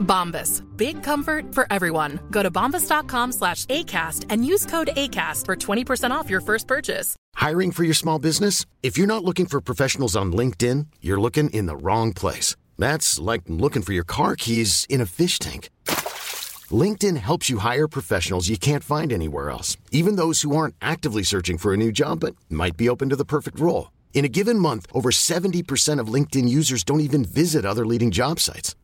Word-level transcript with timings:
Bombas. 0.00 0.62
Big 0.76 1.02
comfort 1.02 1.54
for 1.54 1.66
everyone. 1.70 2.20
Go 2.30 2.42
to 2.42 2.50
bombas.com 2.50 3.32
slash 3.32 3.66
ACAST 3.66 4.26
and 4.28 4.44
use 4.44 4.66
code 4.66 4.90
ACAST 4.96 5.46
for 5.46 5.56
20% 5.56 6.10
off 6.10 6.28
your 6.28 6.40
first 6.40 6.66
purchase. 6.66 7.16
Hiring 7.34 7.72
for 7.72 7.84
your 7.84 7.94
small 7.94 8.18
business? 8.18 8.66
If 8.82 8.98
you're 8.98 9.06
not 9.06 9.24
looking 9.24 9.46
for 9.46 9.60
professionals 9.60 10.16
on 10.16 10.32
LinkedIn, 10.32 10.86
you're 11.00 11.20
looking 11.20 11.50
in 11.50 11.66
the 11.66 11.76
wrong 11.76 12.12
place. 12.12 12.56
That's 12.78 13.18
like 13.18 13.42
looking 13.46 13.82
for 13.82 13.92
your 13.92 14.04
car 14.04 14.36
keys 14.36 14.86
in 14.88 15.00
a 15.00 15.06
fish 15.06 15.38
tank. 15.38 15.70
LinkedIn 16.70 17.16
helps 17.16 17.50
you 17.50 17.58
hire 17.58 17.88
professionals 17.88 18.48
you 18.48 18.58
can't 18.58 18.84
find 18.84 19.12
anywhere 19.12 19.50
else, 19.50 19.76
even 19.90 20.16
those 20.16 20.42
who 20.42 20.54
aren't 20.56 20.76
actively 20.80 21.22
searching 21.22 21.58
for 21.58 21.72
a 21.72 21.76
new 21.76 21.90
job 21.90 22.20
but 22.20 22.36
might 22.48 22.76
be 22.76 22.88
open 22.88 23.08
to 23.08 23.16
the 23.16 23.24
perfect 23.24 23.58
role. 23.58 23.90
In 24.12 24.24
a 24.24 24.28
given 24.28 24.58
month, 24.58 24.86
over 24.92 25.10
70% 25.10 26.00
of 26.00 26.08
LinkedIn 26.08 26.48
users 26.48 26.84
don't 26.84 27.00
even 27.00 27.24
visit 27.24 27.64
other 27.64 27.86
leading 27.86 28.10
job 28.10 28.40
sites. 28.40 28.74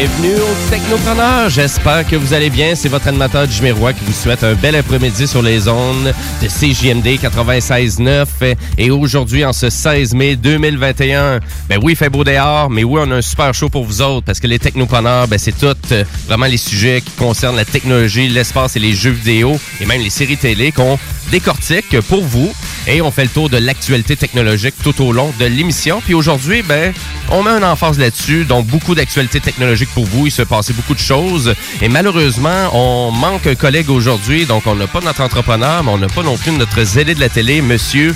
Bienvenue 0.00 0.34
aux 0.36 0.70
Technopreneurs. 0.70 1.50
J'espère 1.50 2.06
que 2.06 2.16
vous 2.16 2.32
allez 2.32 2.48
bien. 2.48 2.74
C'est 2.74 2.88
votre 2.88 3.06
animateur 3.08 3.44
Jimmy 3.50 3.70
Roy 3.70 3.92
qui 3.92 4.02
vous 4.02 4.14
souhaite 4.14 4.42
un 4.44 4.54
bel 4.54 4.74
après-midi 4.74 5.28
sur 5.28 5.42
les 5.42 5.68
ondes 5.68 6.14
de 6.40 6.46
CJMD 6.46 7.06
96.9. 7.22 8.56
Et 8.78 8.90
aujourd'hui, 8.90 9.44
en 9.44 9.52
ce 9.52 9.68
16 9.68 10.14
mai 10.14 10.36
2021, 10.36 11.40
ben 11.68 11.78
oui, 11.82 11.92
il 11.92 11.96
fait 11.96 12.08
beau 12.08 12.24
dehors, 12.24 12.70
mais 12.70 12.82
oui, 12.82 12.98
on 13.04 13.10
a 13.10 13.16
un 13.16 13.20
super 13.20 13.52
show 13.52 13.68
pour 13.68 13.84
vous 13.84 14.00
autres 14.00 14.24
parce 14.24 14.40
que 14.40 14.46
les 14.46 14.58
Technopreneurs, 14.58 15.28
ben 15.28 15.38
c'est 15.38 15.52
tout 15.52 15.76
euh, 15.92 16.04
vraiment 16.26 16.46
les 16.46 16.56
sujets 16.56 17.02
qui 17.02 17.10
concernent 17.10 17.56
la 17.56 17.66
technologie, 17.66 18.26
l'espace 18.30 18.76
et 18.76 18.80
les 18.80 18.94
jeux 18.94 19.10
vidéo 19.10 19.60
et 19.82 19.84
même 19.84 20.00
les 20.00 20.08
séries 20.08 20.38
télé 20.38 20.72
qu'on 20.72 20.98
décortique 21.30 22.00
pour 22.08 22.24
vous. 22.24 22.50
Et 22.86 23.02
on 23.02 23.10
fait 23.10 23.24
le 23.24 23.28
tour 23.28 23.50
de 23.50 23.58
l'actualité 23.58 24.16
technologique 24.16 24.74
tout 24.82 25.04
au 25.04 25.12
long 25.12 25.30
de 25.38 25.44
l'émission. 25.44 26.00
Puis 26.00 26.14
aujourd'hui, 26.14 26.62
ben, 26.62 26.94
on 27.30 27.42
met 27.42 27.50
un 27.50 27.62
emphase 27.62 27.98
là-dessus, 27.98 28.44
donc 28.44 28.66
beaucoup 28.66 28.94
d'actualités 28.94 29.40
technologiques 29.40 29.89
pour 29.94 30.06
vous. 30.06 30.26
Il 30.26 30.30
se 30.30 30.42
passait 30.42 30.72
beaucoup 30.72 30.94
de 30.94 31.00
choses. 31.00 31.54
Et 31.80 31.88
malheureusement, 31.88 32.70
on 32.72 33.10
manque 33.10 33.46
un 33.46 33.54
collègue 33.54 33.90
aujourd'hui, 33.90 34.46
donc 34.46 34.66
on 34.66 34.74
n'a 34.74 34.86
pas 34.86 35.00
notre 35.00 35.22
entrepreneur, 35.22 35.82
mais 35.82 35.90
on 35.90 35.98
n'a 35.98 36.08
pas 36.08 36.22
non 36.22 36.36
plus 36.36 36.52
notre 36.52 36.82
zélé 36.82 37.14
de 37.14 37.20
la 37.20 37.28
télé, 37.28 37.62
monsieur. 37.62 38.14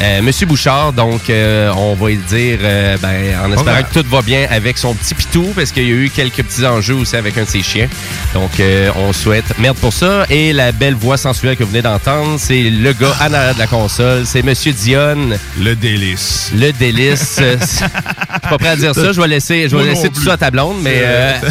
Euh, 0.00 0.22
Monsieur 0.22 0.46
Bouchard, 0.46 0.92
donc 0.92 1.30
euh, 1.30 1.70
on 1.76 1.94
va 1.94 2.08
lui 2.08 2.16
dire, 2.16 2.58
euh, 2.62 2.96
ben, 3.00 3.34
en 3.44 3.52
espérant 3.52 3.82
que 3.82 4.00
tout 4.00 4.06
va 4.10 4.22
bien 4.22 4.46
avec 4.50 4.76
son 4.78 4.94
petit 4.94 5.14
pitou, 5.14 5.52
parce 5.54 5.72
qu'il 5.72 5.84
y 5.84 5.92
a 5.92 5.94
eu 5.94 6.10
quelques 6.10 6.42
petits 6.42 6.66
enjeux 6.66 6.94
aussi 6.94 7.16
avec 7.16 7.36
un 7.38 7.44
de 7.44 7.48
ses 7.48 7.62
chiens. 7.62 7.88
Donc 8.34 8.50
on 8.96 9.12
souhaite 9.12 9.58
merde 9.58 9.76
pour 9.78 9.92
ça. 9.92 10.24
Et 10.30 10.52
la 10.52 10.72
belle 10.72 10.94
voix 10.94 11.16
sensuelle 11.16 11.56
que 11.56 11.64
vous 11.64 11.70
venez 11.70 11.82
d'entendre, 11.82 12.36
c'est 12.38 12.62
le 12.70 12.92
gars 12.92 13.14
en 13.20 13.32
arrière 13.32 13.54
de 13.54 13.58
la 13.58 13.66
console, 13.66 14.22
c'est 14.26 14.42
Monsieur 14.42 14.72
Dionne. 14.72 15.38
Le 15.60 15.74
délice. 15.74 16.50
Le 16.54 16.72
délice. 16.72 17.40
Je 17.40 17.66
suis 17.66 18.50
pas 18.50 18.58
prêt 18.58 18.68
à 18.68 18.76
dire 18.76 18.94
ça. 18.94 19.12
Je 19.12 19.20
vais 19.20 19.28
laisser, 19.28 19.68
je 19.68 19.76
vais 19.76 19.84
laisser 19.84 20.08
tout 20.08 20.14
plus. 20.20 20.24
ça 20.26 20.34
à 20.34 20.36
ta 20.36 20.50
blonde, 20.50 20.76
mais 20.82 21.02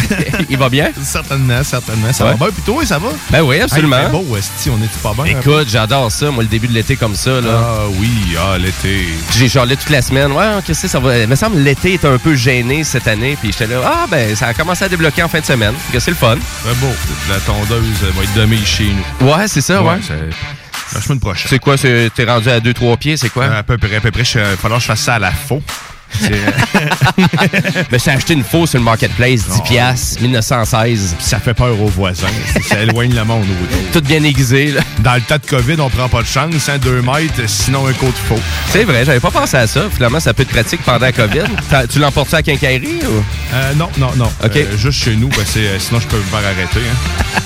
il 0.50 0.57
va 0.57 0.69
bien. 0.69 0.90
Certainement, 1.03 1.63
certainement. 1.63 2.13
Ça 2.13 2.25
Ouais. 2.25 2.31
va 2.31 2.38
bien. 2.38 2.47
Puis 2.47 2.63
toi, 2.66 2.85
ça 2.85 2.97
va? 3.00 3.09
Ben 3.31 3.41
oui, 3.41 3.59
absolument. 3.59 3.97
Hey, 3.97 4.09
beau, 4.12 4.25
on 4.29 4.35
est 4.38 5.01
pas 5.03 5.13
bien? 5.13 5.38
un 5.38 5.41
peu? 5.41 5.51
Écoute, 5.51 5.68
j'adore 5.69 6.12
ça, 6.12 6.31
moi, 6.31 6.44
le 6.44 6.50
début 6.50 6.68
de 6.68 6.74
l'été 6.74 6.95
comme 6.95 7.16
ça. 7.16 7.41
Là. 7.41 7.50
Ah 7.53 7.79
oui, 8.00 8.09
ah, 8.38 8.58
l'été. 8.58 9.06
J'ai 9.38 9.50
charlé 9.50 9.75
toute 9.75 9.90
la 9.90 10.02
semaine. 10.02 10.31
Ouais, 10.31 10.46
qu'est-ce 10.66 10.84
que 10.84 10.88
ça 10.88 11.00
va? 11.00 11.18
Il 11.18 11.28
me 11.28 11.36
semble 11.36 11.58
que 11.58 11.62
l'été 11.62 11.94
est 11.94 12.06
un 12.06 12.18
peu 12.18 12.36
gêné 12.36 12.84
cette 12.84 13.08
année. 13.08 13.38
Puis 13.40 13.52
j'étais 13.52 13.68
là, 13.68 13.81
ah, 13.86 14.06
ben, 14.09 14.36
ça 14.36 14.47
a 14.47 14.53
commencé 14.53 14.84
à 14.84 14.90
débloquer 14.90 15.24
en 15.24 15.28
fin 15.28 15.40
de 15.40 15.46
semaine. 15.46 15.74
Que 15.91 16.00
c'est 16.00 16.12
le 16.12 16.18
fun. 16.18 16.38
C'est 16.63 16.80
beau. 16.80 16.94
La 17.30 17.40
tondeuse 17.40 18.02
va 18.02 18.24
être 18.24 18.34
demain 18.34 18.63
chez 18.66 18.90
nous. 19.22 19.28
Ouais, 19.31 19.47
c'est 19.47 19.62
ça, 19.62 19.81
ouais. 19.84 20.00
c'est 20.02 20.96
la 20.96 21.02
semaine 21.02 21.19
prochaine. 21.19 21.47
C'est 21.50 21.59
quoi? 21.59 21.78
T'es 21.78 22.25
rendu 22.25 22.50
à 22.50 22.59
2-3 22.59 22.97
pieds, 22.97 23.18
c'est 23.18 23.30
quoi? 23.30 23.46
À 23.46 23.63
peu 23.63 23.78
près, 23.78 23.96
à 23.96 24.02
peu 24.02 24.12
près. 24.12 24.24
Il 24.24 24.40
va 24.40 24.57
falloir 24.57 24.80
que 24.80 24.84
je 24.84 24.88
fasse 24.88 25.02
ça 25.02 25.16
à 25.16 25.19
la 25.19 25.31
faux. 25.31 25.62
C'est- 26.11 26.31
Ben, 27.91 27.99
j'ai 28.03 28.11
acheté 28.11 28.33
une 28.33 28.43
faux 28.43 28.66
sur 28.66 28.79
le 28.79 28.85
marketplace, 28.85 29.47
10 29.47 29.61
piastres, 29.61 30.21
1916. 30.21 31.16
ça 31.19 31.39
fait 31.39 31.53
peur 31.53 31.79
aux 31.79 31.88
voisins. 31.88 32.27
Ça 32.69 32.81
éloigne 32.81 33.13
le 33.13 33.23
monde. 33.23 33.45
Tout 33.93 34.01
bien 34.01 34.23
aiguisé, 34.23 34.67
là. 34.71 34.81
Dans 34.99 35.13
le 35.15 35.21
tas 35.21 35.38
de 35.38 35.45
COVID, 35.45 35.75
on 35.79 35.89
prend 35.89 36.09
pas 36.09 36.21
de 36.21 36.27
chance. 36.27 36.69
Hein, 36.69 36.77
deux 36.79 37.01
mètres, 37.01 37.41
sinon 37.47 37.85
un 37.88 37.94
côte 37.94 38.15
faux. 38.27 38.39
C'est 38.69 38.83
vrai, 38.83 39.05
j'avais 39.05 39.19
pas 39.19 39.31
pensé 39.31 39.57
à 39.57 39.67
ça. 39.67 39.83
Finalement, 39.94 40.19
ça 40.19 40.33
peut 40.33 40.44
être 40.44 40.49
pratique 40.49 40.81
pendant 40.83 40.99
la 41.05 41.11
COVID. 41.11 41.44
Tu 41.91 41.99
l'emportes 41.99 42.33
à 42.33 42.41
quincaillerie 42.41 42.99
ou? 43.03 43.23
Euh, 43.53 43.73
non, 43.75 43.89
non, 43.97 44.11
non. 44.15 44.31
Euh, 44.44 44.77
juste 44.77 45.03
chez 45.03 45.15
nous, 45.15 45.29
parce 45.29 45.51
que 45.51 45.59
euh, 45.59 45.79
sinon 45.79 45.99
je 45.99 46.07
peux 46.07 46.17
me 46.17 46.23
faire 46.23 46.39
arrêter. 46.39 46.79
Hein. 46.79 47.41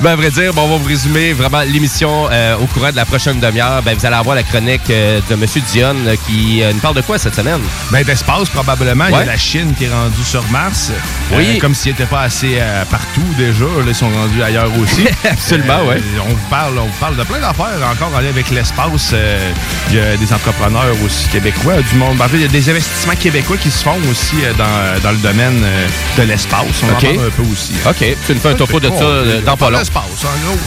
Ben, 0.00 0.10
à 0.12 0.16
vrai 0.16 0.30
dire, 0.30 0.52
bon, 0.54 0.62
on 0.62 0.68
va 0.68 0.76
vous 0.76 0.88
résumer 0.88 1.32
vraiment 1.32 1.60
l'émission 1.62 2.28
euh, 2.30 2.56
au 2.56 2.66
courant 2.66 2.90
de 2.90 2.96
la 2.96 3.04
prochaine 3.04 3.40
demi-heure. 3.40 3.82
Ben, 3.82 3.96
vous 3.96 4.06
allez 4.06 4.14
avoir 4.16 4.36
la 4.36 4.42
chronique 4.44 4.88
euh, 4.90 5.20
de 5.28 5.34
M. 5.34 5.44
Dionne 5.72 6.06
euh, 6.06 6.16
qui 6.26 6.62
euh, 6.62 6.72
nous 6.72 6.78
parle 6.78 6.94
de 6.94 7.00
quoi 7.00 7.18
cette 7.18 7.34
semaine? 7.34 7.59
Ben, 7.90 8.04
d'espace, 8.04 8.48
probablement. 8.48 9.06
Il 9.08 9.12
y 9.12 9.16
a 9.16 9.24
la 9.24 9.36
Chine 9.36 9.74
qui 9.76 9.84
est 9.84 9.92
rendue 9.92 10.24
sur 10.24 10.42
Mars. 10.50 10.90
Oui. 11.32 11.56
Euh, 11.56 11.58
comme 11.60 11.74
s'ils 11.74 11.92
n'étaient 11.92 12.04
pas 12.06 12.22
assez 12.22 12.56
euh, 12.58 12.84
partout 12.86 13.22
déjà. 13.36 13.64
Là, 13.64 13.84
ils 13.86 13.94
sont 13.94 14.10
rendus 14.10 14.42
ailleurs 14.42 14.70
aussi. 14.78 15.06
Absolument, 15.30 15.84
ouais. 15.86 16.00
On 16.24 16.28
vous 16.30 16.48
parle, 16.48 16.78
on 16.78 16.86
vous 16.86 16.98
parle 17.00 17.16
de 17.16 17.22
plein 17.24 17.40
d'affaires 17.40 17.78
encore 17.90 18.14
en 18.14 18.20
lien 18.20 18.28
avec 18.28 18.50
l'espace. 18.50 19.10
Euh, 19.12 19.52
Il 19.90 19.96
y 19.96 20.00
a 20.00 20.16
des 20.16 20.32
entrepreneurs 20.32 20.94
aussi 21.04 21.28
québécois 21.28 21.80
du 21.82 21.96
monde. 21.96 22.16
Ben, 22.16 22.26
en 22.26 22.28
fait, 22.28 22.36
il 22.36 22.42
y 22.42 22.46
a 22.46 22.48
des 22.48 22.68
investissements 22.70 23.14
québécois 23.16 23.56
qui 23.56 23.70
se 23.70 23.82
font 23.82 23.98
aussi 24.10 24.36
euh, 24.44 24.52
dans, 24.54 25.00
dans 25.02 25.10
le 25.12 25.18
domaine 25.18 25.62
euh, 25.62 25.86
de 26.18 26.22
l'espace. 26.22 26.82
On 26.82 26.86
OK. 26.92 26.96
en 26.96 27.00
parle 27.14 27.26
un 27.26 27.30
peu 27.30 27.42
aussi. 27.50 27.72
OK, 27.88 28.16
tu 28.26 28.34
nous 28.34 28.40
fais 28.40 28.48
un 28.50 28.54
topo 28.54 28.80
de 28.80 28.88
ça 28.88 29.02
euh, 29.04 29.40
dans 29.42 29.56
pas 29.56 29.70
long. 29.70 29.78
d'espace, 29.78 30.04
en 30.24 30.46
gros. 30.46 30.58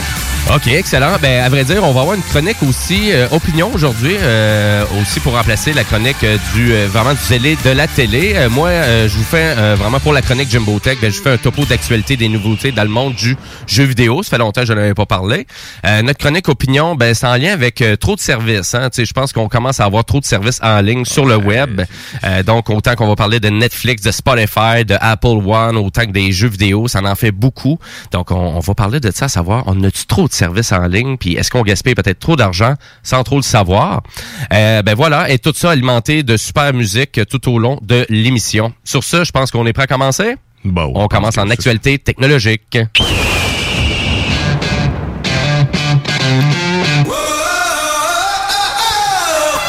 OK, 0.55 0.67
excellent. 0.67 1.17
Ben, 1.19 1.43
à 1.43 1.49
vrai 1.49 1.63
dire, 1.63 1.83
on 1.83 1.93
va 1.93 2.01
avoir 2.01 2.15
une 2.15 2.21
chronique 2.21 2.61
aussi, 2.61 3.11
euh, 3.11 3.27
opinion 3.31 3.71
aujourd'hui, 3.73 4.15
euh, 4.21 4.85
aussi 5.01 5.19
pour 5.19 5.33
remplacer 5.33 5.73
la 5.73 5.83
chronique 5.83 6.23
euh, 6.23 6.37
du 6.53 6.73
euh, 6.73 6.87
vraiment 6.87 7.13
du 7.13 7.23
zélé 7.23 7.57
de 7.65 7.71
la 7.71 7.87
télé. 7.87 8.33
Euh, 8.35 8.51
moi, 8.51 8.67
euh, 8.67 9.09
je 9.09 9.17
vous 9.17 9.23
fais 9.23 9.55
euh, 9.57 9.75
vraiment 9.75 9.99
pour 9.99 10.13
la 10.13 10.21
chronique 10.21 10.51
Jimbo 10.51 10.77
Tech, 10.77 10.99
ben, 11.01 11.11
je 11.11 11.17
vous 11.17 11.23
fais 11.23 11.31
un 11.31 11.37
topo 11.37 11.65
d'actualité 11.65 12.17
des 12.17 12.29
nouveautés 12.29 12.71
dans 12.71 12.83
le 12.83 12.89
monde 12.89 13.15
du 13.15 13.35
jeu 13.65 13.83
vidéo. 13.83 14.21
Ça 14.21 14.29
fait 14.29 14.37
longtemps 14.37 14.61
que 14.61 14.67
je 14.67 14.73
n'en 14.73 14.81
avais 14.81 14.93
pas 14.93 15.07
parlé. 15.07 15.47
Euh, 15.87 16.03
notre 16.03 16.19
chronique 16.19 16.47
opinion, 16.47 16.93
ben, 16.93 17.15
c'est 17.15 17.25
en 17.25 17.35
lien 17.35 17.51
avec 17.51 17.81
euh, 17.81 17.95
trop 17.95 18.15
de 18.15 18.21
services. 18.21 18.75
Hein. 18.75 18.89
Je 18.95 19.11
pense 19.11 19.33
qu'on 19.33 19.49
commence 19.49 19.79
à 19.79 19.85
avoir 19.85 20.05
trop 20.05 20.19
de 20.19 20.25
services 20.25 20.59
en 20.61 20.81
ligne 20.81 21.05
sur 21.05 21.25
le 21.25 21.35
web. 21.35 21.81
Euh, 22.25 22.43
donc, 22.43 22.69
autant 22.69 22.93
qu'on 22.93 23.07
va 23.07 23.15
parler 23.15 23.39
de 23.39 23.49
Netflix, 23.49 24.03
de 24.03 24.11
Spotify, 24.11 24.85
de 24.85 24.97
Apple 25.01 25.41
One, 25.47 25.77
autant 25.77 26.05
que 26.05 26.11
des 26.11 26.31
jeux 26.31 26.49
vidéo, 26.49 26.87
ça 26.87 27.01
en 27.03 27.15
fait 27.15 27.31
beaucoup. 27.31 27.79
Donc, 28.11 28.29
on, 28.29 28.35
on 28.35 28.59
va 28.59 28.75
parler 28.75 28.99
de 28.99 29.09
ça, 29.09 29.25
à 29.25 29.29
savoir, 29.29 29.63
on 29.65 29.83
a-tu 29.83 30.05
trop 30.05 30.27
de 30.27 30.33
services 30.33 30.42
en 30.43 30.87
ligne, 30.87 31.17
puis 31.17 31.35
est-ce 31.35 31.51
qu'on 31.51 31.61
gaspille 31.61 31.95
peut-être 31.95 32.19
trop 32.19 32.35
d'argent 32.35 32.73
sans 33.03 33.23
trop 33.23 33.37
le 33.37 33.43
savoir? 33.43 34.03
Euh, 34.51 34.81
ben 34.81 34.95
voilà, 34.95 35.29
et 35.29 35.39
tout 35.39 35.53
ça 35.55 35.71
alimenté 35.71 36.23
de 36.23 36.37
super 36.37 36.73
musique 36.73 37.19
tout 37.29 37.49
au 37.49 37.59
long 37.59 37.79
de 37.81 38.05
l'émission. 38.09 38.73
Sur 38.83 39.03
ce, 39.03 39.23
je 39.23 39.31
pense 39.31 39.51
qu'on 39.51 39.65
est 39.65 39.73
prêt 39.73 39.83
à 39.83 39.87
commencer? 39.87 40.35
Bon, 40.63 40.91
On 40.95 41.07
commence 41.07 41.37
en 41.37 41.49
actualité 41.49 41.99
technologique. 41.99 42.77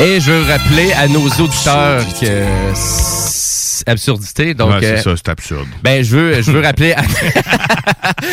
Et 0.00 0.20
je 0.20 0.32
veux 0.32 0.50
rappeler 0.50 0.92
à 0.92 1.06
nos 1.08 1.28
auditeurs 1.28 2.02
que 2.20 3.23
absurdité. 3.86 4.54
Donc, 4.54 4.70
Ouais, 4.72 4.78
c'est 4.80 4.98
euh, 4.98 5.02
ça, 5.02 5.14
c'est 5.16 5.28
absurde. 5.28 5.66
ben, 5.82 6.02
je 6.04 6.16
veux, 6.16 6.42
je 6.42 6.50
veux 6.50 6.60
rappeler, 6.60 6.92
à... 6.92 7.02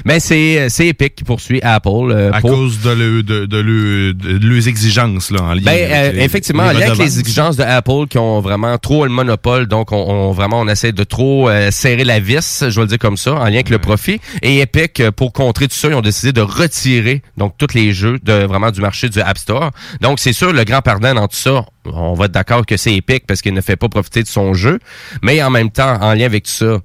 Mais 0.04 0.18
c'est 0.18 0.68
c'est 0.68 0.88
Epic 0.88 1.14
qui 1.14 1.22
poursuit 1.24 1.60
Apple. 1.62 2.30
À 2.32 2.40
pour- 2.40 2.50
cause 2.50 2.80
de, 2.80 2.90
le, 2.90 3.22
de, 3.22 3.46
de, 3.46 3.58
le- 3.58 4.14
de 4.14 4.44
leurs 4.48 4.66
exigences, 4.66 5.30
là, 5.30 5.42
en 5.42 5.54
lien 5.54 5.62
Ben, 5.62 5.92
avec 5.92 6.14
les- 6.16 6.22
effectivement, 6.24 6.64
en 6.64 6.72
lien 6.72 6.86
avec 6.88 6.98
les 6.98 7.20
exigences 7.20 7.56
de 7.56 7.62
Apple 7.62 8.08
qui 8.10 8.18
ont 8.18 8.40
vraiment 8.40 8.76
trop 8.78 9.04
le 9.04 9.10
monopole, 9.12 9.66
donc 9.68 9.92
on, 9.92 10.07
on- 10.08 10.32
vraiment 10.32 10.60
on 10.60 10.68
essaie 10.68 10.92
de 10.92 11.04
trop 11.04 11.48
euh, 11.48 11.70
serrer 11.70 12.04
la 12.04 12.20
vis, 12.20 12.64
je 12.68 12.74
vais 12.74 12.80
le 12.82 12.86
dire 12.88 12.98
comme 12.98 13.16
ça, 13.16 13.34
en 13.34 13.44
lien 13.44 13.54
avec 13.54 13.70
le 13.70 13.78
profit. 13.78 14.20
Et 14.42 14.60
Epic, 14.60 15.00
euh, 15.00 15.10
pour 15.10 15.32
contrer 15.32 15.68
tout 15.68 15.74
ça, 15.76 15.88
ils 15.88 15.94
ont 15.94 16.00
décidé 16.00 16.32
de 16.32 16.40
retirer 16.40 17.22
donc 17.36 17.54
tous 17.58 17.74
les 17.74 17.92
jeux 17.92 18.18
de 18.22 18.32
vraiment 18.44 18.70
du 18.70 18.80
marché 18.80 19.08
du 19.08 19.20
App 19.20 19.38
Store. 19.38 19.70
Donc 20.00 20.18
c'est 20.18 20.32
sûr 20.32 20.52
le 20.52 20.64
grand 20.64 20.82
pardon 20.82 21.14
dans 21.14 21.28
tout 21.28 21.36
ça. 21.36 21.64
On 21.84 22.14
va 22.14 22.26
être 22.26 22.32
d'accord 22.32 22.66
que 22.66 22.76
c'est 22.76 22.94
Epic 22.94 23.26
parce 23.26 23.40
qu'il 23.42 23.54
ne 23.54 23.60
fait 23.60 23.76
pas 23.76 23.88
profiter 23.88 24.22
de 24.22 24.28
son 24.28 24.52
jeu, 24.54 24.78
mais 25.22 25.42
en 25.42 25.50
même 25.50 25.70
temps, 25.70 25.98
en 26.00 26.12
lien 26.14 26.26
avec 26.26 26.44
tout 26.44 26.50
ça, 26.50 26.78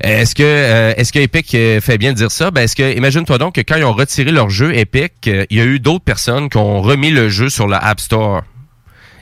est-ce 0.00 0.34
que 0.34 0.42
euh, 0.44 0.94
est-ce 0.96 1.12
que 1.12 1.18
Epic 1.18 1.52
euh, 1.54 1.80
fait 1.80 1.98
bien 1.98 2.12
de 2.12 2.16
dire 2.18 2.30
ça? 2.30 2.50
Ben 2.52 2.62
est-ce 2.62 2.76
que 2.76 2.96
imagine-toi 2.96 3.38
donc 3.38 3.56
que 3.56 3.60
quand 3.62 3.76
ils 3.76 3.84
ont 3.84 3.92
retiré 3.92 4.30
leur 4.30 4.48
jeu 4.48 4.72
Epic, 4.76 5.12
il 5.26 5.56
y 5.56 5.60
a 5.60 5.64
eu 5.64 5.80
d'autres 5.80 6.04
personnes 6.04 6.48
qui 6.48 6.56
ont 6.56 6.80
remis 6.82 7.10
le 7.10 7.28
jeu 7.28 7.48
sur 7.48 7.66
le 7.66 7.74
App 7.74 7.98
Store. 8.00 8.42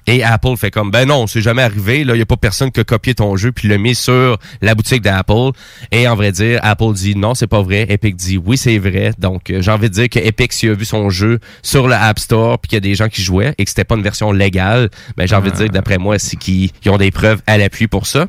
Et 0.07 0.23
Apple 0.23 0.57
fait 0.57 0.71
comme 0.71 0.91
ben 0.91 1.07
non, 1.09 1.27
c'est 1.27 1.41
jamais 1.41 1.63
arrivé. 1.63 2.05
Là, 2.05 2.15
il 2.15 2.19
y 2.19 2.23
a 2.23 2.27
pas 2.27 2.37
personne 2.37 2.71
qui 2.71 2.81
a 2.81 2.85
copié 2.85 3.15
ton 3.15 3.37
jeu 3.37 3.51
puis 3.53 3.69
l'a 3.69 3.77
mis 3.79 3.95
sur 3.95 4.39
la 4.63 4.75
boutique 4.75 5.03
d'Apple. 5.03 5.51
Et 5.91 6.07
en 6.07 6.15
vrai 6.15 6.31
dire, 6.33 6.61
Apple 6.63 6.93
dit 6.93 7.17
non, 7.17 7.35
c'est 7.35 7.47
pas 7.47 7.63
vrai. 7.63 7.87
Epic 7.89 8.15
dit 8.17 8.39
oui, 8.39 8.57
c'est 8.57 8.79
vrai. 8.79 9.13
Donc 9.19 9.51
euh, 9.51 9.61
j'ai 9.63 9.71
envie 9.71 9.89
de 9.89 9.95
dire 9.95 10.09
que 10.09 10.19
Epic 10.19 10.53
s'il 10.53 10.71
a 10.71 10.75
vu 10.75 10.85
son 10.85 11.11
jeu 11.11 11.41
sur 11.63 11.89
le 11.89 11.95
App 11.95 12.19
Store 12.19 12.59
puis 12.59 12.69
qu'il 12.69 12.77
y 12.77 12.79
a 12.79 12.81
des 12.81 12.95
gens 12.95 13.09
qui 13.09 13.23
jouaient 13.23 13.55
et 13.59 13.65
que 13.65 13.71
c'était 13.71 13.85
pas 13.85 13.97
une 13.97 14.03
version 14.03 14.31
légale, 14.33 14.91
ben 15.17 15.27
j'ai 15.27 15.35
envie 15.35 15.51
de 15.51 15.57
dire 15.57 15.67
que 15.67 15.73
d'après 15.73 15.99
moi, 15.99 16.19
c'est 16.19 16.37
qu'ils 16.37 16.71
ils 16.85 16.91
ont 16.91 16.99
des 16.99 17.11
preuves 17.11 17.41
à 17.47 17.59
l'appui 17.59 17.89
pour 17.89 18.07
ça. 18.07 18.27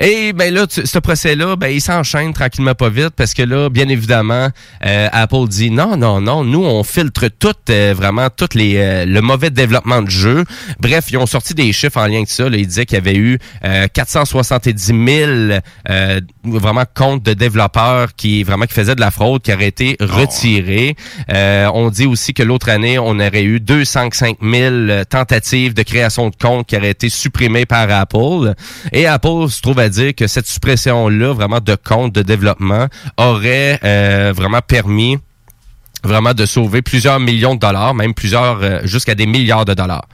Et 0.00 0.32
ben 0.32 0.52
là, 0.54 0.66
tu- 0.66 0.86
ce 0.86 0.98
procès-là, 0.98 1.56
ben 1.56 1.68
il 1.68 1.80
s'enchaîne 1.80 2.32
tranquillement 2.32 2.74
pas 2.74 2.88
vite 2.88 3.10
parce 3.16 3.34
que 3.34 3.42
là, 3.42 3.68
bien 3.68 3.88
évidemment, 3.88 4.48
euh, 4.86 5.08
Apple 5.12 5.48
dit 5.48 5.70
non, 5.70 5.96
non, 5.96 6.20
non, 6.20 6.44
nous 6.44 6.64
on 6.64 6.82
filtre 6.82 7.28
tout 7.28 7.52
euh, 7.68 7.92
vraiment 7.96 8.28
tout 8.30 8.48
les 8.54 8.76
euh, 8.78 9.04
le 9.04 9.20
mauvais 9.20 9.50
développement 9.50 10.00
de 10.02 10.10
jeu. 10.10 10.44
Bref, 10.80 11.09
ils 11.10 11.18
ont 11.18 11.26
sorti 11.26 11.54
des 11.54 11.72
chiffres 11.72 11.98
en 11.98 12.06
lien 12.06 12.16
avec 12.16 12.30
ça. 12.30 12.48
Là, 12.48 12.56
ils 12.56 12.66
disaient 12.66 12.86
qu'il 12.86 12.96
y 12.96 13.00
avait 13.00 13.16
eu 13.16 13.38
euh, 13.64 13.86
470 13.92 14.84
000 14.86 15.00
euh, 15.88 16.20
vraiment 16.44 16.84
comptes 16.94 17.22
de 17.22 17.32
développeurs 17.32 18.14
qui 18.16 18.42
vraiment 18.42 18.66
qui 18.66 18.74
faisaient 18.74 18.94
de 18.94 19.00
la 19.00 19.10
fraude, 19.10 19.42
qui 19.42 19.52
auraient 19.52 19.68
été 19.68 19.96
retirés. 20.00 20.96
Euh, 21.32 21.70
on 21.74 21.90
dit 21.90 22.06
aussi 22.06 22.34
que 22.34 22.42
l'autre 22.42 22.68
année, 22.68 22.98
on 22.98 23.18
aurait 23.18 23.44
eu 23.44 23.60
205 23.60 24.38
000 24.42 25.04
tentatives 25.08 25.74
de 25.74 25.82
création 25.82 26.30
de 26.30 26.36
comptes 26.36 26.66
qui 26.66 26.76
auraient 26.76 26.90
été 26.90 27.08
supprimées 27.08 27.66
par 27.66 27.90
Apple. 27.90 28.54
Et 28.92 29.06
Apple 29.06 29.48
se 29.48 29.60
trouve 29.60 29.78
à 29.78 29.88
dire 29.88 30.14
que 30.14 30.26
cette 30.26 30.46
suppression-là, 30.46 31.32
vraiment 31.32 31.60
de 31.60 31.76
comptes 31.76 32.14
de 32.14 32.22
développement, 32.22 32.86
aurait 33.16 33.78
euh, 33.84 34.32
vraiment 34.34 34.60
permis 34.60 35.18
vraiment 36.02 36.32
de 36.34 36.46
sauver 36.46 36.82
plusieurs 36.82 37.20
millions 37.20 37.54
de 37.54 37.60
dollars, 37.60 37.94
même 37.94 38.14
plusieurs 38.14 38.62
euh, 38.62 38.80
jusqu'à 38.84 39.14
des 39.14 39.26
milliards 39.26 39.64
de 39.64 39.74
dollars. 39.74 40.06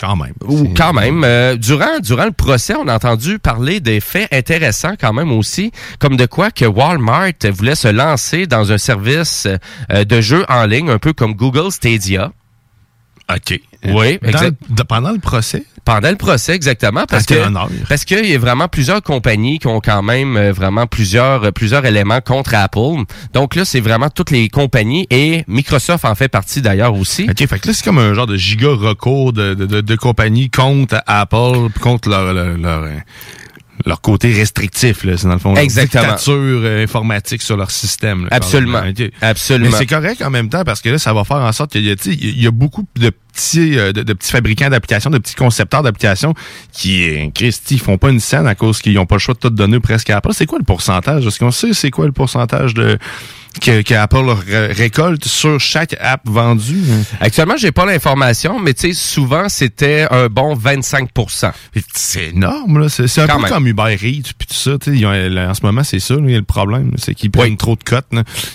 Quand 0.00 0.16
même. 0.16 0.34
Ou 0.46 0.72
quand 0.76 0.92
même, 0.92 1.22
euh, 1.24 1.56
durant 1.56 1.98
durant 2.00 2.24
le 2.24 2.32
procès, 2.32 2.74
on 2.74 2.88
a 2.88 2.94
entendu 2.94 3.38
parler 3.38 3.80
des 3.80 4.00
faits 4.00 4.32
intéressants 4.32 4.94
quand 4.98 5.12
même 5.12 5.32
aussi, 5.32 5.72
comme 5.98 6.16
de 6.16 6.26
quoi 6.26 6.50
que 6.50 6.64
Walmart 6.64 7.32
voulait 7.50 7.74
se 7.74 7.88
lancer 7.88 8.46
dans 8.46 8.72
un 8.72 8.78
service 8.78 9.46
euh, 9.90 10.04
de 10.04 10.20
jeux 10.20 10.44
en 10.48 10.66
ligne, 10.66 10.90
un 10.90 10.98
peu 10.98 11.12
comme 11.12 11.34
Google 11.34 11.70
Stadia. 11.72 12.32
OK. 13.28 13.60
Oui, 13.92 14.18
exact. 14.22 14.56
pendant 14.88 15.12
le 15.12 15.18
procès? 15.18 15.64
Pendant 15.84 16.10
le 16.10 16.16
procès, 16.16 16.54
exactement, 16.54 17.04
parce 17.08 17.26
que 17.26 17.34
parce 17.88 18.04
qu'il 18.04 18.26
y 18.26 18.34
a 18.34 18.38
vraiment 18.38 18.66
plusieurs 18.66 19.02
compagnies 19.02 19.60
qui 19.60 19.68
ont 19.68 19.80
quand 19.80 20.02
même 20.02 20.36
euh, 20.36 20.52
vraiment 20.52 20.86
plusieurs 20.86 21.44
euh, 21.44 21.50
plusieurs 21.52 21.84
éléments 21.84 22.20
contre 22.20 22.54
Apple. 22.54 23.04
Donc 23.32 23.54
là, 23.54 23.64
c'est 23.64 23.80
vraiment 23.80 24.10
toutes 24.10 24.32
les 24.32 24.48
compagnies 24.48 25.06
et 25.10 25.44
Microsoft 25.46 26.04
en 26.04 26.14
fait 26.16 26.28
partie 26.28 26.60
d'ailleurs 26.60 26.94
aussi. 26.94 27.28
OK, 27.30 27.46
fait 27.46 27.58
que 27.60 27.68
là, 27.68 27.74
c'est 27.74 27.84
comme 27.84 27.98
un 27.98 28.14
genre 28.14 28.26
de 28.26 28.36
giga 28.36 28.68
recours 28.68 29.32
de, 29.32 29.54
de, 29.54 29.66
de, 29.66 29.80
de 29.80 29.96
compagnie 29.96 30.50
contre 30.50 31.00
Apple, 31.06 31.68
contre 31.80 32.08
leur, 32.08 32.32
leur, 32.32 32.56
leur, 32.56 32.84
leur 33.86 34.00
côté 34.00 34.32
restrictif, 34.32 35.04
là. 35.04 35.16
C'est 35.16 35.28
dans 35.28 35.34
le 35.34 35.38
fond 35.38 35.54
leur 35.54 35.62
Exactement. 35.62 36.02
dictature 36.02 36.34
euh, 36.34 36.82
informatique 36.82 37.40
sur 37.40 37.56
leur 37.56 37.70
système. 37.70 38.24
là, 38.24 38.30
Absolument. 38.32 38.82
Absolument. 39.22 39.70
Mais 39.70 39.76
c'est 39.78 39.86
correct 39.86 40.20
en 40.22 40.30
même 40.30 40.48
temps 40.48 40.64
parce 40.64 40.82
que 40.82 40.88
là, 40.88 40.98
ça 40.98 41.12
va 41.14 41.22
faire 41.24 41.36
en 41.36 41.52
sorte 41.52 41.70
qu'il 41.72 41.84
y 41.84 41.90
a, 41.90 41.96
tu 41.96 42.10
sais, 42.12 42.18
il 42.20 42.42
y 42.42 42.46
a 42.48 42.50
beaucoup 42.50 42.84
de 42.96 43.10
petits, 43.32 43.78
euh, 43.78 43.92
de, 43.92 44.02
de 44.02 44.12
petits 44.12 44.32
fabricants 44.32 44.68
d'applications, 44.70 45.08
de 45.10 45.18
petits 45.18 45.36
concepteurs 45.36 45.84
d'applications 45.84 46.34
qui, 46.72 47.08
euh, 47.08 47.28
Christy, 47.32 47.74
ils 47.74 47.80
font 47.80 47.96
pas 47.96 48.10
une 48.10 48.20
scène 48.20 48.46
à 48.48 48.54
cause 48.56 48.82
qu'ils 48.82 48.98
ont 48.98 49.06
pas 49.06 49.14
le 49.16 49.20
choix 49.20 49.34
de 49.34 49.38
tout 49.38 49.50
donner 49.50 49.78
presque 49.78 50.10
à 50.10 50.16
Apple. 50.16 50.30
C'est 50.32 50.46
quoi 50.46 50.58
le 50.58 50.64
pourcentage? 50.64 51.24
Est-ce 51.24 51.38
qu'on 51.38 51.52
sait 51.52 51.72
c'est 51.72 51.90
quoi 51.92 52.06
le 52.06 52.12
pourcentage 52.12 52.74
de 52.74 52.98
que, 53.60 53.82
que 53.82 53.94
Apple 53.94 54.28
ré- 54.46 54.72
récolte 54.72 55.24
sur 55.26 55.58
chaque 55.60 55.96
app 56.00 56.20
vendue? 56.24 56.82
Actuellement, 57.20 57.56
j'ai 57.56 57.72
pas 57.72 57.86
l'information, 57.86 58.58
mais 58.60 58.74
tu 58.74 58.88
sais, 58.88 58.94
souvent 58.94 59.48
c'était 59.48 60.06
un 60.10 60.28
bon 60.28 60.54
25% 60.56 61.50
C'est 61.94 62.28
énorme, 62.28 62.78
là. 62.80 62.88
C'est 62.88 63.04
un 63.20 63.26
Quand 63.26 63.36
peu 63.36 63.42
même. 63.42 63.50
comme 63.52 63.66
Uber 63.66 63.94
Eats 64.02 64.32
puis 64.38 64.46
tout 64.48 64.54
ça. 64.54 64.72
tu 64.78 64.90
sais, 64.92 64.96
ils 64.96 65.06
ont- 65.06 65.10
là, 65.12 65.50
en 65.50 65.54
ce 65.54 65.60
moment, 65.62 65.82
c'est 65.84 66.00
ça, 66.00 66.14
là, 66.14 66.20
il 66.24 66.30
y 66.30 66.34
a 66.34 66.38
le 66.38 66.44
problème. 66.44 66.92
C'est 66.96 67.14
qu'ils 67.14 67.30
prennent 67.30 67.50
Oui. 67.52 67.56
trop 67.56 67.76
de 67.76 67.82
cotes. 67.84 68.06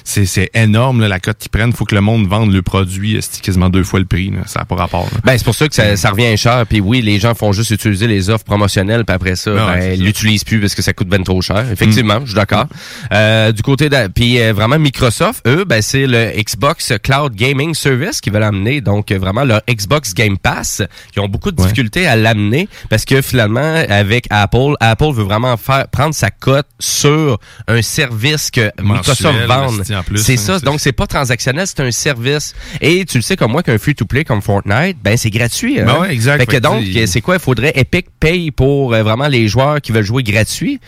C'est 0.03 0.50
énorme, 0.53 1.01
là, 1.01 1.08
la 1.08 1.20
cote 1.20 1.38
qu'ils 1.38 1.50
prennent. 1.51 1.70
Il 1.70 1.75
faut 1.75 1.86
que 1.86 1.96
le 1.96 2.01
monde 2.01 2.27
vende 2.27 2.51
le 2.53 2.62
produit. 2.62 3.17
C'est 3.22 3.41
quasiment 3.41 3.70
deux 3.70 3.84
fois 3.84 4.00
le 4.00 4.05
prix. 4.05 4.29
là. 4.29 4.41
Ça 4.46 4.60
n'a 4.60 4.65
pas 4.65 4.75
rapport. 4.75 5.05
là. 5.12 5.20
Ben 5.24 5.38
c'est 5.38 5.43
pour 5.43 5.55
ça 5.55 5.67
que 5.67 5.75
ça, 5.75 5.96
ça 5.96 6.10
revient 6.12 6.36
cher. 6.38 6.65
Puis 6.67 6.79
oui, 6.79 7.01
les 7.01 7.20
gens 7.20 7.34
font 7.36 7.51
juste 7.51 7.72
utiliser 7.72 8.08
les 8.08 8.29
offres 8.29 8.46
promotionnelles, 8.46 9.05
puis 9.05 9.15
après 9.15 9.36
ça, 9.36 9.51
Ah 9.58 9.75
ben, 9.75 9.93
ils 10.00 10.03
l'utilisent 10.03 10.43
plus 10.43 10.60
parce 10.60 10.75
que 10.75 10.81
ça 10.81 10.93
coûte 10.93 11.08
ben 11.08 11.24
trop 11.24 11.41
cher. 11.41 11.65
Effectivement, 11.72 12.20
Mm. 12.20 12.24
je 12.24 12.25
suis 12.27 12.36
d'accord. 12.36 12.65
Euh, 13.12 13.51
du 13.51 13.62
côté 13.62 13.89
de, 13.89 14.08
puis 14.08 14.39
euh, 14.41 14.53
vraiment 14.53 14.77
Microsoft, 14.96 15.48
eux, 15.48 15.64
ben 15.64 15.82
c'est 15.82 16.06
le 16.06 16.32
Xbox 16.38 16.92
Cloud 17.02 17.34
Gaming 17.34 17.74
Service 17.74 18.20
qui 18.20 18.30
veulent 18.30 18.44
amener, 18.44 18.82
donc 18.82 19.10
vraiment 19.14 19.46
leur 19.46 19.62
Xbox 19.70 20.14
Game 20.14 20.38
Pass. 20.38 20.82
Ils 21.16 21.22
ont 21.22 21.30
beaucoup 21.30 21.50
de 21.52 21.62
Ouais. 21.62 21.68
difficultés 21.68 22.08
à 22.08 22.18
l'amener 22.18 22.68
parce 22.90 23.06
que 23.06 23.22
finalement, 23.22 23.76
avec 23.88 24.26
Apple, 24.30 24.74
Apple 24.82 25.14
veut 25.14 25.24
vraiment 25.24 25.56
faire 25.56 25.88
prendre 25.88 26.14
sa 26.14 26.30
cote 26.30 26.68
sur 26.78 27.40
un 27.70 27.82
service 27.82 28.52
que 28.52 28.70
Microsoft 28.82 29.46
vend. 29.48 29.70
c'est 30.18 30.34
hein, 30.34 30.38
ça. 30.38 30.60
Donc 30.60 30.82
c'est 30.82 30.92
pas 30.92 31.08
transactionnel, 31.08 31.68
c'est 31.68 31.80
un 31.80 31.92
service. 31.92 32.54
Et 32.82 33.06
tu 33.06 33.18
le 33.18 33.22
sais 33.24 33.38
comme 33.38 33.54
moi 33.54 33.64
qu'un 33.64 33.78
free-to-play 33.78 34.26
comme 34.26 34.42
Fortnite, 34.42 34.98
ben 35.02 35.16
c'est 35.16 35.30
gratuit. 35.30 35.80
hein. 35.80 35.86
Ben 35.86 36.00
ouais, 36.02 36.14
exact. 36.14 36.40
Fait 36.40 36.46
que 36.48 36.58
donc, 36.58 36.84
c'est 37.06 37.22
quoi? 37.22 37.36
Il 37.36 37.42
faudrait 37.42 37.72
Epic 37.76 38.08
paye 38.20 38.52
pour 38.52 38.94
euh, 38.94 39.04
vraiment 39.04 39.30
les 39.30 39.48
joueurs 39.48 39.80
qui 39.80 39.94
veulent 39.94 40.04
jouer 40.04 40.24
gratuit. 40.24 40.82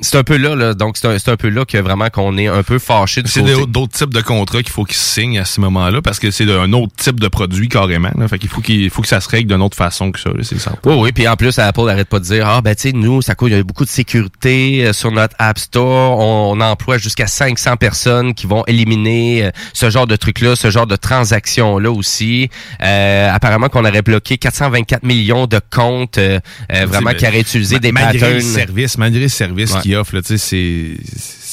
C'est 0.00 0.16
un 0.18 0.24
peu 0.24 0.36
là, 0.36 0.54
là 0.56 0.74
donc 0.74 0.96
c'est 0.96 1.28
un, 1.28 1.36
peu 1.36 1.48
là 1.48 1.64
que 1.64 1.78
vraiment 1.78 2.08
qu'on 2.08 2.36
est 2.36 2.48
un 2.48 2.62
peu 2.62 2.78
fâché 2.78 3.22
C'est 3.26 3.42
d'autres 3.66 3.92
types 3.92 4.12
de 4.12 4.20
contrats 4.20 4.62
qu'il 4.62 4.72
faut 4.72 4.84
qu'ils 4.84 4.96
signent 4.96 5.38
à 5.38 5.44
ce 5.44 5.60
moment-là 5.60 6.02
parce 6.02 6.18
que 6.18 6.30
c'est 6.30 6.50
un 6.50 6.72
autre 6.72 6.92
type 6.96 7.20
de 7.20 7.28
produit 7.28 7.68
carrément. 7.68 8.10
Là. 8.16 8.28
Fait 8.28 8.38
qu'il 8.38 8.48
faut 8.48 8.60
qu'il 8.60 8.90
faut 8.90 9.02
que 9.02 9.08
ça 9.08 9.20
se 9.20 9.28
règle 9.28 9.52
d'une 9.52 9.62
autre 9.62 9.76
façon 9.76 10.10
que 10.10 10.18
ça. 10.18 10.30
là, 10.30 10.42
C'est 10.42 10.58
ça. 10.58 10.72
Oui, 10.84 10.94
oui, 10.98 11.12
puis 11.12 11.28
en 11.28 11.36
plus, 11.36 11.58
Apple 11.58 11.84
n'arrête 11.84 12.08
pas 12.08 12.18
de 12.18 12.24
dire, 12.24 12.46
ah 12.48 12.60
ben 12.62 12.74
tu 12.74 12.82
sais, 12.82 12.92
nous, 12.92 13.22
ça 13.22 13.34
coûte, 13.34 13.50
il 13.50 13.56
y 13.56 13.58
a 13.58 13.62
beaucoup 13.62 13.84
de 13.84 13.90
sécurité 13.90 14.86
euh, 14.86 14.92
sur 14.92 15.12
notre 15.12 15.34
App 15.38 15.58
Store, 15.58 16.18
on, 16.18 16.56
on 16.56 16.60
emploie 16.60 16.98
jusqu'à 16.98 17.26
500 17.26 17.76
personnes 17.76 18.34
qui 18.34 18.46
vont 18.46 18.64
éliminer 18.66 19.44
euh, 19.44 19.50
ce 19.72 19.90
genre 19.90 20.06
de 20.06 20.16
truc-là, 20.16 20.56
ce 20.56 20.70
genre 20.70 20.86
de 20.86 20.96
transactions-là 20.96 21.90
aussi. 21.90 22.50
Euh, 22.82 23.30
apparemment 23.32 23.68
qu'on 23.68 23.84
aurait 23.84 24.02
bloqué 24.02 24.38
424 24.38 25.02
millions 25.02 25.46
de 25.46 25.60
comptes 25.70 26.18
euh, 26.18 26.40
euh, 26.72 26.86
vraiment 26.86 27.12
qui 27.12 27.26
auraient 27.26 27.40
utilisé 27.40 27.78
des 27.78 27.92
malgré 27.92 28.18
patterns. 28.18 28.34
le 28.34 28.40
service, 28.40 28.98
malgré 28.98 29.22
le 29.22 29.28
service 29.28 29.72
Ouais. 29.72 29.80
Tu 30.22 30.38
sais, 30.38 30.38
c'est 30.38 30.96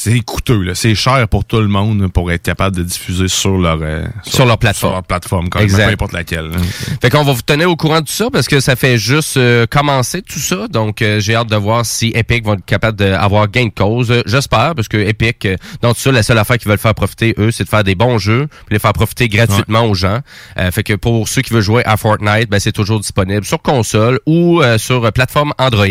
c'est 0.02 0.20
coûteux, 0.20 0.62
là. 0.62 0.74
c'est 0.74 0.94
cher 0.94 1.28
pour 1.28 1.44
tout 1.44 1.60
le 1.60 1.68
monde 1.68 2.10
pour 2.10 2.32
être 2.32 2.42
capable 2.42 2.74
de 2.76 2.82
diffuser 2.82 3.28
sur 3.28 3.58
leur 3.58 3.78
euh, 3.82 4.04
Sur 4.24 4.46
leur 4.46 4.56
plateforme. 4.56 4.92
sur 4.92 4.94
leur 4.96 5.02
plateforme, 5.02 5.48
quand 5.50 5.58
même, 5.60 5.68
peu 5.68 5.82
importe 5.82 6.12
laquelle. 6.12 6.46
là. 6.46 6.56
Fait 7.02 7.10
qu'on 7.10 7.22
va 7.22 7.32
vous 7.32 7.42
tenir 7.42 7.70
au 7.70 7.76
courant 7.76 8.00
de 8.00 8.06
tout 8.06 8.12
ça 8.12 8.30
parce 8.32 8.48
que 8.48 8.60
ça 8.60 8.76
fait 8.76 8.96
juste 8.96 9.36
euh, 9.36 9.66
commencer 9.66 10.22
tout 10.22 10.38
ça. 10.38 10.68
Donc 10.68 11.02
euh, 11.02 11.20
j'ai 11.20 11.34
hâte 11.34 11.50
de 11.50 11.56
voir 11.56 11.84
si 11.84 12.12
Epic 12.14 12.44
vont 12.46 12.54
être 12.54 12.64
capables 12.64 12.96
d'avoir 12.96 13.48
gain 13.48 13.66
de 13.66 13.70
cause. 13.74 14.10
Euh, 14.10 14.22
J'espère 14.24 14.74
parce 14.74 14.88
que 14.88 14.96
Epic, 14.96 15.44
euh, 15.44 15.56
dans 15.82 15.92
tout 15.92 16.00
ça, 16.00 16.12
la 16.12 16.22
seule 16.22 16.38
affaire 16.38 16.56
qu'ils 16.56 16.68
veulent 16.68 16.78
faire 16.78 16.94
profiter, 16.94 17.34
eux, 17.38 17.50
c'est 17.50 17.64
de 17.64 17.68
faire 17.68 17.84
des 17.84 17.94
bons 17.94 18.16
jeux 18.18 18.46
puis 18.66 18.74
les 18.76 18.78
faire 18.78 18.94
profiter 18.94 19.28
gratuitement 19.28 19.84
aux 19.84 19.94
gens. 19.94 20.20
Euh, 20.58 20.70
fait 20.70 20.82
que 20.82 20.94
pour 20.94 21.28
ceux 21.28 21.42
qui 21.42 21.52
veulent 21.52 21.62
jouer 21.62 21.84
à 21.84 21.96
Fortnite, 21.98 22.48
ben, 22.48 22.58
c'est 22.58 22.72
toujours 22.72 23.00
disponible 23.00 23.44
sur 23.44 23.60
console 23.60 24.18
ou 24.24 24.62
euh, 24.62 24.78
sur 24.78 25.12
plateforme 25.12 25.52
Android. 25.58 25.86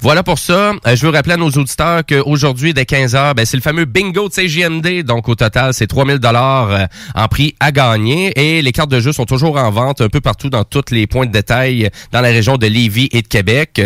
Voilà 0.00 0.22
pour 0.22 0.38
ça. 0.38 0.72
Je 0.86 1.04
veux 1.04 1.10
rappeler 1.12 1.34
à 1.34 1.38
nos 1.38 1.50
auditeurs 1.50 2.02
qu'aujourd'hui, 2.06 2.72
dès 2.72 2.84
15h, 3.16 3.34
ben, 3.34 3.44
c'est 3.46 3.56
le 3.56 3.62
fameux 3.62 3.86
bingo 3.86 4.28
de 4.28 4.34
CJMD. 4.34 5.02
Donc 5.02 5.28
au 5.28 5.34
total, 5.34 5.74
c'est 5.74 5.86
3000 5.86 6.18
dollars 6.18 6.70
euh, 6.70 6.84
en 7.14 7.28
prix 7.28 7.54
à 7.60 7.70
gagner. 7.72 8.32
Et 8.36 8.60
les 8.62 8.72
cartes 8.72 8.90
de 8.90 9.00
jeu 9.00 9.12
sont 9.12 9.24
toujours 9.24 9.56
en 9.56 9.70
vente 9.70 10.00
un 10.00 10.08
peu 10.08 10.20
partout 10.20 10.50
dans 10.50 10.64
tous 10.64 10.90
les 10.90 11.06
points 11.06 11.26
de 11.26 11.32
détail 11.32 11.88
dans 12.12 12.20
la 12.20 12.28
région 12.28 12.56
de 12.56 12.66
Lévis 12.66 13.08
et 13.12 13.22
de 13.22 13.28
Québec. 13.28 13.80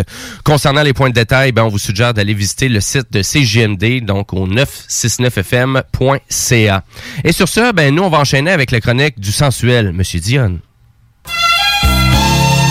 Concernant 0.45 0.83
les 0.83 0.93
points 0.93 1.11
de 1.11 1.15
détail, 1.15 1.53
ben, 1.53 1.63
on 1.63 1.69
vous 1.69 1.79
suggère 1.79 2.13
d'aller 2.15 2.35
visiter 2.35 2.69
le 2.69 2.81
site 2.81 3.13
de 3.13 3.23
CJMD, 3.23 4.05
donc 4.05 4.33
au 4.33 4.49
969fm.ca. 4.49 6.85
Et 7.25 7.33
sur 7.33 7.49
ce, 7.49 7.73
ben, 7.73 7.95
nous, 7.95 8.03
on 8.03 8.09
va 8.09 8.19
enchaîner 8.19 8.51
avec 8.51 8.71
la 8.71 8.81
chronique 8.81 9.21
du 9.21 9.33
sensuel, 9.33 9.93
Monsieur 9.93 10.21
Dion. 10.21 10.59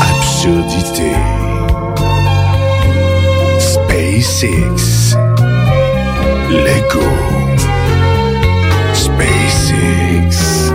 Absurdité. 0.01 1.11
SpaceX. 3.59 5.48
Lego. 6.49 7.05
SpaceX. 8.93 10.71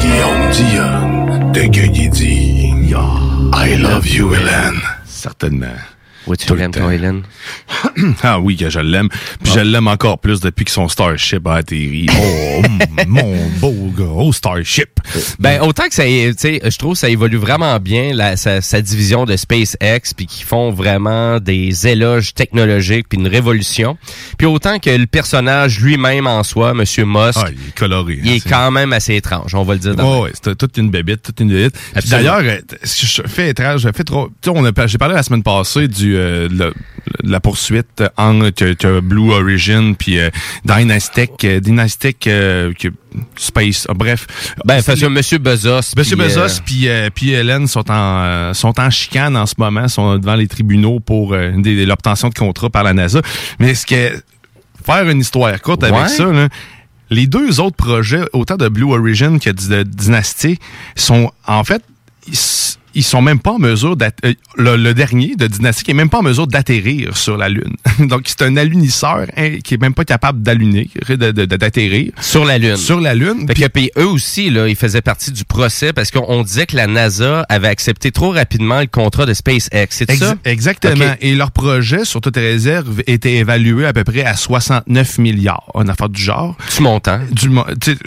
Guillaume 0.00 0.50
Dion 0.52 1.52
de 1.52 1.62
Gueugui 1.62 2.08
I 3.54 3.76
love 3.76 4.06
you, 4.06 4.32
Hélène. 4.34 4.80
Certainement. 5.04 5.66
Oui, 6.26 6.36
tu 6.36 6.54
l'aimes, 6.54 6.70
toi, 6.72 6.94
Hélène? 6.94 7.22
Ah 8.22 8.40
oui, 8.40 8.56
que 8.56 8.70
je 8.70 8.80
l'aime. 8.80 9.08
Puis 9.42 9.52
je 9.54 9.60
l'aime 9.60 9.88
encore 9.88 10.18
plus 10.18 10.40
depuis 10.40 10.64
que 10.64 10.70
son 10.70 10.88
Starship 10.88 11.46
a 11.46 11.54
atterri. 11.56 12.06
Oh, 12.20 12.62
mm, 12.62 13.04
mon 13.08 13.36
beau 13.60 13.92
gros 13.94 14.32
Starship. 14.32 14.98
Ben 15.38 15.60
autant 15.62 15.84
que 15.86 15.94
ça, 15.94 16.02
tu 16.04 16.34
sais, 16.36 16.60
je 16.64 16.76
trouve 16.76 16.94
que 16.94 16.98
ça 16.98 17.08
évolue 17.08 17.36
vraiment 17.36 17.78
bien 17.78 18.12
la, 18.12 18.36
sa, 18.36 18.60
sa 18.60 18.80
division 18.80 19.24
de 19.26 19.36
SpaceX, 19.36 20.12
puis 20.16 20.26
qu'ils 20.26 20.44
font 20.44 20.72
vraiment 20.72 21.38
des 21.38 21.86
éloges 21.86 22.34
technologiques, 22.34 23.08
puis 23.08 23.18
une 23.18 23.28
révolution. 23.28 23.96
Puis 24.38 24.46
autant 24.48 24.80
que 24.80 24.90
le 24.90 25.06
personnage 25.06 25.78
lui-même 25.80 26.26
en 26.26 26.42
soi, 26.42 26.74
Monsieur 26.74 27.04
Musk, 27.04 27.36
Ah, 27.40 27.46
il 27.52 27.68
est 27.68 27.74
coloré. 27.76 28.18
il 28.24 28.28
hein, 28.28 28.34
est 28.34 28.40
c'est- 28.40 28.48
quand 28.48 28.70
même 28.72 28.92
assez 28.92 29.14
étrange, 29.14 29.54
on 29.54 29.62
va 29.62 29.74
le 29.74 29.80
dire. 29.80 29.94
D'abord. 29.94 30.22
ouais, 30.22 30.30
c'était 30.34 30.56
toute 30.56 30.76
une 30.78 30.90
bébite, 30.90 31.22
toute 31.22 31.38
une 31.38 31.50
bébite. 31.50 31.76
D'ailleurs, 32.10 32.40
euh, 32.42 32.58
ce 32.82 33.00
que 33.02 33.06
je 33.28 33.28
fais 33.32 33.50
étrange, 33.50 33.82
je 33.82 33.88
fais 33.94 34.04
trop. 34.04 34.30
Tu 34.42 34.50
sais, 34.50 34.88
j'ai 34.88 34.98
parlé 34.98 35.14
la 35.14 35.22
semaine 35.22 35.44
passée 35.44 35.86
du 35.86 36.16
euh, 36.16 36.48
le- 36.50 36.74
la 37.22 37.38
poursuite 37.40 37.67
en 38.16 38.50
que, 38.50 38.72
que 38.74 39.00
Blue 39.00 39.30
Origin 39.32 39.94
puis 39.96 40.18
euh, 40.18 40.30
Dynastic, 40.64 41.44
euh, 41.44 41.60
euh, 42.26 42.72
que- 42.72 42.88
Space. 43.36 43.86
ah, 43.88 43.94
bref, 43.94 44.26
Ben, 44.64 44.82
parce 44.82 45.00
que 45.00 45.06
Monsieur 45.06 45.38
Bezos. 45.38 45.94
Monsieur 45.96 46.16
puis, 46.16 46.26
Bezos 46.26 46.40
euh, 46.40 46.48
puis 46.64 46.88
euh, 46.88 47.10
puis 47.14 47.30
Hélène 47.30 47.66
sont 47.66 47.90
en 47.90 48.22
euh, 48.22 48.54
sont 48.54 48.78
en 48.78 48.90
chicane 48.90 49.36
en 49.36 49.46
ce 49.46 49.54
moment, 49.58 49.88
sont 49.88 50.18
devant 50.18 50.34
les 50.34 50.46
tribunaux 50.46 51.00
pour 51.00 51.32
euh, 51.32 51.52
l'obtention 51.86 52.28
de 52.28 52.34
contrats 52.34 52.70
par 52.70 52.84
la 52.84 52.92
NASA. 52.92 53.20
Mais 53.58 53.74
ce 53.74 53.86
que 53.86 54.22
faire 54.84 55.08
une 55.08 55.20
histoire 55.20 55.60
courte 55.60 55.82
Ouais. 55.82 55.92
avec 55.92 56.08
ça 56.10 56.24
là, 56.26 56.48
les 57.10 57.26
deux 57.26 57.58
autres 57.60 57.76
projets, 57.76 58.20
autant 58.34 58.56
de 58.56 58.68
Blue 58.68 58.92
Origin 58.92 59.40
que 59.40 59.50
de 59.50 59.82
Dynasty, 59.82 60.58
sont 60.94 61.30
en 61.46 61.64
fait 61.64 61.82
ils, 62.26 62.34
ils 62.94 63.02
sont 63.04 63.22
même 63.22 63.38
pas 63.40 63.52
en 63.52 63.58
mesure 63.58 63.96
d'at- 63.96 64.10
euh, 64.24 64.34
le, 64.56 64.76
le 64.76 64.94
dernier 64.94 65.34
de 65.36 65.46
Dynasty 65.46 65.90
est 65.90 65.94
même 65.94 66.08
pas 66.10 66.18
en 66.18 66.22
mesure 66.22 66.46
d'atterrir 66.46 67.16
sur 67.16 67.36
la 67.36 67.48
Lune. 67.48 67.74
Donc 68.00 68.22
c'est 68.26 68.42
un 68.42 68.56
alunisseur 68.56 69.26
hein, 69.36 69.58
qui 69.62 69.74
est 69.74 69.80
même 69.80 69.94
pas 69.94 70.04
capable 70.04 70.42
de- 70.42 71.44
d'atterrir 71.44 72.12
sur 72.20 72.44
la 72.44 72.58
Lune. 72.58 72.76
sur 72.76 73.00
la 73.00 73.14
Lune. 73.14 73.46
Fait 73.46 73.54
Puis- 73.54 73.62
que, 73.62 73.68
puis 73.68 73.90
eux 73.98 74.06
aussi, 74.06 74.50
là, 74.50 74.68
ils 74.68 74.76
faisaient 74.76 75.00
partie 75.02 75.32
du 75.32 75.44
procès 75.44 75.92
parce 75.92 76.10
qu'on 76.10 76.24
on 76.28 76.42
disait 76.42 76.66
que 76.66 76.76
la 76.76 76.86
NASA 76.86 77.44
avait 77.48 77.68
accepté 77.68 78.10
trop 78.10 78.30
rapidement 78.30 78.80
le 78.80 78.86
contrat 78.86 79.26
de 79.26 79.34
SpaceX. 79.34 79.86
C'est 79.90 80.10
Ex- 80.10 80.18
ça? 80.20 80.34
Exactement. 80.44 81.14
Et 81.20 81.34
leur 81.34 81.50
projet, 81.50 82.04
sur 82.04 82.20
toute 82.20 82.36
réserve, 82.36 83.02
était 83.06 83.34
évalué 83.36 83.86
à 83.86 83.92
peu 83.92 84.04
près 84.04 84.24
à 84.24 84.34
69 84.36 85.18
milliards, 85.18 85.70
une 85.74 85.90
affaire 85.90 86.08
du 86.08 86.20
genre. 86.22 86.56
Du 86.76 86.82
montant, 86.82 87.20
Du, 87.32 87.48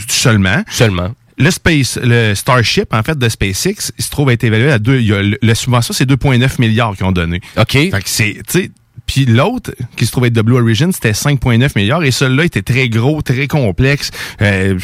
seulement. 0.07 0.63
seulement. 0.69 1.11
Le 1.37 1.51
Space, 1.51 1.99
le 2.01 2.33
Starship, 2.35 2.93
en 2.93 3.03
fait, 3.03 3.17
de 3.17 3.29
SpaceX, 3.29 3.91
il 3.97 4.03
se 4.03 4.09
trouve 4.09 4.29
être 4.31 4.43
évalué 4.43 4.71
à 4.71 4.79
deux. 4.79 4.99
Il 4.99 5.07
y 5.07 5.13
a 5.13 5.21
le, 5.21 5.37
la 5.41 5.55
subvention, 5.55 5.93
c'est 5.93 6.09
2,9 6.09 6.59
milliards 6.59 6.95
qu'ils 6.95 7.05
ont 7.05 7.11
donné. 7.11 7.41
OK. 7.57 7.71
Fait 7.71 7.89
que 7.91 7.99
c'est, 8.05 8.41
tu 8.47 8.61
sais, 8.63 8.71
puis 9.11 9.25
l'autre, 9.25 9.73
qui 9.97 10.05
se 10.05 10.11
trouvait 10.13 10.29
être 10.29 10.33
de 10.33 10.41
Blue 10.41 10.55
Origin, 10.55 10.89
c'était 10.93 11.11
5,9 11.11 11.71
milliards. 11.75 12.01
Et 12.01 12.11
celui-là 12.11 12.45
était 12.45 12.61
très 12.61 12.87
gros, 12.87 13.21
très 13.21 13.45
complexe. 13.47 14.09
Euh, 14.41 14.79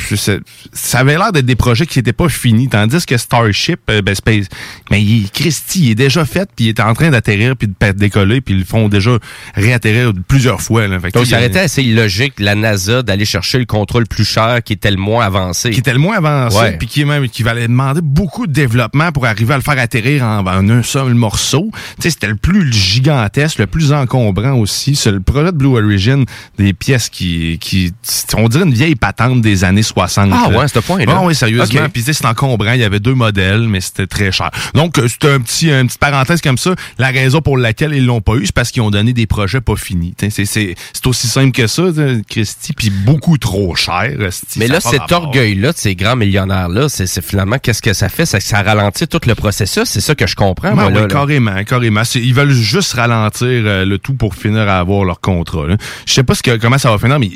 ça 0.73 0.99
avait 0.99 1.17
l'air 1.17 1.31
d'être 1.31 1.45
des 1.45 1.55
projets 1.55 1.85
qui 1.85 1.97
n'étaient 1.97 2.11
pas 2.11 2.27
finis. 2.27 2.67
Tandis 2.67 3.05
que 3.05 3.15
Starship, 3.15 3.79
euh, 3.89 4.01
ben 4.01 4.13
Space, 4.15 4.47
mais 4.91 5.01
il, 5.01 5.31
Christy, 5.31 5.85
il 5.85 5.91
est 5.91 5.95
déjà 5.95 6.25
fait, 6.25 6.49
puis 6.53 6.65
il 6.65 6.69
est 6.69 6.81
en 6.81 6.93
train 6.93 7.09
d'atterrir, 7.09 7.55
puis 7.55 7.69
de 7.69 7.91
décoller, 7.93 8.41
puis 8.41 8.53
ils 8.55 8.59
le 8.59 8.65
font 8.65 8.89
déjà 8.89 9.17
réatterrir 9.55 10.11
plusieurs 10.27 10.61
fois. 10.61 10.89
Là. 10.89 10.99
Fait 10.99 11.11
Donc, 11.11 11.25
ça 11.25 11.37
aurait 11.37 11.47
été 11.47 11.59
assez 11.59 11.83
illogique, 11.83 12.33
la 12.37 12.55
NASA, 12.55 13.03
d'aller 13.03 13.23
chercher 13.23 13.59
le 13.59 13.65
contrôle 13.65 14.07
plus 14.07 14.25
cher 14.25 14.59
qui 14.61 14.73
était 14.73 14.91
le 14.91 14.97
moins 14.97 15.25
avancé. 15.25 15.69
qui 15.69 15.79
était 15.79 15.93
le 15.93 15.99
moins 15.99 16.17
avancé, 16.17 16.75
puis 16.77 16.87
qui 16.89 17.05
même 17.05 17.29
qui 17.29 17.47
allait 17.47 17.69
demander 17.69 18.01
beaucoup 18.03 18.45
de 18.45 18.51
développement 18.51 19.13
pour 19.13 19.25
arriver 19.25 19.53
à 19.53 19.57
le 19.57 19.63
faire 19.63 19.79
atterrir 19.79 20.23
en, 20.23 20.45
en 20.45 20.69
un 20.69 20.83
seul 20.83 21.13
morceau. 21.13 21.71
Tu 21.95 22.01
sais, 22.01 22.09
c'était 22.09 22.27
le 22.27 22.35
plus 22.35 22.73
gigantesque, 22.73 23.59
le 23.59 23.67
plus 23.67 23.93
encombrant 24.17 24.53
aussi. 24.53 24.95
C'est 24.95 25.11
le 25.11 25.19
projet 25.19 25.51
de 25.51 25.57
Blue 25.57 25.77
Origin, 25.77 26.25
des 26.57 26.73
pièces 26.73 27.09
qui, 27.09 27.57
qui, 27.59 27.93
on 28.35 28.47
dirait 28.49 28.65
une 28.65 28.73
vieille 28.73 28.95
patente 28.95 29.41
des 29.41 29.63
années 29.63 29.83
60. 29.83 30.29
Ah 30.33 30.49
ouais, 30.49 30.63
à 30.63 30.67
ce 30.67 30.79
point-là? 30.79 31.13
Ah 31.17 31.21
oui, 31.23 31.35
sérieusement. 31.35 31.81
Ok. 31.85 31.91
Puis 31.91 32.03
c'est 32.05 32.25
encombrant. 32.25 32.73
Il 32.73 32.79
y 32.81 32.83
avait 32.83 32.99
deux 32.99 33.13
modèles, 33.13 33.67
mais 33.67 33.81
c'était 33.81 34.07
très 34.07 34.31
cher. 34.31 34.51
Donc, 34.73 34.97
euh, 34.97 35.07
c'était 35.07 35.31
un 35.31 35.39
petit, 35.39 35.69
une 35.71 35.87
petite 35.87 35.99
parenthèse 35.99 36.41
comme 36.41 36.57
ça. 36.57 36.73
La 36.97 37.07
raison 37.09 37.41
pour 37.41 37.57
laquelle 37.57 37.93
ils 37.93 38.05
l'ont 38.05 38.21
pas 38.21 38.35
eu, 38.35 38.45
c'est 38.45 38.55
parce 38.55 38.71
qu'ils 38.71 38.81
ont 38.81 38.91
donné 38.91 39.13
des 39.13 39.27
projets 39.27 39.61
pas 39.61 39.75
finis. 39.75 40.13
C'est, 40.19 40.45
c'est, 40.45 40.75
c'est 40.93 41.07
aussi 41.07 41.27
simple 41.27 41.51
que 41.51 41.67
ça, 41.67 41.83
Christy, 42.29 42.73
puis 42.73 42.89
beaucoup 42.89 43.37
trop 43.37 43.75
cher. 43.75 44.11
Mais 44.57 44.67
là, 44.67 44.79
cet 44.79 45.11
orgueil-là 45.11 45.71
de 45.73 45.77
ces 45.77 45.95
grands 45.95 46.15
millionnaires-là, 46.15 46.89
c'est 46.89 47.07
c'est 47.07 47.23
finalement, 47.23 47.57
qu'est-ce 47.57 47.81
que 47.81 47.93
ça 47.93 48.09
fait? 48.09 48.25
Ça, 48.25 48.39
ça 48.39 48.61
ralentit 48.61 49.07
tout 49.07 49.21
le 49.25 49.35
processus. 49.35 49.85
C'est 49.85 50.01
ça 50.01 50.13
que 50.15 50.27
je 50.27 50.35
comprends, 50.35 50.69
Ben 50.69 50.75
moi, 50.75 50.87
oui, 50.87 50.93
là, 50.93 51.01
là. 51.01 51.07
carrément, 51.07 51.63
carrément. 51.63 52.03
C'est- 52.03 52.19
Ils 52.19 52.33
veulent 52.33 52.51
juste 52.51 52.93
ralentir 52.93 53.47
euh, 53.47 53.85
le 53.85 53.96
tout 53.97 54.13
pour 54.13 54.35
finir 54.35 54.67
à 54.69 54.79
avoir 54.79 55.03
leur 55.03 55.19
contrat. 55.19 55.67
là. 55.67 55.77
Je 56.05 56.13
sais 56.13 56.23
pas 56.23 56.35
ce 56.35 56.43
que, 56.43 56.57
comment 56.57 56.77
ça 56.77 56.91
va 56.91 56.97
finir, 56.97 57.19
mais 57.19 57.29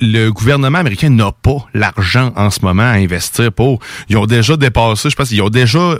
le 0.00 0.30
gouvernement 0.30 0.78
américain 0.78 1.10
n'a 1.10 1.32
pas 1.32 1.66
l'argent 1.74 2.32
en 2.36 2.50
ce 2.50 2.60
moment 2.64 2.82
à 2.82 2.94
investir 2.94 3.52
pour. 3.52 3.80
Ils 4.08 4.16
ont 4.16 4.26
déjà 4.26 4.56
dépassé, 4.56 5.10
je 5.10 5.16
pense, 5.16 5.30
ils 5.30 5.42
ont 5.42 5.50
déjà 5.50 5.96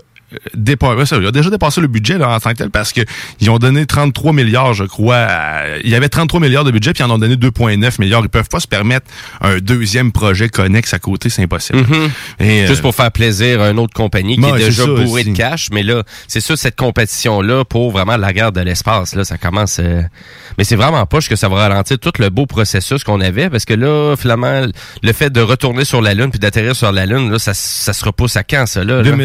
dépassé, 0.54 1.06
ça, 1.06 1.16
ils 1.20 1.26
ont 1.26 1.30
déjà 1.30 1.50
dépassé 1.50 1.80
le 1.80 1.86
budget 1.88 2.18
là, 2.18 2.28
en 2.30 2.40
tant 2.40 2.50
que 2.50 2.56
tel 2.58 2.70
parce 2.70 2.92
que 2.92 3.00
ils 3.40 3.50
ont 3.50 3.58
donné 3.58 3.86
33 3.86 4.32
milliards, 4.32 4.74
je 4.74 4.84
crois. 4.84 5.16
à- 5.16 5.78
il 5.82 5.90
y 5.90 5.94
avait 5.94 6.08
33 6.08 6.40
milliards 6.40 6.64
de 6.64 6.70
budget, 6.70 6.92
puis 6.92 7.02
ils 7.02 7.06
en 7.06 7.10
ont 7.14 7.18
donné 7.18 7.36
2,9 7.36 7.98
milliards. 7.98 8.22
Ils 8.22 8.28
peuvent 8.28 8.48
pas 8.48 8.60
se 8.60 8.66
permettre 8.68 9.06
un 9.40 9.58
deuxième 9.58 10.12
projet 10.12 10.48
connexe 10.48 10.94
à 10.94 10.98
côté, 10.98 11.30
c'est 11.30 11.42
impossible. 11.42 11.80
Et, 12.38 12.64
euh, 12.64 12.66
Juste 12.68 12.82
pour 12.82 12.94
faire 12.94 13.10
plaisir 13.10 13.60
à 13.62 13.70
une 13.70 13.78
autre 13.78 13.94
compagnie 13.94 14.36
qui 14.36 14.40
est 14.56 14.58
déjà 14.66 14.84
bourrée 15.04 15.24
de 15.24 15.36
cash. 15.36 15.68
Mais 15.72 15.82
là, 15.82 16.02
c'est 16.28 16.40
sûr, 16.40 16.56
cette 16.56 16.76
compétition-là, 16.76 17.64
pour 17.64 17.90
vraiment 17.90 18.16
la 18.16 18.32
guerre 18.32 18.52
de 18.52 18.60
l'espace, 18.60 19.14
là, 19.14 19.24
ça 19.24 19.38
commence... 19.38 19.78
euh, 19.80 20.02
Mais 20.58 20.64
c'est 20.64 20.76
vraiment 20.76 21.04
poche 21.06 21.28
que 21.28 21.36
ça 21.36 21.48
va 21.48 21.56
ralentir 21.56 21.98
tout 21.98 22.12
le 22.18 22.28
beau 22.30 22.46
processus 22.46 23.04
qu'on 23.04 23.20
avait, 23.20 23.50
parce 23.50 23.64
que 23.64 23.74
là, 23.74 24.14
finalement, 24.16 24.66
le 25.02 25.12
fait 25.12 25.30
de 25.30 25.40
retourner 25.40 25.84
sur 25.84 26.00
la 26.00 26.14
Lune 26.14 26.30
puis 26.30 26.38
d'atterrir 26.38 26.76
sur 26.76 26.92
la 26.92 27.06
Lune, 27.06 27.30
là, 27.30 27.38
ça, 27.38 27.54
ça 27.54 27.92
se 27.92 28.04
repousse 28.04 28.36
à 28.36 28.44
quand, 28.44 28.66
ça, 28.66 28.84
là? 28.84 29.02
là? 29.10 29.16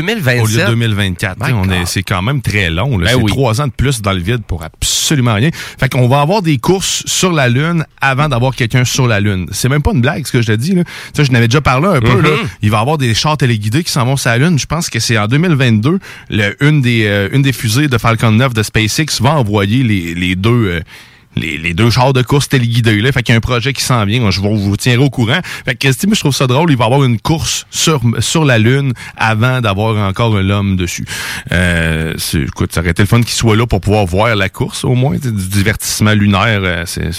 2027. 0.00 0.36
2027. 0.36 0.40
Au 0.42 0.46
lieu 0.46 0.62
de 0.64 0.70
2024. 0.70 1.38
My 1.46 1.52
On 1.52 1.70
est- 1.70 1.86
C'est 1.86 2.02
quand 2.02 2.22
même 2.22 2.40
très 2.42 2.70
long. 2.70 2.98
là. 2.98 3.06
Ben 3.06 3.10
c'est 3.16 3.22
oui. 3.22 3.30
trois 3.30 3.60
ans 3.60 3.66
de 3.66 3.72
plus 3.72 4.02
dans 4.02 4.12
le 4.12 4.20
vide 4.20 4.42
pour 4.46 4.62
absolument 4.62 5.34
rien. 5.34 5.50
Fait 5.78 5.88
qu'on 5.88 6.08
va 6.08 6.20
avoir 6.20 6.42
des 6.42 6.58
courses 6.58 7.02
sur 7.06 7.32
la 7.32 7.48
Lune 7.48 7.84
avant 8.00 8.28
d'avoir 8.28 8.54
quelqu'un 8.54 8.84
sur 8.84 9.06
la 9.06 9.20
Lune. 9.20 9.46
C'est 9.52 9.68
même 9.68 9.82
pas 9.82 9.92
une 9.92 10.00
blague 10.00 10.26
ce 10.26 10.32
que 10.32 10.42
je 10.42 10.46
te 10.48 10.52
dis. 10.52 10.74
Là. 10.74 10.84
Tu 10.84 10.90
sais, 11.14 11.24
je 11.24 11.32
n'avais 11.32 11.48
déjà 11.48 11.60
parlé 11.60 11.86
un 11.88 12.00
peu. 12.00 12.16
Mhm. 12.16 12.22
Là. 12.22 12.30
Il 12.62 12.70
va 12.70 12.78
y 12.78 12.80
avoir 12.80 12.98
des 12.98 13.14
chars 13.14 13.36
téléguidés 13.36 13.84
qui 13.84 13.90
s'en 13.92 14.04
vont 14.04 14.16
sur 14.16 14.30
la 14.30 14.38
Lune. 14.38 14.58
Je 14.58 14.66
pense 14.66 14.90
que 14.90 14.98
c'est 15.00 15.18
en 15.18 15.26
2022. 15.26 15.98
Le, 16.30 16.56
une, 16.64 16.80
des, 16.82 17.06
euh, 17.06 17.28
une 17.32 17.42
des 17.42 17.52
fusées 17.52 17.88
de 17.88 17.98
Falcon 17.98 18.32
9 18.32 18.52
de 18.54 18.62
SpaceX 18.62 19.20
va 19.20 19.34
envoyer 19.34 19.82
les, 19.82 20.14
les 20.14 20.34
deux... 20.36 20.50
euh, 20.50 20.80
les, 21.36 21.58
les 21.58 21.74
deux 21.74 21.90
chars 21.90 22.12
de 22.12 22.22
course 22.22 22.48
téléguidés 22.48 23.00
là. 23.00 23.12
Fait 23.12 23.22
qu'il 23.22 23.32
y 23.32 23.34
a 23.34 23.38
un 23.38 23.40
projet 23.40 23.72
qui 23.72 23.82
s'en 23.82 24.04
vient. 24.04 24.30
Je 24.30 24.40
vous, 24.40 24.56
vous 24.56 24.76
tiendrai 24.76 25.04
au 25.04 25.10
courant. 25.10 25.40
Fait 25.64 25.74
que 25.74 25.78
Christy, 25.86 26.06
je 26.12 26.20
trouve 26.20 26.34
ça 26.34 26.46
drôle. 26.46 26.70
Il 26.70 26.76
va 26.76 26.84
y 26.84 26.86
avoir 26.86 27.04
une 27.04 27.20
course 27.20 27.66
sur, 27.70 28.00
sur 28.20 28.44
la 28.44 28.58
Lune 28.58 28.92
avant 29.16 29.60
d'avoir 29.60 29.96
encore 30.08 30.36
l'homme 30.40 30.76
dessus. 30.76 31.04
Euh, 31.52 32.14
c'est- 32.18 32.42
écoute, 32.42 32.72
ça 32.72 32.80
aurait 32.80 32.90
été 32.90 33.02
le 33.02 33.06
fun 33.08 33.20
qu'il 33.20 33.30
soit 33.30 33.56
là 33.56 33.66
pour 33.66 33.80
pouvoir 33.80 34.06
voir 34.06 34.34
la 34.34 34.48
course, 34.48 34.84
au 34.84 34.94
moins. 34.94 35.16
Du 35.16 35.30
divertissement 35.32 36.12
lunaire. 36.12 36.60
euh, 36.62 36.82
c'est, 36.86 37.10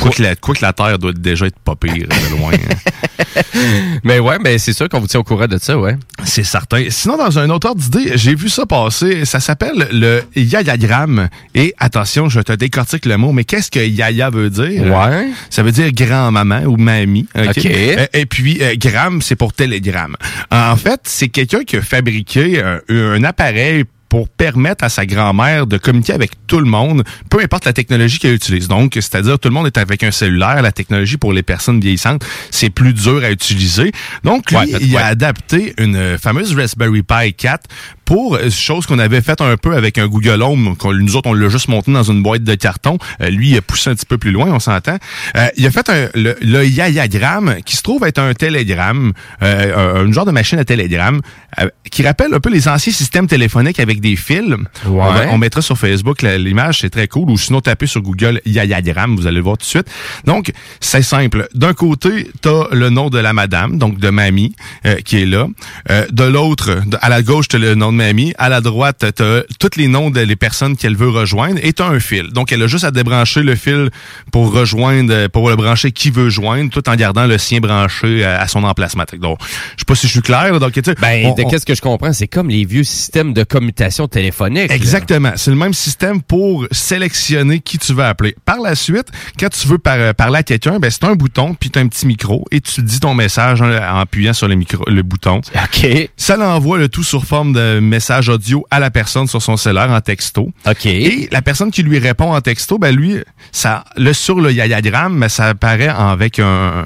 quoi, 0.00 0.10
que 0.10 0.22
la, 0.22 0.36
quoi 0.36 0.54
que 0.54 0.62
la 0.64 0.72
Terre 0.72 0.98
doit 0.98 1.12
déjà 1.12 1.46
être 1.46 1.58
pas 1.58 1.76
pire 1.76 2.06
de 2.08 2.36
loin. 2.36 2.52
hein. 2.52 3.42
Mais 4.04 4.18
ouais, 4.18 4.38
mais 4.42 4.58
c'est 4.58 4.72
sûr 4.72 4.88
qu'on 4.88 5.00
vous 5.00 5.06
tient 5.06 5.20
au 5.20 5.24
courant 5.24 5.46
de 5.46 5.58
ça, 5.58 5.78
ouais. 5.78 5.96
C'est 6.24 6.44
certain. 6.44 6.84
Sinon, 6.90 7.16
dans 7.16 7.38
un 7.38 7.48
autre 7.50 7.68
ordre 7.68 7.80
d'idée, 7.80 8.12
j'ai 8.16 8.34
vu 8.34 8.48
ça 8.48 8.66
passer. 8.66 9.24
Ça 9.24 9.40
s'appelle 9.40 9.88
le 9.92 10.22
yayagramme. 10.34 11.28
Et 11.54 11.74
attention, 11.78 12.28
je 12.28 12.40
te 12.40 12.52
décortique 12.52 13.04
le 13.06 13.16
mot, 13.16 13.32
mais 13.32 13.44
qu'est-ce 13.44 13.65
que 13.70 13.80
yaya 13.80 14.30
veut 14.30 14.50
dire? 14.50 14.82
Ouais. 14.84 15.28
Ça 15.50 15.62
veut 15.62 15.72
dire 15.72 15.92
grand-maman 15.92 16.62
ou 16.64 16.76
mamie. 16.76 17.26
OK? 17.34 17.66
Euh, 17.66 18.06
Et, 18.12 18.26
puis, 18.26 18.58
euh, 18.62 18.74
gramme, 18.76 19.22
c'est 19.22 19.36
pour 19.36 19.52
télégramme. 19.52 20.16
En 20.50 20.76
fait, 20.76 21.00
c'est 21.04 21.28
quelqu'un 21.28 21.64
qui 21.64 21.76
a 21.76 21.82
fabriqué 21.82 22.62
euh, 22.62 23.16
un 23.16 23.24
appareil 23.24 23.84
pour 24.08 24.28
permettre 24.28 24.84
à 24.84 24.88
sa 24.88 25.04
grand-mère 25.06 25.66
de 25.66 25.78
communiquer 25.78 26.12
avec 26.12 26.30
tout 26.46 26.60
le 26.60 26.66
monde, 26.66 27.02
peu 27.28 27.40
importe 27.42 27.64
la 27.64 27.72
technologie 27.72 28.18
qu'elle 28.18 28.34
utilise. 28.34 28.68
Donc, 28.68 28.92
c'est-à-dire 28.94 29.38
tout 29.38 29.48
le 29.48 29.54
monde 29.54 29.66
est 29.66 29.78
avec 29.78 30.02
un 30.04 30.10
cellulaire. 30.10 30.62
La 30.62 30.72
technologie 30.72 31.16
pour 31.16 31.32
les 31.32 31.42
personnes 31.42 31.80
vieillissantes, 31.80 32.24
c'est 32.50 32.70
plus 32.70 32.92
dur 32.92 33.22
à 33.24 33.30
utiliser. 33.30 33.92
Donc, 34.24 34.50
lui, 34.50 34.56
Ouais, 34.58 34.66
il 34.80 34.94
ouais. 34.94 35.02
a 35.02 35.06
adapté 35.06 35.74
une 35.78 36.16
fameuse 36.18 36.54
Raspberry 36.54 37.02
Pi 37.02 37.34
4 37.34 37.64
pour 38.04 38.36
euh, 38.36 38.48
chose 38.50 38.86
qu'on 38.86 39.00
avait 39.00 39.20
faite 39.20 39.40
un 39.40 39.56
peu 39.56 39.74
avec 39.74 39.98
un 39.98 40.06
Google 40.06 40.40
Home. 40.40 40.76
qu'on- 40.76 40.92
Nous 40.94 41.16
autres, 41.16 41.28
on 41.28 41.34
l'a 41.34 41.48
juste 41.48 41.66
monté 41.68 41.92
dans 41.92 42.04
une 42.04 42.22
boîte 42.22 42.44
de 42.44 42.54
carton. 42.54 42.98
Euh, 43.20 43.28
lui, 43.30 43.50
il 43.50 43.56
a 43.56 43.62
poussé 43.62 43.90
un 43.90 43.94
petit 43.96 44.06
peu 44.06 44.16
plus 44.16 44.30
loin, 44.30 44.46
on 44.52 44.60
s'entend. 44.60 44.96
Euh, 45.36 45.48
il 45.56 45.66
a 45.66 45.70
fait 45.72 45.88
un, 45.90 46.08
le, 46.14 46.36
le 46.40 46.64
yayagramme, 46.64 47.56
qui 47.64 47.76
se 47.76 47.82
trouve 47.82 48.04
être 48.04 48.18
un 48.20 48.32
télégramme, 48.34 49.12
euh, 49.42 49.96
un, 50.04 50.06
un 50.08 50.12
genre 50.12 50.24
de 50.24 50.30
machine 50.30 50.58
à 50.60 50.64
télégramme, 50.64 51.20
euh, 51.60 51.68
qui 51.90 52.04
rappelle 52.06 52.32
un 52.32 52.38
peu 52.40 52.50
les 52.50 52.68
anciens 52.68 52.92
systèmes 52.92 53.26
téléphoniques 53.26 53.80
avec 53.80 54.00
des 54.00 54.05
fils. 54.14 54.54
On, 54.86 54.90
va- 55.12 55.26
on 55.32 55.38
mettra 55.38 55.62
sur 55.62 55.76
Facebook 55.76 56.22
l'image, 56.22 56.80
c'est 56.82 56.90
très 56.90 57.08
cool. 57.08 57.30
Ou 57.30 57.36
sinon, 57.38 57.60
tapez 57.60 57.86
sur 57.86 58.02
Google 58.02 58.40
yayagramme, 58.46 59.16
vous 59.16 59.26
allez 59.26 59.36
le 59.38 59.42
voir 59.42 59.56
tout 59.58 59.64
de 59.64 59.68
suite. 59.68 59.88
Donc, 60.24 60.52
c'est 60.78 61.02
simple. 61.02 61.48
D'un 61.54 61.72
côté, 61.72 62.28
t'as 62.42 62.68
le 62.72 62.90
nom 62.90 63.10
de 63.10 63.18
la 63.18 63.32
madame, 63.32 63.78
donc 63.78 63.98
de 63.98 64.10
mamie, 64.10 64.54
euh, 64.84 64.96
qui 65.04 65.22
est 65.22 65.26
là. 65.26 65.46
Euh, 65.90 66.06
de 66.12 66.24
l'autre, 66.24 66.82
de- 66.86 66.98
à 67.00 67.08
la 67.08 67.22
gauche, 67.22 67.48
t'as 67.48 67.58
le 67.58 67.74
nom 67.74 67.90
de 67.90 67.96
mamie. 67.96 68.34
À 68.38 68.48
la 68.48 68.60
droite, 68.60 69.04
t'as 69.14 69.40
tous 69.58 69.76
les 69.76 69.88
noms 69.88 70.10
des 70.10 70.36
personnes 70.36 70.76
qu'elle 70.76 70.96
veut 70.96 71.08
rejoindre. 71.10 71.58
Et 71.62 71.72
t'as 71.72 71.88
un 71.88 71.98
fil. 72.00 72.30
Donc, 72.32 72.52
elle 72.52 72.62
a 72.62 72.66
juste 72.66 72.84
à 72.84 72.90
débrancher 72.90 73.42
le 73.42 73.54
fil 73.56 73.90
pour 74.30 74.52
rejoindre, 74.52 75.28
pour 75.28 75.48
le 75.48 75.56
brancher 75.56 75.90
qui 75.92 76.10
veut 76.10 76.28
joindre, 76.28 76.70
tout 76.70 76.86
en 76.88 76.94
gardant 76.96 77.26
le 77.26 77.38
sien 77.38 77.60
branché 77.60 78.24
à, 78.24 78.40
à 78.40 78.46
son 78.48 78.62
emplacement. 78.64 79.04
Donc, 79.20 79.38
je 79.40 79.46
sais 79.80 79.84
pas 79.86 79.94
si 79.94 80.06
je 80.06 80.12
suis 80.12 80.20
clair. 80.22 80.52
là. 80.52 80.58
Donc, 80.58 80.74
Ben, 81.00 81.26
on- 81.26 81.34
de 81.34 81.42
on- 81.42 81.48
qu'est-ce 81.48 81.64
que 81.64 81.74
je 81.74 81.80
comprends, 81.80 82.12
c'est 82.12 82.28
comme 82.28 82.50
les 82.50 82.64
vieux 82.64 82.84
systèmes 82.84 83.32
de 83.32 83.42
commutation 83.44 83.85
téléphonique. 84.08 84.70
Exactement. 84.70 85.32
C'est 85.36 85.50
le 85.50 85.56
même 85.56 85.74
système 85.74 86.22
pour 86.22 86.66
sélectionner 86.70 87.60
qui 87.60 87.78
tu 87.78 87.92
veux 87.92 88.04
appeler. 88.04 88.34
Par 88.44 88.60
la 88.60 88.74
suite, 88.74 89.08
quand 89.38 89.48
tu 89.48 89.66
veux 89.68 89.78
par- 89.78 90.14
parler 90.14 90.38
à 90.38 90.42
quelqu'un, 90.42 90.78
ben, 90.78 90.90
c'est 90.90 91.04
un 91.04 91.14
bouton, 91.14 91.54
puis 91.54 91.70
tu 91.70 91.78
as 91.78 91.82
un 91.82 91.88
petit 91.88 92.06
micro, 92.06 92.44
et 92.50 92.60
tu 92.60 92.82
dis 92.82 93.00
ton 93.00 93.14
message 93.14 93.62
en 93.62 93.98
appuyant 93.98 94.32
sur 94.32 94.48
le, 94.48 94.54
micro, 94.54 94.84
le 94.88 95.02
bouton. 95.02 95.36
OK. 95.54 96.10
Ça 96.16 96.36
l'envoie 96.36 96.78
le 96.78 96.88
tout 96.88 97.02
sur 97.04 97.24
forme 97.24 97.52
de 97.52 97.78
message 97.80 98.28
audio 98.28 98.66
à 98.70 98.80
la 98.80 98.90
personne 98.90 99.26
sur 99.26 99.42
son 99.42 99.56
cellulaire 99.56 99.90
en 99.90 100.00
texto. 100.00 100.50
OK. 100.66 100.86
Et 100.86 101.28
la 101.30 101.42
personne 101.42 101.70
qui 101.70 101.82
lui 101.82 101.98
répond 101.98 102.34
en 102.34 102.40
texto, 102.40 102.78
ben 102.78 102.94
lui, 102.94 103.18
ça, 103.52 103.84
le 103.96 104.12
sur 104.12 104.40
le 104.40 104.52
yayagramme, 104.52 105.16
mais 105.16 105.28
ça 105.28 105.46
apparaît 105.48 105.88
avec 105.88 106.38
un, 106.38 106.84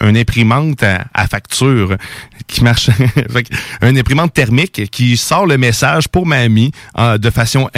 un 0.00 0.14
imprimante 0.14 0.82
à, 0.82 1.04
à 1.14 1.26
facture 1.26 1.96
qui 2.46 2.64
marche, 2.64 2.90
un 3.80 3.96
imprimante 3.96 4.32
thermique 4.34 4.90
qui 4.90 5.16
sort 5.16 5.46
le 5.46 5.58
message 5.58 6.08
pour 6.08 6.26
mamie 6.26 6.41
euh, 6.98 7.18
de 7.18 7.30
façon 7.30 7.68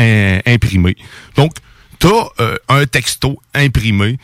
imprimée. 0.47 0.97
Donc, 1.37 1.53
t'as 1.99 2.09
euh, 2.41 2.57
un 2.69 2.87
texto 2.87 3.41
imprimé. 3.55 4.19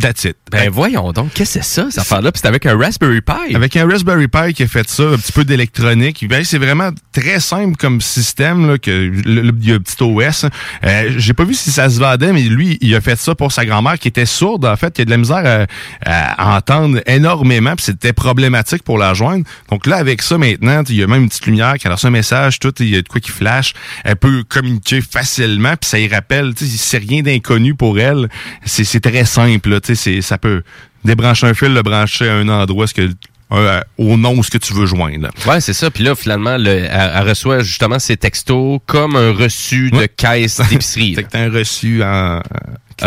That's 0.00 0.24
it. 0.24 0.36
Ben 0.50 0.70
voyons 0.70 1.12
donc, 1.12 1.32
qu'est-ce 1.34 1.58
que 1.58 1.64
c'est 1.64 1.80
ça, 1.82 1.86
cette 1.90 1.98
affaire-là? 2.00 2.32
Puis 2.32 2.40
c'est 2.42 2.48
avec 2.48 2.66
un 2.66 2.76
Raspberry 2.78 3.20
Pi. 3.20 3.54
Avec 3.54 3.76
un 3.76 3.86
Raspberry 3.88 4.28
Pi 4.28 4.54
qui 4.54 4.62
a 4.62 4.66
fait 4.66 4.88
ça, 4.88 5.02
un 5.04 5.16
petit 5.16 5.32
peu 5.32 5.44
d'électronique. 5.44 6.24
Ben, 6.28 6.44
c'est 6.44 6.58
vraiment 6.58 6.90
très 7.12 7.40
simple 7.40 7.76
comme 7.76 8.00
système, 8.00 8.68
là, 8.68 8.78
que 8.78 8.90
le, 8.90 9.42
le- 9.42 9.74
un 9.74 9.78
petit 9.78 10.02
OS. 10.02 10.46
Euh, 10.84 11.10
J'ai 11.16 11.34
pas 11.34 11.44
vu 11.44 11.54
si 11.54 11.70
ça 11.70 11.88
se 11.90 11.98
vendait, 11.98 12.32
mais 12.32 12.42
lui, 12.42 12.78
il 12.80 12.94
a 12.94 13.00
fait 13.00 13.16
ça 13.18 13.34
pour 13.34 13.52
sa 13.52 13.64
grand-mère 13.64 13.98
qui 13.98 14.08
était 14.08 14.26
sourde, 14.26 14.64
en 14.64 14.76
fait, 14.76 14.94
qui 14.94 15.02
a 15.02 15.04
de 15.04 15.10
la 15.10 15.16
misère 15.18 15.66
à, 16.04 16.52
à 16.52 16.56
entendre 16.56 17.00
énormément, 17.06 17.74
puis 17.76 17.84
c'était 17.84 18.12
problématique 18.12 18.82
pour 18.82 18.98
la 18.98 19.14
joindre. 19.14 19.44
Donc 19.70 19.86
là, 19.86 19.96
avec 19.96 20.22
ça, 20.22 20.38
maintenant, 20.38 20.82
il 20.88 20.96
y 20.96 21.02
a 21.02 21.06
même 21.06 21.22
une 21.22 21.28
petite 21.28 21.46
lumière 21.46 21.74
qui 21.78 21.88
a 21.88 21.92
reçu 21.94 22.06
un 22.06 22.10
message, 22.10 22.58
tout, 22.58 22.72
il 22.80 22.88
y 22.88 22.96
a 22.96 23.02
de 23.02 23.08
quoi 23.08 23.20
qui 23.20 23.30
flash. 23.30 23.72
Elle 24.04 24.16
peut 24.16 24.44
communiquer 24.48 25.00
facilement, 25.00 25.74
puis 25.80 25.88
ça 25.88 25.98
y 25.98 26.08
rappelle, 26.08 26.54
tu 26.54 26.66
sais, 26.66 26.76
c'est 26.78 26.98
rien 26.98 27.22
d'inconnu 27.22 27.74
pour 27.74 27.98
elle. 27.98 28.28
C'est 28.64 29.00
très 29.00 29.24
simple, 29.24 29.68
là, 29.70 29.80
ça 29.84 30.38
peut 30.38 30.62
débrancher 31.04 31.46
un 31.46 31.54
fil, 31.54 31.74
le 31.74 31.82
brancher 31.82 32.28
à 32.28 32.34
un 32.34 32.48
endroit, 32.48 32.86
ce 32.86 32.94
que 32.94 33.10
euh, 33.52 33.80
au 33.98 34.16
nom 34.16 34.42
ce 34.42 34.50
que 34.50 34.56
tu 34.56 34.72
veux 34.72 34.86
joindre. 34.86 35.28
Ouais, 35.46 35.60
c'est 35.60 35.74
ça. 35.74 35.90
Puis 35.90 36.04
là, 36.04 36.14
finalement, 36.14 36.56
le, 36.56 36.70
elle, 36.70 37.12
elle 37.14 37.28
reçoit 37.28 37.62
justement 37.62 37.98
ses 37.98 38.16
textos 38.16 38.80
comme 38.86 39.14
un 39.14 39.32
reçu 39.32 39.90
de 39.90 40.06
caisse 40.06 40.60
d'épicerie. 40.70 41.16
T'as 41.30 41.38
un 41.38 41.50
reçu 41.50 42.02
en... 42.02 42.40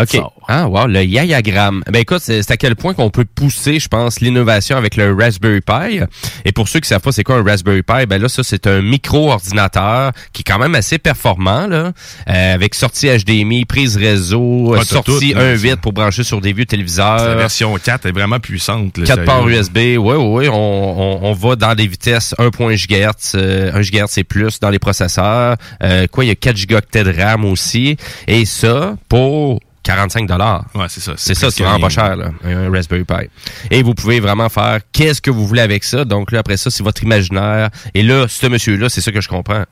OK. 0.02 0.08
sort. 0.10 0.32
Ah, 0.48 0.68
wow, 0.68 0.86
le 0.86 1.02
yayagramme. 1.04 1.82
Ben 1.90 2.00
écoute, 2.00 2.20
c'est 2.22 2.48
à 2.50 2.56
quel 2.56 2.76
point 2.76 2.94
qu'on 2.94 3.10
peut 3.10 3.24
pousser, 3.24 3.80
je 3.80 3.88
pense, 3.88 4.20
l'innovation 4.20 4.76
avec 4.76 4.96
le 4.96 5.12
Raspberry 5.14 5.60
Pi. 5.60 6.00
Et 6.44 6.52
pour 6.52 6.68
ceux 6.68 6.80
qui 6.80 6.88
savent 6.88 7.00
pas 7.00 7.12
c'est 7.12 7.24
quoi 7.24 7.36
un 7.36 7.42
Raspberry 7.44 7.82
Pi, 7.82 8.06
ben 8.08 8.20
là, 8.20 8.28
ça, 8.28 8.42
c'est 8.44 8.66
un 8.66 8.80
micro-ordinateur 8.82 10.12
qui 10.32 10.40
est 10.42 10.44
quand 10.44 10.58
même 10.58 10.74
assez 10.74 10.98
performant, 10.98 11.66
là, 11.66 11.92
euh, 12.28 12.54
avec 12.54 12.74
sortie 12.74 13.08
HDMI, 13.08 13.64
prise 13.64 13.96
réseau, 13.96 14.74
Ah, 14.78 14.84
sortie 14.84 15.32
tout, 15.32 15.38
là, 15.38 15.54
1.8 15.54 15.76
pour 15.76 15.92
brancher 15.92 16.22
sur 16.22 16.40
des 16.40 16.52
vieux 16.52 16.62
La 16.62 16.66
téléviseurs. 16.66 17.36
version 17.36 17.76
4 17.76 18.06
est 18.06 18.12
vraiment 18.12 18.38
puissante. 18.40 18.98
là, 18.98 19.04
4 19.06 19.14
sérieux. 19.16 19.24
ports 19.24 19.48
USB, 19.48 19.76
oui, 19.76 19.96
oui, 19.98 20.14
oui, 20.16 20.48
on, 20.48 20.54
on, 20.54 21.30
on 21.30 21.32
va 21.32 21.56
dans 21.56 21.74
des 21.74 21.86
vitesses 21.86 22.34
1.1 22.38 22.76
GHz, 22.76 23.32
euh, 23.34 23.72
1 23.74 23.80
GHz 23.82 24.18
et 24.18 24.24
plus 24.24 24.60
dans 24.60 24.70
les 24.70 24.78
processeurs. 24.78 25.56
Euh, 25.82 26.06
quoi, 26.06 26.24
il 26.24 26.28
y 26.28 26.30
a 26.30 26.34
4 26.34 26.56
gigaoctets 26.56 27.04
de 27.04 27.12
RAM 27.12 27.44
aussi. 27.44 27.96
Et 28.26 28.44
ça, 28.44 28.96
pour 29.08 29.60
45 29.86 30.26
dollars. 30.26 30.64
Ouais, 30.74 30.86
c'est 30.88 31.00
ça. 31.00 31.12
C'est 31.16 31.34
ça, 31.34 31.48
c'est 31.50 31.62
vraiment 31.62 31.78
pas 31.78 31.88
cher, 31.88 32.16
là, 32.16 32.30
un 32.44 32.70
Raspberry 32.70 33.04
Pi. 33.04 33.30
Et 33.70 33.84
vous 33.84 33.94
pouvez 33.94 34.18
vraiment 34.18 34.48
faire 34.48 34.80
qu'est-ce 34.92 35.20
que 35.20 35.30
vous 35.30 35.46
voulez 35.46 35.62
avec 35.62 35.84
ça. 35.84 36.04
Donc 36.04 36.32
là, 36.32 36.40
après 36.40 36.56
ça, 36.56 36.70
c'est 36.70 36.82
votre 36.82 37.04
imaginaire. 37.04 37.70
Et 37.94 38.02
là, 38.02 38.26
ce 38.28 38.46
monsieur-là, 38.46 38.88
c'est 38.88 39.00
ça 39.00 39.12
que 39.12 39.20
je 39.20 39.28
comprends. 39.28 39.62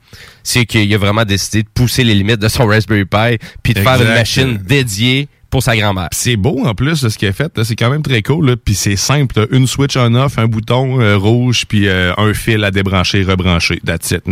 C'est 0.45 0.67
qu'il 0.67 0.93
a 0.95 0.99
vraiment 0.99 1.25
décidé 1.25 1.65
de 1.65 1.69
pousser 1.69 2.05
les 2.05 2.15
limites 2.15 2.39
de 2.39 2.49
son 2.49 2.65
Raspberry 2.67 3.05
Pi 3.05 3.39
puis 3.65 3.75
de 3.75 3.81
faire 3.81 4.01
une 4.01 4.15
machine 4.15 4.57
dédiée 4.57 5.29
pour 5.55 5.63
sa 5.63 5.77
grand-mère. 5.77 6.09
C'est 6.11 6.35
beau 6.35 6.65
en 6.65 6.75
plus 6.75 7.07
ce 7.09 7.17
qu'il 7.17 7.29
a 7.29 7.33
fait, 7.33 7.63
c'est 7.63 7.77
quand 7.77 7.89
même 7.89 8.03
très 8.03 8.23
cool. 8.23 8.45
Là. 8.45 8.57
Puis 8.57 8.75
c'est 8.75 8.97
simple, 8.97 9.47
une 9.53 9.69
switch 9.69 9.97
on 9.97 10.13
off, 10.17 10.37
un 10.37 10.49
bouton 10.49 11.01
euh, 11.01 11.17
rouge, 11.17 11.65
puis 11.69 11.87
euh, 11.87 12.13
un 12.17 12.35
fil 12.35 12.65
à 12.65 12.73
débrancher, 12.73 13.23
rebrancher, 13.23 13.81
that's 13.87 14.11
it. 14.11 14.25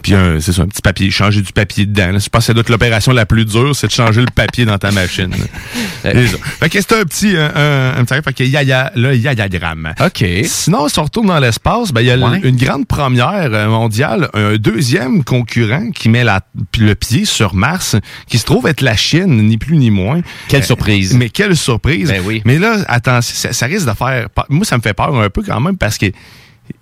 Puis 0.00 0.12
c'est 0.38 0.52
ça, 0.52 0.62
un 0.62 0.68
petit 0.68 0.80
papier, 0.80 1.10
changer 1.10 1.42
du 1.42 1.52
papier 1.52 1.86
dedans. 1.86 2.16
Je 2.16 2.28
pense 2.28 2.42
que 2.42 2.46
c'est 2.46 2.54
doit 2.54 2.60
être 2.60 2.68
l'opération 2.68 3.10
la 3.10 3.26
plus 3.26 3.44
dure, 3.46 3.74
c'est 3.74 3.88
de 3.88 3.92
changer 3.92 4.20
le 4.20 4.30
papier 4.32 4.64
dans 4.64 4.78
ta 4.78 4.92
machine. 4.92 5.34
ça. 6.04 6.10
fait 6.12 6.68
que 6.70 6.80
c'est 6.80 6.92
un 6.92 7.02
petit, 7.04 7.36
un, 7.36 7.96
un, 7.98 8.04
petit, 8.04 8.22
fait 8.22 8.32
que 8.32 8.44
yaya, 8.44 8.92
le 8.94 9.16
yayagramme. 9.16 9.94
OK. 10.00 10.24
Sinon, 10.44 10.86
si 10.86 11.00
on 11.00 11.02
retourne 11.02 11.26
dans 11.26 11.40
l'espace, 11.40 11.90
ben, 11.90 12.00
il 12.02 12.06
y 12.06 12.10
a 12.12 12.16
Ouais. 12.16 12.40
une 12.44 12.56
grande 12.56 12.86
première 12.86 13.48
euh, 13.52 13.66
mondiale, 13.66 14.28
un 14.34 14.54
deuxième 14.56 15.24
concurrent 15.24 15.90
qui 15.90 16.08
met 16.08 16.22
la, 16.22 16.42
le 16.78 16.94
pied 16.94 17.24
sur 17.24 17.54
Mars, 17.54 17.96
qui 18.28 18.38
se 18.38 18.44
trouve 18.44 18.68
être 18.68 18.82
la 18.82 18.94
Chine, 18.94 19.48
ni 19.48 19.58
plus 19.58 19.76
ni 19.76 19.90
moins. 19.90 20.20
Quelle 20.60 20.66
surprise. 20.66 21.14
Mais 21.14 21.28
quelle 21.28 21.56
surprise. 21.56 22.08
Ben 22.08 22.22
oui. 22.24 22.42
Mais 22.44 22.58
là, 22.58 22.78
attention, 22.88 23.34
ça, 23.34 23.52
ça 23.52 23.66
risque 23.66 23.86
de 23.86 23.94
faire... 23.94 24.28
Moi, 24.48 24.64
ça 24.64 24.76
me 24.76 24.82
fait 24.82 24.94
peur 24.94 25.14
un 25.18 25.30
peu 25.30 25.42
quand 25.42 25.60
même 25.60 25.76
parce 25.76 25.98
que 25.98 26.06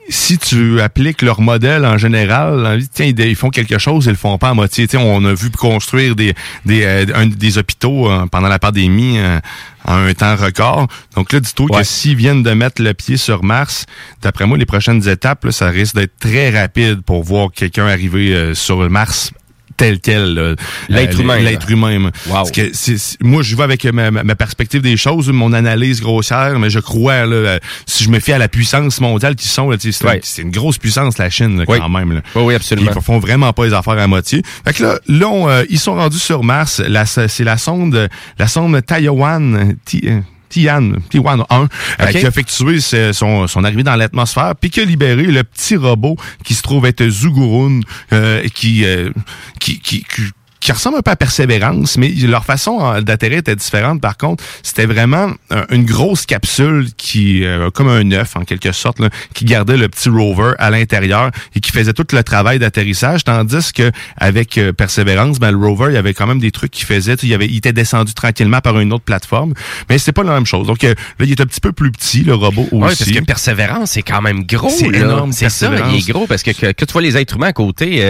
si 0.08 0.38
tu 0.38 0.80
appliques 0.80 1.22
leur 1.22 1.40
modèle 1.40 1.84
en 1.84 1.98
général, 1.98 2.82
tiens, 2.92 3.12
ils 3.16 3.36
font 3.36 3.50
quelque 3.50 3.78
chose, 3.78 4.06
ils 4.06 4.10
le 4.10 4.16
font 4.16 4.38
pas 4.38 4.50
à 4.50 4.54
moitié. 4.54 4.88
Tiens, 4.88 5.00
on 5.00 5.24
a 5.24 5.34
vu 5.34 5.50
construire 5.50 6.16
des 6.16 6.34
des, 6.64 6.82
euh, 6.84 7.26
des 7.26 7.58
hôpitaux 7.58 8.10
euh, 8.10 8.26
pendant 8.26 8.48
la 8.48 8.58
pandémie 8.58 9.18
euh, 9.18 9.38
en 9.84 9.96
un 9.96 10.14
temps 10.14 10.36
record. 10.36 10.88
Donc 11.14 11.32
là, 11.32 11.40
dis-toi 11.40 11.68
que 11.68 11.84
s'ils 11.84 12.16
viennent 12.16 12.42
de 12.42 12.52
mettre 12.52 12.82
le 12.82 12.94
pied 12.94 13.16
sur 13.16 13.44
Mars, 13.44 13.84
d'après 14.22 14.46
moi, 14.46 14.56
les 14.56 14.66
prochaines 14.66 15.06
étapes, 15.08 15.46
ça 15.50 15.68
risque 15.68 15.94
d'être 15.94 16.18
très 16.18 16.50
rapide 16.50 17.02
pour 17.02 17.22
voir 17.22 17.50
quelqu'un 17.52 17.86
arriver 17.86 18.54
sur 18.54 18.88
Mars 18.88 19.32
tel 19.78 20.00
quel. 20.00 20.56
L'être 20.90 21.20
humain. 21.20 21.38
L'être 21.38 21.70
humain. 21.70 22.10
Parce 22.30 22.50
que 22.50 22.70
moi, 23.24 23.42
je 23.42 23.56
vais 23.56 23.62
avec 23.62 23.84
ma, 23.86 24.34
perspective 24.34 24.82
des 24.82 24.98
choses, 24.98 25.30
mon 25.30 25.54
analyse 25.54 26.02
grossière, 26.02 26.58
mais 26.58 26.68
je 26.68 26.80
crois, 26.80 27.24
là, 27.24 27.58
si 27.86 28.04
je 28.04 28.10
me 28.10 28.20
fie 28.20 28.32
à 28.32 28.38
la 28.38 28.48
puissance 28.48 29.00
mondiale 29.00 29.34
qui 29.34 29.48
sont, 29.48 29.74
c'est 29.78 30.42
une 30.42 30.50
grosse 30.50 30.78
puissance, 30.78 31.16
la 31.18 31.30
Chine, 31.30 31.64
quand 31.66 31.88
même. 31.88 32.12
Là. 32.12 32.20
Oui, 32.34 32.54
absolument. 32.54 32.90
Ils 32.94 33.02
font 33.02 33.18
vraiment 33.18 33.52
pas 33.52 33.64
les 33.64 33.72
affaires 33.72 33.98
à 33.98 34.06
moitié. 34.06 34.42
Fait 34.64 34.74
que 34.74 34.82
là, 34.82 34.98
là 35.08 35.48
euh, 35.48 35.64
ils 35.70 35.78
sont 35.78 35.94
rendus 35.94 36.18
sur 36.18 36.42
Mars. 36.42 36.82
C'est 37.28 37.44
la 37.44 37.56
sonde, 37.56 38.08
la 38.38 38.48
sonde 38.48 38.84
Taiwan. 38.84 39.76
Euh, 40.04 40.20
Tian, 40.48 40.92
Tian 41.10 41.46
1, 41.50 41.68
euh, 42.00 42.06
qui 42.06 42.18
a 42.18 42.28
effectué 42.28 42.80
son, 42.80 43.46
son 43.46 43.64
arrivée 43.64 43.82
dans 43.82 43.96
l'atmosphère, 43.96 44.54
puis 44.56 44.70
qui 44.70 44.80
a 44.80 44.84
libéré 44.84 45.24
le 45.24 45.44
petit 45.44 45.76
robot 45.76 46.16
qui 46.44 46.54
se 46.54 46.62
trouve 46.62 46.86
être 46.86 47.06
Zugurun, 47.08 47.80
euh, 48.12 48.42
qui, 48.54 48.84
euh, 48.84 49.10
qui, 49.58 49.80
qui, 49.80 50.02
qui 50.04 50.22
ressemble 50.72 50.98
un 50.98 51.02
peu 51.02 51.10
à 51.10 51.16
Persévérance, 51.16 51.96
mais 51.96 52.08
leur 52.08 52.44
façon 52.44 53.00
d'atterrir 53.00 53.38
était 53.38 53.56
différente. 53.56 54.00
Par 54.00 54.16
contre, 54.16 54.44
c'était 54.62 54.86
vraiment 54.86 55.32
une 55.70 55.84
grosse 55.84 56.26
capsule 56.26 56.88
qui, 56.96 57.44
euh, 57.44 57.70
comme 57.70 57.88
un 57.88 58.10
œuf 58.12 58.36
en 58.36 58.44
quelque 58.44 58.72
sorte, 58.72 58.98
qui 59.34 59.44
gardait 59.44 59.76
le 59.76 59.88
petit 59.88 60.08
rover 60.08 60.52
à 60.58 60.70
l'intérieur 60.70 61.30
et 61.54 61.60
qui 61.60 61.70
faisait 61.70 61.92
tout 61.92 62.06
le 62.12 62.22
travail 62.22 62.58
d'atterrissage, 62.58 63.24
tandis 63.24 63.72
que 63.72 63.90
avec 64.16 64.58
euh, 64.58 64.72
Persévérance, 64.72 65.38
ben, 65.38 65.50
le 65.50 65.58
rover, 65.58 65.86
il 65.90 65.94
y 65.94 65.98
avait 65.98 66.14
quand 66.14 66.26
même 66.26 66.40
des 66.40 66.50
trucs 66.50 66.70
qu'il 66.70 66.86
faisait. 66.86 67.14
Il, 67.22 67.34
avait, 67.34 67.46
il 67.46 67.56
était 67.56 67.72
descendu 67.72 68.14
tranquillement 68.14 68.60
par 68.60 68.78
une 68.78 68.92
autre 68.92 69.04
plateforme, 69.04 69.54
mais 69.88 69.98
c'est 69.98 70.12
pas 70.12 70.22
la 70.22 70.32
même 70.32 70.46
chose. 70.46 70.66
Donc 70.66 70.84
euh, 70.84 70.94
là, 71.18 71.26
il 71.26 71.30
est 71.30 71.40
un 71.40 71.46
petit 71.46 71.60
peu 71.60 71.72
plus 71.72 71.90
petit, 71.90 72.22
le 72.22 72.34
robot 72.34 72.62
aussi. 72.62 72.72
Oui, 72.72 72.80
parce 72.80 73.10
que 73.10 73.24
Persévérance, 73.24 73.92
c'est 73.92 74.02
quand 74.02 74.22
même 74.22 74.44
gros. 74.44 74.70
C'est 74.70 74.86
énorme. 74.86 75.32
C'est 75.32 75.48
ça, 75.48 75.70
il 75.90 75.96
est 75.96 76.10
gros 76.10 76.26
parce 76.26 76.42
que, 76.42 76.50
que, 76.50 76.84
tu 76.84 76.92
vois 76.92 77.02
les 77.02 77.16
êtres 77.16 77.36
humains 77.36 77.48
à 77.48 77.52
côté, 77.52 78.02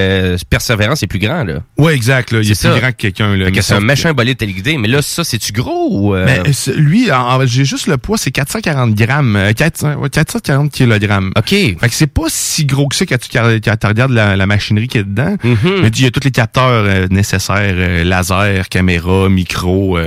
Persévérance 0.51 1.03
est 1.03 1.07
plus 1.07 1.19
grand. 1.19 1.45
Là. 1.45 1.61
Oui, 1.77 1.93
exact. 1.93 2.33
Là 2.33 2.43
il 2.49 2.53
est, 2.53 2.71
plus 2.71 2.81
grand 2.81 2.93
que 2.93 2.97
quelqu'un. 2.97 3.61
C'est 3.61 3.75
un 3.75 3.81
méchant 3.81 4.13
bolide 4.13 4.37
téléguidé. 4.37 4.77
Mais 4.79 4.89
là, 4.89 5.03
ça, 5.03 5.25
c'est-tu 5.25 5.53
gros 5.53 5.89
ou... 5.91 6.15
Euh? 6.15 6.25
Mais, 6.25 6.43
lui, 6.77 7.09
j'ai 7.47 7.65
juste 7.65 7.87
le 7.87 7.99
poids, 7.99 8.19
c'est 8.19 8.31
440 8.31 8.95
grammes. 8.95 9.39
440 9.57 10.51
euh, 10.51 10.69
kilogrammes. 10.69 11.33
OK. 11.37 11.51
Fait 11.51 11.77
que 11.81 11.95
c'est 11.95 12.07
pas 12.07 12.27
si 12.29 12.65
gros 12.65 12.89
que 12.89 12.97
ça 12.97 13.07
quand 13.07 13.19
tu, 13.19 13.87
regardes 13.87 14.13
la, 14.13 14.47
machinerie 14.47 14.89
qui 14.89 14.99
est 14.99 15.05
dedans. 15.05 15.37
Mm-hmm. 15.45 15.83
Mais 15.83 15.89
il 15.89 16.03
y 16.03 16.07
a 16.07 16.11
tous 16.11 16.25
les 16.25 16.31
capteurs 16.31 16.69
euh, 16.69 17.07
nécessaires, 17.11 18.05
laser, 18.05 18.69
caméra, 18.69 19.29
micro, 19.29 19.99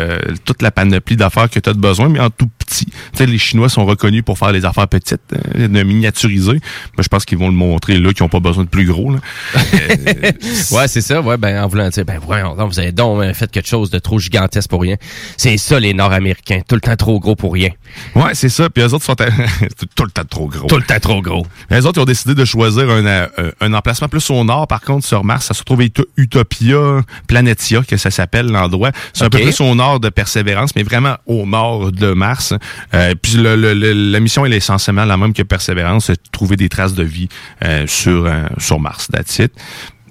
toute 0.46 0.62
la 0.62 0.72
panoplie 0.72 1.16
d'affaires 1.16 1.50
que 1.50 1.60
tu 1.60 1.70
as 1.70 1.74
besoin, 1.74 2.10
mais 2.10 2.20
en 2.20 2.30
tout 2.30 2.48
petit. 2.58 2.86
Tu 2.86 2.92
sais, 3.14 3.26
les 3.26 3.38
Chinois 3.38 3.70
sont 3.70 3.86
reconnus 3.86 4.24
pour 4.24 4.38
faire 4.38 4.52
les 4.52 4.66
affaires 4.66 4.88
petites, 4.88 5.22
de 5.56 5.84
miniaturiser. 5.84 6.60
Mais 6.98 7.04
je 7.04 7.08
pense 7.08 7.26
qu'ils 7.26 7.38
vont 7.38 7.48
le 7.48 7.56
montrer 7.56 7.98
là, 7.98 8.14
qu'ils 8.14 8.24
ont 8.24 8.30
pas 8.30 8.40
besoin 8.40 8.64
de 8.64 8.70
plus 8.70 8.86
gros. 8.86 9.12
Là. 9.12 9.20
ouais, 10.72 10.88
c'est 10.88 11.02
ça. 11.02 11.22
Ouais, 11.22 11.38
ben 11.38 11.64
en 11.64 11.68
voulant 11.68 11.90
dire, 11.90 12.06
ben 12.06 12.20
voyons, 12.32 12.68
vous 12.68 12.80
avez 12.80 12.92
donc 12.92 13.22
euh, 13.22 13.34
fait 13.34 13.52
quelque 13.52 13.68
chose 13.68 13.90
de 13.90 14.00
trop 14.00 14.20
gigantesque 14.20 14.70
pour 14.70 14.82
rien. 14.82 14.96
C'est 15.38 15.58
ça, 15.58 15.80
les 15.80 15.94
Nord-Américains. 15.94 16.62
Tout 16.68 16.76
le 16.76 16.82
temps 16.82 16.96
trop 16.96 17.20
gros 17.20 17.36
pour 17.36 17.54
rien. 17.54 17.70
Ouais, 18.16 18.34
c'est 18.34 18.50
ça. 18.50 18.70
Puis 18.70 18.84
les 18.84 18.94
autres 18.94 19.06
sont 19.06 19.16
tout 19.96 20.04
le 20.06 20.12
temps 20.12 20.24
trop 20.24 20.48
gros. 20.48 20.68
Tout 20.68 20.78
le 20.78 20.84
temps 20.84 21.00
trop 21.00 21.22
gros. 21.22 21.46
Les 21.70 21.86
autres, 21.86 22.00
ils 22.00 22.02
ont 22.02 22.06
décidé 22.06 22.36
de 22.36 22.46
choisir 22.46 22.90
un, 22.90 23.06
euh, 23.06 23.52
un 23.60 23.74
emplacement 23.74 24.08
plus 24.08 24.30
au 24.30 24.44
nord. 24.44 24.68
Par 24.68 24.82
contre, 24.82 25.06
sur 25.06 25.24
Mars, 25.24 25.48
ça 25.48 25.54
se 25.54 25.64
trouve 25.64 25.84
Utopia 26.18 27.02
Planetia, 27.28 27.82
que 27.82 27.98
ça 27.98 28.12
s'appelle 28.12 28.48
l'endroit. 28.48 28.92
C'est 29.14 29.26
un 29.26 29.30
peu 29.30 29.40
plus 29.40 29.60
au 29.60 29.76
nord 29.76 30.00
de 30.00 30.10
Persévérance, 30.10 30.76
mais 30.76 30.84
vraiment 30.84 31.18
au 31.26 31.46
nord 31.46 31.92
de 31.92 32.14
Mars. 32.14 32.54
Euh, 32.94 33.14
puis 33.22 33.34
le, 33.34 33.56
la 33.56 34.20
mission 34.20 34.46
elle 34.46 34.54
est 34.54 34.58
essentiellement 34.58 35.06
la 35.06 35.18
même 35.18 35.34
que 35.34 35.44
Persévérance, 35.44 36.12
trouver 36.32 36.56
des 36.56 36.70
traces 36.70 36.94
de 36.94 37.04
vie 37.04 37.28
sur, 37.88 38.30
sur 38.58 38.80
Mars. 38.80 39.08
That's 39.12 39.40
it. 39.40 39.52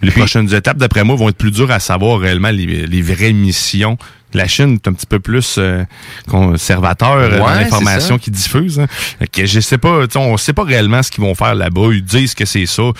Les 0.02 0.10
prochaines 0.10 0.52
étapes, 0.54 0.78
d'après 0.78 1.04
moi, 1.04 1.16
vont 1.16 1.28
être 1.28 1.36
plus 1.36 1.50
dures 1.50 1.70
à 1.70 1.80
savoir 1.80 2.18
réellement 2.18 2.50
les, 2.50 3.02
vraies 3.02 3.32
missions. 3.32 3.98
La 4.32 4.46
Chine 4.46 4.74
est 4.74 4.88
un 4.88 4.92
petit 4.92 5.06
peu 5.06 5.18
plus 5.18 5.56
euh, 5.58 5.84
conservateur 6.28 7.14
euh, 7.14 7.38
dans 7.38 7.48
l'information 7.48 8.16
qu'ils 8.18 8.32
diffusent. 8.32 8.78
Hein. 8.78 8.86
je 9.36 9.60
sais 9.60 9.78
pas, 9.78 10.06
on 10.14 10.36
sait 10.36 10.52
pas 10.52 10.62
réellement 10.62 11.02
ce 11.02 11.10
qu'ils 11.10 11.24
vont 11.24 11.34
faire 11.34 11.54
là-bas. 11.54 11.88
Ils 11.92 12.04
disent 12.04 12.34
que 12.34 12.44
c'est 12.44 12.66
ça 12.66 12.92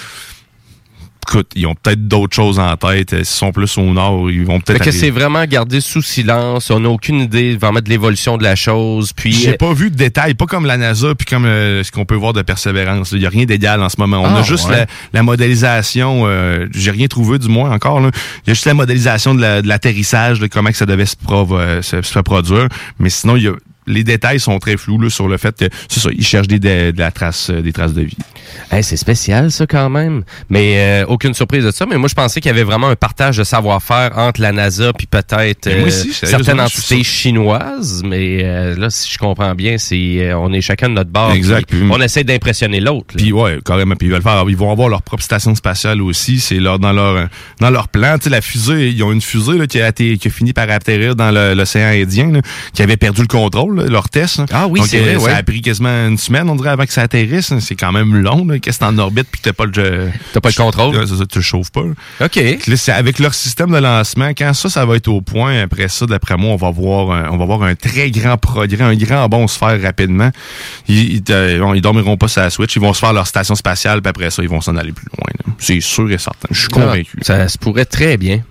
écoute, 1.28 1.52
ils 1.54 1.66
ont 1.66 1.74
peut-être 1.74 2.06
d'autres 2.06 2.34
choses 2.34 2.58
en 2.58 2.76
tête. 2.76 3.10
S'ils 3.10 3.24
sont 3.24 3.52
plus 3.52 3.78
au 3.78 3.84
nord, 3.92 4.30
ils 4.30 4.44
vont 4.44 4.60
peut-être. 4.60 4.84
que 4.84 4.90
c'est 4.90 5.10
vraiment 5.10 5.44
gardé 5.44 5.80
sous 5.80 6.02
silence. 6.02 6.70
On 6.70 6.80
n'a 6.80 6.88
aucune 6.88 7.20
idée 7.20 7.56
vraiment 7.56 7.80
de 7.80 7.88
l'évolution 7.88 8.36
de 8.36 8.42
la 8.42 8.56
chose. 8.56 9.12
Puis 9.12 9.32
j'ai 9.32 9.50
euh, 9.50 9.56
pas 9.56 9.72
vu 9.72 9.90
de 9.90 9.96
détails, 9.96 10.34
pas 10.34 10.46
comme 10.46 10.66
la 10.66 10.76
NASA, 10.76 11.14
puis 11.14 11.26
comme 11.26 11.44
euh, 11.44 11.82
ce 11.82 11.90
qu'on 11.90 12.04
peut 12.04 12.14
voir 12.14 12.32
de 12.32 12.42
persévérance. 12.42 13.12
Il 13.12 13.20
y 13.20 13.26
a 13.26 13.30
rien 13.30 13.44
d'égal 13.44 13.82
en 13.82 13.88
ce 13.88 13.96
moment. 13.98 14.20
On 14.22 14.34
a 14.34 14.40
ah, 14.40 14.42
juste 14.42 14.68
la, 15.12 15.22
modélisation. 15.22 16.22
Euh, 16.24 16.66
j'ai 16.72 16.90
rien 16.90 17.06
trouvé 17.06 17.38
du 17.38 17.48
moins 17.48 17.70
encore. 17.70 18.00
Là. 18.00 18.10
Il 18.44 18.48
y 18.48 18.50
a 18.50 18.54
juste 18.54 18.66
la 18.66 18.74
modélisation 18.74 19.34
de 19.34 19.66
l'atterrissage, 19.66 20.40
de, 20.40 20.46
comment 20.46 20.70
que 20.70 20.76
ça 20.76 20.86
devait 20.86 21.06
se, 21.06 21.16
se 21.82 22.18
produire. 22.20 22.68
Mais 22.98 23.10
sinon, 23.10 23.36
il 23.36 23.44
y 23.44 23.48
a 23.48 23.54
les 23.90 24.04
détails 24.04 24.40
sont 24.40 24.58
très 24.58 24.76
flous 24.76 24.98
là, 24.98 25.10
sur 25.10 25.28
le 25.28 25.36
fait 25.36 25.56
que 25.56 25.74
c'est 25.88 26.00
ça, 26.00 26.08
ils 26.12 26.24
cherchent 26.24 26.48
des, 26.48 26.58
de, 26.58 26.92
la 26.96 27.10
trace, 27.10 27.50
euh, 27.50 27.60
des 27.60 27.72
traces 27.72 27.92
de 27.92 28.02
vie. 28.02 28.16
c'est 28.82 28.96
spécial 28.96 29.50
ça 29.50 29.66
quand 29.66 29.90
même. 29.90 30.22
Mais 30.48 30.74
euh, 30.78 31.06
aucune 31.06 31.34
surprise 31.34 31.64
de 31.64 31.70
ça. 31.70 31.86
Mais 31.86 31.96
moi 31.96 32.08
je 32.08 32.14
pensais 32.14 32.40
qu'il 32.40 32.50
y 32.50 32.54
avait 32.54 32.64
vraiment 32.64 32.88
un 32.88 32.96
partage 32.96 33.36
de 33.36 33.44
savoir-faire 33.44 34.16
entre 34.16 34.40
la 34.40 34.52
NASA 34.52 34.92
puis 34.92 35.06
peut-être 35.06 35.66
euh, 35.66 35.90
certaines 35.90 36.60
entités 36.60 37.02
chinoises. 37.02 38.02
Mais 38.04 38.42
là, 38.76 38.90
si 38.90 39.12
je 39.12 39.18
comprends 39.18 39.54
bien, 39.54 39.78
c'est 39.78 40.32
on 40.34 40.52
est 40.52 40.60
chacun 40.60 40.88
de 40.88 40.94
notre 40.94 41.10
bord. 41.10 41.32
Exact. 41.32 41.70
on 41.90 42.00
essaie 42.00 42.24
d'impressionner 42.24 42.80
l'autre. 42.80 43.14
Puis 43.16 43.32
ouais, 43.32 43.58
carrément. 43.64 43.96
Puis 43.96 44.08
ils 44.08 44.12
veulent 44.12 44.22
faire, 44.22 44.44
ils 44.48 44.56
vont 44.56 44.70
avoir 44.70 44.88
leur 44.88 45.02
propre 45.02 45.22
station 45.22 45.54
spatiale 45.54 46.00
aussi. 46.00 46.40
C'est 46.40 46.56
leur 46.56 46.78
dans 46.78 46.92
leur 46.92 47.28
dans 47.60 47.70
leur 47.70 47.88
plan. 47.88 48.16
Tu 48.18 48.24
sais, 48.24 48.30
la 48.30 48.40
fusée, 48.40 48.90
ils 48.90 49.02
ont 49.02 49.12
une 49.12 49.20
fusée 49.20 49.58
là, 49.58 49.66
qui 49.66 49.80
a 49.80 49.88
été 49.88 50.16
qui 50.18 50.28
a 50.28 50.30
fini 50.30 50.52
par 50.52 50.70
atterrir 50.70 51.16
dans 51.16 51.30
l'océan 51.30 51.88
Indien, 51.88 52.30
là, 52.32 52.40
qui 52.72 52.82
avait 52.82 52.96
perdu 52.96 53.22
le 53.22 53.26
contrôle 53.26 53.79
leur 53.88 54.08
test. 54.08 54.42
Ah 54.52 54.66
oui, 54.66 54.80
c'est 54.86 55.00
vrai. 55.00 55.16
Euh, 55.16 55.20
ça 55.20 55.36
a 55.36 55.42
pris 55.42 55.60
quasiment 55.60 56.08
une 56.08 56.18
semaine, 56.18 56.48
on 56.48 56.56
dirait, 56.56 56.70
avant 56.70 56.84
que 56.84 56.92
ça 56.92 57.02
atterrisse. 57.02 57.52
C'est 57.60 57.76
quand 57.76 57.92
même 57.92 58.16
long, 58.16 58.46
qu'est-ce 58.60 58.78
que 58.78 58.84
t'es 58.84 58.90
en 58.90 58.98
orbite 58.98 59.26
puis 59.30 59.40
que 59.40 59.48
t'as 59.48 59.52
pas 59.52 59.66
le... 59.66 60.10
T'as 60.32 60.40
pas 60.40 60.50
le 60.50 60.54
contrôle. 60.54 61.06
tu 61.06 61.38
le 61.38 61.42
chauffes 61.42 61.70
pas. 61.70 61.82
OK. 62.20 62.36
Là, 62.36 62.94
avec 62.96 63.18
leur 63.18 63.34
système 63.34 63.70
de 63.70 63.78
lancement, 63.78 64.30
quand 64.30 64.52
ça, 64.54 64.68
ça 64.68 64.84
va 64.84 64.96
être 64.96 65.08
au 65.08 65.20
point, 65.20 65.62
après 65.62 65.88
ça, 65.88 66.06
d'après 66.06 66.36
moi, 66.36 66.52
on 66.52 66.56
va 66.56 66.70
voir 66.70 67.10
un, 67.10 67.30
on 67.30 67.36
va 67.36 67.44
voir 67.44 67.62
un 67.62 67.74
très 67.74 68.10
grand 68.10 68.36
progrès, 68.36 68.82
un 68.82 68.96
grand 68.96 69.28
bond 69.28 69.46
se 69.48 69.58
faire 69.58 69.80
rapidement. 69.80 70.30
Ils, 70.88 71.16
ils, 71.16 71.80
dormiront 71.80 72.16
pas 72.16 72.28
sur 72.28 72.42
la 72.42 72.50
Switch, 72.50 72.76
ils 72.76 72.82
vont 72.82 72.92
se 72.92 73.00
faire 73.00 73.12
leur 73.12 73.26
station 73.26 73.54
spatiale, 73.54 74.02
puis 74.02 74.10
après 74.10 74.30
ça, 74.30 74.42
ils 74.42 74.48
vont 74.48 74.60
s'en 74.60 74.76
aller 74.76 74.92
plus 74.92 75.06
loin. 75.06 75.54
C'est 75.58 75.80
sûr 75.80 76.10
et 76.10 76.18
certain. 76.18 76.48
Je 76.50 76.58
suis 76.58 76.68
ah, 76.72 76.74
convaincu. 76.74 77.18
ça 77.22 77.48
se 77.48 77.58
pourrait 77.58 77.84
très 77.84 78.16
bien. 78.16 78.42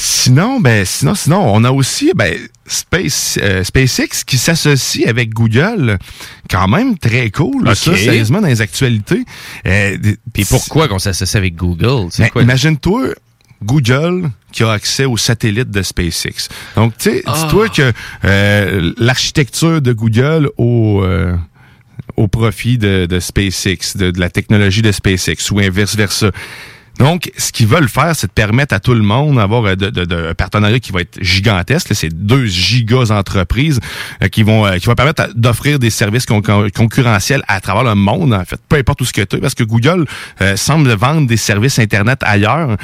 Sinon, 0.00 0.60
ben, 0.60 0.84
sinon, 0.84 1.16
sinon, 1.16 1.52
on 1.52 1.64
a 1.64 1.72
aussi, 1.72 2.12
ben, 2.14 2.32
Space, 2.68 3.36
euh, 3.42 3.64
SpaceX 3.64 4.22
qui 4.24 4.38
s'associe 4.38 5.08
avec 5.08 5.30
Google. 5.30 5.98
Quand 6.48 6.68
même 6.68 6.96
très 6.96 7.32
cool, 7.32 7.66
ça, 7.74 7.96
sérieusement, 7.96 8.40
dans 8.40 8.46
les 8.46 8.60
actualités. 8.60 9.24
Euh, 9.66 9.98
Puis 10.32 10.44
pourquoi 10.44 10.86
qu'on 10.86 11.00
s'associe 11.00 11.34
avec 11.34 11.56
Google? 11.56 12.10
Ben, 12.16 12.28
imagine-toi, 12.36 13.08
Google 13.64 14.30
qui 14.52 14.62
a 14.62 14.70
accès 14.70 15.04
aux 15.04 15.16
satellites 15.16 15.72
de 15.72 15.82
SpaceX. 15.82 16.48
Donc, 16.76 16.96
tu 16.96 17.10
sais, 17.10 17.24
dis-toi 17.26 17.66
ah. 17.66 17.74
que 17.74 17.92
euh, 18.24 18.92
l'architecture 18.98 19.82
de 19.82 19.92
Google 19.92 20.48
au 20.58 21.02
au 22.16 22.26
profit 22.26 22.78
de, 22.78 23.06
de 23.06 23.20
SpaceX, 23.20 23.96
de, 23.96 24.10
de, 24.10 24.20
la 24.20 24.30
technologie 24.30 24.82
de 24.82 24.90
SpaceX 24.90 25.50
ou 25.50 25.58
inverse 25.60 25.96
versa. 25.96 26.30
Donc, 26.98 27.30
ce 27.36 27.52
qu'ils 27.52 27.68
veulent 27.68 27.88
faire, 27.88 28.14
c'est 28.14 28.26
de 28.26 28.32
permettre 28.32 28.74
à 28.74 28.80
tout 28.80 28.94
le 28.94 29.02
monde 29.02 29.36
d'avoir 29.36 29.64
euh, 29.64 29.76
de, 29.76 30.30
un 30.30 30.34
partenariat 30.34 30.80
qui 30.80 30.92
va 30.92 31.00
être 31.00 31.18
gigantesque. 31.22 31.94
C'est 31.94 32.08
deux 32.08 32.46
gigas 32.46 33.10
entreprises 33.10 33.78
euh, 34.22 34.28
qui 34.28 34.42
vont 34.42 34.66
euh, 34.66 34.78
qui 34.78 34.86
vont 34.86 34.94
permettre 34.94 35.28
d'offrir 35.34 35.78
des 35.78 35.90
services 35.90 36.26
concurrentiels 36.26 37.42
à 37.46 37.60
travers 37.60 37.84
le 37.84 37.94
monde, 37.94 38.34
en 38.34 38.44
fait, 38.44 38.60
peu 38.68 38.76
importe 38.76 39.00
où 39.00 39.04
ce 39.04 39.12
que 39.12 39.22
tu 39.22 39.36
es, 39.36 39.38
parce 39.40 39.54
que 39.54 39.64
Google 39.64 40.06
semble 40.56 40.92
vendre 40.92 41.26
des 41.26 41.36
services 41.36 41.78
Internet 41.78 42.20
ailleurs, 42.22 42.76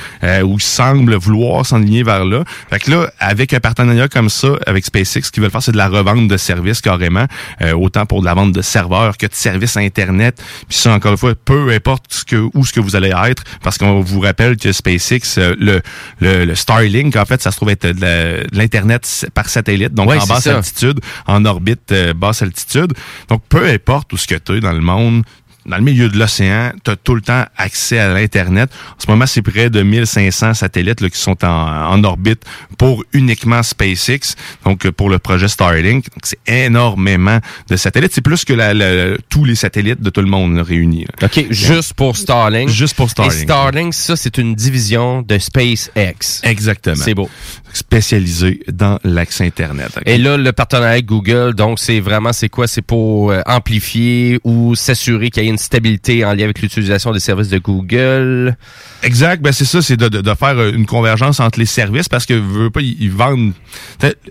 ou 0.45 0.59
semble 0.59 1.15
vouloir 1.15 1.67
s'enligner 1.67 2.03
vers 2.03 2.25
là. 2.25 2.45
Fait 2.71 2.79
que 2.79 2.91
là, 2.91 3.11
avec 3.19 3.53
un 3.53 3.61
partenariat 3.61 4.09
comme 4.09 4.29
ça, 4.29 4.49
avec 4.67 4.85
SpaceX, 4.85 5.23
ce 5.23 5.31
qu'ils 5.31 5.43
veulent 5.43 5.51
faire, 5.51 5.63
c'est 5.63 5.73
de 5.73 5.77
la 5.77 5.89
revente 5.89 6.29
de 6.29 6.37
services 6.37 6.81
carrément, 6.81 7.27
autant 7.75 8.07
pour 8.07 8.21
de 8.21 8.27
la 8.27 8.35
vente 8.35 8.53
de 8.53 8.63
serveurs 8.63 9.17
que 9.17 9.27
de 9.27 9.35
services 9.35 9.77
Internet. 9.77 10.43
Puis 10.69 10.79
ça, 10.79 10.93
encore 10.93 11.13
une 11.13 11.19
fois, 11.19 11.35
peu 11.35 11.71
importe 11.71 12.25
où 12.55 12.65
ce 12.65 12.73
que 12.73 12.81
vous 12.81 12.97
allez 12.97 13.13
être, 13.29 13.45
parce 13.63 13.79
qu'on 13.79 14.04
vous 14.05 14.21
rappelle 14.21 14.57
que 14.57 14.73
SpaceX, 14.73 15.39
euh, 15.39 15.55
le, 15.59 15.83
le, 16.21 16.55
Starlink, 16.55 17.17
en 17.17 17.25
fait, 17.25 17.43
ça 17.43 17.51
se 17.51 17.57
trouve 17.57 17.71
être 17.71 17.87
de 17.87 18.47
l'Internet 18.53 19.27
par 19.35 19.49
satellite, 19.49 19.95
donc 19.95 20.13
en 20.13 20.27
basse 20.27 20.47
altitude, 20.47 21.01
en 21.27 21.45
orbite 21.45 21.93
euh, 21.93 22.15
basse 22.15 22.43
altitude. 22.43 22.93
Donc, 23.29 23.43
peu 23.49 23.67
importe 23.67 24.13
où 24.13 24.17
ce 24.17 24.27
que 24.27 24.35
tu 24.35 24.57
es 24.57 24.61
dans 24.61 24.73
le 24.73 24.81
monde, 24.81 25.25
dans 25.67 25.77
le 25.77 25.83
milieu 25.83 26.09
de 26.09 26.19
l'océan, 26.19 26.73
tu 26.85 26.91
as 26.91 26.97
tout 26.97 27.15
le 27.15 27.21
temps 27.21 27.45
accès 27.57 27.99
à 27.99 28.13
l'Internet. 28.13 28.71
En 28.99 29.01
ce 29.01 29.11
moment, 29.11 29.27
c'est 29.27 29.43
près 29.43 29.71
de 29.71 29.83
1500 29.83 30.55
satellites 30.55 31.01
là, 31.01 31.09
qui 31.09 31.19
sont 31.19 31.45
en, 31.45 31.49
en, 31.49 32.05
orbite 32.05 32.43
pour 32.79 33.05
uniquement 33.13 33.63
SpaceX, 33.63 34.35
donc 34.65 34.89
pour 34.91 35.11
le 35.11 35.19
projet 35.19 35.49
Starlink. 35.49 36.07
C'est 36.23 36.39
énormément 36.47 37.39
de 37.69 37.77
satellites. 37.77 38.13
C'est 38.15 38.21
plus 38.21 38.45
que 38.45 38.53
la, 38.53 38.75
la, 38.75 39.17
tous 39.29 39.45
les 39.45 39.55
satellites 39.55 40.03
de 40.03 40.11
tout 40.11 40.21
le 40.21 40.29
monde 40.29 40.57
là, 40.57 40.63
réunis. 40.63 41.07
Là. 41.21 41.27
OK, 41.27 41.47
juste 41.51 41.95
pour 41.95 42.17
Starlink. 42.17 42.69
Juste 42.69 42.95
pour 42.95 43.11
Starlink. 43.11 43.41
Et 43.41 43.45
Starlink, 43.45 43.95
ça, 43.95 44.17
c'est 44.17 44.39
une 44.39 44.55
division 44.55 45.23
de 45.23 45.39
SpaceX. 45.39 46.43
Exactement. 46.43 46.97
C'est 46.97 47.15
beau. 47.15 47.31
Spécialisé 47.75 48.61
dans 48.73 48.99
l'accès 49.03 49.45
Internet. 49.45 49.91
Okay. 49.97 50.15
Et 50.15 50.19
là, 50.19 50.37
le 50.37 50.53
partenariat 50.53 50.93
avec 50.93 51.07
Google, 51.07 51.55
donc 51.55 51.81
c'est 51.81 51.99
vraiment, 51.99 52.33
c'est 52.33 52.49
quoi? 52.49 52.69
C'est 52.69 52.83
pour 52.83 53.33
euh, 53.33 53.41
amplifier 53.47 54.39
ou 54.45 54.77
s'assurer 54.77 55.29
qu'il 55.31 55.43
y 55.43 55.47
ait 55.47 55.51
une 55.51 55.59
stabilité 55.59 56.25
en 56.25 56.33
lien 56.35 56.45
avec 56.45 56.63
l'utilisation 56.63 57.11
des 57.11 57.19
services 57.19 57.49
de 57.49 57.59
Google. 57.59 58.57
Exact, 59.03 59.43
ben 59.43 59.53
c'est 59.53 59.65
ça, 59.65 59.83
c'est 59.83 59.97
de, 59.97 60.09
de, 60.09 60.21
de, 60.21 60.35
faire 60.35 60.59
une 60.69 60.87
convergence 60.87 61.41
entre 61.41 61.59
les 61.59 61.67
services 61.67 62.09
parce 62.09 62.27
que 62.27 62.35
veut 62.35 62.71
pas, 62.71 62.81
ils, 62.81 62.97
ils 63.01 63.11
vendent. 63.11 63.53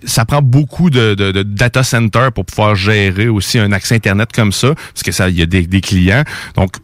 Ça 0.06 0.24
prend 0.26 0.42
beaucoup 0.42 0.90
de, 0.90 1.14
de, 1.14 1.32
de, 1.32 1.44
data 1.44 1.84
center 1.84 2.30
pour 2.34 2.46
pouvoir 2.46 2.76
gérer 2.76 3.28
aussi 3.28 3.60
un 3.60 3.72
accès 3.74 3.96
internet 3.96 4.30
comme 4.34 4.54
ça, 4.54 4.74
parce 4.74 5.04
que 5.04 5.12
ça, 5.12 5.30
il 5.30 5.38
y 5.38 5.42
a 5.42 5.46
des, 5.46 5.68
des 5.68 5.82
clients. 5.82 6.24
Donc 6.56 6.78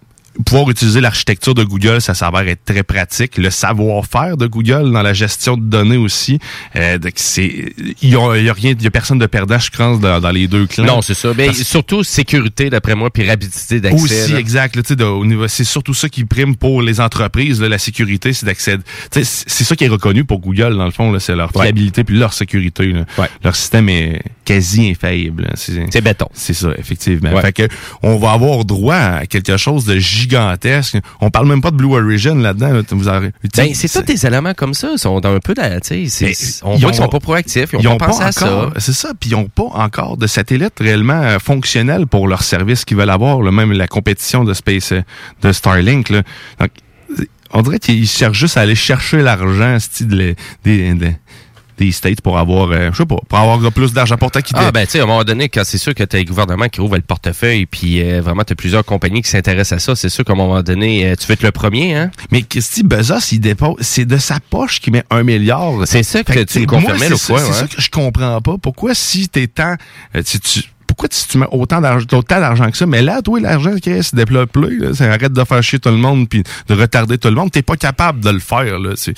pouvoir 0.45 0.69
utiliser 0.69 1.01
l'architecture 1.01 1.53
de 1.53 1.63
Google, 1.63 2.01
ça 2.01 2.13
s'avère 2.13 2.47
être 2.47 2.63
très 2.63 2.83
pratique. 2.83 3.37
Le 3.37 3.49
savoir-faire 3.49 4.37
de 4.37 4.47
Google 4.47 4.91
dans 4.91 5.01
la 5.01 5.13
gestion 5.13 5.57
de 5.57 5.63
données 5.63 5.97
aussi, 5.97 6.39
euh, 6.75 6.97
c'est 7.15 7.73
il 8.01 8.09
y 8.09 8.15
a, 8.15 8.37
y 8.37 8.49
a, 8.49 8.53
rien, 8.53 8.73
il 8.77 8.81
y 8.81 8.87
a 8.87 8.91
personne 8.91 9.19
de 9.19 9.25
perdant, 9.25 9.59
je 9.59 9.69
pense, 9.69 9.99
dans, 9.99 10.19
dans 10.19 10.31
les 10.31 10.47
deux 10.47 10.65
clans. 10.65 10.85
Non, 10.85 11.01
c'est 11.01 11.13
ça. 11.13 11.31
Mais 11.35 11.47
Parce... 11.47 11.63
surtout 11.63 12.03
sécurité, 12.03 12.69
d'après 12.69 12.95
moi, 12.95 13.09
puis 13.09 13.27
rapidité 13.27 13.81
d'accès. 13.81 14.01
Aussi, 14.01 14.31
là. 14.31 14.39
exact. 14.39 14.75
Là, 14.75 14.95
de, 14.95 15.03
au 15.03 15.25
niveau, 15.25 15.47
c'est 15.47 15.63
surtout 15.63 15.93
ça 15.93 16.09
qui 16.09 16.25
prime 16.25 16.55
pour 16.55 16.81
les 16.81 17.01
entreprises. 17.01 17.61
Là, 17.61 17.69
la 17.69 17.77
sécurité, 17.77 18.33
c'est 18.33 18.45
d'accéder. 18.45 18.83
C'est 19.11 19.23
ça 19.63 19.75
qui 19.75 19.83
est 19.83 19.89
reconnu 19.89 20.23
pour 20.23 20.39
Google 20.39 20.77
dans 20.77 20.85
le 20.85 20.91
fond. 20.91 21.17
C'est 21.19 21.35
leur 21.35 21.51
fiabilité 21.51 22.01
ouais. 22.01 22.05
puis 22.05 22.17
leur 22.17 22.33
sécurité. 22.33 22.93
Ouais. 23.17 23.27
Leur 23.43 23.55
système 23.55 23.89
est 23.89 24.21
quasi 24.45 24.89
infaillible. 24.89 25.49
C'est 25.55 26.01
béton. 26.01 26.27
C'est 26.33 26.53
ça, 26.53 26.69
effectivement. 26.77 27.33
Ouais. 27.33 27.41
Fait 27.41 27.53
que 27.53 27.67
on 28.01 28.17
va 28.17 28.31
avoir 28.31 28.65
droit 28.65 28.95
à 28.95 29.25
quelque 29.25 29.57
chose 29.57 29.85
de 29.85 29.97
gigantesque. 29.97 30.28
On 31.21 31.29
parle 31.29 31.47
même 31.47 31.61
pas 31.61 31.71
de 31.71 31.75
Blue 31.75 31.93
Origin 31.93 32.41
là-dedans. 32.41 32.73
Là. 32.73 32.81
Ben, 33.57 33.73
c'est 33.73 33.91
tous 33.91 34.01
des 34.01 34.25
éléments 34.25 34.53
comme 34.53 34.73
ça. 34.73 34.97
sont 34.97 35.25
un 35.25 35.39
peu 35.39 35.53
là, 35.55 35.79
on 36.63 36.75
voit 36.75 36.91
qu'ils 36.91 36.97
sont 36.97 37.07
pas 37.07 37.19
proactifs. 37.19 37.69
Ils 37.73 37.77
ont, 37.77 37.81
ils 37.81 37.87
ont 37.87 37.97
pas 37.97 38.07
pensé 38.07 38.19
pas 38.19 38.25
à 38.25 38.29
encore, 38.29 38.73
ça. 38.73 38.79
C'est 38.79 38.93
ça. 38.93 39.09
Puis 39.19 39.31
ils 39.31 39.35
ont 39.35 39.47
pas 39.47 39.69
encore 39.73 40.17
de 40.17 40.27
satellites 40.27 40.79
réellement 40.79 41.21
euh, 41.21 41.39
fonctionnels 41.39 42.07
pour 42.07 42.27
leur 42.27 42.43
service 42.43 42.85
qu'ils 42.85 42.97
veulent 42.97 43.09
avoir. 43.09 43.41
Là, 43.41 43.51
même 43.51 43.71
la 43.71 43.87
compétition 43.87 44.43
de 44.43 44.53
Space, 44.53 44.91
euh, 44.91 45.01
de 45.41 45.51
Starlink. 45.51 46.09
Là. 46.09 46.23
Donc, 46.59 46.71
on 47.51 47.61
dirait 47.61 47.79
qu'ils 47.79 48.07
cherchent 48.07 48.37
juste 48.37 48.57
à 48.57 48.61
aller 48.61 48.75
chercher 48.75 49.21
l'argent, 49.21 49.77
des, 50.01 50.35
des 50.63 51.15
des 51.79 51.91
States 51.91 52.21
pour 52.21 52.37
avoir, 52.37 52.69
euh, 52.71 52.89
je 52.91 52.97
sais 52.97 53.05
pas, 53.05 53.17
pour 53.27 53.37
avoir 53.37 53.71
plus 53.71 53.93
d'argent 53.93 54.17
pour 54.17 54.31
ta 54.31 54.41
Ah, 54.53 54.71
ben, 54.71 54.85
tu 54.85 54.91
sais, 54.91 54.99
à 54.99 55.03
un 55.03 55.05
moment 55.05 55.23
donné, 55.23 55.49
quand 55.49 55.63
c'est 55.63 55.77
sûr 55.77 55.95
que 55.95 56.03
tu 56.03 56.15
as 56.15 56.19
le 56.19 56.25
gouvernement 56.25 56.67
qui 56.67 56.81
ouvre 56.81 56.95
le 56.95 57.01
portefeuille, 57.01 57.65
puis 57.65 58.01
euh, 58.01 58.21
vraiment, 58.21 58.43
tu 58.43 58.53
as 58.53 58.55
plusieurs 58.55 58.85
compagnies 58.85 59.21
qui 59.21 59.29
s'intéressent 59.29 59.77
à 59.77 59.79
ça, 59.79 59.95
c'est 59.95 60.09
sûr 60.09 60.23
qu'à 60.23 60.33
un 60.33 60.35
moment 60.35 60.61
donné, 60.61 61.05
euh, 61.09 61.15
tu 61.15 61.27
veux 61.27 61.33
être 61.33 61.43
le 61.43 61.51
premier, 61.51 61.95
hein? 61.95 62.11
Mais 62.31 62.41
Christy 62.43 62.83
Bezos, 62.83 63.31
il 63.31 63.39
dépose, 63.39 63.77
c'est 63.81 64.05
de 64.05 64.17
sa 64.17 64.39
poche 64.39 64.79
qu'il 64.79 64.93
met 64.93 65.03
un 65.09 65.23
milliard. 65.23 65.73
C'est 65.85 66.03
ça 66.03 66.23
que, 66.23 66.33
que 66.33 66.43
tu 66.43 66.59
me 66.59 66.65
confirmais 66.65 67.09
C'est 67.15 67.33
ouais. 67.33 67.39
ça 67.39 67.67
que 67.67 67.81
je 67.81 67.89
comprends 67.89 68.41
pas. 68.41 68.57
Pourquoi, 68.61 68.93
si 68.93 69.29
t'es 69.29 69.47
tant, 69.47 69.75
si 70.23 70.39
tu, 70.39 70.63
pourquoi 70.99 71.15
si 71.17 71.29
tu 71.29 71.37
mets 71.37 71.47
autant 71.51 71.79
d'argent, 71.79 72.05
autant 72.11 72.39
d'argent 72.41 72.69
que 72.69 72.75
ça, 72.75 72.85
mais 72.85 73.01
là, 73.01 73.21
toi, 73.21 73.39
l'argent 73.39 73.73
qui 73.75 74.03
se 74.03 74.13
développe 74.13 74.57
là, 74.57 74.93
ça 74.93 75.05
arrête 75.05 75.31
de 75.31 75.43
faire 75.45 75.63
chier 75.63 75.79
tout 75.79 75.89
le 75.89 75.95
monde 75.95 76.27
puis 76.27 76.43
de 76.67 76.73
retarder 76.73 77.17
tout 77.17 77.29
le 77.29 77.35
monde. 77.35 77.51
T'es 77.51 77.61
pas 77.61 77.77
capable 77.77 78.19
de 78.19 78.31
le 78.31 78.39
faire, 78.39 78.77
là. 78.79 78.95
Si 78.97 79.13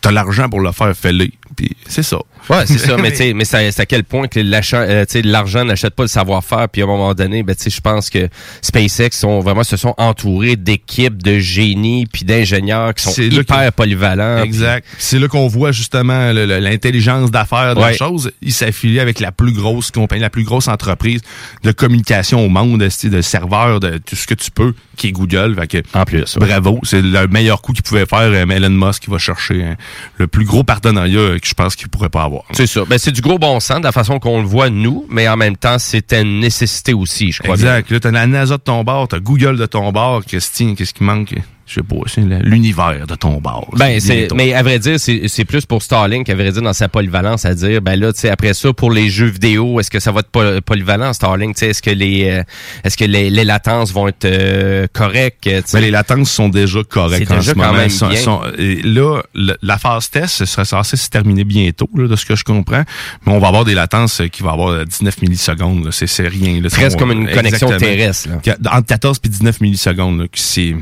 t'as 0.00 0.12
l'argent 0.12 0.48
pour 0.48 0.60
le 0.60 0.70
faire, 0.70 0.94
fais-le. 0.96 1.26
Puis 1.56 1.76
c'est 1.88 2.04
ça. 2.04 2.18
Ouais, 2.50 2.66
c'est 2.66 2.78
ça, 2.78 2.96
mais 3.00 3.10
tu 3.10 3.16
sais, 3.18 3.32
mais 3.32 3.44
c'est 3.44 3.80
à 3.80 3.86
quel 3.86 4.04
point 4.04 4.28
que 4.28 4.38
euh, 4.38 5.22
l'argent 5.24 5.64
n'achète 5.64 5.94
pas 5.94 6.04
le 6.04 6.08
savoir-faire, 6.08 6.68
puis 6.68 6.82
à 6.82 6.84
un 6.84 6.88
moment 6.88 7.14
donné, 7.14 7.42
ben 7.42 7.56
tu 7.56 7.64
sais, 7.64 7.70
je 7.70 7.80
pense 7.80 8.10
que 8.10 8.28
SpaceX 8.62 9.10
sont 9.18 9.40
vraiment 9.40 9.64
se 9.64 9.76
sont 9.76 9.94
entourés 9.98 10.56
d'équipes 10.56 11.20
de 11.22 11.38
génies 11.38 12.06
puis 12.06 12.24
d'ingénieurs 12.24 12.94
qui 12.94 13.04
sont 13.04 13.20
hyper 13.22 13.72
polyvalents. 13.72 14.42
Exact. 14.42 14.86
C'est 14.98 15.18
là 15.18 15.26
qu'on 15.26 15.48
voit 15.48 15.72
justement 15.72 16.32
l'intelligence 16.32 17.30
d'affaires 17.32 17.74
de 17.74 17.80
Ouais. 17.80 17.90
la 17.90 17.96
chose. 17.96 18.30
Ils 18.40 18.52
s'affilient 18.52 19.00
avec 19.00 19.20
la 19.20 19.32
plus 19.32 19.52
grosse 19.52 19.90
compagnie, 19.90 20.22
la 20.22 20.30
plus 20.30 20.44
grosse 20.44 20.68
entreprise 20.68 21.20
de 21.62 21.72
communication 21.72 22.44
au 22.44 22.48
monde, 22.48 22.80
de 22.80 23.20
serveurs, 23.20 23.80
de 23.80 23.98
tout 23.98 24.16
ce 24.16 24.26
que 24.26 24.34
tu 24.34 24.50
peux, 24.50 24.74
qui 24.96 25.08
est 25.08 25.12
Google. 25.12 25.56
Fait 25.58 25.66
que, 25.66 25.98
en 25.98 26.04
plus, 26.04 26.36
ouais. 26.36 26.46
bravo, 26.46 26.78
c'est 26.82 27.02
le 27.02 27.26
meilleur 27.28 27.62
coup 27.62 27.72
qu'il 27.72 27.82
pouvait 27.82 28.06
faire. 28.06 28.20
euh, 28.20 28.46
Elon 28.46 28.70
Musk 28.70 29.04
qui 29.04 29.10
va 29.10 29.18
chercher 29.18 29.64
hein, 29.64 29.76
le 30.18 30.26
plus 30.26 30.44
gros 30.44 30.64
partenariat 30.64 31.38
que 31.40 31.46
je 31.46 31.54
pense 31.54 31.76
qu'il 31.76 31.88
pourrait 31.88 32.08
pas 32.08 32.22
avoir. 32.22 32.44
C'est 32.52 32.66
ça. 32.66 32.84
Ben, 32.88 32.98
c'est 32.98 33.12
du 33.12 33.20
gros 33.20 33.38
bon 33.38 33.60
sens 33.60 33.78
de 33.78 33.84
la 33.84 33.92
façon 33.92 34.18
qu'on 34.18 34.40
le 34.40 34.46
voit 34.46 34.70
nous, 34.70 35.06
mais 35.08 35.28
en 35.28 35.36
même 35.36 35.56
temps, 35.56 35.78
c'était 35.78 36.22
une 36.22 36.40
nécessité 36.40 36.94
aussi, 36.94 37.32
je 37.32 37.42
crois. 37.42 37.54
Exact. 37.54 37.90
Là, 37.90 38.00
t'as 38.00 38.10
la 38.10 38.26
NASA 38.26 38.56
de 38.56 38.62
ton 38.62 38.84
bord, 38.84 39.08
t'as 39.08 39.18
Google 39.18 39.56
de 39.56 39.66
ton 39.66 39.90
bord. 39.92 40.24
Christine, 40.24 40.76
qu'est-ce 40.76 40.94
qui 40.94 41.04
manque? 41.04 41.34
Je 41.66 41.74
sais 41.74 41.82
pas, 41.82 41.96
c'est 42.06 42.20
l'univers 42.42 43.06
de 43.06 43.14
ton 43.14 43.40
bord. 43.40 43.70
Ben, 43.76 43.98
c'est, 43.98 44.28
mais 44.34 44.52
à 44.52 44.62
vrai 44.62 44.78
dire, 44.78 45.00
c'est, 45.00 45.28
c'est 45.28 45.46
plus 45.46 45.64
pour 45.64 45.82
Starlink, 45.82 46.28
à 46.28 46.34
vrai 46.34 46.52
dire, 46.52 46.60
dans 46.60 46.74
sa 46.74 46.88
polyvalence, 46.90 47.46
à 47.46 47.54
dire, 47.54 47.80
ben 47.80 47.98
là, 47.98 48.12
tu 48.12 48.20
sais, 48.20 48.28
après 48.28 48.52
ça, 48.52 48.72
pour 48.74 48.90
les 48.90 49.08
jeux 49.08 49.26
vidéo, 49.28 49.80
est-ce 49.80 49.90
que 49.90 49.98
ça 49.98 50.12
va 50.12 50.20
être 50.20 50.30
poly- 50.30 50.60
polyvalent, 50.60 51.14
Starlink? 51.14 51.56
Tu 51.56 51.60
sais, 51.60 51.66
est-ce 51.68 51.80
que 51.80 51.90
les, 51.90 52.28
euh, 52.28 52.42
est-ce 52.84 52.98
que 52.98 53.06
les, 53.06 53.30
les 53.30 53.44
latences 53.44 53.92
vont 53.92 54.08
être 54.08 54.26
euh, 54.26 54.86
correctes? 54.92 55.48
Mais 55.72 55.80
les 55.80 55.90
latences 55.90 56.30
sont 56.30 56.50
déjà 56.50 56.80
correctes 56.84 57.30
en 57.30 57.36
déjà 57.36 57.52
ce 57.52 57.56
quand 57.56 57.66
moment. 57.66 57.78
même 57.78 57.88
Sont- 57.88 58.10
sont- 58.14 58.42
et 58.58 58.82
là, 58.82 59.22
le- 59.34 59.56
la 59.62 59.78
phase 59.78 60.10
test 60.10 60.34
ce 60.36 60.44
serait 60.44 60.66
censé 60.66 60.98
se 60.98 61.08
terminer 61.08 61.44
bientôt, 61.44 61.88
là, 61.96 62.08
de 62.08 62.16
ce 62.16 62.26
que 62.26 62.36
je 62.36 62.44
comprends. 62.44 62.84
Mais 63.26 63.32
on 63.32 63.38
va 63.38 63.48
avoir 63.48 63.64
des 63.64 63.74
latences 63.74 64.20
euh, 64.20 64.26
qui 64.28 64.42
vont 64.42 64.50
avoir 64.50 64.68
euh, 64.68 64.84
19 64.84 65.22
millisecondes. 65.22 65.86
là. 65.86 65.92
C'est 65.92 66.06
c'est 66.06 66.28
rien. 66.28 66.60
Là. 66.60 66.68
Presque 66.70 66.98
comme 66.98 67.12
une 67.12 67.26
connexion 67.30 67.68
terrestre, 67.78 68.28
là. 68.46 68.56
Entre 68.72 68.86
14 68.86 69.18
et 69.24 69.28
19 69.28 69.60
millisecondes. 69.62 70.28
c'est 70.34 70.74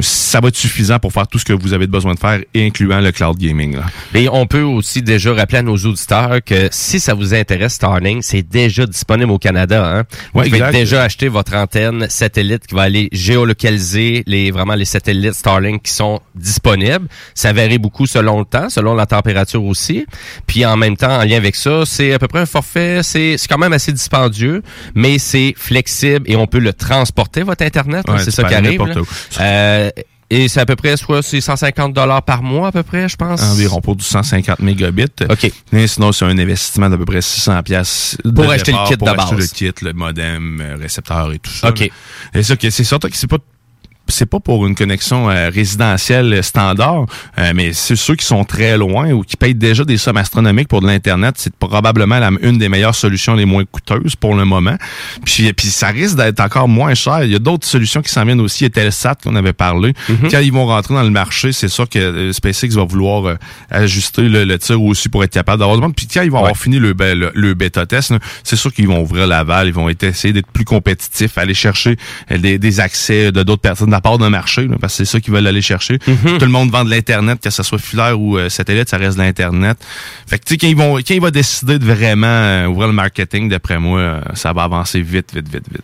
ça 0.00 0.40
va 0.40 0.48
être 0.48 0.56
suffisant 0.56 0.98
pour 0.98 1.12
faire 1.12 1.26
tout 1.28 1.38
ce 1.38 1.44
que 1.44 1.52
vous 1.52 1.72
avez 1.72 1.86
besoin 1.86 2.14
de 2.14 2.18
faire, 2.18 2.40
incluant 2.56 3.00
le 3.00 3.12
cloud 3.12 3.36
gaming. 3.38 3.76
Là. 3.76 3.84
Et 4.14 4.28
on 4.28 4.46
peut 4.46 4.62
aussi 4.62 5.02
déjà 5.02 5.32
rappeler 5.34 5.58
à 5.58 5.62
nos 5.62 5.76
auditeurs 5.76 6.38
que 6.44 6.68
si 6.70 6.98
ça 7.00 7.14
vous 7.14 7.34
intéresse, 7.34 7.74
Starlink, 7.74 8.24
c'est 8.24 8.42
déjà 8.42 8.86
disponible 8.86 9.30
au 9.30 9.38
Canada. 9.38 9.84
Hein? 9.84 10.04
Vous 10.32 10.40
Ouais, 10.40 10.46
pouvez 10.46 10.58
exact. 10.58 10.72
déjà 10.72 11.02
acheter 11.02 11.28
votre 11.28 11.54
antenne 11.54 12.06
satellite 12.08 12.66
qui 12.66 12.74
va 12.74 12.82
aller 12.82 13.08
géolocaliser 13.12 14.22
les 14.26 14.50
vraiment 14.50 14.74
les 14.74 14.84
satellites 14.84 15.34
Starlink 15.34 15.82
qui 15.82 15.92
sont 15.92 16.20
disponibles. 16.34 17.06
Ça 17.34 17.52
varie 17.52 17.78
beaucoup 17.78 18.06
selon 18.06 18.38
le 18.40 18.44
temps, 18.44 18.68
selon 18.70 18.94
la 18.94 19.06
température 19.06 19.62
aussi. 19.64 20.06
Puis 20.46 20.64
en 20.64 20.76
même 20.76 20.96
temps, 20.96 21.20
en 21.20 21.24
lien 21.24 21.36
avec 21.36 21.54
ça, 21.54 21.82
c'est 21.84 22.12
à 22.14 22.18
peu 22.18 22.28
près 22.28 22.40
un 22.40 22.46
forfait. 22.46 23.00
C'est 23.02 23.36
quand 23.48 23.58
même 23.58 23.72
assez 23.72 23.92
dispendieux, 23.92 24.62
mais 24.94 25.18
c'est 25.18 25.54
flexible 25.56 26.22
et 26.26 26.36
on 26.36 26.46
peut 26.46 26.58
le 26.60 26.72
transporter 26.72 27.42
votre 27.42 27.64
internet. 27.64 28.04
Ouais, 28.08 28.18
c'est 28.24 28.30
ça 28.30 28.44
qui 28.44 28.54
arrive. 28.54 28.80
Euh, 29.82 29.90
et 30.34 30.48
c'est 30.48 30.60
à 30.60 30.64
peu 30.66 30.76
près 30.76 30.96
soit 30.96 31.22
c'est 31.22 31.42
150 31.42 31.92
dollars 31.92 32.22
par 32.22 32.42
mois 32.42 32.68
à 32.68 32.72
peu 32.72 32.82
près, 32.82 33.06
je 33.06 33.16
pense? 33.16 33.42
Environ 33.42 33.82
pour 33.82 33.96
du 33.96 34.04
150 34.04 34.60
mégabits. 34.60 35.04
OK. 35.28 35.52
Mais 35.72 35.86
sinon, 35.86 36.10
c'est 36.12 36.24
un 36.24 36.38
investissement 36.38 36.88
d'à 36.88 36.96
peu 36.96 37.04
près 37.04 37.20
600 37.20 37.62
pièces 37.62 38.16
Pour 38.34 38.50
acheter 38.50 38.72
le 38.72 38.88
kit 38.88 38.96
pour 38.96 39.08
de 39.08 39.12
acheter 39.12 39.36
base. 39.36 39.52
le 39.52 39.54
kit, 39.54 39.84
le 39.84 39.92
modem, 39.92 40.58
euh, 40.62 40.76
récepteur 40.80 41.30
et 41.34 41.38
tout 41.38 41.50
ça. 41.50 41.68
OK. 41.68 41.80
là. 41.80 41.86
Et 42.32 42.42
ça, 42.42 42.54
c'est 42.58 42.84
certain 42.84 43.10
que 43.10 43.16
c'est 43.16 43.26
pas 43.26 43.36
c'est 44.08 44.26
pas 44.26 44.40
pour 44.40 44.66
une 44.66 44.74
connexion 44.74 45.30
euh, 45.30 45.48
résidentielle 45.48 46.42
standard, 46.42 47.06
euh, 47.38 47.52
mais 47.54 47.72
c'est 47.72 47.96
ceux 47.96 48.14
qui 48.14 48.24
sont 48.24 48.44
très 48.44 48.76
loin 48.76 49.10
ou 49.12 49.22
qui 49.22 49.36
payent 49.36 49.54
déjà 49.54 49.84
des 49.84 49.96
sommes 49.96 50.16
astronomiques 50.16 50.68
pour 50.68 50.80
de 50.80 50.86
l'internet, 50.86 51.34
c'est 51.38 51.54
probablement 51.56 52.18
la- 52.18 52.30
une 52.42 52.58
des 52.58 52.68
meilleures 52.68 52.94
solutions 52.94 53.34
les 53.34 53.44
moins 53.46 53.64
coûteuses 53.64 54.16
pour 54.16 54.34
le 54.34 54.44
moment. 54.44 54.76
Puis, 55.24 55.52
puis 55.52 55.68
ça 55.68 55.88
risque 55.88 56.16
d'être 56.16 56.40
encore 56.40 56.68
moins 56.68 56.94
cher. 56.94 57.24
Il 57.24 57.30
y 57.30 57.34
a 57.34 57.38
d'autres 57.38 57.66
solutions 57.66 58.02
qui 58.02 58.10
s'en 58.10 58.24
viennent 58.24 58.40
aussi. 58.40 58.70
Telsat 58.70 59.16
qu'on 59.22 59.34
avait 59.36 59.52
parlé. 59.52 59.92
Quand 60.30 60.40
ils 60.40 60.52
vont 60.52 60.66
rentrer 60.66 60.94
dans 60.94 61.02
le 61.02 61.10
marché, 61.10 61.52
c'est 61.52 61.68
sûr 61.68 61.88
que 61.88 61.98
euh, 61.98 62.32
SpaceX 62.32 62.70
va 62.74 62.84
vouloir 62.84 63.26
euh, 63.26 63.34
ajuster 63.70 64.22
le, 64.28 64.44
le 64.44 64.58
tir 64.58 64.82
aussi 64.82 65.08
pour 65.08 65.24
être 65.24 65.32
capable 65.32 65.58
d'avoir 65.60 65.76
du 65.76 65.82
monde. 65.82 65.94
Puis 65.94 66.06
quand 66.06 66.22
ils 66.22 66.30
vont 66.30 66.38
avoir 66.38 66.56
fini 66.56 66.78
le, 66.78 66.94
be- 66.94 67.14
le, 67.14 67.30
le 67.34 67.54
bêta 67.54 67.86
test, 67.86 68.14
c'est 68.44 68.56
sûr 68.56 68.72
qu'ils 68.72 68.88
vont 68.88 69.00
ouvrir 69.02 69.26
la 69.26 69.44
valve, 69.44 69.68
ils 69.68 69.74
vont 69.74 69.88
essayer 69.88 70.32
d'être 70.32 70.50
plus 70.50 70.64
compétitifs, 70.64 71.38
aller 71.38 71.54
chercher 71.54 71.96
euh, 72.30 72.38
des, 72.38 72.58
des 72.58 72.80
accès 72.80 73.32
de 73.32 73.42
d'autres 73.42 73.62
personnes 73.62 73.91
la 73.92 74.00
part 74.00 74.18
d'un 74.18 74.30
marché, 74.30 74.66
là, 74.66 74.76
parce 74.80 74.94
que 74.96 75.04
c'est 75.04 75.10
ça 75.10 75.20
qu'ils 75.20 75.32
veulent 75.32 75.46
aller 75.46 75.62
chercher. 75.62 75.98
Tout 75.98 76.10
le 76.40 76.46
monde 76.48 76.70
vend 76.70 76.84
de 76.84 76.90
l'internet, 76.90 77.40
que 77.42 77.50
ce 77.50 77.62
soit 77.62 77.78
filaire 77.78 78.20
ou 78.20 78.36
euh, 78.38 78.48
satellite, 78.48 78.88
ça 78.88 78.96
reste 78.96 79.16
de 79.18 79.22
l'internet. 79.22 79.78
Fait 80.26 80.38
que 80.38 80.44
tu 80.44 80.54
sais 80.54 80.58
quand 80.58 80.66
ils 80.68 80.76
vont, 80.76 80.96
quand 80.96 81.14
ils 81.14 81.20
vont 81.20 81.30
décider 81.30 81.78
de 81.78 81.84
vraiment 81.84 82.26
euh, 82.26 82.66
ouvrir 82.66 82.88
le 82.88 82.94
marketing, 82.94 83.48
d'après 83.48 83.78
moi, 83.78 84.00
euh, 84.00 84.20
ça 84.34 84.52
va 84.52 84.64
avancer 84.64 85.00
vite, 85.02 85.34
vite, 85.34 85.48
vite, 85.52 85.64
vite. 85.70 85.82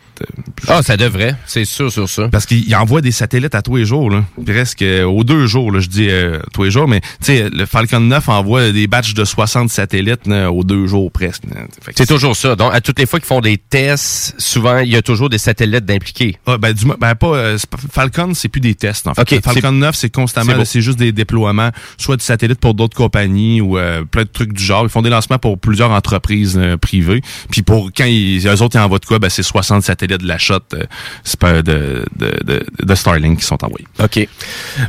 Ah, 0.66 0.82
ça 0.82 0.96
devrait. 0.96 1.36
C'est 1.46 1.64
sûr, 1.64 1.92
sur 1.92 2.08
ça. 2.08 2.28
Parce 2.28 2.44
qu'il 2.46 2.74
envoie 2.74 3.00
des 3.00 3.12
satellites 3.12 3.54
à 3.54 3.62
tous 3.62 3.76
les 3.76 3.84
jours, 3.84 4.10
là. 4.10 4.24
Presque 4.44 4.82
aux 5.06 5.22
deux 5.22 5.46
jours, 5.46 5.70
là, 5.70 5.78
je 5.80 5.88
dis 5.88 6.08
euh, 6.10 6.40
tous 6.52 6.64
les 6.64 6.70
jours. 6.72 6.88
Mais, 6.88 7.00
tu 7.00 7.08
sais, 7.20 7.48
le 7.50 7.66
Falcon 7.66 8.00
9 8.00 8.28
envoie 8.28 8.72
des 8.72 8.86
batchs 8.88 9.14
de 9.14 9.24
60 9.24 9.70
satellites 9.70 10.26
là, 10.26 10.50
aux 10.50 10.64
deux 10.64 10.86
jours, 10.86 11.12
presque. 11.12 11.44
C'est 11.94 12.06
toujours 12.06 12.36
ça. 12.36 12.56
Donc, 12.56 12.74
à 12.74 12.80
toutes 12.80 12.98
les 12.98 13.06
fois 13.06 13.20
qu'ils 13.20 13.28
font 13.28 13.40
des 13.40 13.58
tests, 13.58 14.34
souvent, 14.38 14.78
il 14.78 14.88
y 14.88 14.96
a 14.96 15.02
toujours 15.02 15.28
des 15.28 15.38
satellites 15.38 15.84
d'impliqués. 15.84 16.36
Ah, 16.46 16.58
ben, 16.58 16.72
du, 16.72 16.84
ben, 16.86 16.96
euh, 17.02 17.14
pas- 17.14 17.56
Falcon, 17.98 18.32
c'est 18.34 18.48
plus 18.48 18.60
des 18.60 18.74
tests, 18.74 19.06
en 19.08 19.14
fait. 19.14 19.22
Ok, 19.22 19.30
Le 19.32 19.40
Falcon 19.40 19.60
c'est- 19.70 19.72
9, 19.72 19.94
c'est 19.96 20.10
constamment, 20.10 20.64
c'est 20.64 20.80
juste 20.82 20.98
des 20.98 21.10
déploiements, 21.12 21.70
soit 21.96 22.16
de 22.16 22.22
satellites 22.22 22.60
pour 22.60 22.74
d'autres 22.74 22.96
compagnies 22.96 23.60
ou 23.60 23.76
euh, 23.76 24.04
plein 24.04 24.22
de 24.22 24.28
trucs 24.28 24.52
du 24.52 24.62
genre. 24.62 24.84
Ils 24.84 24.88
font 24.88 25.02
des 25.02 25.10
lancements 25.10 25.38
pour 25.38 25.58
plusieurs 25.58 25.90
entreprises 25.90 26.56
euh, 26.56 26.76
privées. 26.76 27.22
Puis 27.50 27.62
pour 27.62 27.90
quand 27.96 28.04
ils, 28.04 28.46
eux 28.46 28.62
autres, 28.62 28.76
ils 28.76 28.78
envoient 28.78 28.98
de 29.00 29.04
quoi, 29.04 29.18
ben, 29.18 29.28
c'est 29.28 29.42
60 29.42 29.82
satellites 29.82 30.20
de 30.22 30.28
la 30.28 30.38
shot 30.38 30.60
euh, 30.74 31.62
de, 31.62 32.04
de, 32.16 32.38
de, 32.44 32.64
de 32.82 32.94
Starlink 32.94 33.38
qui 33.40 33.44
sont 33.44 33.62
envoyés. 33.64 33.86
OK. 34.02 34.28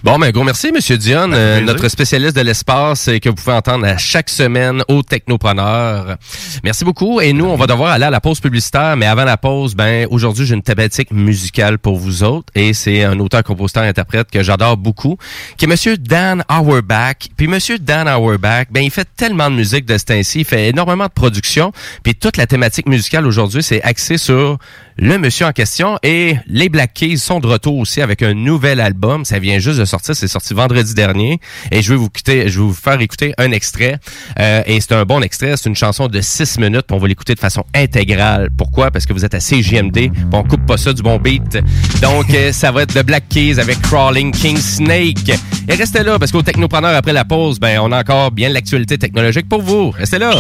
Bon, 0.04 0.20
ben, 0.20 0.32
gros 0.32 0.44
merci, 0.44 0.72
Monsieur 0.72 0.98
Dion, 0.98 1.32
euh, 1.32 1.58
plaisir. 1.58 1.74
notre 1.74 1.88
spécialiste 1.88 2.36
de 2.36 2.42
l'espace 2.42 3.08
et 3.08 3.20
que 3.20 3.30
vous 3.30 3.36
pouvez 3.36 3.54
entendre 3.56 3.86
à 3.88 3.98
chaque 3.98 4.30
semaine 4.30 4.84
au 4.88 5.02
Technopreneur. 5.02 6.18
Merci 6.64 6.86
beaucoup. 6.86 7.22
Et 7.22 7.34
nous, 7.34 7.46
on 7.46 7.56
va 7.56 7.66
devoir 7.68 7.92
aller 7.92 8.06
à 8.06 8.10
la 8.12 8.22
pause 8.22 8.40
publicitaire, 8.40 8.96
mais 8.98 9.06
avant 9.08 9.24
la 9.26 9.38
pause, 9.38 9.76
ben, 9.76 10.08
aujourd'hui, 10.12 10.46
j'ai 10.46 10.56
une 10.56 10.62
thématique 10.62 11.12
musicale 11.12 11.80
pour 11.80 11.98
vous 11.98 12.24
autres 12.24 12.52
et 12.56 12.74
c'est 12.74 12.99
un 13.04 13.20
auteur, 13.20 13.44
compositeur, 13.44 13.84
interprète 13.84 14.30
que 14.32 14.44
j'adore 14.44 14.78
beaucoup, 14.78 15.18
qui 15.58 15.66
est 15.66 15.68
Monsieur 15.68 15.98
Dan 15.98 16.44
Auerbach. 16.50 17.30
Puis 17.36 17.48
Monsieur 17.48 17.80
Dan 17.80 18.08
Auerbach, 18.08 18.68
ben, 18.72 18.82
il 18.82 18.92
fait 18.92 19.08
tellement 19.16 19.50
de 19.50 19.56
musique 19.56 19.86
de 19.86 19.98
ce 19.98 20.06
temps-ci, 20.06 20.40
il 20.40 20.46
fait 20.46 20.70
énormément 20.70 21.06
de 21.06 21.12
production, 21.12 21.72
puis 22.04 22.16
toute 22.16 22.38
la 22.38 22.48
thématique 22.48 22.88
musicale 22.88 23.26
aujourd'hui, 23.26 23.64
c'est 23.64 23.82
axé 23.84 24.18
sur 24.18 24.58
le 25.02 25.18
monsieur 25.18 25.46
en 25.46 25.54
question 25.54 25.98
et 26.04 26.36
les 26.48 26.68
Black 26.68 26.94
Keys 26.94 27.18
sont 27.18 27.40
de 27.40 27.48
retour 27.48 27.78
aussi 27.78 28.02
avec 28.02 28.22
un 28.22 28.34
nouvel 28.34 28.82
album. 28.82 29.24
Ça 29.24 29.40
vient 29.40 29.58
juste 29.58 29.80
de 29.80 29.86
sortir, 29.86 30.14
c'est 30.14 30.28
sorti 30.28 30.54
vendredi 30.54 30.94
dernier 30.94 31.40
et 31.72 31.82
je 31.82 31.94
vais 31.94 31.96
vous 31.96 32.10
quitter, 32.10 32.50
je 32.50 32.60
vais 32.60 32.66
vous 32.66 32.74
faire 32.74 33.00
écouter 33.00 33.34
un 33.38 33.52
extrait 33.52 34.00
Euh, 34.40 34.62
et 34.66 34.80
c'est 34.82 34.94
un 34.94 35.06
bon 35.06 35.22
extrait, 35.22 35.56
c'est 35.58 35.70
une 35.70 35.76
chanson 35.76 36.08
de 36.08 36.22
6 36.22 36.60
minutes, 36.60 36.84
puis 36.88 36.96
on 36.96 37.00
va 37.00 37.08
l'écouter 37.08 37.36
de 37.36 37.40
façon 37.40 37.66
intégrale. 37.74 38.50
Pourquoi? 38.56 38.92
Parce 38.92 39.06
que 39.06 39.14
vous 39.14 39.26
êtes 39.26 39.34
à 39.34 39.40
CJMD, 39.40 39.92
puis 39.94 40.12
on 40.32 40.44
coupe 40.44 40.66
pas 40.66 40.78
ça 40.78 40.94
du 40.94 41.02
bon 41.02 41.18
beat. 41.18 41.60
Donc 42.02 42.34
euh, 42.34 42.52
ça 42.52 42.72
va 42.72 42.84
être 42.84 42.89
de 42.96 43.02
Black 43.02 43.30
Keys 43.30 43.60
avec 43.60 43.82
Crawling 43.82 44.32
King 44.32 44.58
Snake. 44.58 45.30
Et 45.68 45.76
restez 45.76 46.04
là 46.04 46.18
parce 46.18 46.32
qu'au 46.32 46.42
Technopreneur 46.42 46.96
après 46.96 47.14
la 47.14 47.26
pause, 47.26 47.60
ben 47.60 47.80
on 47.80 47.92
a 47.92 48.00
encore 48.00 48.32
bien 48.32 48.50
l'actualité 48.50 48.98
technologique 48.98 49.48
pour 49.48 49.62
vous. 49.62 49.92
Restez 49.92 50.20
là. 50.20 50.34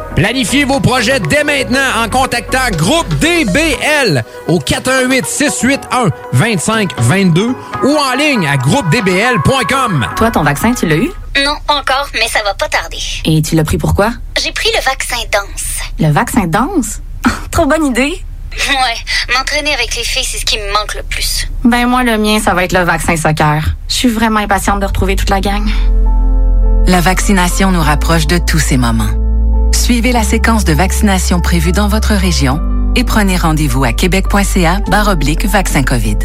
Planifiez 0.15 0.65
vos 0.65 0.79
projets 0.79 1.19
dès 1.21 1.43
maintenant 1.43 2.03
en 2.03 2.09
contactant 2.09 2.69
Groupe 2.73 3.07
DBL 3.19 4.23
au 4.47 4.59
418 4.59 5.25
681 5.25 6.09
2522 6.33 7.55
ou 7.83 7.97
en 7.97 8.13
ligne 8.17 8.45
à 8.47 8.57
groupedbl.com. 8.57 10.07
Toi, 10.17 10.31
ton 10.31 10.43
vaccin, 10.43 10.73
tu 10.73 10.85
l'as 10.87 10.97
eu? 10.97 11.11
Non, 11.43 11.55
pas 11.65 11.75
encore, 11.75 12.07
mais 12.13 12.27
ça 12.27 12.39
va 12.43 12.53
pas 12.53 12.67
tarder. 12.67 12.99
Et 13.23 13.41
tu 13.41 13.55
l'as 13.55 13.63
pris 13.63 13.77
pourquoi? 13.77 14.11
J'ai 14.43 14.51
pris 14.51 14.69
le 14.75 14.83
vaccin 14.83 15.15
danse. 15.31 15.79
Le 15.97 16.11
vaccin 16.11 16.45
danse? 16.45 16.99
Trop 17.51 17.65
bonne 17.65 17.85
idée! 17.85 18.21
Ouais, 18.69 19.33
m'entraîner 19.33 19.73
avec 19.73 19.95
les 19.95 20.03
filles, 20.03 20.25
c'est 20.29 20.37
ce 20.39 20.45
qui 20.45 20.57
me 20.57 20.73
manque 20.73 20.93
le 20.95 21.03
plus. 21.03 21.47
Ben 21.63 21.87
moi, 21.87 22.03
le 22.03 22.17
mien, 22.17 22.37
ça 22.39 22.53
va 22.53 22.65
être 22.65 22.73
le 22.73 22.83
vaccin 22.83 23.15
soccer. 23.15 23.63
Je 23.87 23.93
suis 23.93 24.09
vraiment 24.09 24.41
impatiente 24.41 24.81
de 24.81 24.85
retrouver 24.85 25.15
toute 25.15 25.29
la 25.29 25.39
gang. 25.39 25.65
La 26.85 26.99
vaccination 26.99 27.71
nous 27.71 27.81
rapproche 27.81 28.27
de 28.27 28.39
tous 28.39 28.59
ces 28.59 28.75
moments. 28.75 29.30
Suivez 29.91 30.13
la 30.13 30.23
séquence 30.23 30.63
de 30.63 30.71
vaccination 30.71 31.41
prévue 31.41 31.73
dans 31.73 31.89
votre 31.89 32.13
région 32.13 32.61
et 32.95 33.03
prenez 33.03 33.35
rendez-vous 33.35 33.83
à 33.83 33.91
québec.ca 33.91 34.79
vaccin 35.47 35.83
COVID. 35.83 36.17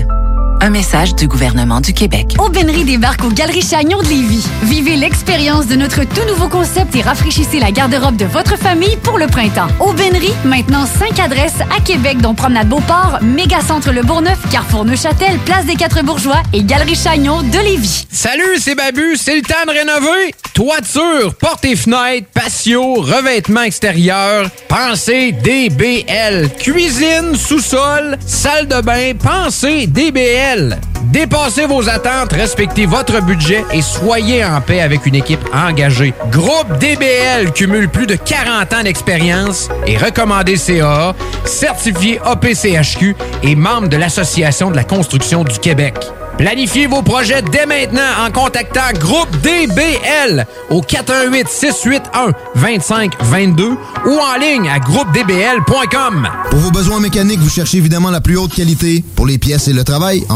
Un 0.61 0.71
message 0.71 1.15
du 1.15 1.29
gouvernement 1.29 1.81
du 1.81 1.93
Québec. 1.93 2.35
Aubainerie 2.39 2.85
débarque 2.85 3.23
aux 3.25 3.31
Galeries 3.31 3.63
Chagnon 3.63 4.01
de 4.03 4.09
Lévis. 4.09 4.47
Vivez 4.63 4.97
l'expérience 4.97 5.67
de 5.67 5.77
notre 5.77 6.05
tout 6.05 6.25
nouveau 6.27 6.49
concept 6.49 6.97
et 6.97 7.03
rafraîchissez 7.03 7.61
la 7.61 7.71
garde-robe 7.71 8.17
de 8.17 8.25
votre 8.25 8.57
famille 8.57 8.97
pour 9.03 9.19
le 9.19 9.27
printemps. 9.27 9.69
Aubainerie, 9.81 10.33
maintenant 10.45 10.87
5 10.87 11.21
adresses 11.21 11.61
à 11.77 11.81
Québec, 11.81 12.19
dont 12.23 12.35
Promenade 12.35 12.69
Beauport, 12.69 13.19
Mégacentre 13.23 13.93
Le 13.93 14.03
Bourgneuf, 14.03 14.39
Carrefour 14.51 14.87
Neuchâtel, 14.87 15.39
Place 15.45 15.67
des 15.67 15.77
Quatre 15.77 16.03
Bourgeois 16.03 16.43
et 16.55 16.63
Galerie 16.63 16.97
Chagnon 16.97 17.43
de 17.43 17.59
Lévis. 17.59 18.07
Salut, 18.11 18.59
c'est 18.59 18.75
Babu, 18.75 19.17
c'est 19.17 19.37
le 19.37 19.43
temps 19.43 19.67
de 19.67 19.73
rénover. 19.73 20.35
Toiture, 20.55 21.35
portes 21.35 21.67
et 21.67 21.77
fenêtres, 21.77 22.29
patio, 22.33 22.95
revêtement 22.95 23.63
extérieur, 23.63 24.49
pensez 24.69 25.33
DBL. 25.33 26.49
Cuisine, 26.59 27.37
sous-sol, 27.37 28.17
salle 28.27 28.67
de 28.67 28.81
bain, 28.81 29.13
pensez 29.23 29.87
DBL. 29.87 30.46
Dépassez 31.03 31.67
vos 31.67 31.89
attentes, 31.89 32.33
respectez 32.33 32.87
votre 32.87 33.21
budget 33.21 33.65
et 33.73 33.83
soyez 33.83 34.45
en 34.45 34.61
paix 34.61 34.81
avec 34.81 35.05
une 35.05 35.17
équipe 35.17 35.41
engagée. 35.53 36.15
Groupe 36.31 36.79
DBL 36.79 37.53
cumule 37.53 37.89
plus 37.89 38.07
de 38.07 38.15
40 38.15 38.73
ans 38.73 38.83
d'expérience 38.85 39.69
et 39.89 39.97
recommandé 39.97 40.57
CAA, 40.57 41.17
certifié 41.45 42.21
APCHQ 42.25 43.17
et 43.43 43.57
membre 43.57 43.89
de 43.89 43.97
l'Association 43.97 44.71
de 44.71 44.77
la 44.77 44.85
construction 44.85 45.43
du 45.43 45.59
Québec. 45.59 45.97
Planifiez 46.39 46.87
vos 46.87 47.03
projets 47.03 47.41
dès 47.41 47.65
maintenant 47.65 48.03
en 48.21 48.31
contactant 48.31 48.93
Groupe 49.01 49.31
DBL 49.41 50.47
au 50.69 50.83
418-681-2522 50.83 53.77
ou 54.07 54.11
en 54.11 54.37
ligne 54.39 54.69
à 54.69 54.79
groupedbl.com. 54.79 56.29
Pour 56.51 56.59
vos 56.59 56.71
besoins 56.71 57.01
mécaniques, 57.01 57.41
vous 57.41 57.49
cherchez 57.49 57.79
évidemment 57.79 58.11
la 58.11 58.21
plus 58.21 58.37
haute 58.37 58.55
qualité 58.55 59.03
pour 59.15 59.27
les 59.27 59.39
pièces 59.39 59.69
et 59.69 59.73
le 59.73 59.83
travail, 59.83 60.27
en 60.29 60.36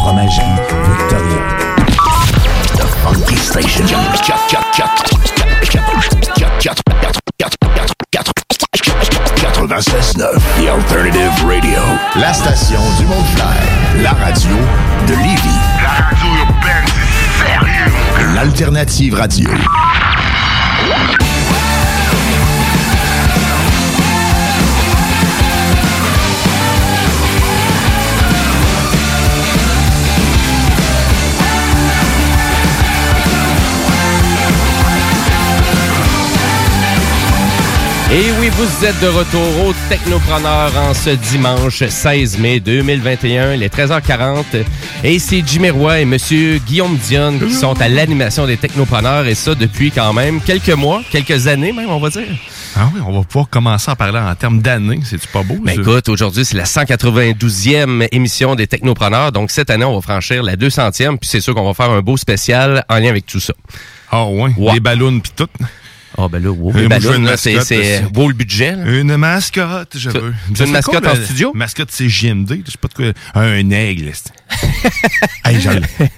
Fromagerie 0.00 0.44
Victoria. 0.96 1.40
Funky 3.04 3.36
Station. 3.36 3.84
96.9 9.36 10.40
The 10.56 10.68
Alternative 10.68 11.30
Radio. 11.46 11.80
La 12.16 12.32
station 12.32 12.80
du 12.98 13.04
monde 13.04 13.26
fly. 13.34 14.02
La 14.02 14.12
radio 14.12 14.56
de 15.06 15.12
Lévis. 15.12 15.60
La 15.82 15.90
radio 16.06 16.28
urbaine, 16.46 16.88
c'est 16.88 17.44
sérieux. 17.44 18.34
L'alternative 18.34 19.14
radio. 19.14 19.50
Et 38.12 38.32
oui, 38.40 38.48
vous 38.48 38.84
êtes 38.84 39.00
de 39.00 39.06
retour 39.06 39.66
au 39.66 39.72
Technopreneur 39.88 40.76
en 40.76 40.94
ce 40.94 41.10
dimanche 41.10 41.84
16 41.84 42.38
mai 42.38 42.58
2021, 42.58 43.54
il 43.54 43.62
est 43.62 43.72
13h40. 43.72 44.64
Et 45.04 45.20
c'est 45.20 45.44
Jimmy 45.46 45.70
Roy 45.70 46.00
et 46.00 46.04
Monsieur 46.04 46.58
Guillaume 46.58 46.96
Dion 46.96 47.38
qui 47.38 47.54
sont 47.54 47.80
à 47.80 47.88
l'animation 47.88 48.48
des 48.48 48.56
Technopreneurs 48.56 49.28
et 49.28 49.36
ça 49.36 49.54
depuis 49.54 49.92
quand 49.92 50.12
même 50.12 50.40
quelques 50.40 50.70
mois, 50.70 51.02
quelques 51.08 51.46
années 51.46 51.72
même, 51.72 51.88
on 51.88 52.00
va 52.00 52.10
dire. 52.10 52.26
Ah 52.74 52.90
oui, 52.92 53.00
on 53.06 53.12
va 53.16 53.22
pouvoir 53.22 53.48
commencer 53.48 53.92
à 53.92 53.94
parler 53.94 54.18
en 54.18 54.34
termes 54.34 54.60
d'années. 54.60 54.98
C'est-tu 55.04 55.28
pas 55.28 55.44
beau? 55.44 55.58
Ben 55.62 55.78
écoute, 55.78 56.08
aujourd'hui, 56.08 56.44
c'est 56.44 56.56
la 56.56 56.64
192e 56.64 58.08
émission 58.10 58.56
des 58.56 58.66
Technopreneurs. 58.66 59.30
Donc, 59.30 59.52
cette 59.52 59.70
année, 59.70 59.84
on 59.84 59.94
va 59.94 60.00
franchir 60.00 60.42
la 60.42 60.56
200e. 60.56 61.16
Puis 61.16 61.30
c'est 61.30 61.40
sûr 61.40 61.54
qu'on 61.54 61.64
va 61.64 61.74
faire 61.74 61.90
un 61.90 62.02
beau 62.02 62.16
spécial 62.16 62.84
en 62.88 62.96
lien 62.98 63.10
avec 63.10 63.26
tout 63.26 63.40
ça. 63.40 63.54
Ah 64.10 64.26
ouais, 64.26 64.50
les 64.72 64.80
ballons 64.80 65.20
puis 65.20 65.32
tout. 65.36 65.46
Ah 66.22 66.28
ben 66.28 66.42
là, 66.42 66.50
wow, 66.50 66.72
Euh, 66.76 66.88
là, 66.88 67.36
c'est 67.36 68.02
beau 68.12 68.28
le 68.28 68.34
budget. 68.34 68.76
là. 68.76 68.84
Une 69.00 69.16
mascotte, 69.16 69.96
je 69.96 70.10
veux. 70.10 70.34
une 70.60 70.70
mascotte 70.70 71.06
en 71.06 71.14
studio? 71.14 71.52
Mascotte, 71.54 71.88
c'est 71.90 72.08
JMD. 72.08 72.62
Je 72.66 72.70
sais 72.72 72.78
pas 72.80 72.88
de 72.88 72.94
quoi. 72.94 73.12
Un 73.34 73.70
aigle. 73.70 74.12
hey, 75.44 75.56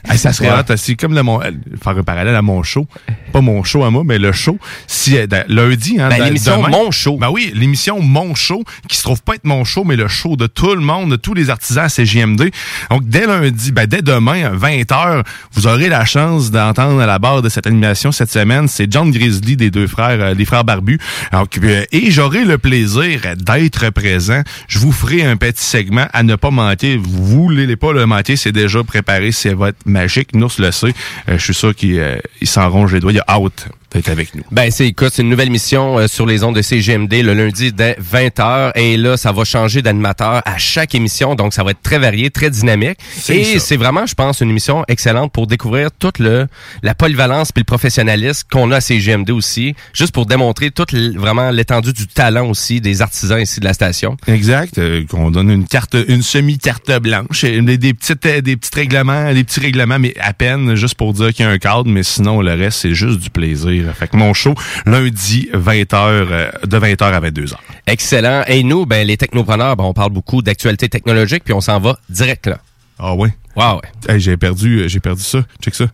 hey, 0.09 0.19
ça 0.19 0.33
serait 0.33 0.51
Ouais. 0.51 0.59
hot, 0.59 0.77
C'est 0.77 0.95
comme 0.95 1.15
le, 1.15 1.23
mon, 1.23 1.41
euh, 1.41 1.51
faire 1.83 1.97
un 1.97 2.03
parallèle 2.03 2.35
à 2.35 2.43
mon 2.43 2.63
show. 2.63 2.87
Pas 3.33 3.41
mon 3.41 3.63
show 3.65 3.85
à 3.85 3.91
moi, 3.91 4.03
mais 4.05 4.19
le 4.19 4.33
show. 4.33 4.59
Si, 4.87 5.17
euh, 5.17 5.27
lundi, 5.49 5.99
hein, 6.01 6.09
Ben, 6.09 6.25
l'émission 6.25 6.63
Mon 6.69 6.91
Show. 6.91 7.17
Ben 7.19 7.31
oui, 7.31 7.53
l'émission 7.55 8.01
Mon 8.01 8.35
Show, 8.35 8.63
qui 8.89 8.97
se 8.97 9.03
trouve 9.03 9.23
pas 9.23 9.35
être 9.35 9.45
mon 9.45 9.65
show, 9.65 9.85
mais 9.85 9.97
le 9.97 10.09
show 10.09 10.37
de 10.37 10.47
tout 10.47 10.75
le 10.75 10.81
monde, 10.81 11.11
de 11.11 11.17
tous 11.17 11.35
les 11.35 11.51
artisans 11.51 11.85
à 11.85 11.89
CGMD. 11.89 12.51
Donc, 12.91 13.09
dès 13.09 13.27
lundi, 13.27 13.73
ben, 13.73 13.87
dès 13.87 14.03
demain, 14.03 14.45
à 14.45 14.51
20h, 14.55 15.23
vous 15.53 15.67
aurez 15.67 15.89
la 15.89 16.05
chance 16.05 16.51
d'entendre 16.51 17.01
à 17.01 17.07
la 17.07 17.19
barre 17.19 17.43
de 17.43 17.49
cette 17.49 17.67
animation 17.67 18.13
cette 18.13 18.31
semaine. 18.31 18.69
C'est 18.69 18.91
John 18.91 19.11
Grizzly 19.11 19.57
des 19.57 19.71
deux 19.71 19.87
frères, 19.87 20.21
euh, 20.21 20.35
des 20.35 20.45
frères 20.45 20.65
barbus. 20.65 20.99
Donc, 21.33 21.59
euh, 21.63 21.85
et 21.93 22.11
j'aurai 22.11 22.45
le 22.45 22.59
plaisir 22.59 23.21
d'être 23.37 23.91
présent. 23.91 24.43
Je 24.69 24.79
vous 24.79 24.93
ferai 24.93 25.25
un 25.25 25.37
petit 25.37 25.65
segment 25.65 26.07
à 26.13 26.23
ne 26.23 26.37
pas 26.37 26.51
manquer. 26.51 26.97
Vous 26.97 27.25
voulez 27.25 27.77
pas 27.77 27.93
le 27.93 28.07
manquer, 28.07 28.22
c'est 28.37 28.53
déjà 28.53 28.83
préparé, 28.85 29.33
c'est 29.33 29.55
votre 29.55 29.79
magique. 29.87 30.35
Nous 30.35 30.49
le 30.59 30.71
sait. 30.71 30.95
Euh, 31.29 31.39
je 31.39 31.45
suis 31.45 31.55
sûr 31.55 31.75
qu'il 31.75 31.99
euh, 31.99 32.19
s'en 32.43 32.69
ronge 32.71 32.95
les 32.95 33.01
doigts. 33.01 33.13
Il 33.13 33.21
a 33.21 33.25
hâte 33.29 33.69
d'être 33.95 34.09
avec 34.09 34.35
nous. 34.35 34.43
Ben, 34.51 34.71
c'est, 34.71 34.87
écoute, 34.89 35.11
c'est 35.13 35.23
une 35.23 35.29
nouvelle 35.29 35.51
mission 35.51 35.99
euh, 35.99 36.07
sur 36.09 36.27
les 36.27 36.45
ondes 36.45 36.57
de 36.57 36.63
CGMD 36.63 37.13
le 37.23 37.35
lundi 37.35 37.73
dès 37.73 37.95
20h. 37.95 38.73
Et 38.75 38.97
là, 38.97 39.17
ça 39.17 39.33
va 39.33 39.45
changer 39.45 39.83
d'animateur 39.83 40.43
à 40.45 40.59
chaque 40.59 40.95
émission. 40.95 41.35
Donc, 41.35 41.55
ça 41.55 41.63
va 41.63 41.73
être 41.73 41.83
très 41.83 41.99
varié, 41.99 42.31
très 42.31 42.51
dynamique. 42.51 42.99
Et 43.29 43.59
c'est 43.59 43.77
vraiment, 43.77 44.07
je 44.07 44.15
pense, 44.15 44.41
une 44.41 44.51
émission 44.51 44.85
excellente 44.89 45.33
pour 45.33 45.47
découvrir 45.47 45.91
toute 45.93 46.19
le, 46.19 46.47
la 46.83 46.95
polyvalence 46.95 47.53
puis 47.53 47.61
le 47.61 47.67
professionnalisme 47.67 48.47
qu'on 48.51 48.71
a 48.71 48.77
à 48.77 48.81
CGMD 48.81 49.31
aussi. 49.31 49.75
Juste 49.93 50.13
pour 50.13 50.27
démontrer 50.27 50.71
toute 50.71 50.95
vraiment 50.95 51.51
l'étendue 51.51 51.93
du 51.93 52.07
talent 52.07 52.49
aussi 52.49 52.81
des 52.81 53.03
artisans 53.03 53.41
ici 53.41 53.61
de 53.61 53.65
la 53.65 53.75
station. 53.75 54.17
Exact. 54.27 54.79
euh, 54.79 55.05
qu'on 55.07 55.31
donne 55.31 55.51
une 55.51 55.67
carte, 55.67 55.97
une 56.09 56.23
semi-carte 56.23 56.91
blanche, 57.01 57.45
des, 57.45 57.79
des 57.79 57.95
petites, 57.95 58.25
euh, 58.27 58.41
des 58.41 58.57
petits 58.57 58.75
règlements, 58.75 59.33
des 59.33 59.45
petits 59.45 59.61
règlements, 59.61 59.99
mais 59.99 60.15
à 60.21 60.33
peine 60.33 60.75
juste 60.75 60.95
pour 60.95 61.13
dire 61.13 61.33
qu'il 61.33 61.45
y 61.45 61.49
a 61.49 61.51
un 61.51 61.59
cadre, 61.59 61.87
mais 61.87 62.03
sinon 62.03 62.41
le 62.41 62.55
reste 62.55 62.81
c'est 62.81 62.95
juste 62.95 63.21
du 63.21 63.31
plaisir. 63.31 63.82
Fait 63.93 64.09
que 64.09 64.17
mon 64.17 64.35
show 64.35 64.55
lundi 64.87 65.49
20h 65.53 66.67
de 66.67 66.79
20h 66.79 67.03
à 67.03 67.21
22h. 67.21 67.55
Excellent. 67.87 68.45
Et 68.47 68.63
nous, 68.63 68.87
ben, 68.87 69.07
les 69.07 69.17
technopreneurs, 69.17 69.77
ben, 69.77 69.85
on 69.85 69.93
parle 69.93 70.11
beaucoup 70.13 70.43
d'actualité 70.43 70.89
technologique 70.89 71.45
puis 71.45 71.55
on 71.55 71.61
s'en 71.61 71.81
va 71.81 71.99
direct 72.09 72.47
là. 72.47 72.59
Ah 72.99 73.15
ouais. 73.15 73.31
Wow, 73.57 73.81
ouais. 73.81 74.15
Hey, 74.15 74.21
j'ai 74.21 74.37
perdu, 74.37 74.81
euh, 74.81 74.89
j'ai 74.89 75.01
perdu 75.01 75.23
ça. 75.23 75.41
Check 75.63 75.75
ça. 75.75 75.87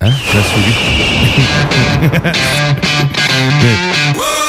Hein? 0.00 0.10
La 0.34 0.42
souris. 0.42 0.74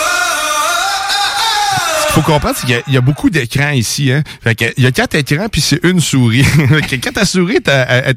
faut 2.14 2.22
comprendre, 2.22 2.56
qu'il 2.60 2.70
y 2.70 2.76
a- 2.76 2.82
il 2.88 2.94
y, 2.94 2.98
a 2.98 3.02
beaucoup 3.02 3.32
d'écrans 3.32 3.72
ici. 3.72 4.12
Hein? 4.12 4.22
Fait 4.44 4.54
que, 4.54 4.66
il 4.78 4.84
y 4.84 4.86
a 4.86 4.92
quatre 4.92 5.16
écrans, 5.16 5.48
puis 5.52 5.62
c'est 5.62 5.84
une 5.84 6.00
souris. 6.00 6.46
Quand 7.04 7.12
ta 7.12 7.26
souris 7.26 7.56
est 7.56 7.68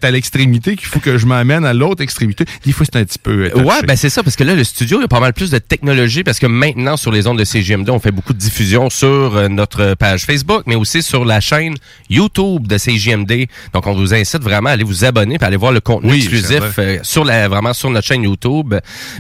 à, 0.05 0.11
l'extrémité, 0.11 0.77
qu'il 0.77 0.87
faut 0.87 1.01
que 1.01 1.17
je 1.17 1.25
m'amène 1.25 1.65
à 1.65 1.73
l'autre 1.73 2.03
extrémité, 2.03 2.45
des 2.67 2.73
fois, 2.73 2.85
c'est 2.85 2.99
un 2.99 3.05
petit 3.05 3.19
peu... 3.19 3.51
euh. 3.55 3.63
Ouais, 3.63 3.83
ben 3.87 3.97
c'est 3.97 4.11
ça, 4.11 4.23
parce 4.23 4.37
que 4.37 4.45
là, 4.45 4.55
le 4.55 4.65
studio, 4.65 4.99
il 4.99 5.03
y 5.03 5.05
a 5.07 5.09
pas 5.09 5.21
mal 5.21 5.33
plus 5.33 5.51
de 5.51 5.57
technologie, 5.57 6.25
parce 6.25 6.39
que 6.39 6.47
maintenant, 6.47 6.99
sur 6.99 7.11
les 7.11 7.27
ondes 7.27 7.39
de 7.39 7.45
CGMD, 7.45 7.89
on 7.89 7.99
fait 7.99 8.11
beaucoup 8.11 8.35
de 8.35 8.39
diffusion 8.39 8.91
sur 8.91 9.09
euh, 9.35 9.49
notre 9.49 9.95
page 9.95 10.25
Facebook, 10.27 10.65
mais 10.67 10.75
aussi 10.75 11.03
sur 11.03 11.25
la 11.25 11.41
chaîne 11.41 11.75
YouTube 12.11 12.67
de 12.67 12.77
CGMD. 12.77 13.47
Donc, 13.73 13.87
on 13.87 13.95
vous 13.95 14.13
incite 14.13 14.43
vraiment 14.43 14.69
à 14.69 14.73
aller 14.73 14.85
vous 14.85 15.07
abonner, 15.07 15.39
puis 15.39 15.47
aller 15.47 15.57
voir 15.57 15.73
le 15.73 15.81
contenu 15.81 16.13
Oui, 16.13 16.19
exclusif 16.19 16.61
euh, 16.79 16.99
sur 17.03 17.25
la, 17.25 17.49
vraiment 17.49 17.73
sur 17.73 17.89
notre 17.89 18.07
chaîne 18.07 18.25
YouTube. 18.25 18.75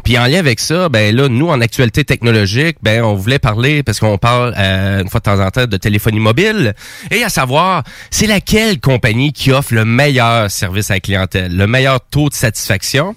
Puis 0.04 0.18
en 0.18 0.26
lien 0.26 0.38
avec 0.38 0.60
ça, 0.60 0.90
ben 0.90 1.16
là, 1.16 1.30
nous, 1.30 1.48
en 1.48 1.62
actualité 1.62 2.04
technologique, 2.04 2.76
ben 2.82 3.02
on 3.02 3.14
voulait 3.14 3.38
parler, 3.38 3.82
parce 3.82 4.00
qu'on 4.00 4.18
parle 4.18 4.52
euh, 4.58 4.65
une 4.66 5.08
fois 5.08 5.20
de 5.20 5.24
temps 5.24 5.40
en 5.40 5.50
temps 5.50 5.66
de 5.66 5.76
téléphonie 5.76 6.20
mobile, 6.20 6.74
et 7.10 7.22
à 7.24 7.28
savoir, 7.28 7.84
c'est 8.10 8.26
laquelle 8.26 8.80
compagnie 8.80 9.32
qui 9.32 9.52
offre 9.52 9.74
le 9.74 9.84
meilleur 9.84 10.50
service 10.50 10.90
à 10.90 10.94
la 10.94 11.00
clientèle, 11.00 11.56
le 11.56 11.66
meilleur 11.66 12.00
taux 12.00 12.28
de 12.28 12.34
satisfaction? 12.34 13.14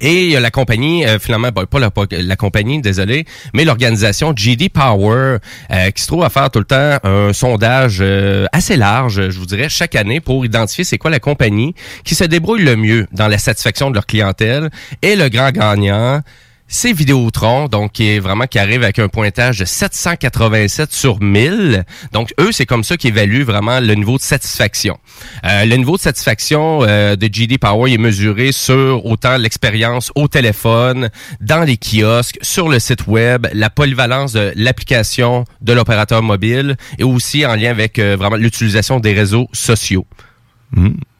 Et 0.00 0.38
la 0.38 0.50
compagnie, 0.50 1.06
euh, 1.06 1.18
finalement, 1.18 1.48
ben, 1.54 1.66
pas 1.66 1.78
la, 1.78 1.90
la 2.10 2.36
compagnie, 2.36 2.80
désolé, 2.80 3.24
mais 3.54 3.64
l'organisation 3.64 4.32
GD 4.34 4.68
Power, 4.68 5.38
euh, 5.70 5.90
qui 5.90 6.02
se 6.02 6.06
trouve 6.06 6.24
à 6.24 6.28
faire 6.30 6.50
tout 6.50 6.58
le 6.58 6.64
temps 6.64 6.98
un 7.02 7.32
sondage 7.32 7.98
euh, 8.00 8.46
assez 8.52 8.76
large, 8.76 9.30
je 9.30 9.38
vous 9.38 9.46
dirais, 9.46 9.68
chaque 9.68 9.94
année 9.94 10.20
pour 10.20 10.44
identifier 10.44 10.84
c'est 10.84 10.98
quoi 10.98 11.10
la 11.10 11.20
compagnie 11.20 11.74
qui 12.04 12.14
se 12.14 12.24
débrouille 12.24 12.62
le 12.62 12.76
mieux 12.76 13.06
dans 13.12 13.28
la 13.28 13.38
satisfaction 13.38 13.90
de 13.90 13.94
leur 13.94 14.06
clientèle. 14.06 14.70
Et 15.02 15.16
le 15.16 15.28
grand 15.28 15.50
gagnant, 15.50 16.20
c'est 16.68 16.92
Vidéotron, 16.92 17.68
donc 17.68 17.92
qui 17.92 18.08
est 18.08 18.18
vraiment 18.18 18.46
qui 18.46 18.58
arrive 18.58 18.82
avec 18.82 18.98
un 18.98 19.08
pointage 19.08 19.60
de 19.60 19.64
787 19.64 20.92
sur 20.92 21.20
1000. 21.20 21.84
Donc 22.12 22.34
eux, 22.40 22.50
c'est 22.50 22.66
comme 22.66 22.82
ça 22.82 22.96
qu'ils 22.96 23.10
évaluent 23.10 23.44
vraiment 23.44 23.78
le 23.80 23.94
niveau 23.94 24.16
de 24.16 24.22
satisfaction. 24.22 24.98
Euh, 25.44 25.64
le 25.64 25.76
niveau 25.76 25.96
de 25.96 26.02
satisfaction 26.02 26.82
euh, 26.82 27.14
de 27.14 27.26
GD 27.26 27.58
Power 27.58 27.92
est 27.92 27.98
mesuré 27.98 28.50
sur 28.50 29.06
autant 29.06 29.36
l'expérience 29.36 30.10
au 30.16 30.26
téléphone, 30.26 31.10
dans 31.40 31.62
les 31.62 31.76
kiosques, 31.76 32.38
sur 32.42 32.68
le 32.68 32.80
site 32.80 33.06
web, 33.06 33.46
la 33.52 33.70
polyvalence 33.70 34.32
de 34.32 34.52
l'application 34.56 35.44
de 35.60 35.72
l'opérateur 35.72 36.22
mobile 36.22 36.76
et 36.98 37.04
aussi 37.04 37.46
en 37.46 37.54
lien 37.54 37.70
avec 37.70 37.98
euh, 37.98 38.16
vraiment 38.16 38.36
l'utilisation 38.36 38.98
des 38.98 39.12
réseaux 39.12 39.48
sociaux. 39.52 40.06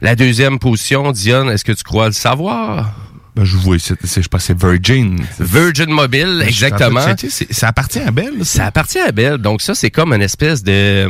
La 0.01 0.17
deuxième 0.17 0.59
position, 0.59 1.13
Dion, 1.13 1.49
est-ce 1.51 1.65
que 1.65 1.73
tu 1.73 1.85
crois 1.85 2.07
le 2.07 2.13
savoir? 2.13 2.95
Ben, 3.37 3.45
je 3.45 3.57
vois, 3.59 3.77
c'est, 3.79 3.95
c'est- 4.07 4.23
je 4.23 4.29
c'est 4.39 4.59
Virgin. 4.59 5.19
Virgin 5.39 5.91
Mobile, 5.91 6.43
Je 6.47 6.53
suis 6.53 6.65
en 6.65 6.69
train 6.71 6.79
de 6.91 6.95
exactement. 6.97 7.17
c'est- 7.29 7.53
Ça 7.53 7.69
appartient 7.69 7.99
à 8.01 8.11
Bell, 8.11 8.33
Ça 8.45 8.65
appartient 8.65 8.99
à 8.99 9.13
Bell. 9.13 9.37
Donc 9.39 9.61
ça, 9.61 9.75
c'est 9.75 9.91
comme 9.91 10.13
une 10.15 10.23
espèce 10.23 10.63
de, 10.65 11.07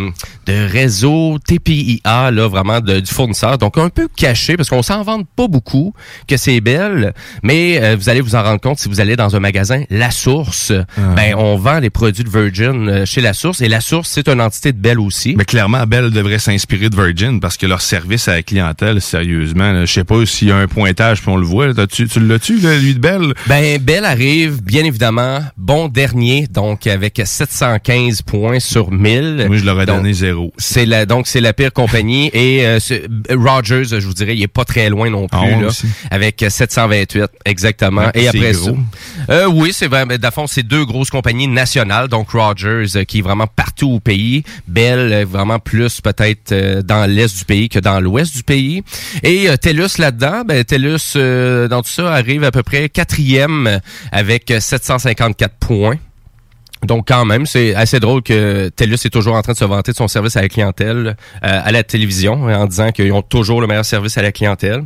de 0.46 0.68
réseau 0.72 1.38
TPIA, 1.46 2.30
là, 2.32 2.48
vraiment, 2.48 2.80
de- 2.80 3.00
du 3.00 3.10
fournisseur. 3.12 3.58
Donc 3.58 3.78
un 3.78 3.88
peu 3.90 4.08
caché, 4.16 4.56
parce 4.56 4.68
qu'on 4.68 4.82
s'en 4.82 5.02
vante 5.02 5.26
pas 5.36 5.46
beaucoup 5.48 5.94
que 6.26 6.36
c'est 6.36 6.60
Bell, 6.60 7.14
mais 7.42 7.78
euh, 7.80 7.96
vous 7.96 8.08
allez 8.08 8.20
vous 8.20 8.34
en 8.34 8.42
rendre 8.42 8.60
compte 8.60 8.78
si 8.78 8.88
vous 8.88 9.00
allez 9.00 9.16
dans 9.16 9.36
un 9.36 9.40
magasin 9.40 9.84
La 9.90 10.10
Source. 10.10 10.72
Ben, 11.14 11.34
on 11.36 11.56
vend 11.56 11.78
les 11.78 11.90
produits 11.90 12.24
de 12.24 12.30
Virgin 12.30 12.88
euh, 12.88 13.06
chez 13.06 13.20
La 13.20 13.34
Source. 13.34 13.60
Et 13.60 13.68
La 13.68 13.80
Source, 13.80 14.10
c'est 14.10 14.28
une 14.28 14.40
entité 14.40 14.72
de 14.72 14.78
Bell 14.78 14.98
aussi. 14.98 15.34
Mais 15.36 15.44
clairement, 15.44 15.84
Bell 15.86 16.10
devrait 16.10 16.38
s'inspirer 16.38 16.90
de 16.90 16.96
Virgin 16.96 17.38
parce 17.40 17.56
que 17.56 17.66
leur 17.66 17.82
service 17.82 18.26
à 18.28 18.34
la 18.34 18.42
clientèle, 18.42 19.00
sérieusement, 19.00 19.84
je 19.86 19.92
sais 19.92 20.04
pas 20.04 20.24
s'il 20.26 20.48
y 20.48 20.52
a 20.52 20.56
un 20.56 20.66
pointage 20.68 21.20
puis 21.22 21.30
on 21.30 21.36
le 21.36 21.46
voit. 21.46 21.68
là, 21.68 21.74
t'as-tu- 21.74 22.08
tu 22.16 22.26
l'as-tu, 22.26 22.56
lui 22.56 22.94
de 22.94 22.98
Bell? 22.98 23.34
Ben, 23.46 23.78
Bell 23.78 24.06
arrive, 24.06 24.62
bien 24.62 24.84
évidemment, 24.84 25.40
bon 25.58 25.88
dernier, 25.88 26.46
donc 26.46 26.86
avec 26.86 27.20
715 27.22 28.22
points 28.22 28.58
sur 28.58 28.90
1000. 28.90 29.44
Moi, 29.48 29.56
je 29.58 29.64
leur 29.66 29.80
ai 29.82 29.84
Donc, 29.84 29.98
donné 29.98 30.14
zéro. 30.14 30.50
C'est 30.56 30.86
la, 30.86 31.04
donc 31.04 31.26
c'est 31.26 31.42
la 31.42 31.52
pire 31.52 31.74
compagnie 31.74 32.30
et 32.32 32.66
euh, 32.66 32.78
Rogers, 33.30 33.84
je 33.84 34.06
vous 34.06 34.14
dirais, 34.14 34.34
il 34.34 34.42
est 34.42 34.48
pas 34.48 34.64
très 34.64 34.88
loin 34.88 35.10
non 35.10 35.28
plus 35.28 35.38
Ah 35.42 35.60
là, 35.60 35.66
aussi. 35.66 35.86
avec 36.10 36.42
728 36.48 37.24
exactement. 37.44 38.06
Ouais, 38.06 38.10
et 38.14 38.28
après 38.28 38.52
gros. 38.52 38.76
ça, 39.28 39.32
euh, 39.32 39.46
oui, 39.46 39.72
c'est 39.74 39.88
vrai. 39.88 40.06
Mais 40.06 40.16
fond, 40.32 40.46
c'est 40.46 40.62
deux 40.62 40.86
grosses 40.86 41.10
compagnies 41.10 41.48
nationales, 41.48 42.08
donc 42.08 42.30
Rogers 42.30 42.96
euh, 42.96 43.04
qui 43.04 43.18
est 43.18 43.22
vraiment 43.22 43.46
partout 43.46 43.90
au 43.90 44.00
pays, 44.00 44.42
Bell 44.68 45.12
euh, 45.12 45.24
vraiment 45.28 45.58
plus 45.58 46.00
peut-être 46.00 46.52
euh, 46.52 46.80
dans 46.82 47.04
l'est 47.04 47.36
du 47.38 47.44
pays 47.44 47.68
que 47.68 47.78
dans 47.78 48.00
l'ouest 48.00 48.34
du 48.34 48.42
pays. 48.42 48.82
Et 49.22 49.50
euh, 49.50 49.56
TELUS 49.56 49.98
là-dedans, 49.98 50.44
ben 50.46 50.64
TELUS 50.64 51.12
euh, 51.16 51.68
dans 51.68 51.82
tout 51.82 51.90
ça 51.90 52.05
arrive 52.06 52.44
à 52.44 52.50
peu 52.50 52.62
près 52.62 52.88
quatrième 52.88 53.80
avec 54.12 54.50
euh, 54.50 54.60
754 54.60 55.54
points. 55.58 55.96
Donc 56.82 57.08
quand 57.08 57.24
même, 57.24 57.46
c'est 57.46 57.74
assez 57.74 58.00
drôle 58.00 58.22
que 58.22 58.68
TELUS 58.68 58.94
est 59.04 59.10
toujours 59.10 59.34
en 59.34 59.42
train 59.42 59.52
de 59.52 59.58
se 59.58 59.64
vanter 59.64 59.92
de 59.92 59.96
son 59.96 60.08
service 60.08 60.36
à 60.36 60.42
la 60.42 60.48
clientèle 60.48 61.16
euh, 61.42 61.60
à 61.64 61.72
la 61.72 61.82
télévision 61.82 62.44
en 62.44 62.66
disant 62.66 62.92
qu'ils 62.92 63.12
ont 63.12 63.22
toujours 63.22 63.60
le 63.60 63.66
meilleur 63.66 63.84
service 63.84 64.16
à 64.18 64.22
la 64.22 64.32
clientèle. 64.32 64.84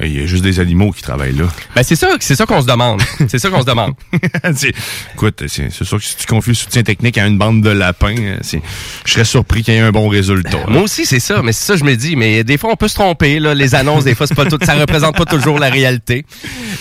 Il 0.00 0.20
y 0.20 0.22
a 0.22 0.26
juste 0.26 0.44
des 0.44 0.60
animaux 0.60 0.92
qui 0.92 1.02
travaillent 1.02 1.34
là. 1.36 1.46
Ben 1.74 1.82
c'est 1.82 1.96
ça, 1.96 2.08
c'est 2.20 2.36
ça 2.36 2.46
qu'on 2.46 2.60
se 2.60 2.66
demande. 2.66 3.02
c'est 3.28 3.38
ça 3.38 3.50
qu'on 3.50 3.60
se 3.60 3.66
demande. 3.66 3.94
Écoute, 5.14 5.42
c'est 5.48 5.70
sûr 5.70 5.98
que 5.98 6.04
si 6.04 6.16
tu 6.16 6.26
confies 6.26 6.50
le 6.50 6.56
soutien 6.56 6.82
technique 6.82 7.18
à 7.18 7.26
une 7.26 7.38
bande 7.38 7.62
de 7.62 7.70
lapins, 7.70 8.14
euh, 8.16 8.38
je 9.04 9.12
serais 9.12 9.24
surpris 9.24 9.62
qu'il 9.62 9.74
y 9.74 9.76
ait 9.76 9.80
un 9.80 9.90
bon 9.90 10.08
résultat. 10.08 10.66
Moi 10.68 10.82
aussi, 10.82 11.04
c'est 11.06 11.20
ça, 11.20 11.42
mais 11.42 11.52
c'est 11.52 11.64
ça, 11.64 11.76
je 11.76 11.84
me 11.84 11.96
dis. 11.96 12.16
Mais 12.16 12.44
des 12.44 12.58
fois, 12.58 12.70
on 12.72 12.76
peut 12.76 12.88
se 12.88 12.94
tromper. 12.94 13.40
Là. 13.40 13.54
Les 13.54 13.74
annonces, 13.74 14.04
des 14.04 14.14
fois, 14.14 14.26
c'est 14.26 14.34
pas 14.34 14.46
tout, 14.46 14.58
ça 14.62 14.74
représente 14.74 15.16
pas 15.16 15.24
toujours 15.24 15.58
la 15.58 15.68
réalité. 15.68 16.24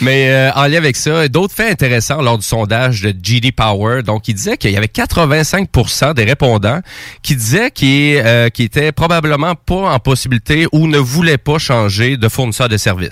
Mais 0.01 0.30
euh, 0.30 0.51
en 0.53 0.68
lien 0.68 0.78
avec 0.78 0.95
ça, 0.95 1.28
d'autres 1.28 1.55
faits 1.55 1.72
intéressants 1.72 2.22
lors 2.22 2.38
du 2.38 2.45
sondage 2.45 3.01
de 3.01 3.13
GD 3.20 3.51
Power. 3.51 4.03
Donc, 4.03 4.28
il 4.28 4.36
disait 4.36 4.57
qu'il 4.57 4.72
y 4.72 4.78
avait 4.78 4.88
85% 4.88 6.13
des 6.13 6.24
répondants 6.24 6.82
qui 7.24 7.36
disaient 7.36 7.72
qu'ils 7.72 8.22
euh, 8.24 8.49
qu'ils 8.49 8.65
étaient 8.65 8.91
probablement 8.91 9.55
pas 9.55 9.93
en 9.93 9.99
possibilité 9.99 10.68
ou 10.72 10.88
ne 10.88 10.97
voulaient 10.97 11.38
pas 11.38 11.57
changer 11.57 12.18
de 12.18 12.30
fournisseur 12.30 12.70
de 12.70 12.78
services. 12.78 13.07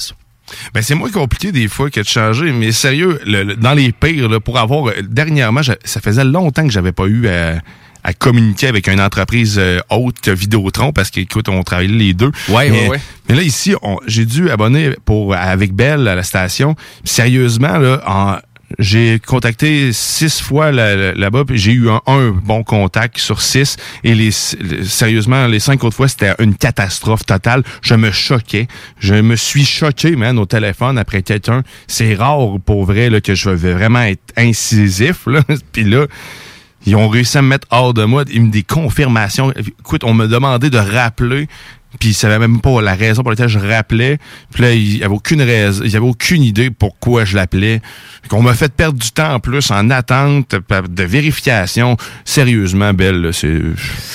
Ben, 0.73 0.81
c'est 0.81 0.95
moins 0.95 1.09
compliqué 1.11 1.51
des 1.51 1.67
fois 1.67 1.89
que 1.89 1.99
de 1.99 2.05
changer, 2.05 2.51
mais 2.51 2.71
sérieux, 2.71 3.19
le- 3.25 3.43
le- 3.43 3.55
dans 3.55 3.73
les 3.73 3.91
pires, 3.91 4.29
là, 4.29 4.39
pour 4.39 4.57
avoir... 4.59 4.87
euh, 4.87 4.93
Dernièrement, 5.01 5.61
ça 5.63 6.01
faisait 6.01 6.23
longtemps 6.23 6.65
que 6.65 6.71
j'avais 6.71 6.91
pas 6.91 7.05
eu 7.07 7.27
à, 7.27 7.55
à 8.03 8.13
communiquer 8.13 8.67
avec 8.67 8.87
une 8.87 9.01
entreprise 9.01 9.55
euh, 9.57 9.79
haute 9.89 10.19
que 10.21 10.29
Vidéotron, 10.31 10.91
parce 10.93 11.09
qu'écoute, 11.09 11.49
on 11.49 11.63
travaillait 11.63 11.91
les 11.93 12.13
deux. 12.13 12.31
Ouais, 12.49 12.69
mais, 12.69 12.83
ouais, 12.83 12.89
ouais. 12.89 12.99
mais 13.27 13.35
là, 13.35 13.41
ici, 13.41 13.73
j'ai 14.05 14.25
dû 14.25 14.49
abonner 14.51 14.91
pour 15.05 15.33
avec 15.35 15.73
Bell 15.73 16.07
à 16.07 16.13
la 16.15 16.23
station. 16.23 16.75
Sérieusement, 17.03 17.77
là, 17.77 18.01
en... 18.05 18.37
J'ai 18.79 19.19
contacté 19.19 19.93
six 19.93 20.41
fois 20.41 20.71
là- 20.71 20.95
là- 20.95 21.13
là-bas, 21.13 21.45
puis 21.45 21.57
j'ai 21.57 21.71
eu 21.71 21.89
un, 21.89 22.01
un 22.07 22.29
bon 22.31 22.63
contact 22.63 23.17
sur 23.19 23.41
six. 23.41 23.77
Et 24.03 24.15
les, 24.15 24.31
sérieusement, 24.31 25.47
les 25.47 25.59
cinq 25.59 25.83
autres 25.83 25.95
fois, 25.95 26.07
c'était 26.07 26.33
une 26.39 26.55
catastrophe 26.55 27.25
totale. 27.25 27.63
Je 27.81 27.93
me 27.95 28.11
choquais. 28.11 28.67
Je 28.99 29.15
me 29.15 29.35
suis 29.35 29.65
choqué, 29.65 30.15
man, 30.15 30.37
au 30.39 30.45
téléphone 30.45 30.97
après 30.97 31.21
quelqu'un. 31.21 31.61
C'est 31.87 32.15
rare, 32.15 32.57
pour 32.65 32.85
vrai, 32.85 33.09
là, 33.09 33.21
que 33.21 33.35
je 33.35 33.49
vais 33.49 33.73
vraiment 33.73 34.01
être 34.01 34.23
incisif. 34.35 35.27
Là. 35.27 35.41
Puis 35.71 35.83
là, 35.83 36.07
ils 36.87 36.95
ont 36.95 37.07
réussi 37.09 37.37
à 37.37 37.41
me 37.41 37.47
mettre 37.47 37.67
hors 37.71 37.93
de 37.93 38.03
moi. 38.03 38.23
Ils 38.31 38.43
me 38.43 38.51
des 38.51 38.63
confirmations. 38.63 39.51
Écoute, 39.79 40.03
on 40.03 40.13
me 40.13 40.27
demandait 40.27 40.69
de 40.69 40.77
rappeler. 40.77 41.47
Puis 41.99 42.09
ils 42.09 42.13
savaient 42.13 42.39
même 42.39 42.61
pas 42.61 42.81
la 42.81 42.93
raison 42.95 43.21
pour 43.21 43.31
laquelle 43.31 43.47
je 43.47 43.59
rappelais. 43.59 44.17
Puis 44.53 44.63
là, 44.63 44.71
il 44.73 44.97
y 44.97 45.03
avait 45.03 45.13
aucune 45.13 45.41
raison, 45.41 45.81
il 45.85 45.91
y 45.91 45.95
avait 45.95 46.05
aucune 46.05 46.43
idée 46.43 46.69
pourquoi 46.69 47.25
je 47.25 47.35
l'appelais. 47.35 47.81
Qu'on 48.29 48.41
m'a 48.41 48.53
fait 48.53 48.73
perdre 48.73 48.97
du 48.99 49.11
temps 49.11 49.33
en 49.33 49.39
plus 49.39 49.69
en 49.71 49.89
attente 49.91 50.55
de 50.89 51.03
vérification. 51.03 51.95
Sérieusement, 52.23 52.93
belle, 52.93 53.29
c'est. 53.33 53.47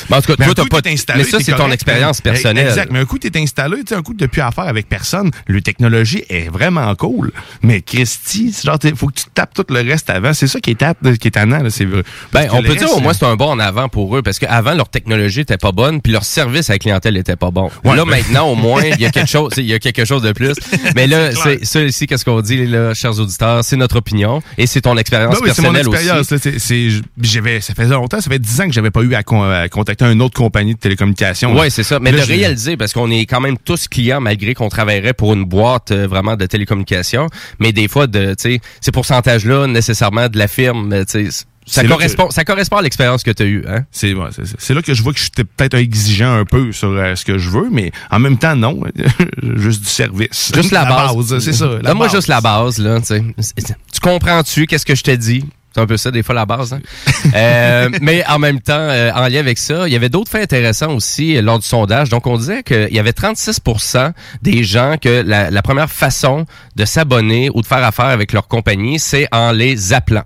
Ben, 0.08 0.16
en 0.18 0.20
tout 0.20 0.34
cas, 0.34 0.44
toi, 0.44 0.54
t'as 0.54 0.64
pas- 0.66 0.80
installé, 0.90 1.22
mais 1.22 1.30
ça, 1.30 1.38
c'est 1.40 1.52
ton 1.52 1.70
expérience 1.70 2.20
personnelle. 2.20 2.66
Exact. 2.68 2.90
Mais 2.90 2.98
un 2.98 3.04
coup, 3.04 3.18
t'es 3.18 3.38
installé, 3.38 3.76
tu 3.78 3.88
sais, 3.88 3.94
un 3.94 4.02
coup, 4.02 4.14
depuis 4.14 4.40
affaire 4.40 4.64
avec 4.66 4.88
personne. 4.88 5.30
Le 5.46 5.60
technologie 5.60 6.24
est 6.28 6.48
vraiment 6.50 6.92
cool. 6.96 7.32
Mais 7.62 7.82
Christy, 7.82 8.52
c'est 8.52 8.66
genre, 8.66 8.78
faut 8.96 9.06
que 9.08 9.14
tu 9.20 9.24
tapes 9.32 9.54
tout 9.54 9.64
le 9.68 9.80
reste 9.80 10.10
avant. 10.10 10.32
C'est 10.32 10.46
ça 10.48 10.58
qui 10.60 10.70
est, 10.72 10.74
tape, 10.74 10.98
qui 11.18 11.28
est 11.28 11.32
tannant, 11.32 11.62
là, 11.62 11.70
c'est 11.70 11.84
vrai. 11.84 12.02
Ben, 12.32 12.48
on 12.52 12.62
peut 12.62 12.74
dire 12.74 12.90
au 12.92 13.00
moins 13.00 13.12
là- 13.12 13.18
c'est 13.20 13.26
un 13.26 13.36
bon 13.36 13.50
en 13.50 13.58
avant 13.58 13.88
pour 13.88 14.16
eux 14.16 14.22
parce 14.22 14.38
qu'avant 14.38 14.74
leur 14.74 14.88
technologie 14.88 15.40
était 15.40 15.56
pas 15.58 15.72
bonne 15.72 16.00
puis 16.00 16.12
leur 16.12 16.24
service 16.24 16.70
à 16.70 16.74
la 16.74 16.78
clientèle 16.78 17.16
était 17.16 17.36
pas 17.36 17.50
bon. 17.50 17.69
Ouais, 17.84 17.96
là 17.96 18.04
ben- 18.04 18.10
maintenant 18.10 18.48
au 18.48 18.54
moins 18.54 18.82
il 18.84 19.00
y 19.00 19.06
a 19.06 19.10
quelque 19.10 19.28
chose 19.28 19.52
il 19.56 19.64
y 19.66 19.74
a 19.74 19.78
quelque 19.78 20.04
chose 20.04 20.22
de 20.22 20.32
plus. 20.32 20.54
Mais 20.94 21.06
là 21.06 21.30
C'est 21.32 21.64
ça 21.64 21.82
ici 21.82 22.06
qu'est-ce 22.06 22.24
qu'on 22.24 22.40
dit 22.40 22.66
là 22.66 22.94
chers 22.94 23.18
auditeurs, 23.18 23.64
c'est 23.64 23.76
notre 23.76 23.96
opinion 23.96 24.42
et 24.58 24.66
c'est 24.66 24.80
ton 24.82 24.96
expérience 24.96 25.34
Ben 25.34 25.40
oui, 25.42 25.50
c'est 25.54 25.62
mon 25.62 25.72
personnelle 25.72 25.94
expérience. 26.00 26.32
aussi. 26.32 26.42
c'est- 26.42 26.58
c'est- 26.58 27.02
j'avais, 27.22 27.60
ça 27.60 27.74
faisait 27.74 27.94
longtemps, 27.94 28.20
ça 28.20 28.30
fait 28.30 28.38
10 28.38 28.60
ans 28.60 28.66
que 28.66 28.72
j'avais 28.72 28.90
pas 28.90 29.02
eu 29.02 29.14
à, 29.14 29.22
con- 29.22 29.42
à 29.50 29.68
contacter 29.68 30.04
une 30.04 30.22
autre 30.22 30.34
compagnie 30.36 30.74
de 30.74 30.78
télécommunications. 30.80 31.56
Ouais, 31.56 31.70
c'est 31.70 31.82
ça. 31.82 31.98
Mais 32.00 32.12
Là, 32.12 32.18
de 32.24 32.26
réaliser, 32.26 32.76
parce 32.76 32.92
qu'on 32.92 33.10
est 33.10 33.26
quand 33.26 33.40
même 33.40 33.56
tous 33.58 33.88
clients, 33.88 34.20
malgré 34.20 34.54
qu'on 34.54 34.68
travaillerait 34.68 35.14
pour 35.14 35.32
une 35.34 35.44
boîte 35.44 35.90
euh, 35.90 36.06
vraiment 36.06 36.36
de 36.36 36.46
télécommunications. 36.46 37.26
Mais 37.58 37.72
des 37.72 37.88
fois, 37.88 38.06
de, 38.06 38.30
tu 38.34 38.54
sais, 38.54 38.60
ces 38.80 38.92
pourcentages-là, 38.92 39.66
nécessairement 39.66 40.28
de 40.28 40.38
la 40.38 40.48
firme, 40.48 40.92
euh, 40.92 41.04
tu 41.04 41.30
sais, 41.30 41.44
ça 41.70 41.84
correspond, 41.84 42.30
ça 42.30 42.44
correspond 42.44 42.76
à 42.76 42.82
l'expérience 42.82 43.22
que 43.22 43.30
tu 43.30 43.42
as 43.42 43.46
eue, 43.46 43.64
hein? 43.68 43.84
C'est 43.90 44.12
ouais, 44.14 44.28
là 44.70 44.82
que 44.82 44.94
je 44.94 45.02
vois 45.02 45.12
que 45.12 45.18
je 45.18 45.24
suis 45.24 45.30
peut-être 45.30 45.74
exigeant 45.74 46.34
un 46.34 46.44
peu 46.44 46.72
sur 46.72 46.88
euh, 46.90 47.14
ce 47.14 47.24
que 47.24 47.38
je 47.38 47.48
veux, 47.48 47.68
mais 47.70 47.92
en 48.10 48.18
même 48.18 48.38
temps, 48.38 48.56
non. 48.56 48.80
juste 49.56 49.82
du 49.82 49.88
service. 49.88 50.52
Juste 50.54 50.72
la, 50.72 50.84
base. 50.86 51.38
c'est 51.38 51.52
ça. 51.52 51.66
Donne-moi 51.66 52.06
base. 52.06 52.16
juste 52.16 52.28
la 52.28 52.40
base, 52.40 52.78
là, 52.78 52.98
tu 53.00 54.00
comprends-tu 54.02 54.66
qu'est-ce 54.66 54.86
que 54.86 54.94
je 54.94 55.02
te 55.02 55.10
dis? 55.12 55.44
C'est 55.72 55.80
un 55.80 55.86
peu 55.86 55.96
ça, 55.96 56.10
des 56.10 56.24
fois, 56.24 56.34
la 56.34 56.46
base. 56.46 56.72
hein? 56.72 56.80
Euh, 57.34 57.88
mais 58.00 58.26
en 58.26 58.38
même 58.38 58.60
temps, 58.60 58.72
euh, 58.74 59.12
en 59.14 59.28
lien 59.28 59.38
avec 59.38 59.58
ça, 59.58 59.86
il 59.86 59.92
y 59.92 59.96
avait 59.96 60.08
d'autres 60.08 60.30
faits 60.30 60.42
intéressants 60.42 60.92
aussi 60.94 61.36
euh, 61.36 61.42
lors 61.42 61.58
du 61.60 61.66
sondage. 61.66 62.08
Donc, 62.08 62.26
on 62.26 62.36
disait 62.36 62.62
qu'il 62.64 62.92
y 62.92 62.98
avait 62.98 63.12
36% 63.12 64.12
des 64.42 64.64
gens 64.64 64.96
que 65.00 65.22
la, 65.24 65.50
la 65.50 65.62
première 65.62 65.90
façon 65.90 66.44
de 66.74 66.84
s'abonner 66.84 67.50
ou 67.54 67.60
de 67.60 67.66
faire 67.66 67.84
affaire 67.84 68.06
avec 68.06 68.32
leur 68.32 68.48
compagnie, 68.48 68.98
c'est 68.98 69.28
en 69.32 69.52
les 69.52 69.92
appelant. 69.92 70.24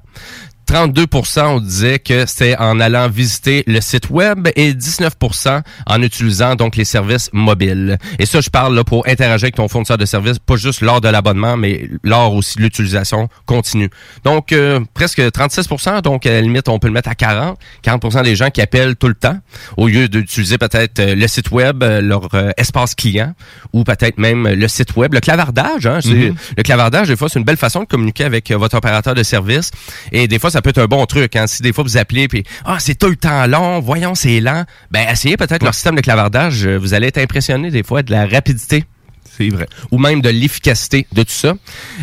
32 0.67 1.07
on 1.43 1.61
disait 1.61 1.99
que 1.99 2.27
c'était 2.27 2.57
en 2.57 2.81
allant 2.81 3.09
visiter 3.09 3.65
le 3.67 3.81
site 3.81 4.11
web 4.11 4.49
et 4.57 4.73
19% 4.73 5.63
en 5.87 6.03
utilisant 6.03 6.55
donc 6.57 6.77
les 6.77 6.85
services 6.85 7.31
mobiles. 7.33 7.99
Et 8.19 8.27
ça, 8.27 8.41
je 8.41 8.51
parle 8.51 8.75
là 8.75 8.85
pour 8.85 9.07
interagir 9.07 9.45
avec 9.45 9.57
ton 9.57 9.69
fournisseur 9.69 9.99
de 9.99 10.05
services, 10.07 10.39
pas 10.39 10.57
juste 10.57 10.81
lors 10.81 11.01
de 11.01 11.09
l'abonnement, 11.09 11.57
mais 11.57 11.89
lors 12.03 12.35
aussi 12.35 12.57
de 12.59 12.63
l'utilisation 12.63 13.29
continue. 13.47 13.91
Donc, 14.25 14.53
euh, 14.53 14.81
presque 14.95 15.21
36% 15.21 16.03
donc 16.03 16.27
à 16.27 16.31
la 16.31 16.41
limite, 16.41 16.69
on 16.69 16.79
peut 16.79 16.87
le 16.89 16.93
mettre 16.95 17.09
à 17.11 17.15
40. 17.15 17.59
40% 17.85 18.23
des 18.25 18.37
gens 18.37 18.51
qui 18.51 18.61
appellent 18.61 18.97
tout 18.97 19.09
le 19.09 19.15
temps, 19.15 19.39
au 19.77 19.89
lieu 19.89 20.09
d'utiliser 20.09 20.59
peut-être 20.59 20.99
euh, 21.01 21.15
le 21.15 21.29
site 21.29 21.51
web, 21.51 21.83
euh, 21.83 22.01
leur 22.01 22.29
euh, 22.35 22.51
espace 22.57 22.95
client, 22.95 23.35
ou 23.73 23.85
peut-être 23.85 24.19
même 24.19 24.49
le 24.49 24.69
site 24.69 24.97
web, 24.97 25.13
le 25.15 25.21
clavardage. 25.21 25.87
Hein, 25.87 26.01
c'est- 26.03 26.15
Mhm. 26.15 26.35
Le 26.57 26.63
clavardage, 26.63 27.09
des 27.09 27.17
fois, 27.17 27.29
c'est 27.29 27.39
une 27.39 27.45
belle 27.45 27.57
façon 27.57 27.81
de 27.81 27.85
communiquer 27.87 28.25
avec 28.25 28.51
euh, 28.51 28.57
votre 28.57 28.77
opérateur 28.77 29.15
de 29.15 29.23
service. 29.23 29.71
Et 30.13 30.29
des 30.29 30.39
fois, 30.39 30.51
ça 30.55 30.63
peut 30.63 30.71
être 30.71 30.79
un 30.79 30.87
bon 30.87 31.05
truc. 31.05 31.35
Hein. 31.35 31.49
Si 31.49 31.63
des 31.63 31.73
fois, 31.73 31.83
vous 31.83 31.97
appelez 31.97 32.29
puis 32.29 32.45
ah, 32.65 32.77
c'est 32.79 32.95
tout 32.95 33.09
le 33.09 33.17
temps 33.17 33.45
long, 33.49 33.81
voyons, 33.81 34.15
c'est 34.15 34.39
lent. 34.39 34.65
Ben, 34.93 35.05
essayez 35.11 35.37
peut-être 35.37 35.65
leur 35.65 35.75
système 35.75 35.97
de 35.97 36.01
clavardage. 36.01 36.65
Euh, 36.65 36.79
Vous 36.79 36.95
allez 36.95 37.09
être 37.09 37.19
impressionné 37.19 37.73
des 37.73 37.83
fois 37.83 38.05
de 38.05 38.13
la 38.13 38.25
rapidité. 38.25 38.85
Ou 39.91 39.99
même 39.99 40.21
de 40.21 40.29
l'efficacité 40.29 41.07
de 41.13 41.23
tout 41.23 41.31
ça. 41.31 41.55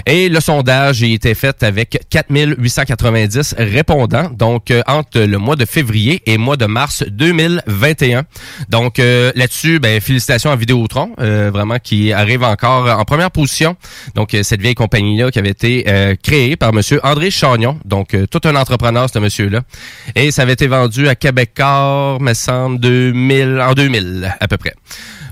Et 0.06 0.30
le 0.30 0.40
sondage 0.40 1.04
a 1.04 1.08
été 1.08 1.34
fait 1.34 1.64
avec 1.64 2.00
4890 2.10 3.56
répondants, 3.58 4.30
donc 4.30 4.72
euh, 4.72 4.82
entre 4.88 5.20
le 5.20 5.38
mois 5.38 5.56
de 5.56 5.66
février 5.66 6.22
et 6.26 6.38
mois 6.38 6.58
de 6.58 6.66
mars 6.66 7.04
2021. 7.08 8.24
Donc 8.70 9.00
euh, 9.00 9.32
là-dessus, 9.36 9.80
ben, 9.80 10.00
félicitations 10.02 10.52
à 10.52 10.56
Vidéotron, 10.56 11.12
euh, 11.20 11.50
vraiment 11.52 11.78
qui 11.80 12.14
arrive 12.14 12.44
encore 12.44 12.88
en 12.88 13.04
première 13.06 13.32
position. 13.32 13.76
Donc 14.16 14.34
euh, 14.34 14.44
cette 14.44 14.62
vieille 14.62 14.76
compagnie-là 14.76 15.32
qui 15.32 15.40
avait 15.40 15.50
été 15.50 15.86
créée 16.24 16.56
par 16.56 16.74
Monsieur 16.74 17.00
André 17.04 17.32
Chagnon, 17.32 17.78
donc 17.86 18.16
tout 18.30 18.42
un 18.46 18.56
entrepreneur 18.56 19.10
ce 19.10 19.20
monsieur-là. 19.20 19.62
Et 20.16 20.32
ça 20.32 20.44
avait 20.44 20.54
été 20.54 20.68
vendu 20.68 21.08
à 21.08 21.16
Québecor, 21.16 22.22
me 22.22 22.34
semble, 22.34 22.80
2000, 22.80 23.62
en 23.62 23.74
2000 23.74 24.36
à 24.40 24.48
peu 24.48 24.58
près. 24.58 24.74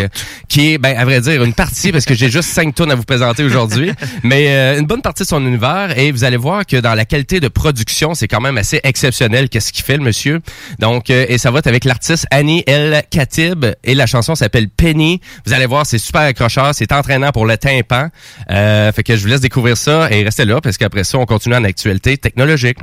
qui 0.47 0.73
est, 0.73 0.77
ben, 0.77 0.97
à 0.97 1.05
vrai 1.05 1.21
dire, 1.21 1.43
une 1.43 1.53
partie 1.53 1.91
parce 1.91 2.05
que 2.05 2.13
j'ai 2.13 2.29
juste 2.29 2.49
cinq 2.49 2.75
tonnes 2.75 2.86
à 2.89 2.95
vous 2.95 3.03
présenter 3.03 3.43
aujourd'hui, 3.43 3.91
mais 4.23 4.49
euh, 4.49 4.79
une 4.79 4.85
bonne 4.85 5.01
partie 5.01 5.23
de 5.23 5.27
son 5.27 5.45
univers 5.45 5.97
et 5.97 6.11
vous 6.11 6.23
allez 6.23 6.37
voir 6.37 6.65
que 6.65 6.77
dans 6.77 6.93
la 6.93 7.05
qualité 7.05 7.39
de 7.39 7.47
production, 7.47 8.13
c'est 8.13 8.27
quand 8.27 8.41
même 8.41 8.57
assez 8.57 8.79
exceptionnel 8.83 9.49
qu'est-ce 9.49 9.73
qu'il 9.73 9.83
fait 9.83 9.97
le 9.97 10.03
monsieur. 10.03 10.41
Donc, 10.79 11.09
euh, 11.09 11.25
et 11.29 11.37
ça 11.37 11.51
va 11.51 11.59
être 11.59 11.67
avec 11.67 11.85
l'artiste 11.85 12.25
Annie 12.31 12.63
El 12.67 13.03
Khatib 13.09 13.65
et 13.83 13.95
la 13.95 14.05
chanson 14.05 14.35
s'appelle 14.35 14.69
Penny. 14.69 15.21
Vous 15.45 15.53
allez 15.53 15.65
voir, 15.65 15.85
c'est 15.85 15.97
super 15.97 16.21
accrocheur, 16.21 16.73
c'est 16.73 16.91
entraînant 16.91 17.31
pour 17.31 17.45
le 17.45 17.57
tympan. 17.57 18.09
Euh, 18.49 18.91
fait 18.91 19.03
que 19.03 19.15
je 19.15 19.21
vous 19.21 19.27
laisse 19.27 19.41
découvrir 19.41 19.77
ça 19.77 20.09
et 20.11 20.23
restez 20.23 20.45
là 20.45 20.61
parce 20.61 20.77
qu'après 20.77 21.03
ça, 21.03 21.17
on 21.17 21.25
continue 21.25 21.55
en 21.55 21.63
actualité 21.63 22.17
technologique. 22.17 22.77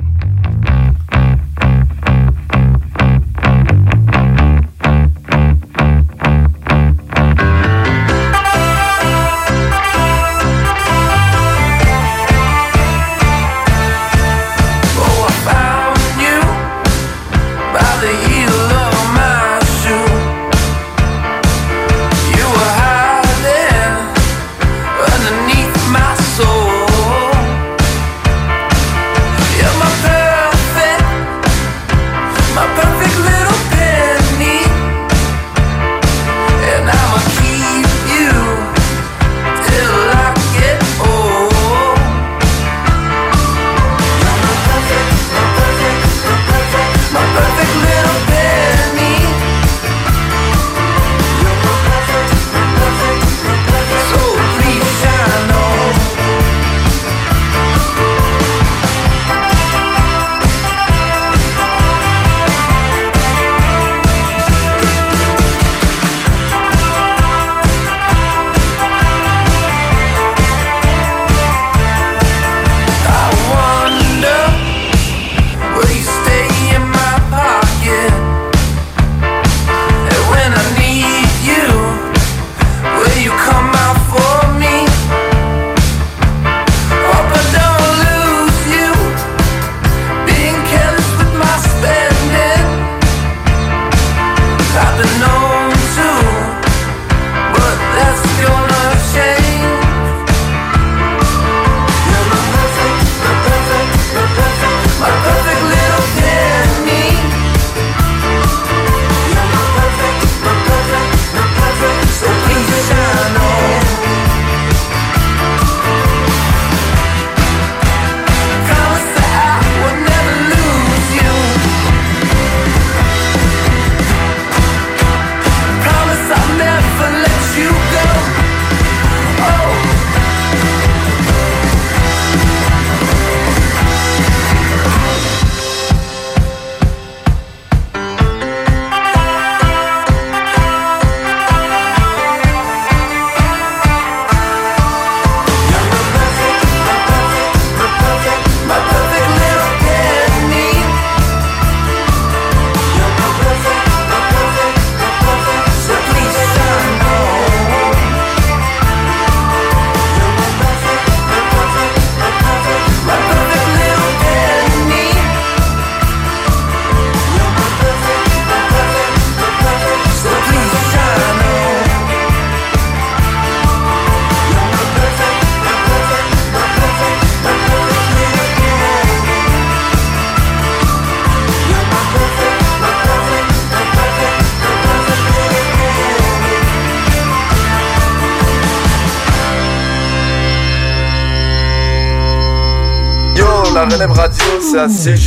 Radio, 194.75 194.95
c'est 194.95 195.17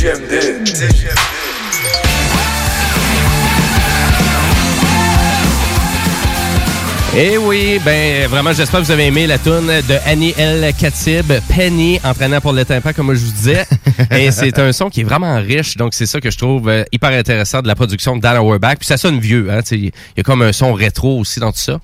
Ben 7.83 8.27
vraiment, 8.27 8.53
j'espère 8.53 8.79
que 8.79 8.85
vous 8.85 8.91
avez 8.91 9.07
aimé 9.07 9.27
la 9.27 9.37
tune 9.37 9.67
de 9.67 9.95
Annie 10.05 10.33
El 10.37 10.73
Khatib, 10.73 11.33
Penny, 11.53 11.99
entraînant 12.05 12.39
pour 12.39 12.53
le 12.53 12.63
tympan, 12.63 12.93
comme 12.93 13.13
je 13.13 13.19
vous 13.19 13.31
disais. 13.31 13.65
Et 14.11 14.31
c'est 14.31 14.57
un 14.59 14.71
son 14.71 14.89
qui 14.89 15.01
est 15.01 15.03
vraiment 15.03 15.35
riche, 15.41 15.75
donc 15.75 15.93
c'est 15.93 16.05
ça 16.05 16.21
que 16.21 16.31
je 16.31 16.37
trouve 16.37 16.69
euh, 16.69 16.85
hyper 16.93 17.11
intéressant 17.11 17.61
de 17.61 17.67
la 17.67 17.75
production 17.75 18.15
de 18.15 18.21
Dan 18.21 18.37
Auerbach. 18.37 18.77
Puis 18.77 18.87
ça 18.87 18.95
sonne 18.95 19.19
vieux, 19.19 19.49
hein, 19.51 19.59
il 19.71 19.85
y 19.85 19.91
a 20.19 20.23
comme 20.23 20.41
un 20.41 20.53
son 20.53 20.73
rétro 20.73 21.19
aussi 21.19 21.41
dans 21.41 21.51
tout 21.51 21.59
ça. 21.59 21.79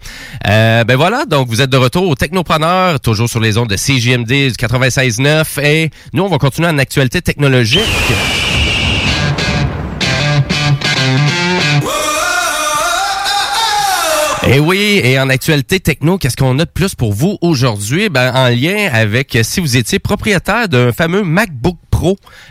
Euh, 0.47 0.85
ben 0.85 0.95
voilà, 0.95 1.25
donc 1.25 1.49
vous 1.49 1.61
êtes 1.61 1.69
de 1.69 1.77
retour 1.77 2.07
au 2.07 2.15
Technopreneur, 2.15 3.01
toujours 3.01 3.29
sur 3.29 3.41
les 3.41 3.57
ondes 3.57 3.69
de 3.69 3.75
CGMD 3.75 4.27
du 4.27 4.51
96.9. 4.51 5.61
Et 5.61 5.89
nous, 6.13 6.23
on 6.23 6.29
va 6.29 6.37
continuer 6.37 6.69
en 6.69 6.77
actualité 6.77 7.21
technologique. 7.21 7.81
Et 14.47 14.59
oui, 14.59 15.01
et 15.03 15.19
en 15.19 15.29
actualité 15.29 15.79
techno, 15.79 16.19
qu'est-ce 16.19 16.37
qu'on 16.37 16.59
a 16.59 16.65
de 16.65 16.69
plus 16.69 16.93
pour 16.93 17.13
vous 17.13 17.39
aujourd'hui? 17.41 18.09
Ben, 18.09 18.31
en 18.35 18.49
lien 18.49 18.89
avec 18.93 19.35
euh, 19.35 19.41
si 19.41 19.59
vous 19.59 19.75
étiez 19.75 19.97
propriétaire 19.97 20.69
d'un 20.69 20.91
fameux 20.91 21.23
MacBook 21.23 21.77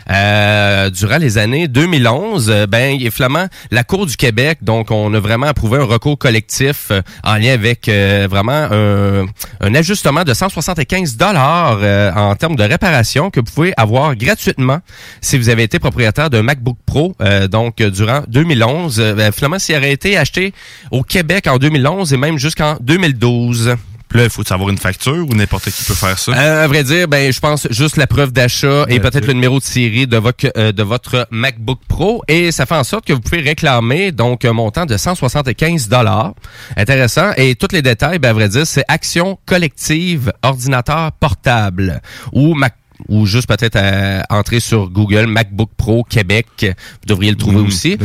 Euh, 0.09 0.89
durant 0.89 1.17
les 1.17 1.37
années 1.37 1.67
2011, 1.67 2.49
euh, 2.49 2.67
ben, 2.67 2.95
il 2.95 3.05
est 3.05 3.11
flamand 3.11 3.47
la 3.71 3.83
Cour 3.83 4.05
du 4.05 4.15
Québec, 4.15 4.59
donc 4.61 4.91
on 4.91 5.13
a 5.13 5.19
vraiment 5.19 5.47
approuvé 5.47 5.79
un 5.79 5.85
recours 5.85 6.17
collectif 6.17 6.87
euh, 6.91 7.01
en 7.23 7.35
lien 7.35 7.53
avec 7.53 7.89
vraiment 8.29 8.67
un, 8.71 9.75
ajustement 9.75 10.23
de 10.23 10.33
175 10.33 11.17
dollars 11.17 11.79
en 12.15 12.35
termes 12.35 12.55
de 12.55 12.63
réparation 12.63 13.29
que 13.29 13.39
vous 13.39 13.51
pouvez 13.53 13.73
avoir 13.77 14.15
gratuitement 14.15 14.79
si 15.21 15.37
vous 15.37 15.49
avez 15.49 15.63
été 15.63 15.79
propriétaire 15.79 16.29
d'un 16.29 16.43
MacBook 16.43 16.77
Pro, 16.85 17.15
donc 17.49 17.81
durant 17.81 18.21
2011. 18.27 18.99
Euh, 18.99 19.13
ben, 19.13 19.31
finalement, 19.31 19.59
s'il 19.59 19.75
aurait 19.75 19.91
été 19.91 20.17
acheté 20.17 20.53
au 20.91 21.03
Québec 21.03 21.47
en 21.47 21.57
2011 21.57 22.13
et 22.13 22.17
même 22.17 22.37
jusqu'en 22.37 22.77
2012. 22.81 23.75
Puis 24.09 24.19
là, 24.19 24.25
il 24.25 24.29
faut 24.29 24.43
savoir 24.43 24.69
une 24.69 24.77
facture 24.77 25.27
ou 25.27 25.35
n'importe 25.35 25.69
qui 25.71 25.83
peut 25.83 25.93
faire 25.93 26.17
ça? 26.17 26.31
Euh, 26.31 26.63
à 26.63 26.67
vrai 26.67 26.83
dire, 26.83 27.07
ben, 27.07 27.31
je 27.31 27.39
pense 27.39 27.67
juste 27.71 27.97
la 27.97 28.07
preuve 28.07 28.31
d'achat 28.31 28.85
et 28.87 28.99
peut-être 28.99 29.25
le 29.27 29.33
numéro 29.33 29.59
de 29.59 29.63
série 29.63 30.07
de 30.07 30.17
votre, 30.17 30.45
euh, 30.57 30.71
de 30.71 30.83
votre 30.83 31.27
MacBook 31.31 31.79
Pro. 31.87 32.23
Et 32.27 32.51
ça 32.51 32.65
fait 32.65 32.75
en 32.75 32.83
sorte 32.83 33.05
que 33.05 33.13
vous 33.13 33.21
pouvez 33.21 33.41
réclamer 33.41 34.11
donc 34.11 34.45
un 34.45 34.53
montant 34.53 34.85
de 34.85 34.97
175 34.97 35.89
dollars. 35.89 36.33
Intéressant. 36.77 37.31
Et 37.37 37.55
tous 37.55 37.71
les 37.71 37.81
détails, 37.81 38.19
ben, 38.19 38.29
à 38.29 38.33
vrai 38.33 38.49
dire, 38.49 38.65
c'est 38.65 38.83
Action 38.87 39.39
collective 39.45 40.31
ordinateur 40.43 41.11
portable 41.13 42.01
ou 42.31 42.53
Mac 42.53 42.75
ou 43.09 43.25
juste 43.25 43.47
peut-être 43.47 43.75
à 43.77 44.25
entrer 44.29 44.59
sur 44.59 44.89
Google 44.89 45.25
MacBook 45.27 45.69
Pro 45.77 46.03
Québec. 46.03 46.45
Vous 46.61 47.07
devriez 47.07 47.31
le 47.31 47.37
trouver 47.37 47.57
Mhm. 47.57 47.67
aussi. 47.67 47.97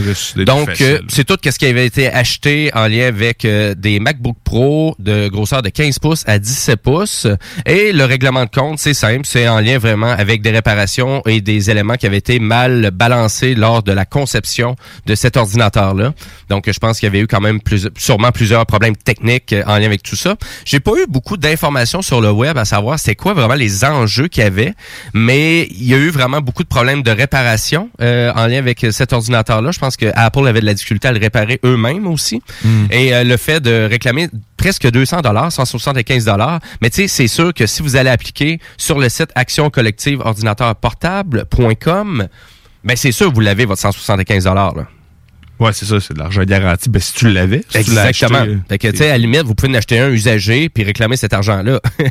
Donc, 0.44 0.80
euh, 0.80 0.98
c'est 1.09 1.24
tout 1.24 1.36
ce 1.42 1.59
qui 1.59 1.66
avait 1.66 1.86
été 1.86 2.09
acheté 2.12 2.70
en 2.74 2.86
lien 2.86 3.07
avec 3.07 3.44
euh, 3.44 3.74
des 3.74 4.01
MacBook 4.01 4.36
Pro 4.44 4.94
de 4.98 5.28
grosseur 5.28 5.62
de 5.62 5.68
15 5.68 5.98
pouces 5.98 6.24
à 6.26 6.38
17 6.38 6.80
pouces. 6.82 7.26
Et 7.66 7.92
le 7.92 8.05
règlement 8.05 8.44
de 8.44 8.51
compte, 8.51 8.78
c'est 8.78 8.94
simple, 8.94 9.24
c'est 9.26 9.48
en 9.48 9.61
lien 9.61 9.78
vraiment 9.78 10.11
avec 10.11 10.42
des 10.42 10.51
réparations 10.51 11.22
et 11.26 11.40
des 11.40 11.70
éléments 11.70 11.94
qui 11.94 12.07
avaient 12.07 12.18
été 12.18 12.38
mal 12.38 12.90
balancés 12.92 13.55
lors 13.55 13.82
de 13.82 13.92
la 13.92 14.05
conception 14.05 14.76
de 15.07 15.14
cet 15.14 15.36
ordinateur-là. 15.36 16.12
Donc, 16.48 16.70
je 16.70 16.78
pense 16.78 16.98
qu'il 17.01 17.07
y 17.07 17.11
avait 17.11 17.20
eu 17.20 17.26
quand 17.26 17.40
même 17.40 17.61
plus, 17.61 17.88
sûrement 17.96 18.32
plusieurs 18.32 18.66
problèmes 18.66 18.96
techniques 18.96 19.53
euh, 19.53 19.62
en 19.66 19.78
lien 19.78 19.86
avec 19.86 20.03
tout 20.03 20.16
ça. 20.16 20.36
J'ai 20.64 20.80
pas 20.80 20.92
eu 20.92 21.07
beaucoup 21.09 21.36
d'informations 21.36 22.03
sur 22.03 22.20
le 22.20 22.30
web 22.30 22.57
à 22.59 22.64
savoir 22.64 22.98
c'est 22.98 23.14
quoi 23.14 23.34
vraiment 23.34 23.55
les 23.55 23.84
enjeux 23.84 24.28
qu'il 24.28 24.42
y 24.42 24.46
avait, 24.46 24.74
mais 25.14 25.66
il 25.70 25.84
y 25.84 25.95
a 25.95 25.99
eu 25.99 26.11
vraiment 26.11 26.41
beaucoup 26.41 26.62
de 26.62 26.68
problèmes 26.68 27.03
de 27.03 27.11
réparation 27.11 27.91
euh, 28.01 28.32
en 28.34 28.47
lien 28.47 28.59
avec 28.59 28.86
cet 28.91 29.12
ordinateur-là. 29.12 29.70
Je 29.70 29.78
pense 29.78 29.97
que 29.97 30.07
Apple 30.14 30.47
avait 30.47 30.61
de 30.61 30.66
la 30.66 30.74
difficulté 30.74 31.09
à 31.09 31.12
le 31.12 31.20
réparer 31.20 31.61
eux-mêmes 31.64 32.07
aussi. 32.07 32.43
Hmm. 32.64 32.86
Et 32.91 33.14
euh, 33.14 33.24
le 33.24 33.36
fait 33.36 33.61
de 33.61 33.88
réclamer 33.88 34.28
presque 34.57 34.91
200 34.91 35.22
dollars, 35.22 35.51
175 35.51 36.24
dollars, 36.24 36.61
mais 36.82 36.91
tu 36.91 37.03
sais, 37.03 37.09
c'est 37.09 37.28
sûr 37.28 37.55
que 37.55 37.66
si 37.66 37.82
vous 37.82 37.97
allez 37.97 38.11
appliquer 38.11 38.61
sur 38.76 38.99
le 38.99 39.09
site 39.09 39.30
Action 39.34 39.70
Collective 39.70 40.20
Ordinateur 40.20 40.74
Portable.com, 40.76 42.28
ben 42.84 42.97
c'est 42.97 43.12
sûr 43.12 43.28
que 43.28 43.34
vous 43.34 43.41
l'avez 43.41 43.64
votre 43.64 43.80
175 43.80 44.45
dollars. 44.45 44.74
Ouais, 45.61 45.72
c'est 45.72 45.84
ça, 45.84 46.00
c'est 46.00 46.14
de 46.14 46.18
l'argent 46.18 46.42
garanti. 46.42 46.88
Ben, 46.88 47.00
si 47.00 47.14
tu 47.14 47.30
l'avais, 47.30 47.62
si 47.68 47.72
tu 47.72 47.78
Exactement. 47.78 48.38
acheté, 48.38 48.50
euh, 48.50 48.56
fait 48.68 48.78
que, 48.78 48.88
tu 48.88 48.96
sais, 48.96 49.08
à 49.08 49.12
la 49.12 49.18
limite, 49.18 49.42
vous 49.42 49.54
pouvez 49.54 49.70
en 49.70 49.74
acheter 49.74 49.98
un 50.00 50.11
usagé 50.11 50.68
puis 50.68 50.84
réclamer 50.84 51.16
cet 51.16 51.34
argent-là. 51.34 51.80
tu 51.98 52.04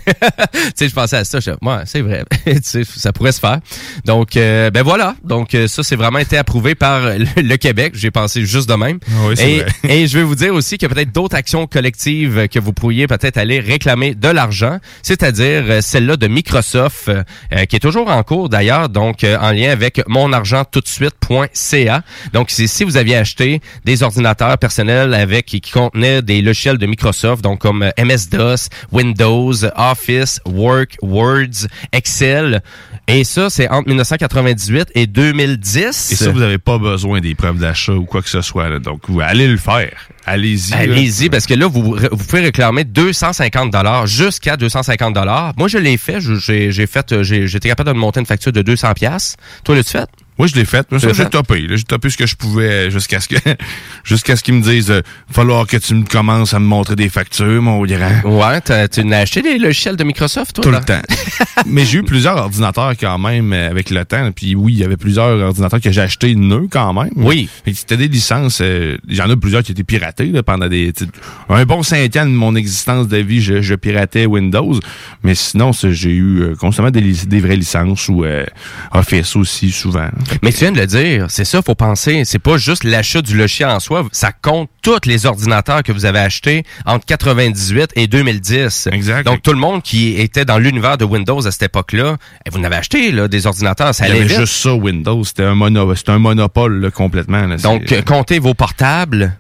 sais, 0.76 0.88
je 0.88 0.94
pensais 0.94 1.18
à 1.18 1.24
ça. 1.24 1.40
Je, 1.40 1.52
ouais, 1.52 1.82
c'est 1.86 2.02
vrai. 2.02 2.24
Tu 2.70 2.84
ça 2.86 3.14
pourrait 3.14 3.32
se 3.32 3.40
faire. 3.40 3.60
Donc, 4.06 4.36
euh, 4.38 4.70
ben 4.70 4.84
voilà. 4.84 5.16
Donc, 5.24 5.56
euh, 5.56 5.68
ça, 5.68 5.84
c'est 5.84 5.96
vraiment 5.96 6.20
été 6.20 6.38
approuvé 6.38 6.76
par 6.76 7.02
le, 7.02 7.26
le 7.42 7.58
Québec. 7.58 7.94
J'ai 7.96 8.12
pensé 8.12 8.46
juste 8.46 8.70
de 8.70 8.76
même. 8.76 9.00
Ah 9.08 9.28
oui, 9.28 9.36
et, 9.40 9.60
vrai. 9.60 9.72
et 9.90 10.08
je 10.08 10.18
vais 10.18 10.24
vous 10.24 10.36
dire 10.36 10.54
aussi 10.54 10.78
qu'il 10.78 10.88
y 10.88 10.92
a 10.92 10.96
peut-être 10.96 11.12
d'autres 11.12 11.36
actions 11.36 11.68
collectives 11.68 12.48
que 12.48 12.60
vous 12.60 12.74
pourriez 12.74 13.08
peut-être 13.08 13.38
aller 13.38 13.60
réclamer 13.60 14.14
de 14.16 14.28
l'argent, 14.28 14.80
c'est-à-dire 15.02 15.82
celle-là 15.82 16.18
de 16.18 16.28
Microsoft, 16.28 17.10
euh, 17.10 17.66
qui 17.66 17.76
est 17.76 17.80
toujours 17.80 18.10
en 18.10 18.22
cours 18.24 18.50
d'ailleurs, 18.50 18.90
donc 18.90 19.24
euh, 19.24 19.38
en 19.40 19.52
lien 19.52 19.72
avec 19.72 20.02
monargenttoutdesuite.ca. 20.08 22.04
Donc, 22.34 22.50
si 22.52 22.84
vous 22.84 22.98
aviez 22.98 23.16
acheté 23.16 23.39
des 23.86 24.04
ordinateurs 24.04 24.58
personnels 24.58 25.14
avec 25.14 25.46
qui 25.46 25.62
contenaient 25.62 26.22
des 26.22 26.42
logiciels 26.42 26.78
de 26.78 26.86
Microsoft, 26.86 27.44
donc 27.44 27.60
comme 27.60 27.84
euh, 27.84 27.92
MS-DOS, 27.98 28.70
Windows, 28.92 29.54
Office, 29.76 30.40
Work, 30.46 30.98
Words, 31.02 31.68
Excel. 31.92 32.62
Et 33.08 33.24
ça, 33.24 33.50
c'est 33.50 33.68
entre 33.70 33.88
1998 33.88 34.90
et 34.96 35.08
2010. 35.08 36.12
Et 36.12 36.16
ça, 36.16 36.32
vous 36.32 36.40
n'avez 36.40 36.58
pas 36.58 36.78
besoin 36.78 37.22
des 37.22 37.36
preuves 37.36 37.58
d'achat 37.58 37.94
ou 37.94 38.06
quoi 38.06 38.22
que 38.22 38.30
ce 38.30 38.42
soit. 38.42 38.70
là. 38.70 38.80
Donc, 38.80 39.02
vous 39.08 39.22
allez 39.22 39.48
le 39.48 39.58
faire. 39.58 40.10
Allez-y. 40.26 40.74
Allez-y, 40.74 41.30
parce 41.30 41.48
que 41.48 41.56
là, 41.56 41.68
vous, 41.68 41.82
vous 42.12 42.24
pouvez 42.26 42.42
réclamer 42.42 42.84
250 42.84 43.72
dollars 43.72 44.06
jusqu'à 44.06 44.58
250 44.58 45.14
dollars. 45.14 45.54
Moi, 45.58 45.68
je 45.68 45.78
l'ai 45.80 45.98
fait. 45.98 46.20
J'ai 46.20 46.88
fait, 46.88 47.12
euh, 47.12 47.24
j'étais 47.24 47.70
capable 47.70 47.94
de 47.94 47.96
monter 47.98 48.20
une 48.20 48.26
facture 48.28 48.52
de 48.52 48.62
200 48.62 48.94
pièces. 48.94 49.38
Toi, 49.64 49.76
l'as-tu 49.76 49.92
fait? 49.92 50.10
Moi, 50.40 50.48
je 50.48 50.56
l'ai 50.56 50.64
fait. 50.66 50.88
Ça, 51.00 51.12
j'ai 51.14 51.26
topé. 51.26 51.68
J'ai 51.70 51.84
topé 51.84 52.10
ce 52.10 52.16
que 52.18 52.26
je 52.26 52.36
pouvais 52.36 52.90
jusqu'à 52.90 53.20
ce 53.20 53.28
que 53.28 53.36
jusqu'à 54.06 54.36
ce 54.38 54.44
qu'ils 54.44 54.54
me 54.56 54.62
disent 54.62 54.90
euh, 54.90 55.02
falloir 55.30 55.68
que 55.68 55.76
tu 55.78 55.94
me 55.94 56.06
commences 56.06 56.54
à 56.54 56.60
me 56.60 56.66
montrer 56.66 56.96
des 56.96 57.10
factures, 57.10 57.62
mon 57.62 57.86
grand. 57.86 58.22
Ouais, 58.24 58.88
tu 58.88 59.04
n'as 59.04 59.20
acheté 59.20 59.42
des 59.42 59.58
logiciels 59.58 59.98
de 59.98 60.04
Microsoft, 60.06 60.56
toi? 60.56 60.64
Tout 60.64 60.72
là? 60.72 60.80
le 60.80 60.86
temps. 60.86 61.02
Mais 61.66 61.84
j'ai 61.86 62.00
eu 62.00 62.04
plusieurs 62.04 62.38
ordinateurs 62.38 62.94
quand 62.98 63.18
même 63.20 63.52
euh, 63.52 63.70
avec 63.70 63.90
le 63.90 64.06
temps. 64.06 64.32
Puis 64.32 64.56
oui, 64.56 64.74
il 64.74 64.80
y 64.80 64.84
avait 64.86 64.96
plusieurs 64.98 65.38
ordinateurs 65.40 65.82
que 65.82 65.92
j'ai 65.92 66.02
achetés 66.02 66.34
neufs 66.36 66.70
quand 66.72 66.94
même. 66.94 67.12
Oui. 67.18 67.50
C'était 67.74 67.98
des 67.98 68.08
licences. 68.08 68.60
euh, 68.62 68.98
J'en 69.10 69.30
ai 69.30 69.36
plusieurs 69.36 69.62
qui 69.64 69.74
étaient 69.74 69.84
piratés 69.84 70.28
là, 70.28 70.42
pendant 70.42 70.68
des. 70.70 70.94
Un 71.50 71.66
bon 71.66 71.84
cinq 71.84 72.16
ans 72.16 72.26
de 72.26 72.32
mon 72.32 72.56
existence 72.56 73.08
de 73.10 73.18
vie, 73.18 73.42
je, 73.42 73.62
je 73.62 73.76
piratais 73.76 74.26
Windows. 74.26 74.80
Mais 75.24 75.36
sinon, 75.36 75.72
j'ai 75.74 76.12
eu 76.12 76.40
euh, 76.44 76.56
constamment 76.56 76.92
des, 76.92 77.02
des 77.02 77.40
vraies 77.42 77.58
licences 77.58 78.08
ou 78.08 78.24
euh, 78.24 78.46
Office 78.94 79.36
aussi 79.36 79.72
souvent. 79.72 80.08
Mais 80.44 80.52
tu 80.52 80.60
viens 80.60 80.72
de 80.72 80.80
le 80.80 80.88
dire, 80.88 81.26
c'est 81.30 81.46
ça, 81.46 81.62
faut 81.62 81.76
penser. 81.76 82.24
C'est 82.26 82.40
pas 82.40 82.58
juste 82.58 82.84
l'achat 82.84 83.22
du 83.22 83.36
logiciel 83.38 83.70
en 83.70 83.80
soi, 83.80 84.06
ça 84.12 84.32
compte 84.32 84.70
tous 84.82 85.00
les 85.06 85.26
ordinateurs 85.26 85.84
que 85.84 85.92
vous 85.92 86.06
avez 86.06 86.20
achetés 86.20 86.64
entre 86.86 87.06
98 87.06 87.92
et 87.96 88.08
2010. 88.08 88.90
Exact. 88.92 89.26
Donc 89.26 89.42
tout 89.42 89.52
le 89.52 89.58
monde 89.60 89.82
qui 89.84 90.16
était 90.20 90.46
dans 90.46 90.58
l'univers 90.58 90.98
de 90.98 91.06
Windows 91.06 91.46
à 91.46 91.52
cette 91.52 91.64
époque-là, 91.64 92.18
eh, 92.46 92.50
vous 92.50 92.60
n'avez 92.60 92.76
acheté 92.78 93.12
là, 93.12 93.28
des 93.28 93.48
ordinateurs, 93.48 93.94
ça 93.94 94.06
Il 94.06 94.10
y 94.10 94.12
allait 94.12 94.20
avait 94.22 94.30
vite. 94.30 94.40
juste 94.40 94.54
ça, 94.54 94.74
Windows. 94.74 95.24
C'était 95.24 95.44
un, 95.44 95.56
mono, 95.56 95.94
un 96.08 96.20
monopole 96.20 96.80
là, 96.82 96.92
complètement. 96.92 97.46
là. 97.46 97.58
Donc, 97.58 97.92
euh, 97.92 98.02
comptez 98.02 98.40
vos 98.40 98.54
portables. 98.54 99.38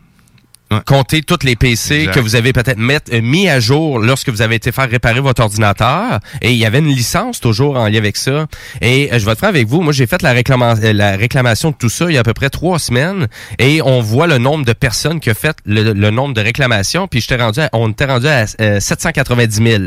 Comptez 0.85 1.23
tous 1.23 1.39
les 1.43 1.55
PC 1.55 1.95
Exact. 2.01 2.13
que 2.13 2.19
vous 2.19 2.35
avez 2.35 2.53
peut-être 2.53 2.77
euh, 2.79 3.21
mis 3.21 3.49
à 3.49 3.59
jour 3.59 3.97
lorsque 3.97 4.29
vous 4.29 4.43
avez 4.43 4.55
été 4.55 4.71
faire 4.71 4.87
réparer 4.89 5.19
votre 5.19 5.41
ordinateur. 5.41 6.19
Et 6.43 6.51
il 6.51 6.57
y 6.57 6.65
avait 6.65 6.77
une 6.77 6.87
licence 6.87 7.39
toujours 7.39 7.75
en 7.77 7.87
lien 7.87 7.97
avec 7.97 8.17
ça. 8.17 8.45
Et 8.81 9.11
euh, 9.11 9.17
je 9.17 9.25
vais 9.25 9.31
être 9.31 9.39
franc 9.39 9.47
avec 9.47 9.67
vous, 9.67 9.81
moi 9.81 9.93
j'ai 9.93 10.05
fait 10.05 10.21
la, 10.21 10.33
réclama- 10.33 10.79
euh, 10.83 10.93
la 10.93 11.15
réclamation 11.17 11.71
de 11.71 11.75
tout 11.75 11.89
ça 11.89 12.05
il 12.09 12.13
y 12.13 12.17
a 12.17 12.19
à 12.19 12.23
peu 12.23 12.33
près 12.35 12.51
trois 12.51 12.77
semaines. 12.77 13.27
Et 13.57 13.81
on 13.81 14.01
voit 14.01 14.27
le 14.27 14.37
nombre 14.37 14.63
de 14.63 14.73
personnes 14.73 15.19
qui 15.19 15.31
ont 15.31 15.33
fait 15.33 15.57
le, 15.65 15.93
le 15.93 16.09
nombre 16.11 16.35
de 16.35 16.41
réclamations. 16.41 17.07
Puis 17.07 17.21
j'étais 17.21 17.41
rendu 17.41 17.61
à- 17.61 17.69
on 17.73 17.89
était 17.89 18.05
rendu 18.05 18.27
à 18.27 18.45
euh, 18.61 18.79
790 18.79 19.55
000. 19.71 19.83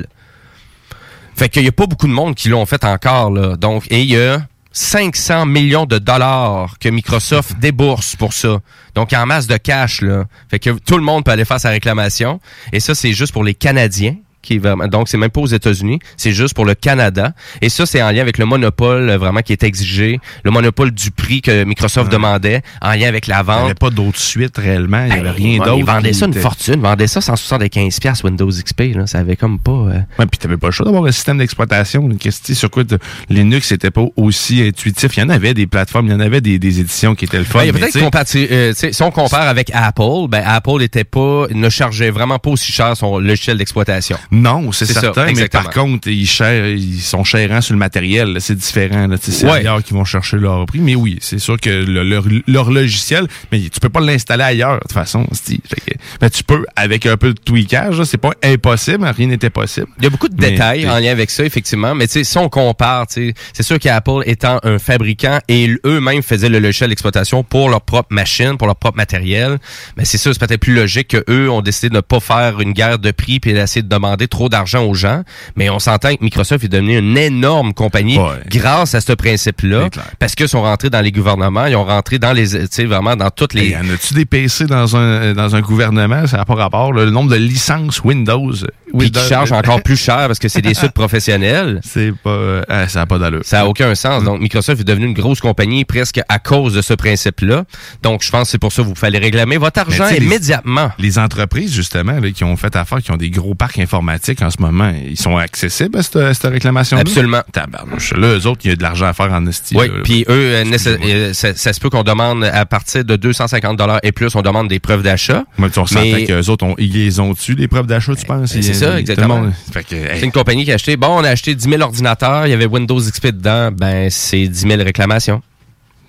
Fait 1.37 1.49
qu'il 1.49 1.65
y 1.65 1.69
a 1.69 1.73
pas 1.73 1.87
beaucoup 1.87 2.07
de 2.09 2.13
monde 2.13 2.35
qui 2.35 2.49
l'ont 2.49 2.67
fait 2.67 2.85
encore, 2.85 3.31
là. 3.31 3.57
Donc, 3.57 3.85
et 3.91 4.01
il 4.03 4.11
y 4.11 4.19
a 4.19 4.43
500 4.73 5.47
millions 5.47 5.87
de 5.87 5.99
dollars 5.99 6.79
que 6.79 6.89
Microsoft 6.89 7.57
débourse 7.61 8.17
pour 8.17 8.33
ça. 8.33 8.61
Donc, 8.95 9.13
en 9.13 9.27
masse 9.27 9.47
de 9.47 9.57
cash, 9.57 10.01
là. 10.01 10.25
Fait 10.51 10.59
que 10.59 10.71
tout 10.71 10.97
le 10.97 11.03
monde 11.03 11.25
peut 11.25 11.31
aller 11.31 11.45
faire 11.45 11.61
sa 11.61 11.71
réclamation. 11.71 12.41
Et 12.73 12.81
ça, 12.81 12.95
c'est 12.95 13.13
juste 13.13 13.33
pour 13.33 13.45
les 13.45 13.55
Canadiens 13.55 14.17
qui 14.43 14.55
est 14.55 14.59
vraiment, 14.59 14.87
donc 14.89 15.09
c'est 15.09 15.17
même 15.17 15.31
pas 15.31 15.41
aux 15.41 15.47
États-Unis, 15.47 15.99
c'est 16.17 16.33
juste 16.33 16.55
pour 16.55 16.65
le 16.65 16.75
Canada. 16.75 17.33
Et 17.61 17.69
ça, 17.69 17.87
c'est 17.87 18.03
en 18.03 18.11
lien 18.11 18.21
avec 18.21 18.39
le 18.39 18.45
monopole 18.47 19.09
euh, 19.11 19.19
vraiment 19.19 19.41
qui 19.41 19.53
est 19.53 19.63
exigé, 19.63 20.21
le 20.45 20.51
monopole 20.51 20.91
du 20.91 21.11
prix 21.11 21.41
que 21.43 21.65
Microsoft 21.65 22.11
demandait, 22.11 22.63
en 22.81 22.91
lien 22.93 23.09
avec 23.09 23.27
la 23.27 23.37
Il 23.37 23.41
n'y 23.41 23.47
vente. 23.47 23.65
avait 23.65 23.75
pas 23.75 23.91
d'autres 23.91 24.19
suites 24.19 24.59
réellement. 24.59 25.05
Il 25.07 25.13
n'y 25.15 25.19
avait 25.21 25.31
rien 25.31 25.59
Ouais, 25.61 25.67
d'autre. 25.67 25.79
Ils 25.79 25.85
vendaient 25.85 26.13
ça 26.13 26.27
une 26.27 26.35
fortune, 26.35 26.75
ils 26.75 26.81
vendaient 26.81 27.07
ça 27.07 27.21
175 27.21 28.01
pièces 28.01 28.23
Windows 28.25 28.49
XP, 28.51 28.95
là. 28.95 29.07
Ça 29.07 29.19
avait 29.19 29.37
comme 29.37 29.59
pas. 29.59 29.71
euh, 29.73 30.01
Ouais, 30.19 30.27
puis 30.27 30.39
t'avais 30.39 30.57
pas 30.57 30.69
le 30.69 30.73
choix 30.73 30.85
d'avoir 30.87 31.05
un 31.05 31.13
système 31.13 31.39
d'exploitation. 31.39 32.03
Une 32.03 32.19
question 32.19 32.55
sur 32.55 32.71
quoi 32.71 32.83
Linux 33.29 33.71
n'était 33.73 33.91
pas 33.91 34.05
aussi 34.17 34.63
intuitif. 34.63 35.17
Il 35.17 35.21
y 35.21 35.23
en 35.23 35.29
avait 35.29 35.55
des 35.55 35.67
plateformes, 35.67 36.07
il 36.07 36.13
y 36.13 36.15
en 36.15 36.21
avait 36.21 36.41
des, 36.41 36.59
des 36.59 36.81
éditions 36.81 37.15
qui 37.15 37.25
étaient 37.25 37.39
le 37.39 37.45
fun. 37.45 37.61
Ben, 37.61 37.73
peut-être 37.73 37.99
compati- 37.99 38.49
euh, 38.51 38.73
si 38.75 39.03
on 39.03 39.11
compare 39.11 39.47
avec 39.49 39.71
Apple, 39.75 40.29
ben 40.29 40.43
Apple 40.47 40.83
était 40.83 41.05
pas, 41.05 41.47
ne 41.53 41.69
chargeait 41.69 42.11
vraiment 42.11 42.39
pas 42.39 42.51
aussi 42.51 42.73
cher 42.73 42.97
son 42.97 43.19
logiciel 43.19 43.57
d'exploitation. 43.59 44.17
Non, 44.33 44.73
c'est 44.73 44.87
ça, 44.87 45.01
certain, 45.03 45.27
mais 45.35 45.47
par 45.49 45.69
contre, 45.71 46.09
ils, 46.09 46.27
chèrent- 46.27 46.67
ils 46.67 47.01
sont 47.03 47.23
chérants 47.23 47.61
sur 47.61 47.75
le 47.75 47.79
matériel. 47.79 48.39
C'est 48.41 48.57
différent. 48.57 49.07
C'est 49.21 49.45
Ouais. 49.45 49.59
ailleurs 49.59 49.83
qu'ils 49.83 49.95
vont 49.95 50.05
chercher 50.07 50.39
leur 50.39 50.65
prix. 50.65 50.81
Mais 50.81 50.95
oui, 50.95 51.19
c'est 51.21 51.39
sûr 51.39 51.61
que 51.61 51.69
le- 51.69 52.03
leur, 52.03 52.25
leur 52.47 52.71
logiciel, 52.71 53.27
mais 53.53 53.61
tu 53.61 53.79
peux 53.79 53.91
pas 53.91 54.01
l'installer 54.01 54.43
ailleurs, 54.45 54.77
de 54.77 54.81
toute 54.81 54.93
façon. 54.93 55.25
Que- 55.27 55.93
ben, 56.21 56.31
tu 56.31 56.45
peux, 56.45 56.65
avec 56.77 57.05
un 57.05 57.17
peu 57.19 57.35
de 57.35 57.39
tweakage, 57.39 58.03
c'est 58.05 58.17
pas 58.17 58.33
impossible, 58.43 59.05
rien 59.15 59.27
n'était 59.27 59.51
possible. 59.51 59.87
Il 59.99 60.05
y 60.05 60.07
a 60.07 60.11
beaucoup 60.11 60.29
de 60.31 60.37
Mais, 60.41 60.53
détails 60.53 60.89
en 60.89 60.99
lien 60.99 61.13
avec 61.13 61.29
ça, 61.31 61.45
effectivement. 61.45 61.95
Mais 61.95 62.07
si 62.09 62.39
on 62.39 62.49
compare, 62.49 63.07
c'est 63.09 63.35
sûr 63.61 63.79
qu'Apple 63.79 64.23
étant 64.25 64.59
un 64.63 64.79
fabricant 64.79 65.41
et 65.49 65.71
eux-mêmes 65.85 66.23
faisaient 66.23 66.49
le 66.49 66.59
logiciel 66.59 66.89
d'exploitation 66.89 67.45
pour 67.45 67.69
leur 67.69 67.83
propre 67.83 68.09
machine, 68.15 68.57
pour 68.57 68.67
leur 68.67 68.77
propre 68.77 68.97
matériel, 68.97 69.59
mais 69.99 70.07
c'est 70.07 70.17
sûr, 70.19 70.33
c'est 70.33 70.41
peut-être 70.41 70.61
plus 70.61 70.75
logique 70.75 71.09
que 71.09 71.23
eux 71.29 71.51
ont 71.51 71.61
décidé 71.61 71.91
de 71.91 71.97
ne 71.97 72.01
pas 72.01 72.21
faire 72.21 72.61
une 72.61 72.73
guerre 72.73 72.99
de 72.99 73.11
prix 73.11 73.39
puis 73.39 73.53
d'essayer 73.53 73.83
de 73.83 73.89
demander 73.89 74.22
trop 74.29 74.49
d'argent 74.49 74.85
aux 74.85 74.95
gens. 74.95 75.23
Mais 75.57 75.71
on 75.71 75.79
s'entend 75.79 76.15
que 76.15 76.23
Microsoft 76.23 76.65
est 76.65 76.69
devenu 76.69 76.99
une 76.99 77.17
énorme 77.17 77.75
compagnie 77.75 78.19
grâce 78.49 78.95
à 78.95 79.01
ce 79.01 79.13
principe-là, 79.13 79.89
parce 80.19 80.35
qu'ils 80.35 80.49
sont 80.49 80.63
rentrés 80.63 80.91
dans 80.91 81.01
les 81.01 81.13
gouvernements, 81.13 81.67
ils 81.67 81.77
ont 81.77 81.85
rentré 81.85 82.19
dans 82.19 82.33
les, 82.33 82.49
tu 82.49 82.67
sais, 82.71 82.85
vraiment 82.85 83.17
dans 83.17 83.31
toutes 83.31 83.55
les. 83.55 83.71
Y 83.71 83.77
en 83.77 83.89
a-tu 83.91 84.15
des 84.15 84.25
PC 84.25 84.67
dans 84.67 84.97
un, 84.97 85.33
dans 85.35 85.55
un 85.57 85.61
gouvernement? 85.61 86.27
Ça 86.27 86.39
n'a 86.39 86.45
pas 86.45 86.55
rapport. 86.55 86.93
là. 86.93 87.05
Le 87.05 87.11
nombre 87.11 87.31
de 87.31 87.37
licences 87.37 88.03
Windows. 88.05 88.53
Oui, 88.93 89.05
Windows- 89.07 89.21
qui 89.21 89.29
chargent 89.29 89.53
encore 89.53 89.83
plus 89.85 89.97
cher 89.97 90.27
parce 90.27 90.39
que 90.39 90.49
c'est 90.49 90.61
des 90.63 90.75
suites 90.75 90.93
professionnels. 90.93 91.81
C'est 91.85 92.13
pas, 92.23 92.31
euh, 92.31 92.63
ah, 92.69 92.89
ça 92.89 93.01
n'a 93.01 93.07
pas 93.07 93.19
d'allure. 93.19 93.41
Ça 93.45 93.59
n'a 93.59 93.67
aucun 93.67 93.95
sens. 93.95 94.25
Donc, 94.25 94.41
Microsoft 94.41 94.81
est 94.81 94.85
devenu 94.85 95.07
une 95.07 95.15
grosse 95.15 95.41
compagnie 95.41 95.85
presque 95.85 96.21
à 96.29 96.39
cause 96.39 96.75
de 96.75 96.83
ce 96.83 96.95
principe-là. 96.95 97.65
Donc, 98.03 98.23
je 98.23 98.31
pense 98.31 98.49
que 98.49 98.51
c'est 98.53 98.59
pour 98.59 98.73
ça 98.73 98.83
que 98.83 98.89
vous 98.89 98.95
fallait 98.95 99.19
réclamer 99.19 99.57
votre 99.57 99.83
Mais 99.89 100.01
argent 100.01 100.15
les- 100.15 100.25
immédiatement. 100.25 100.91
Les 100.99 101.19
entreprises, 101.19 101.73
justement, 101.75 102.13
là, 102.21 102.31
qui 102.31 102.45
ont 102.45 102.57
fait 102.57 102.75
affaire, 102.77 102.99
qui 103.03 103.11
ont 103.11 103.17
des 103.17 103.31
gros 103.31 103.55
parcs 103.55 103.79
informatiques 103.79 104.43
en 104.43 104.51
ce 104.51 104.61
moment, 104.61 104.93
ils 105.09 105.17
sont 105.19 105.37
accessibles 105.37 105.99
à 105.99 106.03
cette, 106.03 106.17
à 106.17 106.35
cette 106.35 106.51
réclamation 106.53 106.99
Absolument. 106.99 107.43
Tabarnouche. 107.53 108.13
Là, 108.15 108.37
eux 108.39 108.47
autres, 108.47 108.61
il 108.65 108.71
y 108.71 108.73
a 108.73 108.77
de 108.77 108.83
l'argent 108.83 109.07
à 109.07 109.13
faire 109.13 109.33
en 109.33 109.47
esti. 109.47 109.77
Oui, 109.77 109.87
puis 110.05 110.25
eux, 110.29 110.33
euh, 110.55 110.65
euh, 111.05 111.33
ça, 111.33 111.55
ça 111.55 111.73
se 111.73 111.81
peut 111.81 111.91
qu'on 111.91 112.03
demande 112.03 112.45
à 112.45 112.65
partir 112.67 113.05
de 113.05 113.17
250 113.17 113.77
dollars 113.77 114.01
et 114.03 114.13
plus, 114.13 114.35
on 114.35 114.43
demande 114.43 114.69
des 114.69 114.81
preuves 114.81 115.03
d'achat. 115.03 115.45
Moi, 115.59 115.71
tu- 115.71 115.79
on 115.79 115.85
Mais- 115.95 116.25
qu'eux 116.25 116.49
autres, 116.49 116.65
ont, 116.65 116.75
ils 116.79 116.93
les 116.93 117.21
ont 117.21 117.35
tu 117.35 117.55
les 117.55 117.69
preuves 117.69 117.87
d'achat, 117.87 118.15
tu 118.15 118.25
penses? 118.27 118.53
Ça, 118.83 119.01
exactement. 119.01 119.47
hey, 119.47 120.19
C'est 120.19 120.27
une 120.27 120.33
compagnie 120.33 120.65
qui 120.65 120.73
a 120.73 120.75
acheté, 120.75 120.97
bon, 120.97 121.09
on 121.09 121.25
a 121.25 121.31
acheté 121.31 121.55
10 121.55 121.69
000 121.69 121.83
ordinateurs, 121.83 122.47
il 122.47 122.51
y 122.51 122.53
avait 122.53 122.67
Windows 122.67 123.01
XP 123.01 123.29
dedans, 123.29 123.71
ben, 123.73 124.09
c'est 124.11 124.47
10 124.47 124.61
000 124.69 124.83
réclamations. 124.83 125.43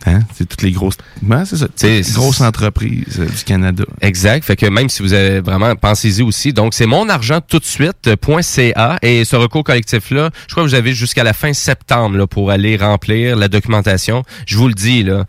Hein? 0.06 0.20
C'est 0.36 0.48
toutes 0.48 0.62
les 0.64 0.72
grosses. 0.72 0.98
Ouais, 1.26 1.44
c'est 1.46 1.58
ça. 1.58 1.68
les 1.84 2.02
grosses 2.02 2.42
entreprises 2.42 3.20
euh, 3.20 3.26
du 3.26 3.44
Canada. 3.46 3.84
Exact. 4.02 4.44
Fait 4.44 4.56
que 4.56 4.66
même 4.66 4.90
si 4.90 5.02
vous 5.02 5.14
avez 5.14 5.40
vraiment, 5.40 5.76
pensez-y 5.76 6.22
aussi. 6.22 6.52
Donc, 6.54 6.74
c'est 6.74 6.86
mon 6.86 7.08
argent 7.10 7.40
tout 7.42 7.60
de 7.60 7.66
suite.ca 7.66 8.98
et 9.02 9.26
ce 9.26 9.36
recours 9.36 9.64
collectif-là, 9.64 10.30
je 10.48 10.54
crois 10.54 10.64
que 10.64 10.70
vous 10.70 10.76
avez 10.76 10.94
jusqu'à 10.94 11.24
la 11.24 11.34
fin 11.34 11.54
septembre 11.54 12.18
là, 12.18 12.28
pour 12.28 12.52
aller 12.52 12.76
remplir 12.78 13.36
la 13.36 13.48
documentation. 13.48 14.24
Je 14.46 14.58
vous 14.58 14.68
le 14.68 14.74
dis, 14.74 15.04
là. 15.04 15.26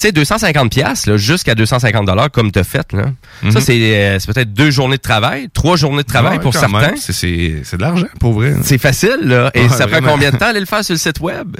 Tu 0.00 0.06
sais, 0.06 0.12
250 0.12 0.70
pièces 0.70 1.10
jusqu'à 1.16 1.56
250 1.56 2.06
dollars 2.06 2.30
comme 2.30 2.52
tu 2.52 2.58
as 2.60 2.64
fait. 2.64 2.92
Là. 2.92 3.06
Ça, 3.50 3.58
Mhm. 3.58 3.60
c'est 3.60 3.80
euh, 3.96 4.18
c'est 4.20 4.32
peut-être 4.32 4.52
deux 4.52 4.70
journées 4.70 4.96
de 4.96 5.02
travail, 5.02 5.48
trois 5.52 5.76
journées 5.76 6.04
de 6.04 6.08
travail 6.08 6.36
Ouais, 6.36 6.42
pour 6.42 6.54
certains. 6.54 6.94
C'est- 6.96 7.12
C'est 7.12 7.62
c'est 7.64 7.76
de 7.78 7.82
l'argent, 7.82 8.06
pour 8.20 8.34
vrai. 8.34 8.54
C'est 8.62 8.78
facile, 8.78 9.16
là. 9.24 9.50
Et 9.54 9.62
Ouais, 9.62 9.68
ça 9.68 9.88
prend 9.88 9.96
vraiment. 9.98 10.12
combien 10.12 10.30
de 10.30 10.36
temps 10.36 10.46
aller 10.46 10.60
le 10.60 10.66
faire 10.66 10.84
sur 10.84 10.94
le 10.94 10.98
site 10.98 11.18
web? 11.18 11.56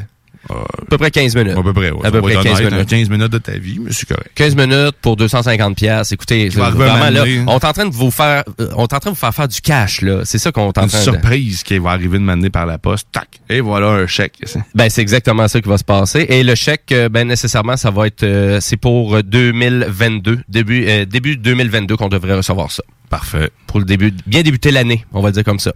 À 0.51 0.85
peu 0.89 0.99
près 0.99 1.11
15 1.11 1.37
minutes. 1.37 1.57
À 1.57 1.63
peu 1.63 1.73
près, 1.73 1.91
ouais. 1.91 2.07
À 2.07 2.11
peu 2.11 2.21
près 2.23 2.35
être 2.35 2.43
15 2.43 2.53
honnête, 2.59 2.73
hein, 2.73 2.77
minutes. 2.77 2.91
15 2.91 3.11
minutes 3.11 3.33
de 3.33 3.39
ta 3.39 3.53
vie, 3.53 3.79
mais 3.81 3.93
c'est 3.93 4.09
correct. 4.09 4.31
15 4.35 4.57
minutes 4.57 4.97
pour 5.03 5.17
250 5.17 5.77
pièces. 5.77 6.13
Écoutez, 6.13 6.49
vraiment 6.49 7.11
là, 7.11 7.25
on 7.47 7.59
est 7.59 7.65
en 7.65 7.73
train 7.73 7.87
de 7.87 7.95
vous 7.95 8.11
faire 8.11 8.45
euh, 8.61 8.69
on 8.77 8.87
est 8.87 8.95
en 8.95 8.99
train 8.99 9.11
de 9.11 9.15
vous 9.15 9.21
faire 9.21 9.35
faire 9.35 9.49
du 9.49 9.61
cash 9.61 10.01
là, 10.03 10.23
c'est 10.25 10.39
ça 10.39 10.53
qu'on 10.53 10.71
est 10.71 10.79
en 10.79 10.83
Une 10.83 10.89
train 10.89 10.99
de 10.99 11.03
surprise 11.03 11.63
qui 11.63 11.79
va 11.79 11.91
arriver 11.91 12.19
de 12.19 12.23
m'amener 12.23 12.51
par 12.51 12.67
la 12.67 12.79
poste. 12.79 13.09
Tac. 13.13 13.29
Et 13.49 13.61
voilà 13.61 13.89
un 13.89 14.07
chèque. 14.07 14.35
Ben 14.75 14.89
c'est 14.91 15.03
exactement 15.03 15.49
ça 15.49 15.61
qui 15.61 15.69
va 15.69 15.79
se 15.79 15.85
passer 15.85 16.27
et 16.29 16.43
le 16.43 16.55
chèque 16.55 16.93
euh, 16.93 17.09
ben 17.09 17.27
nécessairement 17.27 17.77
ça 17.77 17.91
va 17.91 18.07
être 18.07 18.23
euh, 18.23 18.61
c'est 18.61 18.77
pour 18.77 19.17
euh, 19.17 19.23
2022 19.23 20.41
début 20.49 20.85
euh, 20.89 21.05
début 21.05 21.37
2022 21.37 21.97
qu'on 21.97 22.09
devrait 22.09 22.37
recevoir 22.37 22.71
ça. 22.71 22.83
Parfait. 23.11 23.51
Pour 23.67 23.79
le 23.81 23.85
début 23.87 24.13
bien 24.27 24.43
débuter 24.43 24.71
l'année, 24.71 25.05
on 25.13 25.21
va 25.23 25.31
dire 25.31 25.45
comme 25.45 25.59
ça. 25.59 25.73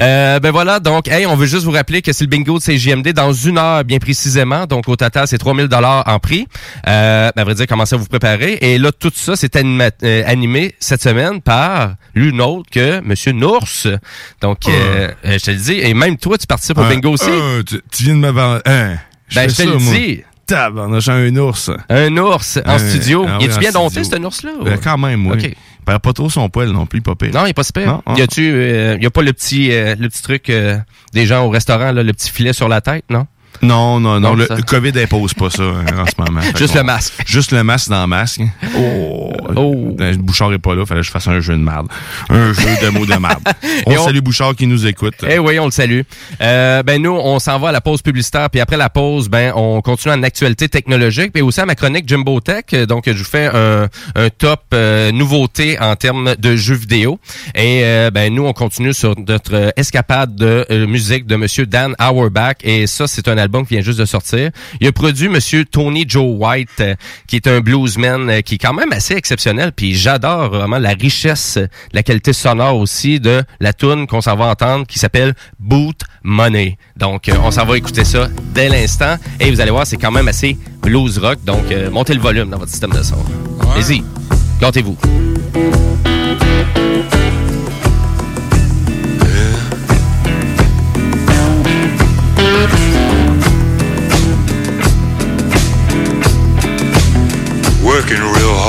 Euh, 0.00 0.38
ben 0.40 0.50
voilà, 0.52 0.78
donc 0.80 1.08
hey, 1.08 1.26
on 1.26 1.34
veut 1.36 1.46
juste 1.46 1.64
vous 1.64 1.70
rappeler 1.72 2.00
que 2.02 2.12
c'est 2.12 2.24
le 2.24 2.28
bingo 2.30 2.58
de 2.58 2.62
CJMD 2.62 3.08
dans 3.12 3.32
une 3.32 3.58
heure 3.58 3.82
bien 3.84 3.98
précisément. 3.98 4.66
Donc 4.66 4.88
au 4.88 4.96
total, 4.96 5.26
c'est 5.26 5.38
3000 5.38 5.66
dollars 5.68 6.04
en 6.06 6.18
prix. 6.20 6.46
Euh, 6.86 7.30
ben, 7.34 7.42
à 7.42 7.44
vrai 7.44 7.54
dire, 7.54 7.66
commencez 7.66 7.94
à 7.94 7.98
vous 7.98 8.06
préparer 8.06 8.58
et 8.60 8.78
là 8.78 8.90
tout 8.92 9.10
ça 9.14 9.34
c'est 9.36 9.54
euh, 9.56 10.22
animé 10.26 10.74
cette 10.80 11.02
semaine 11.02 11.40
par 11.40 11.94
l'une 12.14 12.40
autre 12.40 12.70
que 12.70 13.00
monsieur 13.00 13.32
Nours. 13.32 13.86
Donc 14.40 14.68
euh, 14.68 15.10
euh, 15.24 15.38
je 15.38 15.44
te 15.44 15.50
le 15.50 15.56
dis 15.56 15.72
et 15.80 15.92
même 15.94 16.16
toi 16.18 16.38
tu 16.38 16.46
participes 16.46 16.78
au 16.78 16.82
Un- 16.82 16.88
bingo 16.88 17.10
aussi. 17.12 17.28
un, 17.30 17.62
tu, 17.66 17.80
tu 17.90 18.04
viens 18.04 18.14
de 18.14 18.20
me 18.20 18.30
vendre. 18.30 18.60
Un. 18.66 18.94
Ben, 19.34 19.48
fais 19.48 19.48
je 19.50 19.56
te 19.56 19.62
le 19.68 19.76
dis. 19.78 20.22
Tabarnak, 20.46 21.00
j'ai 21.00 21.12
un 21.12 21.36
ours. 21.36 21.70
Un 21.88 22.16
ours 22.16 22.58
en 22.66 22.70
Un- 22.72 22.78
studio. 22.78 23.24
ah 23.28 23.36
oui, 23.38 23.44
est-tu 23.44 23.54
en 23.54 23.58
bien 23.60 23.70
dompté, 23.70 24.02
cet 24.02 24.18
ours-là? 24.18 24.50
Ben, 24.64 24.78
quand 24.82 24.98
même, 24.98 25.24
oui. 25.28 25.36
OK. 25.38 25.54
Il 25.80 25.84
perd 25.84 26.02
pas 26.02 26.12
trop 26.12 26.28
son 26.28 26.48
poil 26.50 26.68
non 26.70 26.86
plus, 26.86 27.00
pas 27.00 27.14
pire. 27.14 27.30
Non, 27.32 27.46
il 27.46 27.50
est 27.50 27.54
pas 27.54 27.62
super. 27.64 27.86
Non, 28.06 28.14
Y 28.16 28.20
a-tu, 28.22 28.52
euh, 28.52 28.98
y 29.00 29.06
a 29.06 29.10
pas 29.10 29.22
le 29.22 29.32
petit, 29.32 29.72
euh, 29.72 29.96
le 29.98 30.08
petit 30.08 30.22
truc 30.22 30.50
euh, 30.50 30.78
des 31.14 31.24
gens 31.26 31.44
au 31.46 31.50
restaurant, 31.50 31.92
là, 31.92 32.02
le 32.02 32.12
petit 32.12 32.30
filet 32.30 32.52
sur 32.52 32.68
la 32.68 32.80
tête, 32.80 33.04
non? 33.10 33.26
Non, 33.62 34.00
non, 34.00 34.20
non. 34.20 34.34
Le, 34.34 34.46
ça- 34.46 34.56
COVID 34.62 34.92
impose 35.02 35.34
pas 35.34 35.50
ça 35.50 35.62
hein, 35.62 35.84
en 35.98 36.06
ce 36.06 36.12
moment. 36.18 36.40
Fait 36.50 36.56
Juste 36.58 36.74
le 36.74 36.82
masque. 36.82 37.12
Juste 37.26 37.52
le 37.52 37.62
masque 37.62 37.88
dans 37.90 38.00
le 38.02 38.06
masque. 38.06 38.40
Oh. 38.76 39.32
Le 39.98 40.16
Bouchard 40.16 40.52
est 40.52 40.58
pas 40.58 40.74
là, 40.74 40.86
fallait 40.86 41.00
que 41.00 41.06
je 41.06 41.10
fasse 41.10 41.28
un 41.28 41.40
jeu 41.40 41.54
de 41.54 41.58
merde. 41.62 41.88
Un 42.28 42.52
jeu 42.52 42.68
de 42.82 42.88
mots 42.88 43.06
de 43.06 43.14
merde. 43.14 43.42
On 43.86 44.04
salue 44.04 44.20
Bouchard 44.20 44.54
qui 44.54 44.66
nous 44.66 44.86
écoute. 44.86 45.14
Eh 45.28 45.38
oui, 45.38 45.58
on 45.58 45.66
le 45.66 45.70
salue. 45.70 46.00
Euh, 46.40 46.82
ben 46.82 47.00
nous, 47.02 47.10
on 47.12 47.38
s'en 47.38 47.58
va 47.58 47.68
à 47.68 47.72
la 47.72 47.80
pause 47.80 48.02
publicitaire, 48.02 48.48
puis 48.50 48.60
après 48.60 48.76
la 48.76 48.88
pause, 48.90 49.28
ben 49.28 49.52
on 49.56 49.80
continue 49.80 50.14
en 50.14 50.22
actualité 50.22 50.68
technologique, 50.68 51.32
puis 51.32 51.42
aussi 51.42 51.60
à 51.60 51.66
ma 51.66 51.74
chronique 51.74 52.08
Jimbo 52.08 52.40
Tech. 52.40 52.64
Donc, 52.88 53.04
je 53.06 53.12
vous 53.12 53.24
fais 53.24 53.50
un, 53.52 53.88
un 54.14 54.30
top 54.30 54.60
euh, 54.74 55.12
nouveauté 55.12 55.78
en 55.80 55.96
termes 55.96 56.34
de 56.36 56.56
jeux 56.56 56.74
vidéo. 56.74 57.18
Et 57.54 57.82
euh, 57.84 58.10
ben 58.10 58.32
nous, 58.32 58.44
on 58.46 58.52
continue 58.52 58.94
sur 58.94 59.14
notre 59.18 59.72
escapade 59.76 60.34
de 60.34 60.66
euh, 60.70 60.86
musique 60.86 61.26
de 61.26 61.36
Monsieur 61.36 61.66
Dan 61.66 61.94
Auerbach. 62.00 62.56
Et 62.62 62.86
ça, 62.86 63.06
c'est 63.06 63.28
un 63.28 63.38
album 63.38 63.49
qui 63.58 63.74
vient 63.74 63.82
juste 63.82 63.98
de 63.98 64.04
sortir. 64.04 64.50
Il 64.80 64.86
a 64.86 64.92
produit 64.92 65.28
Monsieur 65.28 65.64
Tony 65.64 66.04
Joe 66.06 66.34
White, 66.38 66.68
euh, 66.80 66.94
qui 67.26 67.36
est 67.36 67.46
un 67.46 67.60
bluesman 67.60 68.30
euh, 68.30 68.40
qui 68.40 68.54
est 68.54 68.58
quand 68.58 68.72
même 68.72 68.92
assez 68.92 69.14
exceptionnel. 69.14 69.72
Puis 69.72 69.94
j'adore 69.94 70.50
vraiment 70.50 70.78
la 70.78 70.90
richesse, 70.90 71.58
la 71.92 72.02
qualité 72.02 72.32
sonore 72.32 72.76
aussi 72.76 73.20
de 73.20 73.42
la 73.60 73.72
tune 73.72 74.06
qu'on 74.06 74.20
s'en 74.20 74.36
va 74.36 74.46
entendre 74.46 74.86
qui 74.86 74.98
s'appelle 74.98 75.34
Boot 75.58 76.00
Money. 76.22 76.78
Donc 76.96 77.28
euh, 77.28 77.34
on 77.42 77.50
s'en 77.50 77.64
va 77.64 77.76
écouter 77.76 78.04
ça 78.04 78.28
dès 78.54 78.68
l'instant 78.68 79.16
et 79.38 79.50
vous 79.50 79.60
allez 79.60 79.70
voir 79.70 79.86
c'est 79.86 79.96
quand 79.96 80.12
même 80.12 80.28
assez 80.28 80.56
blues 80.82 81.18
rock. 81.18 81.38
Donc 81.44 81.64
montez 81.90 82.14
le 82.14 82.20
volume 82.20 82.50
dans 82.50 82.58
votre 82.58 82.70
système 82.70 82.92
de 82.92 83.02
son. 83.02 83.16
Allez-y, 83.74 84.02
gâtez-vous. 84.60 84.96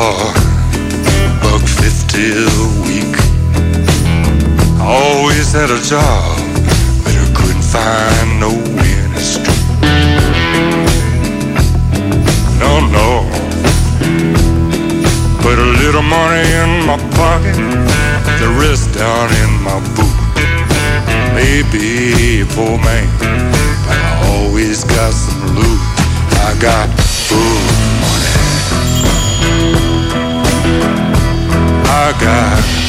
Working 0.02 1.38
buck 1.44 1.62
fifty 1.62 2.34
a 2.34 2.50
week. 2.90 3.16
Always 4.82 5.54
had 5.54 5.70
a 5.70 5.80
job, 5.86 6.40
but 7.04 7.14
I 7.14 7.28
couldn't 7.38 7.62
find 7.62 8.40
no 8.40 8.50
streak. 9.22 9.62
No, 12.58 12.82
no. 12.98 13.30
Put 15.44 15.60
a 15.60 15.70
little 15.82 16.02
money 16.02 16.50
in 16.50 16.84
my 16.90 16.98
pocket, 17.14 17.58
the 18.42 18.50
rest 18.58 18.96
down 18.98 19.30
in 19.44 19.52
my 19.62 19.78
boot. 19.94 20.18
Maybe 21.36 22.42
a 22.42 22.46
poor 22.56 22.80
man, 22.80 23.08
but 23.86 23.98
I 23.98 24.34
always 24.34 24.84
got 24.84 25.14
some 25.14 25.56
loot. 25.56 25.80
I 26.42 26.58
got 26.60 26.90
food 26.90 27.81
I 32.14 32.81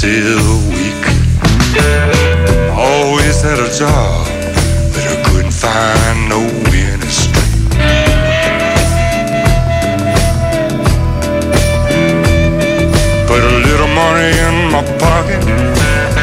still 0.00 0.56
week. 0.72 1.04
Always 2.72 3.42
had 3.42 3.60
a 3.60 3.68
job, 3.68 4.26
but 4.92 5.04
I 5.12 5.16
couldn't 5.26 5.52
find 5.52 6.18
no 6.26 6.40
inner 6.72 7.12
strength. 7.20 7.76
Put 13.28 13.42
a 13.44 13.54
little 13.68 13.92
money 14.02 14.32
in 14.48 14.56
my 14.72 14.82
pocket, 14.96 15.42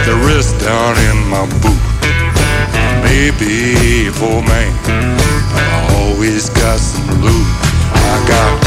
the 0.07 0.15
rest 0.25 0.59
down 0.65 0.97
in 1.09 1.17
my 1.29 1.45
boot. 1.61 1.83
Maybe 3.05 4.09
poor 4.17 4.41
man, 4.41 4.73
but 5.53 5.63
I 5.63 5.79
always 5.99 6.49
got 6.49 6.79
some 6.79 7.21
loot. 7.21 7.47
I 7.93 8.25
got 8.27 8.66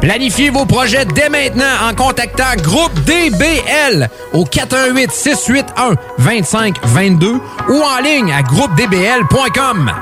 Planifiez 0.00 0.48
vos 0.48 0.64
projets 0.64 1.04
dès 1.04 1.28
maintenant 1.28 1.66
en 1.88 1.94
contactant 1.94 2.56
Groupe 2.62 2.92
DBL 3.04 4.08
au 4.32 4.44
418 4.46 5.12
681 5.12 5.94
2522 6.18 7.34
ou 7.68 7.82
en 7.82 8.00
ligne 8.02 8.32
à 8.32 8.42
groupedbl.com. 8.42 9.92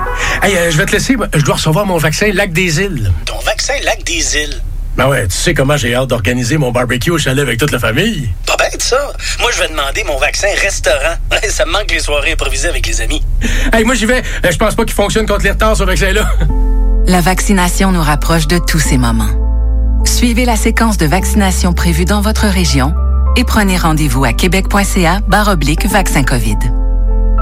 Hey, 0.42 0.57
euh, 0.57 0.70
je 0.70 0.76
vais 0.76 0.86
te 0.86 0.92
laisser. 0.92 1.16
Je 1.34 1.42
dois 1.44 1.57
recevoir 1.57 1.84
mon 1.84 1.99
vaccin 1.99 2.30
Lac 2.32 2.53
des 2.53 2.80
Îles. 2.80 3.12
Ton 3.24 3.38
vaccin 3.40 3.74
Lac 3.84 4.05
des 4.05 4.36
Îles? 4.36 4.62
Ben 4.96 5.09
ouais, 5.09 5.26
tu 5.26 5.36
sais 5.36 5.55
comment 5.55 5.76
j'ai 5.76 5.94
hâte 5.94 6.09
d'organiser 6.09 6.59
mon 6.59 6.70
barbecue 6.70 7.11
au 7.11 7.18
chalet 7.18 7.42
avec 7.42 7.59
toute 7.59 7.72
la 7.72 7.78
famille. 7.80 8.30
Pas 8.46 8.57
bête, 8.57 8.82
ça. 8.82 9.12
Moi, 9.40 9.51
je 9.55 9.61
vais 9.62 9.68
demander 9.68 10.05
mon 10.05 10.18
vaccin 10.18 10.49
restaurant. 10.62 11.14
ça 11.49 11.64
me 11.66 11.72
manque 11.72 11.90
les 11.90 12.01
soirées 12.01 12.32
improvisées 12.32 12.68
avec 12.68 12.86
les 12.86 13.01
amis. 13.01 13.22
Hey, 13.72 13.84
moi, 13.84 13.96
j'y 13.96 14.07
vais. 14.07 14.22
Euh, 14.44 14.51
Je 14.51 14.57
pense 14.59 14.76
pas 14.76 14.84
qu'il 14.84 14.94
fonctionne 14.94 15.26
contre 15.26 15.42
les 15.44 15.51
retards, 15.51 15.76
ce 15.76 15.84
vaccin-là. 15.84 16.28
La 17.07 17.20
vaccination 17.20 17.90
nous 17.90 18.03
rapproche 18.03 18.46
de 18.46 18.59
tous 18.59 18.80
ces 18.80 18.99
moments. 18.99 19.47
Suivez 20.05 20.44
la 20.44 20.57
séquence 20.57 20.96
de 20.96 21.07
vaccination 21.07 21.72
prévue 21.72 22.05
dans 22.05 22.20
votre 22.20 22.46
région 22.46 22.94
et 23.36 23.44
prenez 23.44 23.76
rendez-vous 23.76 24.24
à 24.24 24.32
québec.ca 24.32 25.20
oblique 25.49 25.86
vaccin 25.86 26.22
COVID. 26.22 26.59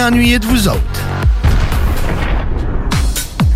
ennuyés 0.00 0.38
de 0.38 0.46
vous 0.46 0.68
autres. 0.68 1.00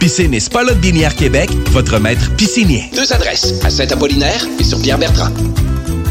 Piscine 0.00 0.32
et 0.32 0.40
Spa 0.40 0.64
Binière 0.74 1.14
Québec, 1.14 1.50
votre 1.72 1.98
maître 1.98 2.34
piscinier. 2.34 2.90
Deux 2.96 3.12
adresses, 3.12 3.54
à 3.62 3.68
Saint-Apollinaire 3.68 4.46
et 4.58 4.64
sur 4.64 4.80
Pierre-Bertrand. 4.80 5.28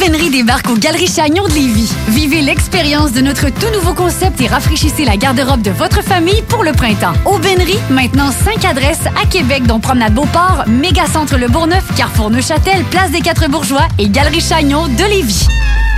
Aubainerie 0.00 0.30
débarque 0.30 0.70
aux 0.70 0.78
Galeries 0.78 1.12
Chagnon 1.14 1.46
de 1.46 1.52
Lévis. 1.52 1.92
Vivez 2.08 2.40
l'expérience 2.40 3.12
de 3.12 3.20
notre 3.20 3.50
tout 3.50 3.70
nouveau 3.74 3.92
concept 3.92 4.40
et 4.40 4.46
rafraîchissez 4.46 5.04
la 5.04 5.18
garde-robe 5.18 5.60
de 5.60 5.70
votre 5.72 6.02
famille 6.02 6.40
pour 6.48 6.64
le 6.64 6.72
printemps. 6.72 7.12
Aubainerie, 7.26 7.78
maintenant 7.90 8.30
5 8.32 8.64
adresses 8.64 9.04
à 9.22 9.26
Québec, 9.26 9.64
dont 9.66 9.78
Promenade 9.78 10.14
Beauport, 10.14 10.64
Mégacentre 10.68 11.36
Le 11.36 11.48
Bourgneuf, 11.48 11.84
Carrefour 11.96 12.30
Neuchâtel, 12.30 12.82
Place 12.84 13.10
des 13.10 13.20
Quatre 13.20 13.50
Bourgeois 13.50 13.86
et 13.98 14.08
Galerie 14.08 14.40
Chagnon 14.40 14.88
de 14.88 15.04
Lévis. 15.04 15.48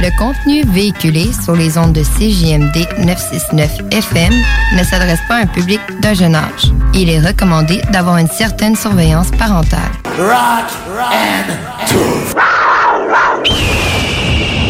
Le 0.01 0.11
contenu 0.19 0.65
véhiculé 0.73 1.31
sur 1.33 1.55
les 1.55 1.79
ondes 1.79 1.93
de 1.93 2.03
CJMD 2.03 3.07
969 3.07 3.71
FM 3.93 4.35
ne 4.77 4.83
s'adresse 4.83 5.21
pas 5.29 5.37
à 5.37 5.43
un 5.43 5.47
public 5.47 5.81
d'un 6.01 6.15
jeune 6.15 6.35
âge. 6.35 6.73
Il 6.93 7.09
est 7.09 7.21
recommandé 7.21 7.81
d'avoir 7.93 8.17
une 8.17 8.29
certaine 8.29 8.75
surveillance 8.75 9.31
parentale. 9.39 9.93
Rock 10.19 10.73
and 10.99 12.52
了。 13.13 14.62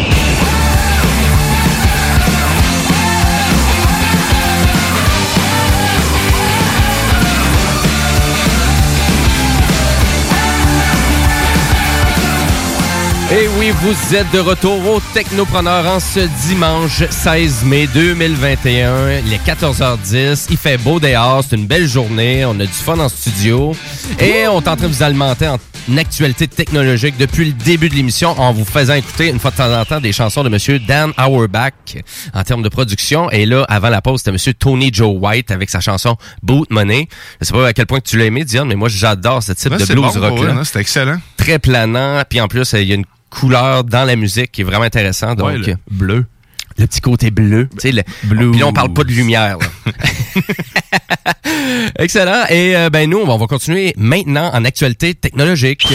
Et 13.35 13.47
oui, 13.57 13.71
vous 13.71 14.15
êtes 14.15 14.29
de 14.31 14.37
retour 14.37 14.87
au 14.87 15.01
Technopreneur 15.11 15.87
en 15.87 15.99
ce 15.99 16.19
dimanche 16.47 17.03
16 17.09 17.63
mai 17.65 17.87
2021. 17.87 19.21
Il 19.25 19.33
est 19.33 19.43
14h10. 19.43 20.49
Il 20.51 20.57
fait 20.57 20.77
beau 20.77 20.99
dehors. 20.99 21.43
C'est 21.43 21.55
une 21.55 21.65
belle 21.65 21.87
journée. 21.87 22.45
On 22.45 22.51
a 22.59 22.65
du 22.65 22.67
fun 22.67 22.99
en 22.99 23.09
studio. 23.09 23.75
Et 24.19 24.47
on 24.47 24.61
est 24.61 24.67
en 24.67 24.75
train 24.75 24.75
de 24.75 24.85
vous 24.85 25.01
alimenter 25.01 25.47
en 25.47 25.57
actualité 25.97 26.47
technologique 26.47 27.17
depuis 27.17 27.45
le 27.45 27.53
début 27.53 27.89
de 27.89 27.95
l'émission 27.95 28.39
en 28.39 28.53
vous 28.53 28.65
faisant 28.65 28.93
écouter 28.93 29.29
une 29.29 29.39
fois 29.39 29.49
de 29.49 29.55
temps 29.55 29.73
en 29.73 29.83
temps 29.83 29.99
des 29.99 30.13
chansons 30.13 30.43
de 30.43 30.49
Monsieur 30.49 30.77
Dan 30.77 31.11
Auerbach 31.17 31.73
en 32.35 32.43
termes 32.43 32.61
de 32.61 32.69
production. 32.69 33.31
Et 33.31 33.47
là, 33.47 33.65
avant 33.67 33.89
la 33.89 34.03
pause, 34.03 34.19
c'était 34.19 34.31
Monsieur 34.31 34.53
Tony 34.53 34.91
Joe 34.93 35.17
White 35.19 35.49
avec 35.49 35.71
sa 35.71 35.79
chanson 35.79 36.17
Boot 36.43 36.69
Money. 36.69 37.07
Je 37.41 37.47
sais 37.47 37.53
pas 37.53 37.67
à 37.67 37.73
quel 37.73 37.87
point 37.87 37.99
tu 37.99 38.15
l'as 38.19 38.25
aimé, 38.25 38.45
Diane, 38.45 38.67
mais 38.67 38.75
moi, 38.75 38.89
j'adore 38.89 39.41
ce 39.41 39.53
type 39.53 39.71
Ouais, 39.71 39.79
de 39.79 39.85
blues 39.85 39.95
bon, 39.95 40.19
rock 40.19 40.39
ouais, 40.39 40.49
hein, 40.51 40.61
c'est 40.63 40.79
excellent. 40.79 41.17
Très 41.35 41.57
planant. 41.57 42.21
Puis 42.29 42.39
en 42.39 42.47
plus, 42.47 42.73
il 42.73 42.83
y 42.83 42.91
a 42.91 42.95
une 42.95 43.05
couleur 43.33 43.83
dans 43.83 44.05
la 44.05 44.15
musique 44.15 44.51
qui 44.51 44.61
est 44.61 44.63
vraiment 44.63 44.85
intéressant. 44.85 45.35
Donc, 45.35 45.47
Ouais, 45.47 45.57
le 45.57 45.75
bleu. 45.89 46.25
Le 46.77 46.87
petit 46.87 47.01
côté 47.01 47.29
bleu. 47.29 47.67
Tu 47.73 47.77
sais, 47.79 47.91
le 47.91 48.01
Blue. 48.23 48.49
Puis 48.51 48.59
là, 48.61 48.67
on 48.67 48.73
parle 48.73 48.93
pas 48.93 49.03
de 49.03 49.11
lumière. 49.11 49.57
là. 49.59 49.91
Excellent. 51.99 52.45
Et 52.49 52.75
euh, 52.75 52.89
ben 52.89 53.07
nous, 53.09 53.19
on 53.19 53.37
va 53.37 53.45
continuer 53.45 53.93
maintenant 53.95 54.49
en 54.53 54.65
actualité 54.65 55.13
technologique. 55.13 55.87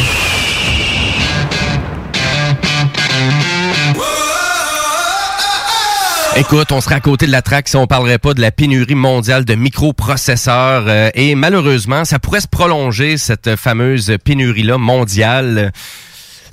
Écoute, 6.37 6.71
on 6.71 6.81
serait 6.81 6.95
à 6.95 7.01
côté 7.01 7.27
de 7.27 7.33
la 7.33 7.43
traque 7.43 7.69
si 7.69 7.75
on 7.77 7.87
parlerait 7.89 8.19
pas 8.19 8.33
de 8.33 8.41
la 8.41 8.53
pénurie 8.53 8.95
mondiale 8.95 9.45
de 9.45 9.55
microprocesseurs. 9.57 10.85
euh, 10.87 11.11
et 11.15 11.35
malheureusement, 11.35 12.05
ça 12.05 12.21
pourrait 12.21 12.41
se 12.41 12.47
prolonger, 12.47 13.17
cette 13.17 13.57
fameuse 13.57 14.15
pénurie-là 14.25 14.79
mondiale. 14.79 15.73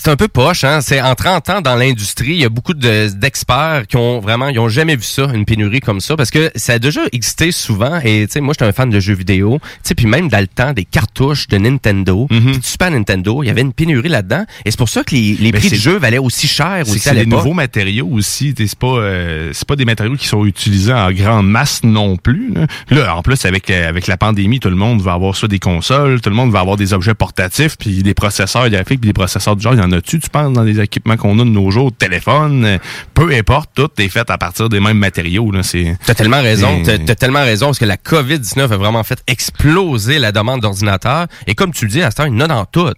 C'est 0.06 0.12
un 0.12 0.18
peu 0.18 0.28
poche, 0.28 0.64
hein. 0.64 0.82
C'est 0.82 1.02
en 1.02 1.16
30 1.16 1.50
ans 1.50 1.62
dans 1.62 1.74
l'industrie, 1.76 2.34
il 2.34 2.42
y 2.42 2.46
a 2.46 2.50
beaucoup 2.50 2.76
de- 2.76 3.10
d'experts 3.10 3.86
qui 3.90 3.98
ont 3.98 4.20
vraiment, 4.20 4.50
ils 4.50 4.60
ont 4.60 4.70
jamais 4.70 4.96
vu 4.96 5.02
ça, 5.02 5.24
une 5.34 5.46
pénurie 5.46 5.80
comme 5.80 6.00
ça, 6.00 6.16
parce 6.16 6.30
que 6.30 6.52
ça 6.54 6.74
a 6.74 6.78
déjà 6.80 7.02
existé 7.12 7.52
souvent. 7.52 8.00
Et 8.04 8.28
tu 8.28 8.34
sais, 8.34 8.40
moi, 8.40 8.54
j'étais 8.54 8.66
un 8.66 8.72
fan 8.72 8.92
de 8.92 9.00
jeux 9.00 9.16
vidéo. 9.16 9.58
Tu 9.64 9.68
sais, 9.82 9.96
puis 9.96 10.06
même 10.06 10.30
dans 10.30 10.38
le 10.40 10.46
temps 10.46 10.74
des 10.74 10.86
cartouches 10.86 11.48
de 11.48 11.58
Nintendo, 11.58 12.28
du 12.30 12.60
Super 12.62 12.92
Nintendo, 12.92 13.42
il 13.42 13.48
y 13.48 13.50
avait 13.50 13.62
une 13.62 13.74
pénurie 13.74 14.10
là-dedans. 14.10 14.46
Et 14.64 14.70
c'est 14.70 14.78
pour 14.78 14.90
ça 14.90 15.04
que 15.04 15.16
les, 15.16 15.38
les 15.40 15.52
prix 15.52 15.70
du 15.70 15.76
jeu 15.76 15.98
valaient 15.98 16.20
aussi 16.20 16.48
cher 16.48 16.84
C'est 16.86 17.12
l'époque. 17.16 17.40
nouveaux 17.40 17.54
matériaux 17.54 18.08
aussi. 18.12 18.54
C'est 18.56 18.76
pas, 18.78 18.86
euh, 19.00 19.50
c'est 19.54 19.68
pas 19.68 19.76
des 19.76 19.86
matériaux 19.86 20.18
qui 20.18 20.28
sont 20.28 20.46
utilisés 20.46 20.94
en 20.94 21.12
grande 21.14 21.50
masse 21.50 21.82
non 21.84 22.16
plus. 22.16 22.54
Là, 22.54 22.68
Là, 22.92 23.16
en 23.18 23.24
plus, 23.24 23.44
avec, 23.46 23.72
euh, 23.72 23.90
avec 23.90 24.06
la 24.06 24.18
pandémie, 24.18 24.60
tout 24.60 24.70
le 24.70 24.76
monde 24.76 25.02
va 25.02 25.14
avoir 25.14 25.36
soit 25.36 25.48
des 25.48 25.58
consoles, 25.58 26.22
tout 26.22 26.30
le 26.30 26.36
monde 26.36 26.52
va 26.52 26.60
avoir 26.60 26.78
des 26.78 26.94
objets 26.94 27.16
portatifs, 27.16 27.76
puis 27.80 28.04
des 28.04 28.14
processeurs 28.14 28.70
graphiques, 28.70 29.02
puis 29.02 29.10
des 29.10 29.14
processeurs 29.14 29.56
du 29.56 29.64
genre. 29.64 29.74
Il 29.74 29.80
y 29.80 29.84
en 29.84 29.95
a-tu, 29.96 30.20
tu 30.20 30.30
penses, 30.30 30.54
dans 30.54 30.64
les 30.64 30.80
équipements 30.80 31.18
qu'on 31.18 31.40
a 31.40 31.44
de 31.44 31.50
nos 31.50 31.72
jours, 31.72 31.92
téléphone, 31.92 32.66
euh, 32.66 32.78
peu 33.14 33.34
importe, 33.34 33.70
tout 33.76 33.90
est 33.98 34.10
fait 34.10 34.30
à 34.30 34.38
partir 34.38 34.70
des 34.70 34.80
mêmes 34.80 34.98
matériaux. 34.98 35.52
Là, 35.52 35.64
c'est, 35.64 35.98
T'as 36.06 36.14
tellement 36.14 36.42
raison, 36.42 36.84
t'as 36.84 37.16
tellement 37.16 37.44
raison, 37.44 37.68
parce 37.68 37.80
que 37.80 37.86
la 37.86 37.98
COVID-19 37.98 38.72
a 38.72 38.78
vraiment 38.78 39.04
fait 39.04 39.22
exploser 39.28 40.20
la 40.20 40.32
demande 40.32 40.62
d'ordinateurs. 40.62 41.28
Et 41.48 41.56
comme 41.56 41.72
tu 41.72 41.86
le 41.86 41.92
dis, 41.92 42.02
à 42.02 42.12
ce 42.12 42.18
temps, 42.18 42.26
il 42.26 42.34
y 42.34 42.38
en 42.38 42.42
a 42.42 42.48
dans 42.48 42.66
tout. 42.66 42.90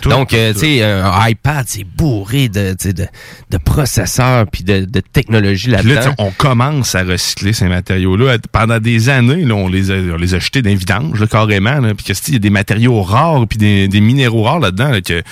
Tout, 0.00 0.08
Donc, 0.08 0.32
euh, 0.32 0.52
tu 0.52 0.60
sais, 0.60 0.82
un 0.82 1.28
iPad, 1.28 1.64
c'est 1.68 1.84
bourré 1.84 2.48
de, 2.48 2.74
tu 2.78 2.92
de, 2.92 3.06
de 3.50 3.58
processeurs 3.58 4.46
puis 4.50 4.64
de, 4.64 4.84
de 4.84 5.00
technologie 5.00 5.70
là, 5.70 5.78
là-dedans. 5.78 6.00
t'sais, 6.00 6.10
on 6.18 6.30
commence 6.30 6.94
à 6.94 7.02
recycler 7.02 7.52
ces 7.52 7.68
matériaux-là. 7.68 8.38
Pendant 8.52 8.78
des 8.78 9.08
années, 9.08 9.44
là, 9.44 9.54
on 9.54 9.68
les 9.68 9.90
a, 9.90 9.94
on 9.94 10.16
les 10.16 10.34
a 10.34 10.38
jetés 10.38 10.62
d'un 10.62 10.74
vidange, 10.74 11.20
là, 11.20 11.26
carrément. 11.26 11.80
Là, 11.80 11.94
puis 11.94 12.04
que, 12.06 12.12
il 12.28 12.34
y 12.34 12.36
a 12.36 12.40
des 12.40 12.50
matériaux 12.50 13.02
rares 13.02 13.46
puis 13.48 13.58
des, 13.58 13.88
des 13.88 14.00
minéraux 14.00 14.42
rares 14.42 14.60
là-dedans. 14.60 14.90
Là, 14.90 15.00
que, 15.00 15.22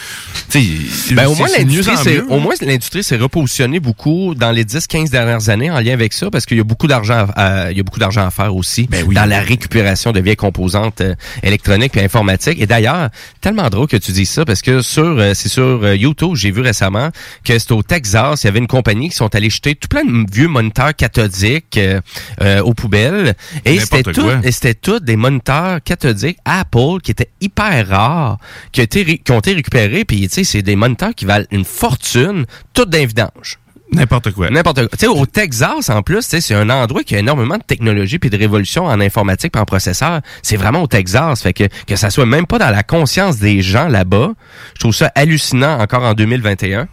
Ben, 1.15 1.27
au 1.27 1.35
moins, 1.35 1.49
l'industrie, 1.57 1.97
c'est- 2.03 2.21
au 2.21 2.29
là. 2.37 2.37
moins, 2.39 2.55
l'industrie 2.61 3.03
s'est 3.05 3.17
repositionnée 3.17 3.81
beaucoup 3.81 4.35
dans 4.35 4.51
les 4.51 4.65
10-15 4.65 5.11
dernières 5.11 5.49
années 5.49 5.71
en 5.71 5.81
lien 5.81 5.93
avec 5.93 6.13
ça 6.13 6.31
parce 6.31 6.47
qu'il 6.47 6.57
y 6.57 6.61
a 6.61 6.65
beaucoup 6.65 6.87
d'argent 6.87 7.27
à, 7.37 7.71
il 7.71 7.77
y 7.77 7.81
a 7.81 7.83
beaucoup 7.83 7.99
d'argent 8.01 8.27
à 8.27 8.31
faire 8.31 8.55
aussi 8.55 8.87
Ben 8.91 9.07
dans 9.13 9.25
la 9.27 9.41
récupération 9.41 10.13
de 10.13 10.21
vieilles 10.21 10.37
composantes 10.37 11.01
euh, 11.01 11.15
électroniques 11.43 11.97
et 11.97 12.05
informatiques. 12.05 12.61
Et 12.61 12.67
d'ailleurs, 12.67 13.11
tellement 13.41 13.69
drôle 13.71 13.87
que 13.89 13.97
tu 13.97 14.13
dis 14.13 14.27
ça 14.27 14.45
parce 14.45 14.63
que 14.63 14.83
sur, 14.83 15.05
euh, 15.05 15.33
c'est 15.35 15.49
sur 15.49 15.63
euh, 15.85 15.97
YouTube, 15.97 16.35
j'ai 16.35 16.51
vu 16.51 16.61
récemment 16.61 17.11
que 17.45 17.59
c'est 17.59 17.73
au 17.73 17.83
Texas, 17.83 18.43
il 18.43 18.47
y 18.47 18.49
avait 18.49 18.59
une 18.59 18.67
compagnie 18.67 19.09
qui 19.09 19.17
sont 19.17 19.35
allés 19.35 19.51
jeter 19.51 19.75
tout 19.75 19.89
plein 19.89 20.05
de 20.05 20.25
vieux 20.33 20.49
moniteurs 20.49 20.95
cathodiques 20.95 21.77
euh, 21.79 22.01
euh, 22.41 22.61
aux 22.63 22.75
poubelles. 22.75 23.35
Et 23.65 23.75
c'était 23.81 24.03
tout, 24.13 24.23
c'était 24.51 24.75
tous 24.75 25.01
des 25.01 25.17
moniteurs 25.17 25.83
cathodiques 25.83 26.39
Apple 26.45 27.01
qui 27.03 27.11
étaient 27.11 27.31
hyper 27.41 27.89
rares, 27.89 28.39
qui, 28.73 28.81
ont 28.81 28.85
été 28.85 29.03
ré- 29.03 29.19
qui 29.25 29.33
ont 29.33 29.39
été 29.39 29.53
récupérés. 29.53 30.05
Puis, 30.05 30.21
tu 30.29 30.35
sais, 30.35 30.45
c'est 30.45 30.63
des 30.63 30.77
moniteurs 30.77 30.94
qui 31.17 31.25
valent 31.25 31.47
une 31.51 31.65
fortune, 31.65 32.47
toutes 32.73 32.91
d'un 32.91 33.07
vidange. 33.07 33.59
N'importe 33.93 34.33
quoi. 34.33 34.51
N'importe 34.51 34.79
quoi. 34.79 34.89
Tu 34.99 34.99
sais, 35.01 35.07
au 35.07 35.25
Texas, 35.27 35.89
en 35.89 36.03
plus, 36.03 36.23
c'est 36.23 36.55
un 36.55 36.69
endroit 36.71 37.03
qui 37.05 37.15
a 37.15 37.19
énormément 37.19 37.57
de 37.57 37.63
technologie 37.63 38.19
puis 38.19 38.31
de 38.31 38.37
révolution 38.37 38.87
en 38.87 39.01
informatique 39.01 39.53
puis 39.53 39.61
en 39.61 39.65
processeur. 39.65 40.21
C'est 40.43 40.57
vraiment 40.57 40.83
au 40.83 40.87
Texas. 40.87 41.43
Fait 41.43 41.53
que, 41.53 41.65
que 41.87 41.97
ça 41.97 42.11
soit 42.11 42.27
même 42.27 42.47
pas 42.47 42.59
dans 42.59 42.71
la 42.71 42.83
conscience 42.83 43.39
des 43.39 43.63
gens 43.63 43.89
là-bas, 43.89 44.33
je 44.75 44.81
trouve 44.81 44.95
ça 44.95 45.13
hallucinant 45.15 45.79
encore 45.81 46.03
en 46.03 46.15
2021. 46.15 46.89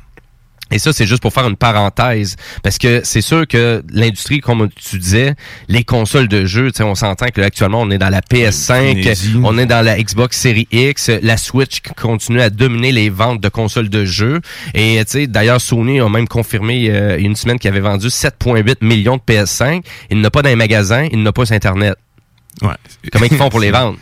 Et 0.71 0.79
ça, 0.79 0.93
c'est 0.93 1.05
juste 1.05 1.21
pour 1.21 1.33
faire 1.33 1.47
une 1.47 1.55
parenthèse. 1.55 2.35
Parce 2.63 2.77
que 2.77 3.01
c'est 3.03 3.21
sûr 3.21 3.47
que 3.47 3.83
l'industrie, 3.91 4.39
comme 4.39 4.69
tu 4.69 4.97
disais, 4.97 5.35
les 5.67 5.83
consoles 5.83 6.27
de 6.27 6.45
jeux, 6.45 6.71
tu 6.71 6.77
sais, 6.77 6.83
on 6.83 6.95
s'entend 6.95 7.27
que 7.27 7.41
là, 7.41 7.47
actuellement, 7.47 7.81
on 7.81 7.91
est 7.91 7.97
dans 7.97 8.09
la 8.09 8.21
PS5, 8.21 9.01
Frénésie. 9.01 9.35
on 9.43 9.57
est 9.57 9.65
dans 9.65 9.83
la 9.83 10.01
Xbox 10.01 10.37
Series 10.37 10.67
X, 10.71 11.09
la 11.21 11.37
Switch 11.37 11.81
qui 11.81 11.93
continue 11.93 12.41
à 12.41 12.49
dominer 12.49 12.91
les 12.91 13.09
ventes 13.09 13.41
de 13.41 13.49
consoles 13.49 13.89
de 13.89 14.05
jeux. 14.05 14.41
Et 14.73 14.97
tu 15.05 15.11
sais, 15.11 15.27
d'ailleurs, 15.27 15.61
Sony 15.61 15.99
a 15.99 16.09
même 16.09 16.27
confirmé 16.27 16.89
euh, 16.89 17.17
une 17.17 17.35
semaine 17.35 17.59
qu'il 17.59 17.69
avait 17.69 17.79
vendu 17.79 18.07
7,8 18.07 18.77
millions 18.81 19.17
de 19.17 19.21
PS5. 19.21 19.83
Il 20.09 20.21
n'a 20.21 20.29
pas 20.29 20.41
dans 20.41 20.49
les 20.49 20.55
magasins, 20.55 21.07
il 21.11 21.21
n'a 21.23 21.31
pas 21.31 21.45
sur 21.45 21.55
Internet. 21.55 21.95
Ouais. 22.61 22.69
Comment 23.11 23.25
ils 23.29 23.37
font 23.37 23.49
pour 23.49 23.59
les 23.59 23.71
vendre? 23.71 23.97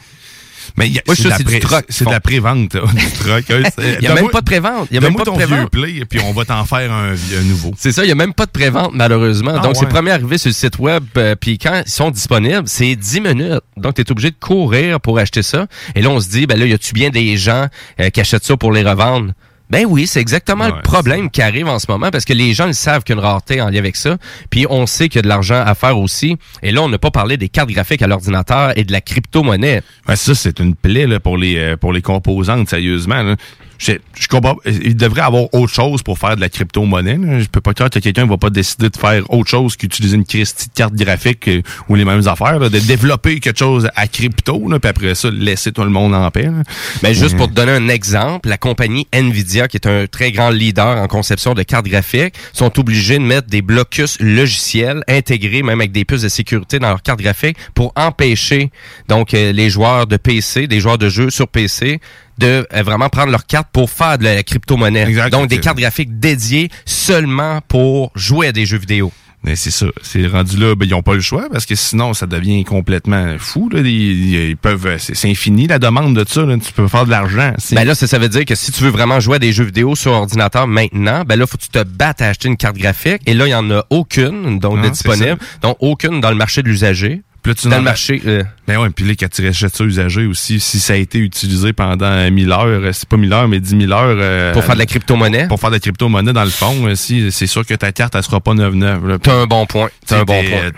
Mais 0.77 0.87
il 0.87 0.93
y 0.93 0.99
a- 0.99 1.01
Moi, 1.05 1.15
je 1.15 1.21
c'est 1.23 2.05
de 2.05 2.09
la 2.11 2.19
pré-vente, 2.19 2.71
du 2.93 3.11
troc. 3.19 3.43
Il 3.49 3.53
y 3.55 4.07
a 4.07 4.09
même 4.09 4.15
Donne-moi- 4.15 4.31
pas 4.31 4.39
de 4.41 4.45
pré-vente. 4.45 4.87
Il 4.91 4.95
y 4.95 4.97
a 4.97 5.01
même 5.01 5.15
pas 5.15 5.19
de 5.23 5.25
ton 5.25 5.37
vieux 5.37 5.47
pré-vente. 5.47 5.69
play, 5.71 6.03
puis 6.09 6.19
on 6.23 6.33
va 6.33 6.45
t'en 6.45 6.63
faire 6.65 6.91
un, 6.91 7.13
un 7.13 7.43
nouveau. 7.43 7.71
C'est 7.77 7.91
ça, 7.91 8.03
il 8.03 8.07
n'y 8.07 8.11
a 8.11 8.15
même 8.15 8.33
pas 8.33 8.45
de 8.45 8.51
prévente 8.51 8.91
malheureusement. 8.93 9.53
Ah 9.55 9.59
Donc, 9.59 9.75
c'est 9.75 9.87
premier 9.87 10.11
arrivé 10.11 10.37
sur 10.37 10.49
le 10.49 10.53
site 10.53 10.79
web, 10.79 11.03
euh, 11.17 11.35
puis 11.39 11.57
quand 11.57 11.81
ils 11.85 11.91
sont 11.91 12.11
disponibles, 12.11 12.63
c'est 12.67 12.95
10 12.95 13.21
minutes. 13.21 13.61
Donc, 13.77 13.95
tu 13.95 14.01
es 14.01 14.11
obligé 14.11 14.31
de 14.31 14.35
courir 14.39 14.99
pour 15.01 15.17
acheter 15.19 15.41
ça. 15.43 15.67
Et 15.95 16.01
là, 16.01 16.09
on 16.09 16.19
se 16.19 16.29
dit, 16.29 16.45
ben 16.47 16.57
là, 16.59 16.65
y 16.65 16.73
a-tu 16.73 16.93
bien 16.93 17.09
des 17.09 17.37
gens 17.37 17.67
euh, 17.99 18.09
qui 18.09 18.21
achètent 18.21 18.45
ça 18.45 18.57
pour 18.57 18.71
les 18.71 18.83
revendre? 18.83 19.33
Ben 19.69 19.85
oui, 19.87 20.07
c'est 20.07 20.19
exactement 20.19 20.67
le 20.67 20.81
problème 20.81 21.29
qui 21.29 21.41
arrive 21.43 21.67
en 21.67 21.77
ce 21.77 21.85
moment 21.89 22.09
parce 22.09 22.25
que 22.25 22.33
les 22.33 22.53
gens 22.53 22.65
le 22.65 22.73
savent 22.73 23.03
qu'il 23.03 23.15
y 23.15 23.19
a 23.19 23.21
une 23.21 23.27
rareté 23.27 23.61
en 23.61 23.69
lien 23.69 23.77
avec 23.77 23.95
ça. 23.95 24.17
Puis 24.49 24.65
on 24.67 24.87
sait 24.87 25.09
qu'il 25.09 25.17
y 25.17 25.19
a 25.19 25.21
de 25.21 25.27
l'argent 25.27 25.63
à 25.63 25.75
faire 25.75 25.99
aussi. 25.99 26.37
Et 26.63 26.71
là, 26.71 26.81
on 26.81 26.89
n'a 26.89 26.97
pas 26.97 27.11
parlé 27.11 27.37
des 27.37 27.49
cartes 27.49 27.69
graphiques 27.69 28.01
à 28.01 28.07
l'ordinateur 28.07 28.75
et 28.75 28.83
de 28.83 28.91
la 28.91 29.01
crypto-monnaie. 29.01 29.81
Ouais, 30.07 30.15
ça, 30.15 30.33
c'est 30.33 30.59
une 30.59 30.73
plaie 30.73 31.05
là, 31.05 31.19
pour, 31.19 31.37
les, 31.37 31.57
euh, 31.57 31.77
pour 31.77 31.93
les 31.93 32.01
composantes, 32.01 32.67
sérieusement. 32.67 33.21
Là. 33.21 33.35
Je, 33.79 33.93
je 34.13 34.27
comprends. 34.27 34.57
Il 34.65 34.95
devrait 34.95 35.21
avoir 35.21 35.53
autre 35.53 35.73
chose 35.73 36.03
pour 36.03 36.19
faire 36.19 36.35
de 36.35 36.41
la 36.41 36.49
crypto-monnaie. 36.49 37.17
Je 37.41 37.47
peux 37.47 37.61
pas 37.61 37.73
croire 37.73 37.89
que 37.89 37.99
quelqu'un 37.99 38.25
va 38.25 38.37
pas 38.37 38.49
décider 38.49 38.89
de 38.89 38.97
faire 38.97 39.23
autre 39.31 39.49
chose 39.49 39.77
qu'utiliser 39.77 40.17
une 40.17 40.25
carte 40.25 40.93
graphique 40.93 41.47
euh, 41.47 41.61
ou 41.87 41.95
les 41.95 42.03
mêmes 42.03 42.27
affaires. 42.27 42.59
là, 42.59 42.69
de 42.69 42.79
développer 42.79 43.39
quelque 43.39 43.57
chose 43.57 43.89
à 43.95 44.07
crypto, 44.07 44.67
là, 44.69 44.79
puis 44.79 44.89
après 44.89 45.15
ça, 45.15 45.29
laisser 45.31 45.71
tout 45.71 45.83
le 45.83 45.89
monde 45.89 46.13
en 46.13 46.29
paix. 46.29 46.43
là. 46.43 46.63
Ben, 47.01 47.13
juste 47.13 47.37
pour 47.37 47.47
te 47.47 47.53
donner 47.53 47.71
un 47.71 47.87
exemple, 47.87 48.49
la 48.49 48.57
compagnie 48.57 49.07
Nvidia, 49.13 49.69
qui 49.69 49.77
est 49.77 49.87
un 49.87 50.07
très 50.07 50.33
grand 50.33 50.49
leader 50.49 50.97
en 50.97 51.07
conception 51.07 51.53
de 51.53 51.63
cartes 51.63 51.87
graphiques, 51.87 52.35
sont 52.51 52.77
obligés 52.79 53.17
de 53.17 53.23
mettre 53.23 53.47
des 53.47 53.61
blocus 53.61 54.17
logiciels 54.19 55.03
intégrés, 55.07 55.63
même 55.63 55.79
avec 55.79 55.93
des 55.93 56.03
puces 56.03 56.23
de 56.23 56.29
sécurité 56.29 56.79
dans 56.79 56.89
leurs 56.89 57.01
cartes 57.01 57.21
graphiques, 57.21 57.57
pour 57.73 57.93
empêcher 57.95 58.71
donc 59.07 59.33
euh, 59.33 59.53
les 59.53 59.69
joueurs 59.69 60.05
de 60.05 60.17
PC, 60.17 60.67
des 60.67 60.81
joueurs 60.81 60.97
de 60.97 61.07
jeux 61.07 61.29
sur 61.29 61.47
PC, 61.47 61.99
de 62.39 62.65
euh, 62.73 62.83
vraiment 62.83 63.09
prendre 63.09 63.31
leurs 63.31 63.45
cartes 63.45 63.69
pour 63.71 63.89
faire 63.91 64.17
de 64.17 64.23
la 64.23 64.41
crypto-monnaie. 64.43 65.05
Donc 65.29 65.47
des 65.49 65.59
cartes 65.59 65.77
graphiques 65.77 66.19
dédiées 66.19 66.69
seulement 66.85 67.59
pour 67.67 68.11
jouer 68.15 68.47
à 68.47 68.51
des 68.51 68.65
jeux 68.65 68.77
vidéo. 68.79 69.11
Mais 69.41 69.55
c'est 69.55 69.71
ça. 69.71 69.85
C'est 70.01 70.27
rendu 70.27 70.57
là, 70.57 70.75
ben, 70.75 70.85
ils 70.85 70.91
n'ont 70.91 71.01
pas 71.01 71.13
le 71.13 71.21
choix 71.21 71.47
parce 71.49 71.65
que 71.65 71.73
sinon, 71.73 72.13
ça 72.13 72.25
devient 72.25 72.65
complètement 72.65 73.37
fou. 73.39 73.69
Là. 73.71 73.79
Ils, 73.79 74.35
ils 74.49 74.57
peuvent, 74.57 74.97
c'est 74.99 75.15
c'est 75.15 75.29
infini 75.29 75.65
la 75.65 75.79
demande 75.79 76.13
de 76.13 76.25
ça. 76.27 76.41
Là. 76.43 76.57
Tu 76.57 76.73
peux 76.73 76.89
faire 76.89 77.05
de 77.05 77.09
l'argent. 77.11 77.53
C'est- 77.57 77.75
Ben 77.75 77.85
là, 77.85 77.95
ça, 77.95 78.05
ça 78.05 78.19
veut 78.19 78.27
dire 78.27 78.43
que 78.43 78.53
si 78.55 78.73
tu 78.73 78.83
veux 78.83 78.89
vraiment 78.89 79.21
jouer 79.21 79.37
à 79.37 79.39
des 79.39 79.53
jeux 79.53 79.63
vidéo 79.63 79.95
sur 79.95 80.11
ordinateur 80.11 80.67
maintenant, 80.67 81.23
ben 81.25 81.39
là, 81.39 81.47
faut 81.47 81.55
que 81.57 81.63
tu 81.63 81.69
te 81.69 81.81
battes 81.83 82.21
à 82.21 82.27
acheter 82.27 82.49
une 82.49 82.57
carte 82.57 82.75
graphique. 82.75 83.21
Et 83.27 83.33
là, 83.33 83.47
il 83.47 83.51
y 83.51 83.55
en 83.55 83.71
a 83.71 83.85
aucune, 83.89 84.59
donc, 84.59 84.79
Ah, 84.81 84.87
de 84.87 84.89
disponible. 84.91 85.37
Donc, 85.61 85.77
aucune 85.79 86.19
dans 86.19 86.31
le 86.31 86.35
marché 86.37 86.61
de 86.61 86.67
l'usager. 86.67 87.21
Puis 87.41 87.51
là, 87.51 87.55
tu 87.55 87.67
dans 87.69 87.77
le 87.77 87.83
marché. 87.83 88.21
euh, 88.25 88.43
Ben 88.67 88.77
ouais, 88.79 88.89
puis 88.89 89.05
là, 89.05 89.13
quand 89.19 89.29
tu 89.29 89.45
rachètes 89.45 89.75
ça 89.75 89.83
usagé 89.85 90.25
aussi, 90.25 90.59
si 90.59 90.79
ça 90.79 90.93
a 90.93 90.95
été 90.97 91.19
utilisé 91.19 91.71
pendant 91.73 92.29
1000 92.29 92.51
heures, 92.51 92.65
euh, 92.65 92.91
c'est 92.93 93.07
pas 93.07 93.17
1000 93.17 93.31
heures, 93.33 93.47
mais 93.47 93.59
10 93.59 93.79
000 93.79 93.91
heures. 93.93 94.17
euh, 94.19 94.51
Pour 94.53 94.63
faire 94.63 94.75
de 94.75 94.79
la 94.79 94.85
crypto-monnaie? 94.85 95.47
Pour 95.47 95.59
faire 95.59 95.69
de 95.69 95.75
la 95.75 95.79
crypto-monnaie, 95.79 96.33
dans 96.33 96.43
le 96.43 96.49
fond, 96.49 96.75
si, 96.95 97.31
c'est 97.31 97.47
sûr 97.47 97.65
que 97.65 97.73
ta 97.75 97.91
carte, 97.91 98.15
elle 98.15 98.23
sera 98.23 98.39
pas 98.41 98.53
9-9. 98.53 99.19
T'as 99.19 99.33
un 99.35 99.45
bon 99.47 99.65
point. 99.65 99.89
T'as 100.05 100.19
un 100.19 100.23
bon 100.23 100.41
point. 100.43 100.71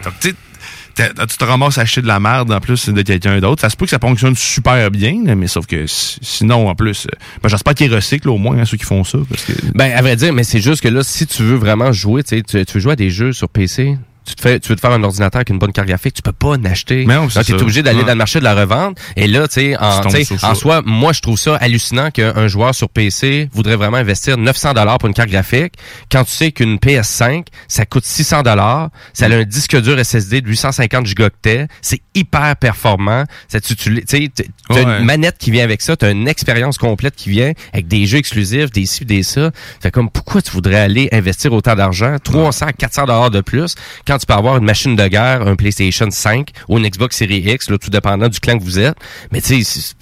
tu 0.96 1.38
te 1.38 1.44
ramasses 1.46 1.78
à 1.78 1.82
acheter 1.82 2.02
de 2.02 2.08
la 2.08 2.20
merde 2.20 2.52
en 2.52 2.60
plus 2.60 2.90
de 2.90 3.02
quelqu'un 3.02 3.40
d'autre. 3.40 3.62
Ça 3.62 3.70
se 3.70 3.76
peut 3.78 3.86
que 3.86 3.92
ça 3.92 3.98
fonctionne 4.00 4.36
super 4.36 4.92
bien, 4.92 5.16
mais 5.36 5.48
sauf 5.48 5.66
que 5.66 5.88
si- 5.88 6.18
sinon, 6.22 6.68
en 6.70 6.76
plus, 6.76 7.08
ben, 7.42 7.50
j'espère 7.50 7.74
qu'ils 7.74 7.94
recyclent 7.94 8.30
au 8.30 8.38
moins 8.38 8.58
hein, 8.60 8.66
ceux 8.66 8.78
qui 8.78 8.84
font 8.86 9.04
ça. 9.04 9.18
Parce 9.30 9.44
que... 9.46 9.54
Ben, 9.74 9.92
à 9.94 10.02
vrai 10.02 10.16
dire, 10.16 10.34
mais 10.34 10.44
c'est 10.44 10.62
juste 10.62 10.82
que 10.82 10.90
là, 10.90 11.02
si 11.04 11.26
tu 11.26 11.44
veux 11.44 11.56
vraiment 11.56 11.92
jouer, 11.92 12.24
tu 12.24 12.44
tu 12.44 12.58
veux 12.74 12.80
jouer 12.80 12.94
à 12.94 12.96
des 12.98 13.10
jeux 13.10 13.32
sur 13.34 13.50
PC, 13.50 13.98
tu 14.26 14.36
te 14.36 14.42
fais, 14.42 14.60
tu 14.60 14.70
veux 14.70 14.76
te 14.76 14.82
faire 14.82 14.92
un 14.92 15.04
ordinateur 15.04 15.40
avec 15.40 15.50
une 15.50 15.60
bonne 15.60 15.72
carte 15.72 15.88
graphique, 15.88 16.14
tu 16.14 16.22
peux 16.22 16.32
pas 16.32 16.50
en 16.50 16.66
acheter. 16.66 17.06
T'es 17.28 17.44
ça. 17.44 17.56
obligé 17.56 17.82
d'aller 17.84 18.02
dans 18.04 18.10
le 18.10 18.16
marché 18.16 18.40
de 18.40 18.44
la 18.44 18.54
revente. 18.56 18.98
Et 19.16 19.28
là, 19.28 19.48
tu 19.48 19.56
sais, 19.56 19.78
en, 19.78 19.98
Tu 19.98 20.02
tombes 20.04 20.12
tu 20.12 20.18
sais, 20.18 20.24
sur 20.26 20.40
ça. 20.40 20.52
en 20.52 20.56
soi, 20.56 20.82
moi, 20.86 21.14
je 21.14 21.22
trouve 21.22 21.38
ça 21.38 21.56
hallucinant 21.56 22.12
qu'un 22.12 22.48
joueur 22.48 22.76
sur 22.76 22.90
PC 22.90 23.50
voudrait 23.54 23.76
vraiment 23.76 23.98
investir 23.98 24.38
900 24.38 24.74
dollars 24.74 24.98
pour 24.98 25.08
une 25.08 25.16
carte 25.16 25.30
graphique 25.30 25.74
quand 26.12 26.24
tu 26.24 26.32
sais 26.32 26.52
qu'une 26.52 26.76
PS5, 26.78 27.48
ça 27.68 27.86
coûte 27.86 28.06
600 28.06 28.44
dollars, 28.44 28.90
ça 29.14 29.26
a 29.26 29.30
un 29.30 29.44
disque 29.44 29.80
dur 29.82 29.98
SSD 30.04 30.42
de 30.42 30.48
850 30.48 31.06
gigaoctets, 31.06 31.68
c'est 31.82 32.02
hyper 32.16 32.56
performant, 32.58 33.24
ça 33.48 33.60
tu, 33.60 33.76
tu 33.76 34.04
tu 34.06 34.30
Ouais. 34.70 34.84
une 34.84 35.04
manette 35.06 35.38
qui 35.38 35.52
vient 35.52 35.64
avec 35.64 35.82
ça, 35.82 35.98
t'as 35.98 36.12
une 36.12 36.28
expérience 36.28 36.78
complète 36.78 37.16
qui 37.16 37.30
vient 37.30 37.52
avec 37.74 37.88
des 37.88 38.06
jeux 38.06 38.20
exclusifs, 38.20 38.72
des 38.72 38.86
ci, 38.86 39.04
des 39.06 39.24
ça. 39.24 39.52
Fait 39.82 39.92
comme 39.92 40.10
pourquoi 40.10 40.42
tu 40.42 40.52
voudrais 40.52 40.80
aller 40.80 41.10
investir 41.12 41.52
autant 41.52 41.76
d'argent, 41.76 42.16
300 42.24 42.68
à 42.68 42.74
400 42.74 43.06
dollars 43.06 43.32
de 43.32 43.42
plus 43.42 43.76
quand 44.12 44.18
tu 44.18 44.26
peux 44.26 44.34
avoir 44.34 44.58
une 44.58 44.66
machine 44.66 44.98
de 44.98 45.08
guerre, 45.08 45.48
un 45.48 45.56
PlayStation 45.56 46.08
5 46.12 46.50
ou 46.68 46.78
une 46.78 46.86
Xbox 46.86 47.16
Series 47.16 47.44
X, 47.50 47.70
là, 47.70 47.78
tout 47.78 47.90
dépendant 47.90 48.28
du 48.28 48.42
clan 48.42 48.58
que 48.58 48.64
vous 48.64 48.78
êtes. 48.78 48.98
Mais 49.32 49.40
tu 49.40 49.64
sais, 49.64 49.94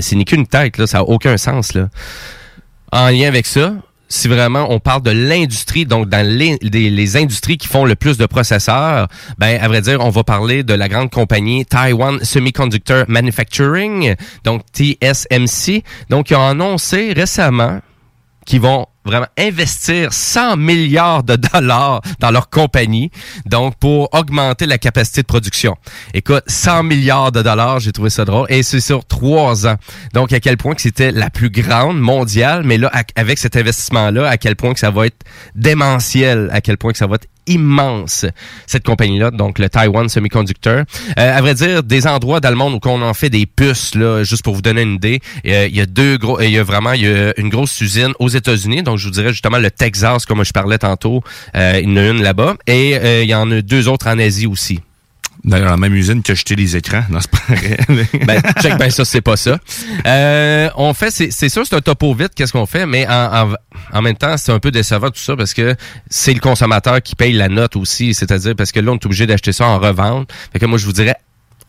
c'est 0.00 0.14
ni 0.14 0.24
qu'une 0.24 0.46
tête 0.46 0.78
là, 0.78 0.86
ça 0.86 0.98
a 0.98 1.02
aucun 1.02 1.36
sens 1.36 1.74
là. 1.74 1.88
En 2.92 3.08
lien 3.08 3.26
avec 3.26 3.46
ça, 3.46 3.74
si 4.08 4.28
vraiment 4.28 4.68
on 4.70 4.78
parle 4.78 5.02
de 5.02 5.10
l'industrie, 5.10 5.84
donc 5.84 6.08
dans 6.08 6.24
les, 6.24 6.58
les, 6.62 6.90
les 6.90 7.16
industries 7.16 7.58
qui 7.58 7.66
font 7.66 7.84
le 7.84 7.96
plus 7.96 8.18
de 8.18 8.26
processeurs, 8.26 9.08
ben 9.38 9.60
à 9.60 9.66
vrai 9.66 9.80
dire, 9.80 9.98
on 10.00 10.10
va 10.10 10.22
parler 10.22 10.62
de 10.62 10.74
la 10.74 10.88
grande 10.88 11.10
compagnie 11.10 11.66
Taiwan 11.66 12.22
Semiconductor 12.22 13.04
Manufacturing, 13.08 14.14
donc 14.44 14.62
TSMC. 14.72 15.82
Donc 16.08 16.30
ils 16.30 16.36
ont 16.36 16.46
annoncé 16.46 17.12
récemment 17.14 17.80
qu'ils 18.46 18.60
vont 18.60 18.86
vraiment 19.04 19.26
investir 19.38 20.12
100 20.12 20.56
milliards 20.56 21.22
de 21.22 21.36
dollars 21.36 22.02
dans 22.18 22.30
leur 22.30 22.50
compagnie, 22.50 23.10
donc 23.46 23.76
pour 23.76 24.08
augmenter 24.14 24.66
la 24.66 24.78
capacité 24.78 25.22
de 25.22 25.26
production. 25.26 25.76
Écoute, 26.14 26.44
100 26.46 26.82
milliards 26.84 27.32
de 27.32 27.42
dollars, 27.42 27.80
j'ai 27.80 27.92
trouvé 27.92 28.10
ça 28.10 28.24
drôle, 28.24 28.46
et 28.50 28.62
c'est 28.62 28.80
sur 28.80 29.04
trois 29.04 29.66
ans. 29.66 29.76
Donc, 30.12 30.32
à 30.32 30.40
quel 30.40 30.56
point 30.56 30.74
que 30.74 30.82
c'était 30.82 31.12
la 31.12 31.30
plus 31.30 31.50
grande 31.50 31.98
mondiale, 31.98 32.62
mais 32.64 32.78
là, 32.78 32.90
avec 33.16 33.38
cet 33.38 33.56
investissement-là, 33.56 34.28
à 34.28 34.36
quel 34.36 34.56
point 34.56 34.74
que 34.74 34.80
ça 34.80 34.90
va 34.90 35.06
être 35.06 35.24
démentiel, 35.54 36.50
à 36.52 36.60
quel 36.60 36.76
point 36.76 36.92
que 36.92 36.98
ça 36.98 37.06
va 37.06 37.16
être 37.16 37.28
immense, 37.50 38.26
cette 38.66 38.84
compagnie-là, 38.84 39.30
donc 39.30 39.58
le 39.58 39.68
Taiwan 39.68 40.08
Semiconductor. 40.08 40.84
Euh, 41.18 41.38
à 41.38 41.40
vrai 41.40 41.54
dire, 41.54 41.82
des 41.82 42.06
endroits 42.06 42.40
dans 42.40 42.50
le 42.50 42.56
monde 42.56 42.74
où 42.74 42.88
on 42.88 43.02
en 43.02 43.14
fait 43.14 43.30
des 43.30 43.46
puces, 43.46 43.94
là, 43.94 44.22
juste 44.22 44.42
pour 44.42 44.54
vous 44.54 44.62
donner 44.62 44.82
une 44.82 44.94
idée, 44.94 45.20
euh, 45.46 45.66
il 45.68 45.76
y 45.76 45.80
a 45.80 45.86
deux 45.86 46.16
gros, 46.16 46.40
il 46.40 46.50
y 46.50 46.58
a 46.58 46.62
vraiment 46.62 46.92
y 46.92 47.06
a 47.06 47.38
une 47.38 47.48
grosse 47.48 47.80
usine 47.80 48.12
aux 48.18 48.28
États-Unis, 48.28 48.82
donc 48.82 48.98
je 48.98 49.06
vous 49.06 49.10
dirais 49.12 49.30
justement 49.30 49.58
le 49.58 49.70
Texas, 49.70 50.26
comme 50.26 50.44
je 50.44 50.52
parlais 50.52 50.78
tantôt, 50.78 51.22
euh, 51.54 51.80
il 51.82 51.90
y 51.90 51.92
en 51.92 51.96
a 51.96 52.08
une 52.08 52.22
là-bas, 52.22 52.56
et 52.66 52.96
euh, 52.96 53.22
il 53.22 53.28
y 53.28 53.34
en 53.34 53.50
a 53.50 53.60
deux 53.62 53.88
autres 53.88 54.08
en 54.08 54.18
Asie 54.18 54.46
aussi. 54.46 54.80
D'ailleurs, 55.42 55.70
la 55.70 55.76
même 55.76 55.94
usine 55.94 56.22
qui 56.22 56.32
a 56.32 56.34
jeté 56.34 56.54
les 56.54 56.76
écrans. 56.76 57.02
Non, 57.08 57.18
c'est 57.20 57.30
pas 57.30 58.40
check 58.60 58.92
ça, 58.92 59.04
c'est 59.04 59.20
pas 59.20 59.36
ça. 59.36 59.58
Euh, 60.06 60.68
on 60.76 60.92
fait, 60.92 61.10
c'est 61.10 61.30
c'est 61.30 61.48
sûr, 61.48 61.66
c'est 61.66 61.74
un 61.76 61.80
topo 61.80 62.12
vite, 62.14 62.32
qu'est-ce 62.34 62.52
qu'on 62.52 62.66
fait, 62.66 62.84
mais 62.86 63.06
en, 63.08 63.48
en, 63.48 63.54
en 63.92 64.02
même 64.02 64.16
temps, 64.16 64.36
c'est 64.36 64.52
un 64.52 64.58
peu 64.58 64.70
décevant 64.70 65.08
tout 65.08 65.20
ça 65.20 65.36
parce 65.36 65.54
que 65.54 65.74
c'est 66.08 66.34
le 66.34 66.40
consommateur 66.40 67.00
qui 67.00 67.14
paye 67.16 67.32
la 67.32 67.48
note 67.48 67.76
aussi, 67.76 68.12
c'est-à-dire 68.14 68.54
parce 68.54 68.72
que 68.72 68.80
là, 68.80 68.92
on 68.92 68.96
est 68.96 69.06
obligé 69.06 69.26
d'acheter 69.26 69.52
ça 69.52 69.66
en 69.66 69.78
revente. 69.78 70.30
Fait 70.52 70.58
que 70.58 70.66
moi, 70.66 70.78
je 70.78 70.84
vous 70.86 70.92
dirais, 70.92 71.16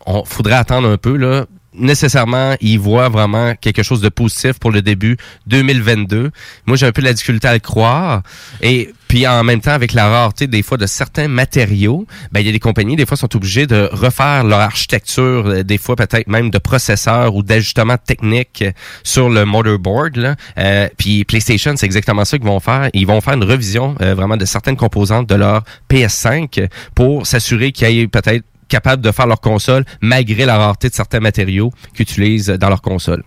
on 0.06 0.24
faudrait 0.24 0.54
attendre 0.56 0.88
un 0.88 0.98
peu, 0.98 1.16
là. 1.16 1.46
Nécessairement, 1.74 2.54
ils 2.60 2.78
voient 2.78 3.08
vraiment 3.08 3.54
quelque 3.54 3.82
chose 3.82 4.00
de 4.00 4.10
positif 4.10 4.58
pour 4.58 4.70
le 4.70 4.82
début 4.82 5.16
2022. 5.46 6.30
Moi, 6.66 6.76
j'ai 6.76 6.86
un 6.86 6.92
peu 6.92 7.00
de 7.00 7.06
la 7.06 7.14
difficulté 7.14 7.48
à 7.48 7.54
le 7.54 7.60
croire. 7.60 8.22
Et 8.60 8.92
puis, 9.08 9.26
en 9.26 9.42
même 9.42 9.60
temps, 9.60 9.72
avec 9.72 9.92
la 9.92 10.08
rareté, 10.08 10.46
des 10.46 10.62
fois, 10.62 10.76
de 10.76 10.86
certains 10.86 11.28
matériaux, 11.28 12.06
ben, 12.30 12.40
il 12.40 12.46
y 12.46 12.48
a 12.48 12.52
des 12.52 12.58
compagnies, 12.58 12.96
des 12.96 13.06
fois, 13.06 13.16
sont 13.16 13.34
obligées 13.36 13.66
de 13.66 13.88
refaire 13.92 14.44
leur 14.44 14.60
architecture, 14.60 15.46
euh, 15.46 15.62
des 15.62 15.78
fois, 15.78 15.96
peut-être 15.96 16.28
même 16.28 16.50
de 16.50 16.58
processeurs 16.58 17.34
ou 17.34 17.42
d'ajustements 17.42 17.98
techniques 17.98 18.64
sur 19.02 19.30
le 19.30 19.44
motherboard. 19.44 20.16
Là. 20.16 20.36
Euh, 20.58 20.88
puis, 20.98 21.24
PlayStation, 21.24 21.74
c'est 21.76 21.86
exactement 21.86 22.24
ça 22.24 22.38
qu'ils 22.38 22.46
vont 22.46 22.60
faire. 22.60 22.90
Ils 22.92 23.06
vont 23.06 23.20
faire 23.20 23.34
une 23.34 23.44
revision 23.44 23.94
euh, 24.00 24.14
vraiment 24.14 24.36
de 24.36 24.44
certaines 24.44 24.76
composantes 24.76 25.28
de 25.28 25.34
leur 25.34 25.62
PS5 25.90 26.68
pour 26.94 27.26
s'assurer 27.26 27.72
qu'il 27.72 27.90
y 27.90 28.00
ait 28.00 28.08
peut-être 28.08 28.44
capable 28.72 29.02
de 29.02 29.12
faire 29.12 29.26
leur 29.26 29.40
console 29.40 29.84
malgré 30.00 30.44
la 30.46 30.56
rareté 30.58 30.88
de 30.88 30.94
certains 30.94 31.20
matériaux 31.20 31.70
qu'ils 31.94 32.02
utilisent 32.02 32.46
dans 32.48 32.68
leur 32.68 32.82
console. 32.82 33.22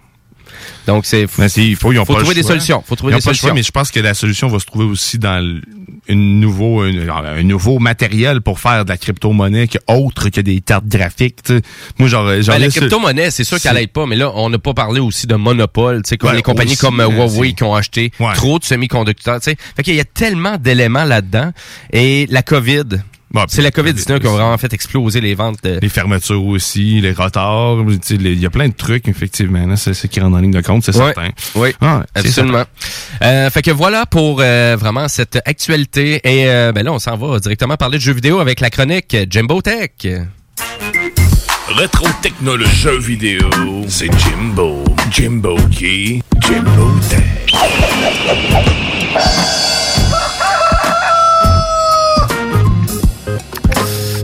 Donc, 0.87 1.05
c'est 1.05 1.23
il 1.57 1.75
faut, 1.75 1.91
ils 1.91 1.99
ont 1.99 2.05
faut 2.05 2.13
pas 2.13 2.19
le 2.19 2.23
trouver 2.25 2.35
des 2.35 2.43
solutions. 2.47 2.81
Faut 2.85 2.95
trouver 2.95 3.11
Ils 3.13 3.15
ont 3.15 3.19
des 3.19 3.23
pas 3.23 3.31
le 3.31 3.35
choix, 3.35 3.49
solutions. 3.49 3.55
mais 3.55 3.63
je 3.63 3.71
pense 3.71 3.91
que 3.91 3.99
la 3.99 4.13
solution 4.13 4.47
va 4.47 4.59
se 4.59 4.65
trouver 4.65 4.85
aussi 4.85 5.17
dans 5.17 5.43
le- 5.43 5.61
une 6.07 6.39
nouveau, 6.39 6.81
un, 6.81 6.93
un 7.09 7.43
nouveau 7.43 7.79
matériel 7.79 8.41
pour 8.41 8.59
faire 8.59 8.85
de 8.85 8.89
la 8.89 8.97
crypto-monnaie 8.97 9.67
autre 9.87 10.29
que 10.29 10.39
des 10.41 10.61
cartes 10.61 10.85
graphiques. 10.87 11.41
tu 11.43 11.55
sais. 11.55 11.61
Moi, 11.97 12.07
genre, 12.07 12.27
genre 12.41 12.55
Ben, 12.55 12.61
la 12.61 12.69
crypto-monnaie, 12.69 13.31
c'est 13.31 13.43
sûr 13.43 13.59
qu'elle 13.59 13.77
aide 13.77 13.91
pas, 13.91 14.05
mais 14.05 14.15
là, 14.15 14.31
on 14.35 14.49
n'a 14.49 14.59
pas 14.59 14.73
parlé 14.73 14.99
aussi 14.99 15.25
de 15.27 15.35
monopole, 15.35 16.03
tu 16.03 16.09
sais, 16.09 16.17
comme 16.17 16.29
Ouais, 16.29 16.35
les 16.37 16.41
compagnies 16.43 16.73
aussi, 16.73 16.81
comme 16.81 16.99
euh, 16.99 17.07
Huawei 17.09 17.53
qui 17.53 17.63
ont 17.63 17.73
acheté 17.75 18.11
Ouais. 18.19 18.33
trop 18.35 18.59
de 18.59 18.63
semi-conducteurs, 18.63 19.39
tu 19.41 19.51
sais. 19.51 19.57
Fait 19.75 19.83
qu'il 19.83 19.95
y 19.95 19.99
a 19.99 20.05
tellement 20.05 20.57
d'éléments 20.57 21.05
là-dedans. 21.05 21.51
Et 21.91 22.27
la 22.29 22.43
COVID, 22.43 22.83
c'est 23.47 23.61
la 23.61 23.69
COVID-19 23.71 24.19
qui 24.19 24.27
a 24.27 24.29
vraiment 24.29 24.57
fait 24.57 24.71
exploser 24.73 25.19
les 25.21 25.35
ventes 25.35 25.57
de... 25.63 25.79
Les 25.81 25.89
fermetures 25.89 26.43
aussi, 26.45 27.01
les 27.01 27.11
retards, 27.11 27.77
il 28.09 28.39
y 28.39 28.45
a 28.45 28.49
plein 28.49 28.67
de 28.69 28.73
trucs, 28.73 29.07
effectivement. 29.07 29.65
là, 29.65 29.75
C'est 29.75 29.93
c'est 29.93 30.07
qui 30.07 30.19
rentre 30.19 30.37
en 30.37 30.39
ligne 30.39 30.51
de 30.51 30.61
compte, 30.61 30.83
c'est 30.85 30.95
Ouais, 30.95 31.13
certain. 31.13 31.29
Oui, 31.55 31.69
Ah, 31.81 32.03
absolument. 32.15 32.63
Euh, 33.21 33.49
fait 33.49 33.61
que 33.61 33.71
voilà 33.71 34.05
pour 34.05 34.39
euh, 34.41 34.75
vraiment 34.79 35.07
cette 35.07 35.37
actualité. 35.45 36.21
Et 36.23 36.47
euh, 36.49 36.71
ben 36.71 36.83
là, 36.85 36.93
on 36.93 36.99
s'en 36.99 37.17
va 37.17 37.39
directement 37.39 37.75
parler 37.75 37.97
de 37.97 38.03
jeux 38.03 38.13
vidéo 38.13 38.39
avec 38.39 38.59
la 38.61 38.69
chronique 38.69 39.15
Jimbo 39.29 39.61
Tech. 39.61 39.91
Rétro 41.67 42.07
technologie 42.21 42.73
jeux 42.75 42.99
vidéo, 42.99 43.49
c'est 43.89 44.09
Jimbo. 44.19 44.83
Jimbo 45.11 45.57
qui? 45.71 46.21
Jimbo 46.39 46.91
Tech. 47.09 47.53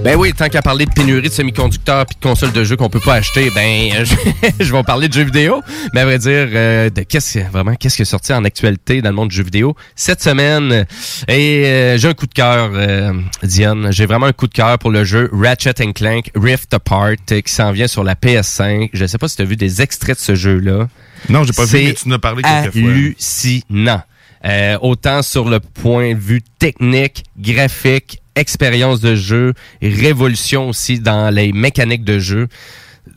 Ben 0.04 0.16
oui, 0.18 0.34
tant 0.34 0.50
qu'à 0.50 0.64
parler 0.64 0.88
de 0.88 0.92
pénurie 0.92 1.30
de 1.30 1.34
semi-conducteurs 1.34 2.08
puis 2.08 2.16
de 2.20 2.24
consoles 2.28 2.52
de 2.54 2.64
jeux 2.64 2.76
qu'on 2.76 2.90
peut 2.90 3.00
pas 3.00 3.14
acheter, 3.16 3.52
ben 3.54 4.04
je, 4.04 4.16
je 4.60 4.72
vais 4.74 4.82
parler 4.84 5.08
de 5.08 5.14
jeux 5.14 5.24
vidéo. 5.26 5.62
Mais 5.94 6.00
à 6.00 6.06
vrai 6.06 6.18
dire, 6.18 6.48
euh, 6.54 6.90
de 6.90 7.04
qu'est-ce 7.04 7.38
que- 7.38 7.52
vraiment 7.52 7.76
qu'est-ce 7.76 7.98
qui 7.98 8.02
est 8.02 8.06
sorti 8.06 8.34
en 8.34 8.44
actualité 8.44 9.04
dans 9.04 9.10
le 9.12 9.16
monde 9.16 9.30
du 9.30 9.36
jeu 9.36 9.44
vidéo 9.44 9.76
cette 9.96 10.24
semaine? 10.24 10.88
Et 11.28 11.66
euh, 11.66 11.98
j'ai 12.00 12.08
un 12.08 12.14
coup 12.16 12.26
de 12.26 12.34
cœur, 12.34 12.72
euh, 12.74 13.14
Diane. 13.44 13.90
J'ai 13.92 14.08
vraiment 14.08 14.26
un 14.26 14.34
coup 14.34 14.48
de 14.48 14.54
cœur 14.54 14.80
pour 14.80 14.90
le 14.90 15.04
jeu 15.04 15.30
Ratchet 15.34 15.74
Clank 15.94 16.32
Rift 16.34 16.74
Apart 16.74 17.12
euh, 17.32 17.42
qui 17.42 17.54
s'en 17.54 17.72
vient 17.72 17.88
sur 17.88 18.04
la 18.04 18.16
PS5. 18.16 18.90
Je 18.94 19.06
sais 19.06 19.20
pas 19.20 19.28
si 19.28 19.36
tu 19.36 19.44
as 19.44 19.46
vu 19.46 19.56
des 19.56 19.84
extraits 19.84 20.16
de 20.18 20.22
ce 20.22 20.34
jeu-là. 20.34 20.88
Non, 21.30 21.44
j'ai 21.44 21.54
pas 21.54 21.66
vu, 21.66 21.78
mais 21.86 21.94
tu 21.94 22.08
en 22.10 22.12
as 22.14 22.20
parlé 22.20 22.42
quelques 22.42 22.72
fois. 22.74 22.90
hallucinant. 22.90 24.02
Euh, 24.46 24.80
autant 24.82 25.22
sur 25.22 25.48
le 25.48 25.60
point 25.60 26.16
de 26.16 26.20
vue 26.20 26.42
technique, 26.58 27.24
graphique, 27.38 28.18
expérience 28.36 29.00
de 29.02 29.16
jeu, 29.16 29.54
révolution 29.82 30.70
aussi 30.70 31.00
dans 31.00 31.30
les 31.34 31.52
mécaniques 31.52 32.04
de 32.04 32.20
jeu 32.20 32.48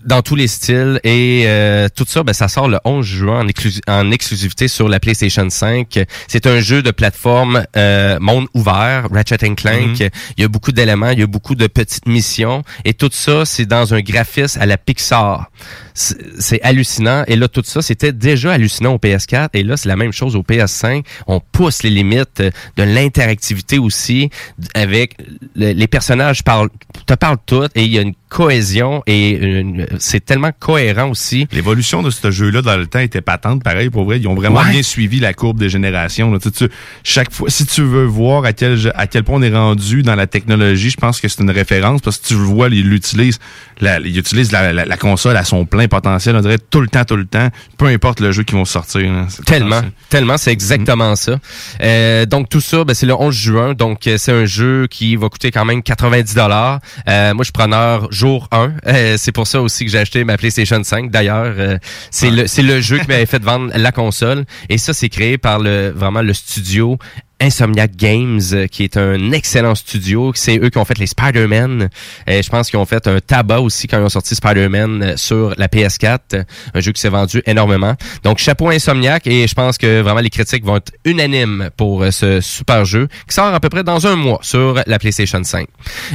dans 0.06 0.22
tous 0.22 0.34
les 0.34 0.48
styles. 0.48 0.98
Et 1.04 1.42
euh, 1.46 1.88
tout 1.94 2.04
ça 2.08 2.22
ben, 2.22 2.32
ça 2.32 2.48
sort 2.48 2.68
le 2.68 2.78
11 2.84 3.04
juin 3.04 3.40
en, 3.40 3.46
exclusi- 3.46 3.82
en 3.86 4.10
exclusivité 4.10 4.66
sur 4.66 4.88
la 4.88 4.98
PlayStation 4.98 5.48
5 5.48 5.98
c'est 6.26 6.46
un 6.46 6.58
jeu 6.60 6.82
de 6.82 6.90
plateforme 6.90 7.64
euh, 7.76 8.18
monde 8.18 8.46
ouvert 8.54 9.08
Ratchet 9.12 9.36
Clank. 9.54 10.00
Mhm. 10.00 10.08
il 10.38 10.42
y 10.42 10.44
a 10.44 10.48
beaucoup 10.48 10.72
d'éléments 10.72 11.10
il 11.10 11.20
y 11.20 11.22
a 11.22 11.26
beaucoup 11.26 11.54
de 11.54 11.66
petites 11.66 12.06
missions. 12.06 12.62
Et 12.86 12.94
tout 12.94 13.10
ça 13.12 13.44
c'est 13.44 13.66
dans 13.66 13.92
un 13.92 14.00
graphisme 14.00 14.58
à 14.60 14.66
la 14.66 14.78
Pixar 14.78 15.50
c'est 15.94 16.60
hallucinant 16.62 17.22
et 17.28 17.36
là 17.36 17.46
tout 17.46 17.62
ça 17.64 17.80
c'était 17.80 18.12
déjà 18.12 18.52
hallucinant 18.52 18.94
au 18.94 18.98
PS4 18.98 19.50
et 19.54 19.62
là 19.62 19.76
c'est 19.76 19.88
la 19.88 19.94
même 19.96 20.12
chose 20.12 20.34
au 20.34 20.42
PS5 20.42 21.04
on 21.28 21.38
pousse 21.40 21.84
les 21.84 21.90
limites 21.90 22.40
euh, 22.40 22.50
de 22.76 22.82
l'interactivité 22.82 23.78
aussi 23.78 24.28
avec 24.74 25.16
le- 25.54 25.70
les 25.72 25.86
personnages 25.86 26.42
parlent 26.42 26.68
te 27.06 27.14
parlent 27.14 27.38
tout 27.46 27.66
et 27.76 27.84
il 27.84 27.92
y 27.92 27.98
a 27.98 28.02
une 28.02 28.14
cohésion 28.28 29.02
et 29.06 29.30
une- 29.30 29.86
c'est 30.00 30.24
tellement 30.24 30.50
cohérent 30.58 31.08
aussi. 31.08 31.46
L'évolution 31.52 32.02
de 32.02 32.10
ce 32.10 32.32
jeu-là 32.32 32.62
dans 32.62 32.76
le 32.76 32.88
temps 32.88 32.98
était 32.98 33.20
patente, 33.20 33.62
pareil, 33.62 33.90
pour 33.90 34.04
vrai. 34.06 34.18
Ils 34.18 34.26
ont 34.26 34.34
vraiment 34.34 34.58
Ouais. 34.60 34.72
bien 34.72 34.82
suivi 34.82 35.20
la 35.20 35.32
courbe 35.34 35.58
des 35.60 35.68
générations. 35.68 36.32
là. 36.32 36.40
Tu 36.40 36.50
tu- 36.50 36.68
chaque 37.04 37.30
fois, 37.32 37.48
si 37.48 37.64
tu 37.64 37.82
veux 37.82 38.04
voir 38.06 38.44
à 38.44 38.52
quel, 38.52 38.90
à 38.96 39.06
quel 39.06 39.22
point 39.22 39.36
on 39.38 39.42
est 39.42 39.54
rendu 39.54 40.02
dans 40.02 40.16
la 40.16 40.26
technologie, 40.26 40.90
je 40.90 40.96
pense 40.96 41.20
que 41.20 41.28
c'est 41.28 41.42
une 41.42 41.50
référence 41.50 42.00
parce 42.00 42.18
que 42.18 42.26
tu 42.26 42.34
vois, 42.34 42.68
il 42.70 42.92
utilise 42.92 43.38
la, 43.80 44.00
il 44.00 44.18
utilise 44.18 44.50
la, 44.50 44.72
la- 44.72 44.84
la 44.84 44.96
console 44.96 45.36
à 45.36 45.44
son 45.44 45.64
plein 45.64 45.83
potentiel, 45.88 46.36
on 46.36 46.40
dirait 46.40 46.58
tout 46.58 46.80
le 46.80 46.88
temps, 46.88 47.04
tout 47.04 47.16
le 47.16 47.26
temps, 47.26 47.48
peu 47.78 47.86
importe 47.86 48.20
le 48.20 48.32
jeu 48.32 48.42
qu'ils 48.42 48.56
vont 48.56 48.64
sortir. 48.64 49.00
là. 49.12 49.26
Tellement, 49.46 49.82
tellement, 50.08 50.36
c'est 50.36 50.52
exactement 50.52 51.16
ça. 51.16 51.38
Euh, 51.82 52.26
donc 52.26 52.48
tout 52.48 52.60
ça, 52.60 52.84
ben, 52.84 52.94
c'est 52.94 53.06
le 53.06 53.14
11 53.14 53.34
juin, 53.34 53.74
donc 53.74 54.06
euh, 54.06 54.16
c'est 54.18 54.32
un 54.32 54.44
jeu 54.44 54.86
qui 54.88 55.16
va 55.16 55.28
coûter 55.28 55.50
quand 55.50 55.64
même 55.64 55.82
90 55.82 56.34
dollars. 56.34 56.80
moi, 57.06 57.34
je 57.38 57.44
suis 57.44 57.52
preneur 57.52 58.10
jour 58.10 58.48
1. 58.50 58.72
Euh, 58.86 59.16
c'est 59.18 59.32
pour 59.32 59.46
ça 59.46 59.60
aussi 59.60 59.84
que 59.84 59.90
j'ai 59.90 59.98
acheté 59.98 60.24
ma 60.24 60.36
PlayStation 60.36 60.82
5. 60.82 61.10
D'ailleurs, 61.10 61.54
euh, 61.58 61.78
c'est 62.10 62.30
le 62.30 62.46
c'est 62.46 62.62
le 62.62 62.80
jeu 62.80 62.98
qui 62.98 63.08
m'avait 63.08 63.26
fait 63.26 63.42
vendre 63.42 63.72
la 63.74 63.92
console. 63.92 64.44
Et 64.68 64.78
ça, 64.78 64.92
c'est 64.92 65.08
créé 65.08 65.38
par 65.38 65.58
le 65.58 65.92
vraiment 65.94 66.22
le 66.22 66.32
studio. 66.32 66.98
Insomniac 67.40 67.96
Games, 67.96 68.40
euh, 68.52 68.66
qui 68.66 68.84
est 68.84 68.96
un 68.96 69.32
excellent 69.32 69.74
studio. 69.74 70.32
C'est 70.34 70.58
eux 70.58 70.70
qui 70.70 70.78
ont 70.78 70.84
fait 70.84 70.98
les 70.98 71.06
Spider-Man. 71.06 71.88
Euh, 72.28 72.42
je 72.42 72.48
pense 72.48 72.70
qu'ils 72.70 72.78
ont 72.78 72.84
fait 72.84 73.06
un 73.06 73.20
tabac 73.20 73.60
aussi 73.60 73.86
quand 73.88 73.98
ils 73.98 74.04
ont 74.04 74.08
sorti 74.08 74.34
Spider-Man 74.34 75.02
euh, 75.02 75.16
sur 75.16 75.54
la 75.58 75.68
PS4. 75.68 76.18
euh, 76.34 76.42
Un 76.74 76.80
jeu 76.80 76.92
qui 76.92 77.00
s'est 77.00 77.08
vendu 77.08 77.42
énormément. 77.46 77.94
Donc, 78.22 78.38
chapeau 78.38 78.68
Insomniac. 78.70 79.26
Et 79.26 79.46
je 79.46 79.54
pense 79.54 79.78
que 79.78 80.00
vraiment 80.00 80.20
les 80.20 80.30
critiques 80.30 80.64
vont 80.64 80.76
être 80.76 80.92
unanimes 81.04 81.70
pour 81.76 82.02
euh, 82.02 82.10
ce 82.10 82.40
super 82.40 82.84
jeu 82.84 83.08
qui 83.28 83.34
sort 83.34 83.52
à 83.52 83.60
peu 83.60 83.68
près 83.68 83.84
dans 83.84 84.06
un 84.06 84.16
mois 84.16 84.38
sur 84.42 84.80
la 84.86 84.98
PlayStation 84.98 85.42
5. 85.42 85.66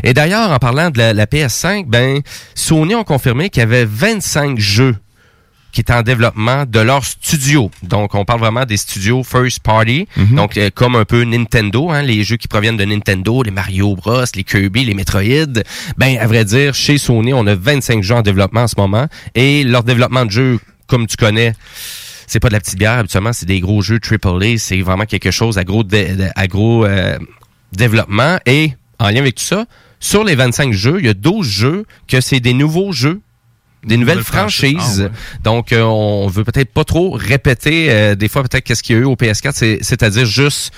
Et 0.03 0.13
d'ailleurs, 0.13 0.51
en 0.51 0.57
parlant 0.59 0.89
de 0.89 0.97
la, 0.97 1.13
la 1.13 1.25
PS5, 1.25 1.85
ben, 1.87 2.21
Sony 2.55 2.95
ont 2.95 3.03
confirmé 3.03 3.49
qu'il 3.49 3.59
y 3.61 3.63
avait 3.63 3.85
25 3.85 4.57
jeux 4.59 4.95
qui 5.71 5.81
est 5.81 5.91
en 5.91 6.01
développement 6.01 6.65
de 6.65 6.79
leur 6.79 7.05
studio. 7.05 7.69
Donc, 7.83 8.15
on 8.15 8.25
parle 8.25 8.39
vraiment 8.39 8.65
des 8.65 8.77
studios 8.77 9.23
first 9.23 9.59
party. 9.59 10.07
Donc, 10.35 10.57
euh, 10.57 10.69
comme 10.73 10.95
un 10.95 11.05
peu 11.05 11.23
Nintendo, 11.23 11.91
hein, 11.91 12.01
les 12.01 12.23
jeux 12.23 12.37
qui 12.37 12.47
proviennent 12.47 12.77
de 12.77 12.85
Nintendo, 12.85 13.43
les 13.43 13.51
Mario 13.51 13.95
Bros, 13.95 14.23
les 14.35 14.43
Kirby, 14.43 14.85
les 14.85 14.93
Metroid. 14.95 15.61
Ben, 15.97 16.17
à 16.17 16.25
vrai 16.27 16.43
dire, 16.45 16.73
chez 16.73 16.97
Sony, 16.97 17.33
on 17.33 17.45
a 17.47 17.53
25 17.55 18.01
jeux 18.03 18.15
en 18.15 18.21
développement 18.21 18.61
en 18.63 18.67
ce 18.67 18.75
moment. 18.77 19.07
Et 19.35 19.63
leur 19.63 19.83
développement 19.83 20.25
de 20.25 20.31
jeux, 20.31 20.59
comme 20.87 21.05
tu 21.05 21.17
connais, 21.17 21.53
c'est 22.25 22.39
pas 22.39 22.47
de 22.49 22.53
la 22.53 22.59
petite 22.59 22.77
bière, 22.79 22.93
habituellement, 22.99 23.33
c'est 23.33 23.45
des 23.47 23.59
gros 23.59 23.81
jeux 23.81 23.99
AAA. 23.99 24.57
C'est 24.57 24.81
vraiment 24.81 25.05
quelque 25.05 25.31
chose 25.31 25.57
à 25.57 25.63
gros, 25.63 25.83
dé- 25.83 26.15
de- 26.15 26.27
à 26.35 26.47
gros 26.47 26.85
euh, 26.85 27.17
développement. 27.73 28.37
Et 28.45 28.73
en 28.99 29.09
lien 29.09 29.19
avec 29.21 29.35
tout 29.35 29.43
ça, 29.43 29.65
sur 29.99 30.23
les 30.23 30.35
25 30.35 30.73
jeux, 30.73 30.97
il 30.99 31.05
y 31.05 31.09
a 31.09 31.13
12 31.13 31.47
jeux 31.47 31.85
que 32.07 32.21
c'est 32.21 32.39
des 32.39 32.53
nouveaux 32.53 32.91
jeux 32.91 33.21
des 33.85 33.97
nouvelles 33.97 34.23
franchises. 34.23 35.01
Ah 35.01 35.03
ouais. 35.03 35.09
Donc, 35.43 35.71
euh, 35.71 35.81
on 35.83 36.27
veut 36.27 36.43
peut-être 36.43 36.73
pas 36.73 36.83
trop 36.83 37.11
répéter 37.11 37.87
euh, 37.89 38.15
des 38.15 38.27
fois 38.27 38.43
peut-être 38.43 38.63
qu'est-ce 38.63 38.83
qu'il 38.83 38.95
y 38.95 38.99
a 38.99 39.01
eu 39.01 39.05
au 39.05 39.15
PS4, 39.15 39.53
c'est- 39.55 39.79
c'est-à-dire 39.81 40.25
juste 40.25 40.73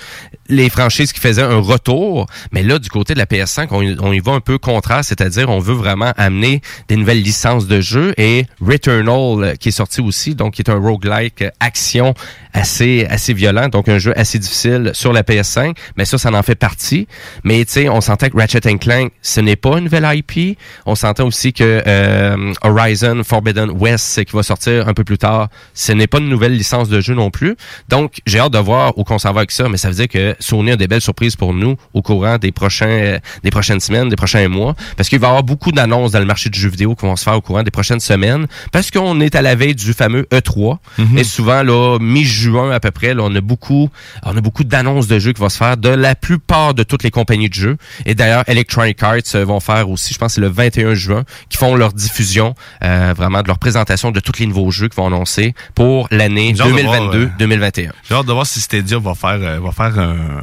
les 0.48 0.68
franchises 0.70 1.12
qui 1.12 1.20
faisaient 1.20 1.42
un 1.42 1.60
retour. 1.60 2.26
Mais 2.52 2.62
là, 2.62 2.78
du 2.78 2.88
côté 2.90 3.14
de 3.14 3.18
la 3.18 3.26
PS5, 3.26 3.68
on, 3.72 3.82
y- 3.82 3.96
on 4.00 4.12
y 4.12 4.20
va 4.20 4.32
un 4.32 4.40
peu 4.40 4.58
contraire, 4.58 5.04
c'est-à-dire 5.04 5.48
on 5.48 5.58
veut 5.58 5.74
vraiment 5.74 6.12
amener 6.16 6.60
des 6.88 6.96
nouvelles 6.96 7.22
licences 7.22 7.66
de 7.66 7.80
jeux 7.80 8.14
et 8.18 8.46
Returnal 8.60 9.44
euh, 9.44 9.54
qui 9.56 9.70
est 9.70 9.72
sorti 9.72 10.00
aussi, 10.00 10.34
donc 10.36 10.54
qui 10.54 10.62
est 10.62 10.70
un 10.70 10.78
roguelike 10.78 11.42
euh, 11.42 11.50
action 11.58 12.14
assez 12.52 13.06
assez 13.10 13.32
violent, 13.34 13.68
donc 13.68 13.88
un 13.88 13.98
jeu 13.98 14.12
assez 14.16 14.38
difficile 14.38 14.90
sur 14.94 15.12
la 15.12 15.22
PS5. 15.22 15.74
Mais 15.96 16.04
ça, 16.04 16.18
ça 16.18 16.30
en 16.32 16.42
fait 16.42 16.54
partie. 16.54 17.08
Mais 17.44 17.64
tu 17.64 17.72
sais, 17.72 17.88
on 17.88 18.00
sentait 18.00 18.30
que 18.30 18.36
Ratchet 18.36 18.60
Clank, 18.78 19.10
ce 19.22 19.40
n'est 19.40 19.56
pas 19.56 19.78
une 19.78 19.84
nouvelle 19.84 20.08
IP. 20.14 20.56
On 20.86 20.94
sentait 20.94 21.22
aussi 21.22 21.52
que 21.52 21.82
euh, 21.86 22.52
Horizon 22.62 22.91
Forbidden 23.24 23.70
West, 23.70 24.24
qui 24.24 24.36
va 24.36 24.42
sortir 24.42 24.88
un 24.88 24.94
peu 24.94 25.04
plus 25.04 25.18
tard, 25.18 25.48
ce 25.74 25.92
n'est 25.92 26.06
pas 26.06 26.18
une 26.18 26.28
nouvelle 26.28 26.56
licence 26.56 26.88
de 26.88 27.00
jeu 27.00 27.14
non 27.14 27.30
plus. 27.30 27.56
Donc, 27.88 28.20
j'ai 28.26 28.38
hâte 28.38 28.52
de 28.52 28.58
voir 28.58 28.96
où 28.98 29.04
qu'on 29.04 29.18
s'en 29.18 29.32
va 29.32 29.40
avec 29.40 29.50
ça. 29.50 29.68
Mais 29.68 29.76
ça 29.76 29.88
veut 29.88 29.94
dire 29.94 30.08
que 30.08 30.34
Sony 30.40 30.72
a 30.72 30.76
des 30.76 30.88
belles 30.88 31.00
surprises 31.00 31.36
pour 31.36 31.54
nous 31.54 31.76
au 31.94 32.02
courant 32.02 32.38
des 32.38 32.52
prochains 32.52 33.18
des 33.42 33.50
prochaines 33.50 33.80
semaines, 33.80 34.08
des 34.08 34.16
prochains 34.16 34.48
mois, 34.48 34.74
parce 34.96 35.08
qu'il 35.08 35.18
va 35.18 35.28
y 35.28 35.30
avoir 35.30 35.42
beaucoup 35.42 35.72
d'annonces 35.72 36.12
dans 36.12 36.18
le 36.18 36.24
marché 36.24 36.50
du 36.50 36.58
jeu 36.58 36.68
vidéo 36.68 36.94
qui 36.94 37.06
vont 37.06 37.16
se 37.16 37.24
faire 37.24 37.36
au 37.36 37.40
courant 37.40 37.62
des 37.62 37.70
prochaines 37.70 38.00
semaines, 38.00 38.46
parce 38.70 38.90
qu'on 38.90 39.20
est 39.20 39.34
à 39.34 39.42
la 39.42 39.54
veille 39.54 39.74
du 39.74 39.92
fameux 39.92 40.26
E3. 40.32 40.78
Et 41.16 41.24
souvent, 41.24 41.62
là, 41.62 41.98
mi-juin 42.00 42.70
à 42.70 42.80
peu 42.80 42.90
près, 42.90 43.14
là, 43.14 43.22
on 43.24 43.34
a 43.34 43.40
beaucoup, 43.40 43.88
on 44.24 44.36
a 44.36 44.40
beaucoup 44.40 44.64
d'annonces 44.64 45.06
de 45.06 45.18
jeux 45.18 45.32
qui 45.32 45.40
vont 45.40 45.48
se 45.48 45.56
faire 45.56 45.76
de 45.76 45.88
la 45.88 46.14
plupart 46.14 46.74
de 46.74 46.82
toutes 46.82 47.02
les 47.02 47.10
compagnies 47.10 47.48
de 47.48 47.54
jeux. 47.54 47.76
Et 48.06 48.14
d'ailleurs, 48.14 48.44
Electronic 48.46 49.02
Arts 49.02 49.16
euh, 49.34 49.44
vont 49.44 49.60
faire 49.60 49.88
aussi, 49.90 50.14
je 50.14 50.18
pense 50.18 50.28
que 50.28 50.34
c'est 50.36 50.40
le 50.40 50.48
21 50.48 50.94
juin, 50.94 51.24
qui 51.48 51.58
font 51.58 51.74
leur 51.74 51.92
diffusion, 51.92 52.54
euh, 52.84 53.14
vraiment 53.16 53.42
de 53.42 53.48
leur 53.48 53.58
présentation 53.58 54.10
de 54.10 54.20
tous 54.20 54.38
les 54.40 54.46
nouveaux 54.46 54.70
jeux 54.70 54.88
qu'ils 54.88 54.96
vont 54.96 55.06
annoncer 55.06 55.54
pour 55.74 56.08
l'année 56.10 56.54
J'ai 56.56 56.62
hâte 56.62 56.76
de 56.76 56.82
voir, 56.82 57.36
2022-2021. 57.38 57.90
J'ai 58.08 58.14
hâte 58.14 58.26
de 58.26 58.32
voir 58.32 58.46
si 58.46 58.60
Stadia 58.60 58.98
va 58.98 59.14
faire, 59.14 59.38
euh, 59.40 59.60
va 59.60 59.72
faire 59.72 59.98
un 59.98 60.42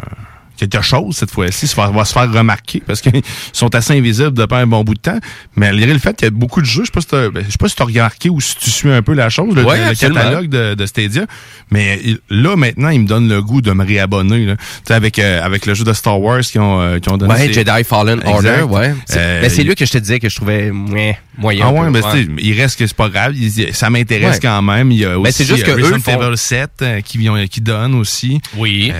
quelque 0.67 0.81
chose 0.81 1.15
cette 1.17 1.31
fois-ci, 1.31 1.71
va 1.75 2.05
se 2.05 2.13
faire 2.13 2.31
remarquer 2.31 2.81
parce 2.85 3.01
qu'ils 3.01 3.21
sont 3.53 3.73
assez 3.75 3.93
invisibles 3.97 4.33
depuis 4.33 4.55
un 4.57 4.67
bon 4.67 4.83
bout 4.83 4.93
de 4.95 4.99
temps. 4.99 5.19
Mais 5.55 5.69
malgré 5.71 5.93
le 5.93 5.99
fait 5.99 6.15
qu'il 6.15 6.25
y 6.25 6.27
a 6.27 6.31
beaucoup 6.31 6.61
de 6.61 6.65
jeux, 6.65 6.81
je 6.81 6.85
sais 6.87 6.91
pas 6.91 7.01
si 7.01 7.07
t'as- 7.07 7.29
ben, 7.29 7.43
je 7.45 7.51
sais 7.51 7.57
pas 7.57 7.69
si 7.69 7.75
tu 7.75 7.81
as 7.81 7.85
remarqué 7.85 8.29
ou 8.29 8.41
si 8.41 8.55
tu 8.57 8.69
suis 8.69 8.91
un 8.91 9.01
peu 9.01 9.13
la 9.13 9.29
chose, 9.29 9.55
le, 9.55 9.63
Ouais, 9.63 9.77
le 9.77 9.85
absolument. 9.85 10.19
catalogue 10.19 10.49
de, 10.49 10.73
de 10.75 10.85
Stadia. 10.85 11.25
Mais 11.71 11.99
il- 12.03 12.19
là, 12.29 12.55
maintenant, 12.55 12.89
il 12.89 13.01
me 13.01 13.07
donne 13.07 13.27
le 13.29 13.41
goût 13.41 13.61
de 13.61 13.71
me 13.71 13.85
réabonner. 13.85 14.45
Là. 14.45 14.55
Avec, 14.89 15.19
euh, 15.19 15.41
avec 15.43 15.65
le 15.65 15.73
jeu 15.73 15.83
de 15.83 15.93
Star 15.93 16.19
Wars 16.19 16.41
qui 16.41 16.59
ont, 16.59 16.81
euh, 16.81 16.99
ont 17.09 17.17
donné. 17.17 17.33
Ouais, 17.33 17.51
Jedi 17.53 17.83
Fallen 17.83 18.19
Exact. 18.19 18.61
Order, 18.61 18.61
ouais. 18.63 18.93
C'est 19.05 19.17
Euh, 19.19 19.41
ben, 19.41 19.49
c'est 19.49 19.63
lui 19.63 19.75
que 19.75 19.85
je 19.85 19.91
te 19.91 19.97
disais 19.97 20.19
que 20.19 20.29
je 20.29 20.35
trouvais 20.35 20.71
mouais, 20.71 21.17
moyen. 21.37 21.65
Ah 21.67 21.71
ouais, 21.71 21.89
ben, 21.91 22.01
sais, 22.01 22.27
il 22.39 22.59
reste 22.59 22.79
que 22.79 22.87
c'est 22.87 22.95
pas 22.97 23.09
grave. 23.09 23.35
Il- 23.35 23.73
ça 23.73 23.89
m'intéresse 23.89 24.35
Ouais. 24.35 24.39
quand 24.41 24.61
même. 24.61 24.91
Il 24.91 24.99
y 24.99 25.05
a 25.05 25.17
aussi 25.19 25.23
Ben, 25.23 25.31
c'est 25.31 25.45
juste 25.45 25.63
que 25.63 25.71
euh, 25.71 25.77
eux 25.77 25.83
Resident 25.93 25.99
font- 25.99 26.21
Evil 26.21 26.37
7 26.37 26.69
euh, 26.81 27.01
qui, 27.01 27.19
qui 27.49 27.61
donne 27.61 27.95
aussi. 27.95 28.39
Oui. 28.57 28.91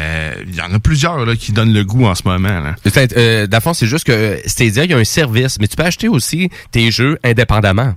Il 0.48 0.56
y 0.56 0.62
en 0.62 0.74
a 0.74 0.80
plusieurs 0.80 1.26
là, 1.26 1.36
qui 1.36 1.49
donnent 1.54 1.74
le 1.74 1.84
goût 1.84 2.06
en 2.06 2.16
ce 2.16 2.24
moment. 2.26 2.60
Là. 2.60 2.76
Peut-être, 2.84 3.16
euh, 3.18 3.48
dans 3.48 3.58
le 3.58 3.62
fond, 3.62 3.74
c'est 3.74 3.88
juste 3.88 4.06
que 4.06 4.40
Stadia, 4.46 4.86
il 4.86 4.92
y 4.92 4.94
a 4.94 4.98
un 4.98 5.04
service, 5.04 5.58
mais 5.60 5.68
tu 5.68 5.76
peux 5.76 5.84
acheter 5.84 6.08
aussi 6.08 6.50
tes 6.72 6.92
jeux 6.92 7.18
indépendamment. 7.24 7.94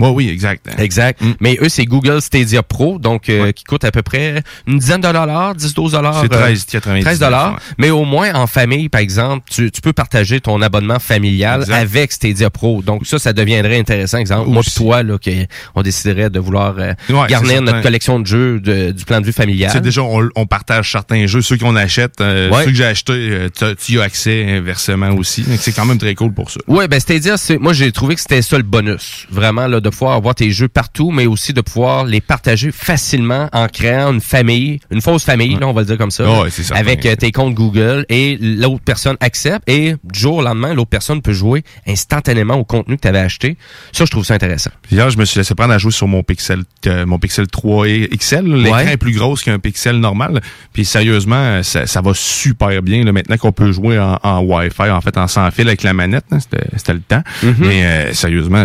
Oui, 0.00 0.08
oui, 0.10 0.28
exact. 0.28 0.66
Exact. 0.78 1.20
Mais 1.40 1.58
eux, 1.62 1.68
c'est 1.68 1.84
Google 1.84 2.20
Stadia 2.20 2.62
Pro, 2.62 2.98
donc 2.98 3.28
euh, 3.28 3.52
qui 3.52 3.64
coûte 3.64 3.84
à 3.84 3.90
peu 3.90 4.02
près 4.02 4.42
une 4.66 4.78
dizaine 4.78 5.00
de 5.00 5.06
dollars, 5.06 5.54
10-12 5.56 5.92
dollars. 5.92 6.20
C'est 6.22 6.32
13,99, 6.32 7.00
13 7.02 7.18
dollars. 7.18 7.52
ouais. 7.54 7.58
Mais 7.78 7.90
au 7.90 8.04
moins, 8.04 8.34
en 8.34 8.46
famille, 8.46 8.88
par 8.88 9.00
exemple, 9.00 9.44
tu, 9.50 9.70
tu 9.70 9.80
peux 9.80 9.92
partager 9.92 10.40
ton 10.40 10.60
abonnement 10.62 10.98
familial 10.98 11.60
Exact. 11.62 11.74
avec 11.74 12.12
Stadia 12.12 12.50
Pro. 12.50 12.82
Donc 12.82 13.06
ça, 13.06 13.18
ça 13.18 13.32
deviendrait 13.32 13.78
intéressant. 13.78 14.18
Exemple, 14.18 14.50
moi 14.50 14.62
et 14.66 14.70
toi, 14.70 15.02
là, 15.02 15.18
que 15.18 15.30
on 15.74 15.82
déciderait 15.82 16.30
de 16.30 16.38
vouloir 16.38 16.74
euh, 16.78 16.92
Ouais, 17.08 17.26
garnir 17.28 17.62
notre 17.62 17.82
collection 17.82 18.20
de 18.20 18.26
jeux 18.26 18.60
de- 18.60 18.90
du 18.92 19.04
plan 19.04 19.20
de 19.20 19.26
vue 19.26 19.32
familial. 19.32 19.70
Tu 19.70 19.76
sais, 19.78 19.82
déjà, 19.82 20.02
on, 20.02 20.28
on 20.34 20.46
partage 20.46 20.90
certains 20.92 21.26
jeux. 21.26 21.42
Ceux 21.42 21.56
qu'on 21.56 21.76
achète, 21.76 22.20
euh, 22.20 22.50
ceux 22.64 22.70
que 22.70 22.74
j'ai 22.74 22.84
achetés, 22.84 23.12
euh, 23.30 23.74
tu 23.76 23.92
y 23.94 23.98
as 23.98 24.02
accès 24.02 24.46
inversement 24.58 25.10
aussi. 25.10 25.42
Donc, 25.42 25.58
C'est 25.60 25.72
quand 25.72 25.84
même 25.86 25.98
très 25.98 26.14
cool 26.14 26.32
pour 26.32 26.50
ça. 26.50 26.60
Ouais, 26.66 26.88
ben 26.88 27.00
Stadia, 27.00 27.36
c'est 27.36 27.58
moi 27.58 27.72
j'ai 27.72 27.92
trouvé 27.92 28.14
que 28.14 28.20
c'était 28.20 28.42
ça 28.42 28.56
le 28.56 28.62
bonus, 28.62 29.26
vraiment 29.30 29.66
là 29.66 29.80
de 29.86 29.90
pouvoir 29.90 30.14
avoir 30.16 30.34
tes 30.34 30.50
jeux 30.50 30.68
partout, 30.68 31.10
mais 31.12 31.26
aussi 31.26 31.52
de 31.52 31.60
pouvoir 31.60 32.04
les 32.04 32.20
partager 32.20 32.72
facilement 32.72 33.48
en 33.52 33.68
créant 33.68 34.12
une 34.12 34.20
famille, 34.20 34.80
une 34.90 35.00
fausse 35.00 35.24
famille, 35.24 35.54
là 35.58 35.68
on 35.68 35.72
va 35.72 35.82
le 35.82 35.86
dire 35.86 35.98
comme 35.98 36.10
ça, 36.10 36.24
Ouais, 36.42 36.48
avec 36.72 37.06
euh, 37.06 37.14
tes 37.14 37.30
comptes 37.32 37.54
Google 37.54 38.04
et 38.08 38.36
l'autre 38.40 38.82
personne 38.84 39.16
accepte 39.20 39.68
et 39.68 39.94
du 40.02 40.18
jour 40.18 40.36
au 40.38 40.42
lendemain 40.42 40.74
l'autre 40.74 40.90
personne 40.90 41.22
peut 41.22 41.32
jouer 41.32 41.62
instantanément 41.86 42.54
au 42.54 42.64
contenu 42.64 42.96
que 42.96 43.02
tu 43.02 43.08
avais 43.08 43.20
acheté. 43.20 43.56
Ça 43.92 44.04
je 44.04 44.10
trouve 44.10 44.24
ça 44.24 44.34
intéressant. 44.34 44.70
Hier, 44.90 45.08
je 45.10 45.18
me 45.18 45.24
suis 45.24 45.38
laissé 45.38 45.54
prendre 45.54 45.72
à 45.72 45.78
jouer 45.78 45.92
sur 45.92 46.08
mon 46.08 46.22
Pixel, 46.22 46.62
euh, 46.86 47.06
mon 47.06 47.18
Pixel 47.18 47.46
3 47.46 47.86
XL. 47.86 48.44
L'écran 48.46 48.76
Ouais. 48.78 48.92
est 48.92 48.96
plus 48.96 49.12
gros 49.12 49.36
qu'un 49.36 49.58
Pixel 49.58 49.96
normal. 50.00 50.40
Puis 50.72 50.84
sérieusement, 50.84 51.62
ça, 51.62 51.86
ça 51.86 52.00
va 52.00 52.12
super 52.14 52.82
bien. 52.82 53.04
Là, 53.04 53.12
maintenant 53.12 53.36
qu'on 53.36 53.52
peut 53.52 53.70
jouer 53.72 53.98
en, 53.98 54.18
en 54.22 54.40
Wi-Fi, 54.40 54.90
en 54.90 55.00
fait, 55.00 55.16
en 55.16 55.28
sans 55.28 55.50
fil 55.52 55.68
avec 55.68 55.82
la 55.82 55.92
manette, 55.92 56.24
c'était 56.38 56.92
le 56.92 57.00
temps. 57.00 57.22
Mhm. 57.42 57.54
Mais 57.60 57.84
euh, 57.84 58.12
sérieusement, 58.12 58.64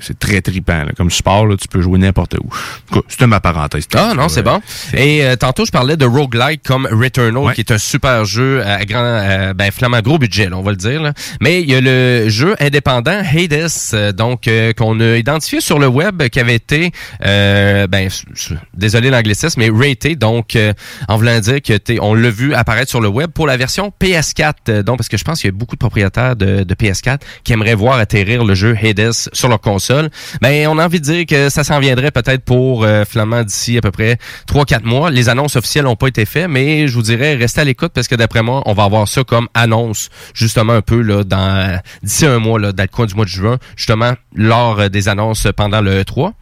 c'est 0.00 0.18
très 0.18 0.41
trippant. 0.42 0.84
là. 0.84 0.92
Comme 0.96 1.10
support, 1.10 1.46
là, 1.46 1.56
tu 1.56 1.68
peux 1.68 1.80
jouer 1.80 1.98
n'importe 1.98 2.34
où. 2.34 3.00
C'était 3.08 3.26
ma 3.26 3.40
parenthèse. 3.40 3.86
Ah 3.94 4.12
non, 4.16 4.28
c'est 4.28 4.42
bon. 4.42 4.60
Et 4.94 5.24
euh, 5.24 5.36
tantôt, 5.36 5.64
je 5.64 5.70
parlais 5.70 5.96
de 5.96 6.04
roguelike 6.04 6.62
comme 6.62 6.86
Returnal, 6.90 7.36
Ouais. 7.38 7.54
qui 7.54 7.60
est 7.62 7.70
un 7.72 7.78
super 7.78 8.24
jeu 8.24 8.62
à 8.64 8.84
grand, 8.84 8.98
euh, 9.02 9.54
ben, 9.54 9.70
finalement, 9.72 10.00
gros 10.00 10.18
budget, 10.18 10.48
là, 10.48 10.56
on 10.58 10.62
va 10.62 10.70
le 10.72 10.76
dire. 10.76 11.02
là. 11.02 11.12
Mais 11.40 11.62
il 11.62 11.70
y 11.70 11.74
a 11.74 11.80
le 11.80 12.28
jeu 12.28 12.54
indépendant 12.60 13.22
Hades, 13.34 13.68
euh, 13.94 14.12
donc 14.12 14.48
euh, 14.48 14.72
qu'on 14.72 15.00
a 15.00 15.16
identifié 15.16 15.60
sur 15.60 15.78
le 15.78 15.86
web, 15.86 16.22
qui 16.28 16.40
avait 16.40 16.54
été, 16.56 16.90
euh, 17.24 17.86
ben, 17.86 18.08
désolé 18.74 19.10
l'anglicisme, 19.10 19.60
mais 19.60 19.70
raté, 19.70 20.16
donc 20.16 20.56
euh, 20.56 20.72
en 21.08 21.16
voulant 21.16 21.38
dire 21.40 21.60
que 21.62 21.76
t'es- 21.76 21.98
on 22.00 22.14
l'a 22.14 22.30
vu 22.30 22.54
apparaître 22.54 22.90
sur 22.90 23.00
le 23.00 23.08
web 23.08 23.30
pour 23.30 23.46
la 23.46 23.56
version 23.56 23.92
PS4. 24.00 24.54
euh, 24.68 24.82
donc 24.82 24.98
parce 24.98 25.08
que 25.08 25.16
je 25.16 25.24
pense 25.24 25.40
qu'il 25.40 25.48
y 25.48 25.54
a 25.54 25.56
beaucoup 25.56 25.76
de 25.76 25.80
propriétaires 25.80 26.36
de, 26.36 26.64
de 26.64 26.74
PS4 26.74 27.18
qui 27.44 27.52
aimeraient 27.52 27.74
voir 27.74 27.98
atterrir 27.98 28.44
le 28.44 28.54
jeu 28.54 28.76
Hades 28.82 29.12
sur 29.32 29.48
leur 29.48 29.60
console. 29.60 30.10
Ben, 30.40 30.66
on 30.68 30.78
a 30.78 30.84
envie 30.86 31.00
de 31.00 31.04
dire 31.04 31.26
que 31.26 31.48
ça 31.48 31.64
s'en 31.64 31.78
viendrait 31.80 32.10
peut-être 32.10 32.44
pour 32.44 32.84
euh, 32.84 33.04
finalement 33.08 33.42
d'ici 33.42 33.76
à 33.76 33.80
peu 33.80 33.90
près 33.90 34.18
3-4 34.48 34.84
mois. 34.84 35.10
Les 35.10 35.28
annonces 35.28 35.56
officielles 35.56 35.84
n'ont 35.84 35.96
pas 35.96 36.08
été 36.08 36.24
faites, 36.24 36.48
mais 36.48 36.88
je 36.88 36.94
vous 36.94 37.02
dirais 37.02 37.34
restez 37.34 37.60
à 37.60 37.64
l'écoute 37.64 37.92
parce 37.94 38.08
que 38.08 38.14
d'après 38.14 38.42
moi, 38.42 38.62
on 38.66 38.72
va 38.72 38.84
avoir 38.84 39.06
ça 39.08 39.24
comme 39.24 39.48
annonce 39.54 40.08
justement 40.34 40.72
un 40.74 40.82
peu 40.82 41.00
là 41.02 41.24
dans 41.24 41.80
d'ici 42.02 42.26
un 42.26 42.38
mois 42.38 42.58
là 42.58 42.72
dans 42.72 42.82
le 42.84 42.88
coin 42.88 43.06
du 43.06 43.14
mois 43.14 43.24
de 43.24 43.30
juin, 43.30 43.58
justement 43.76 44.14
lors 44.34 44.80
euh, 44.80 44.88
des 44.88 45.08
annonces 45.08 45.46
pendant 45.56 45.80
le 45.80 46.02
E3 46.02 46.32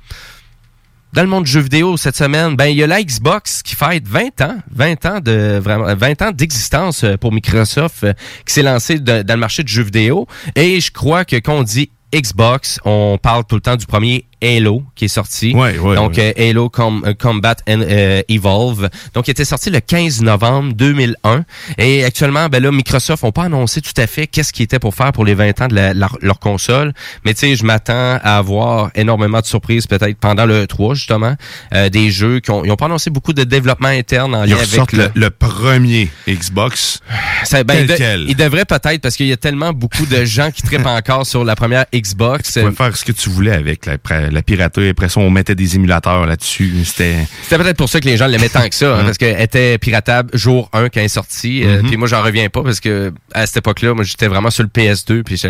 dans 1.13 1.23
le 1.23 1.29
monde 1.29 1.43
du 1.43 1.51
jeu 1.51 1.59
vidéo 1.61 1.97
cette 1.97 2.15
semaine, 2.17 2.55
ben 2.55 2.67
il 2.67 2.77
y 2.77 2.85
a 2.85 2.87
la 2.87 3.03
Xbox 3.03 3.65
qui 3.65 3.75
fête 3.75 4.07
20 4.07 4.43
ans, 4.43 4.55
20 4.71 5.07
ans 5.07 5.19
de 5.21 5.59
vraiment 5.61 5.93
20 5.93 6.23
ans 6.23 6.31
d'existence 6.31 7.03
euh, 7.03 7.17
pour 7.17 7.33
Microsoft 7.33 8.05
euh, 8.05 8.13
qui 8.47 8.55
s'est 8.55 8.63
lancé 8.63 9.01
de- 9.01 9.23
dans 9.23 9.35
le 9.35 9.41
marché 9.41 9.65
du 9.65 9.73
jeu 9.73 9.83
vidéo 9.83 10.29
et 10.55 10.81
je 10.81 10.93
crois 10.93 11.25
que 11.25 11.35
quand 11.35 11.55
on 11.55 11.63
dit 11.65 11.91
Xbox, 12.13 12.81
on 12.85 13.19
parle 13.23 13.45
tout 13.45 13.55
le 13.55 13.61
temps 13.61 13.77
du 13.77 13.87
premier 13.87 14.27
Halo 14.43 14.83
qui 14.95 15.07
est 15.07 15.09
sorti. 15.09 15.53
Ouais, 15.55 15.79
ouais, 15.79 15.95
Donc 15.97 16.17
ouais. 16.17 16.35
euh, 16.39 16.51
Halo 16.51 16.69
Com- 16.69 17.03
euh, 17.07 17.15
Combat 17.15 17.57
and 17.69 17.83
euh, 17.83 18.23
Evolve. 18.29 18.89
Donc 19.15 19.29
il 19.29 19.33
était 19.33 19.45
sorti 19.45 19.71
le 19.71 19.81
15 19.81 20.23
novembre 20.23 20.73
2001 20.75 21.45
et 21.79 22.05
actuellement 22.05 22.49
ben 22.49 22.63
là 22.63 22.71
Microsoft 22.73 23.25
ont 23.25 23.33
pas 23.33 23.45
annoncé 23.45 23.81
tout 23.81 23.93
à 23.99 24.07
fait 24.07 24.27
qu'est-ce 24.27 24.53
qu'ils 24.53 24.65
étaient 24.65 24.79
pour 24.79 24.95
faire 24.95 25.13
pour 25.13 25.25
les 25.25 25.35
20 25.35 25.61
ans 25.63 25.69
de 25.69 25.75
la- 25.75 25.95
leur, 25.95 26.17
leur 26.23 26.39
console, 26.39 26.93
mais 27.25 27.35
tu 27.35 27.41
sais 27.41 27.57
je 27.57 27.65
m'attends 27.65 28.19
à 28.23 28.37
avoir 28.39 28.91
énormément 28.95 29.41
de 29.41 29.47
surprises 29.47 29.87
peut-être 29.87 30.19
pendant 30.19 30.47
le 30.47 30.67
3 30.67 30.95
justement, 30.95 31.35
euh, 31.75 31.89
des 31.89 32.11
jeux 32.11 32.41
qui 32.41 32.51
ont 32.51 32.65
ils 32.65 32.71
ont 32.71 32.77
pas 32.77 32.87
annoncé 32.87 33.11
beaucoup 33.11 33.33
de 33.33 33.45
développement 33.45 33.89
interne 33.89 34.35
en 34.35 34.45
Ils 34.45 34.51
lien 34.51 34.57
avec 34.59 34.93
le, 34.93 35.11
le, 35.15 35.31
premier 35.31 36.09
Xbox. 36.29 37.01
ça, 37.45 37.63
ben, 37.65 37.81
il, 37.81 37.87
de- 37.87 37.97
quel? 37.97 38.25
il 38.29 38.37
devrait 38.37 38.65
peut-être 38.65 39.01
parce 39.01 39.17
qu'il 39.17 39.27
y 39.27 39.33
a 39.33 39.37
tellement 39.37 39.73
beaucoup 39.73 40.07
de 40.07 40.25
gens 40.25 40.51
qui 40.51 40.63
trippent 40.63 40.87
encore 40.87 41.27
sur 41.27 41.45
la 41.45 41.57
première 41.57 41.85
Xbox. 41.95 42.53
Tu 42.53 42.61
pouvais 42.61 42.73
faire 42.75 42.97
ce 42.97 43.05
que 43.05 43.13
tu 43.13 43.29
voulais 43.31 43.53
avec 43.53 43.87
la, 43.87 43.99
la 44.35 44.43
piraterie. 44.43 44.89
Après 44.89 45.09
ça, 45.09 45.21
on 45.21 45.31
mettait 45.31 45.55
des 45.55 45.77
émulateurs 45.77 46.27
là-dessus. 46.27 46.73
C'était... 46.85 47.17
C'était 47.43 47.59
peut-être 47.63 47.77
pour 47.77 47.89
ça 47.89 48.01
que 48.01 48.07
les 48.07 48.17
gens 48.17 48.27
l'aimaient 48.27 48.49
tant 48.49 48.69
que 48.69 48.75
ça, 48.75 48.95
hein, 48.95 48.99
Mhm. 48.99 49.05
parce 49.07 49.19
qu'elle 49.19 49.41
était 49.41 49.79
piratable 49.79 50.31
jour 50.37 50.69
1 50.73 50.85
quand 50.89 51.01
elle 51.01 51.05
est 51.05 51.09
sortie. 51.09 51.65
Euh, 51.65 51.83
Mhm. 51.83 51.89
puis 51.89 51.97
moi, 51.97 52.09
j'en 52.09 52.23
reviens 52.23 52.49
pas 52.49 52.63
parce 52.63 52.81
que 52.81 53.13
à 53.35 53.47
cette 53.47 53.59
époque-là, 53.59 53.95
moi, 53.95 54.05
j'étais 54.05 54.27
vraiment 54.29 54.51
sur 54.51 54.63
le 54.63 54.69
PS2. 54.69 55.23
Puis 55.23 55.41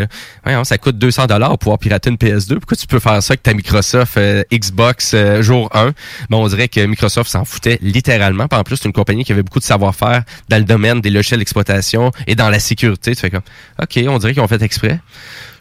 voyons, 0.44 0.64
ça 0.64 0.78
coûte 0.78 0.98
200 0.98 1.26
dollars 1.26 1.50
pour 1.50 1.58
pouvoir 1.58 1.78
pirater 1.78 2.10
une 2.10 2.16
PS2. 2.16 2.56
Pourquoi 2.56 2.76
tu 2.76 2.86
peux 2.86 2.98
faire 3.00 3.22
ça 3.22 3.32
avec 3.32 3.42
ta 3.42 3.54
Microsoft 3.54 4.16
euh, 4.16 4.42
Xbox 4.52 5.12
euh, 5.14 5.42
jour 5.42 5.68
1 5.74 5.92
Bon, 6.28 6.44
on 6.44 6.48
dirait 6.48 6.68
que 6.68 6.80
Microsoft 6.84 7.30
s'en 7.30 7.44
foutait 7.44 7.78
littéralement. 7.82 8.48
Puis 8.48 8.58
en 8.58 8.64
plus, 8.64 8.76
c'est 8.76 8.86
une 8.86 8.92
compagnie 8.92 9.24
qui 9.24 9.32
avait 9.32 9.42
beaucoup 9.42 9.58
de 9.60 9.64
savoir-faire 9.64 10.22
dans 10.48 10.56
le 10.58 10.64
domaine 10.64 11.00
des 11.00 11.10
logiciels 11.10 11.38
d'exploitation 11.40 12.10
et 12.26 12.34
dans 12.34 12.48
la 12.50 12.58
sécurité. 12.60 13.14
Tu 13.14 13.20
fais 13.20 13.30
comme, 13.30 13.42
ok, 13.82 14.00
on 14.08 14.18
dirait 14.18 14.32
qu'ils 14.32 14.42
ont 14.42 14.48
fait 14.48 14.62
exprès. 14.62 14.98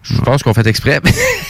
Je 0.02 0.20
pense 0.22 0.44
qu'on 0.44 0.54
fait 0.54 0.66
exprès. 0.68 1.02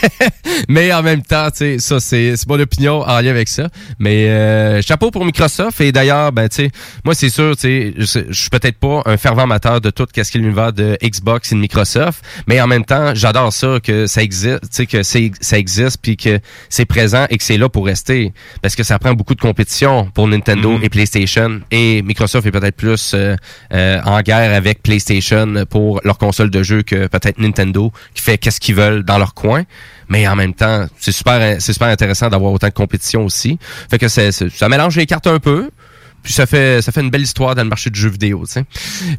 Mais 0.68 0.92
en 0.92 1.02
même 1.02 1.22
temps, 1.22 1.50
tu 1.50 1.58
sais, 1.58 1.78
ça, 1.78 2.00
c'est, 2.00 2.34
mon 2.48 2.58
opinion 2.58 3.02
en 3.02 3.20
lien 3.20 3.30
avec 3.30 3.48
ça. 3.48 3.68
Mais 3.98 4.28
euh, 4.28 4.82
chapeau 4.82 5.10
pour 5.10 5.24
Microsoft. 5.24 5.80
Et 5.80 5.92
d'ailleurs, 5.92 6.32
ben, 6.32 6.48
tu 6.48 6.56
sais, 6.56 6.70
moi, 7.04 7.14
c'est 7.14 7.28
sûr, 7.28 7.56
tu 7.56 7.94
sais, 7.96 8.24
je 8.28 8.40
suis 8.40 8.50
peut-être 8.50 8.78
pas 8.78 9.02
un 9.06 9.16
fervent 9.16 9.42
amateur 9.42 9.80
de 9.80 9.90
tout 9.90 10.06
ce 10.10 10.12
qui 10.12 10.20
est 10.20 10.40
l'univers 10.40 10.72
de 10.72 10.98
Xbox 11.02 11.52
et 11.52 11.54
de 11.54 11.60
Microsoft. 11.60 12.24
Mais 12.46 12.60
en 12.60 12.66
même 12.66 12.84
temps, 12.84 13.14
j'adore 13.14 13.52
ça 13.52 13.78
que 13.82 14.06
ça 14.06 14.22
existe, 14.22 14.62
tu 14.62 14.68
sais, 14.70 14.86
que 14.86 15.02
ça 15.02 15.58
existe 15.58 15.98
puis 16.02 16.16
que 16.16 16.40
c'est 16.68 16.86
présent 16.86 17.26
et 17.30 17.38
que 17.38 17.44
c'est 17.44 17.58
là 17.58 17.68
pour 17.68 17.86
rester. 17.86 18.32
Parce 18.62 18.74
que 18.74 18.82
ça 18.82 18.98
prend 18.98 19.14
beaucoup 19.14 19.34
de 19.34 19.40
compétition 19.40 20.06
pour 20.12 20.28
Nintendo 20.28 20.78
et 20.82 20.88
PlayStation. 20.88 21.60
Et 21.70 22.02
Microsoft 22.02 22.46
est 22.46 22.50
peut-être 22.50 22.76
plus 22.76 23.12
euh, 23.14 23.36
euh, 23.72 24.00
en 24.04 24.20
guerre 24.22 24.54
avec 24.54 24.82
PlayStation 24.82 25.64
pour 25.68 26.00
leur 26.04 26.18
console 26.18 26.50
de 26.50 26.62
jeu 26.62 26.82
que 26.82 27.06
peut-être 27.06 27.38
Nintendo 27.38 27.92
qui 28.14 28.22
fait 28.22 28.39
qu'est-ce 28.40 28.60
qu'ils 28.60 28.74
veulent 28.74 29.02
dans 29.02 29.18
leur 29.18 29.34
coin. 29.34 29.64
Mais 30.08 30.26
en 30.26 30.36
même 30.36 30.54
temps, 30.54 30.86
c'est 30.98 31.12
super, 31.12 31.60
c'est 31.60 31.72
super 31.72 31.88
intéressant 31.88 32.28
d'avoir 32.28 32.52
autant 32.52 32.68
de 32.68 32.72
compétition 32.72 33.24
aussi. 33.24 33.58
Fait 33.90 33.98
que 33.98 34.08
ça 34.08 34.68
mélange 34.68 34.96
les 34.96 35.06
cartes 35.06 35.26
un 35.26 35.38
peu. 35.38 35.70
Puis 36.22 36.34
ça 36.34 36.46
fait 36.46 36.82
ça 36.82 36.92
fait 36.92 37.00
une 37.00 37.10
belle 37.10 37.22
histoire 37.22 37.54
dans 37.54 37.62
le 37.62 37.68
marché 37.68 37.88
du 37.88 37.98
jeu 37.98 38.10
vidéo. 38.10 38.44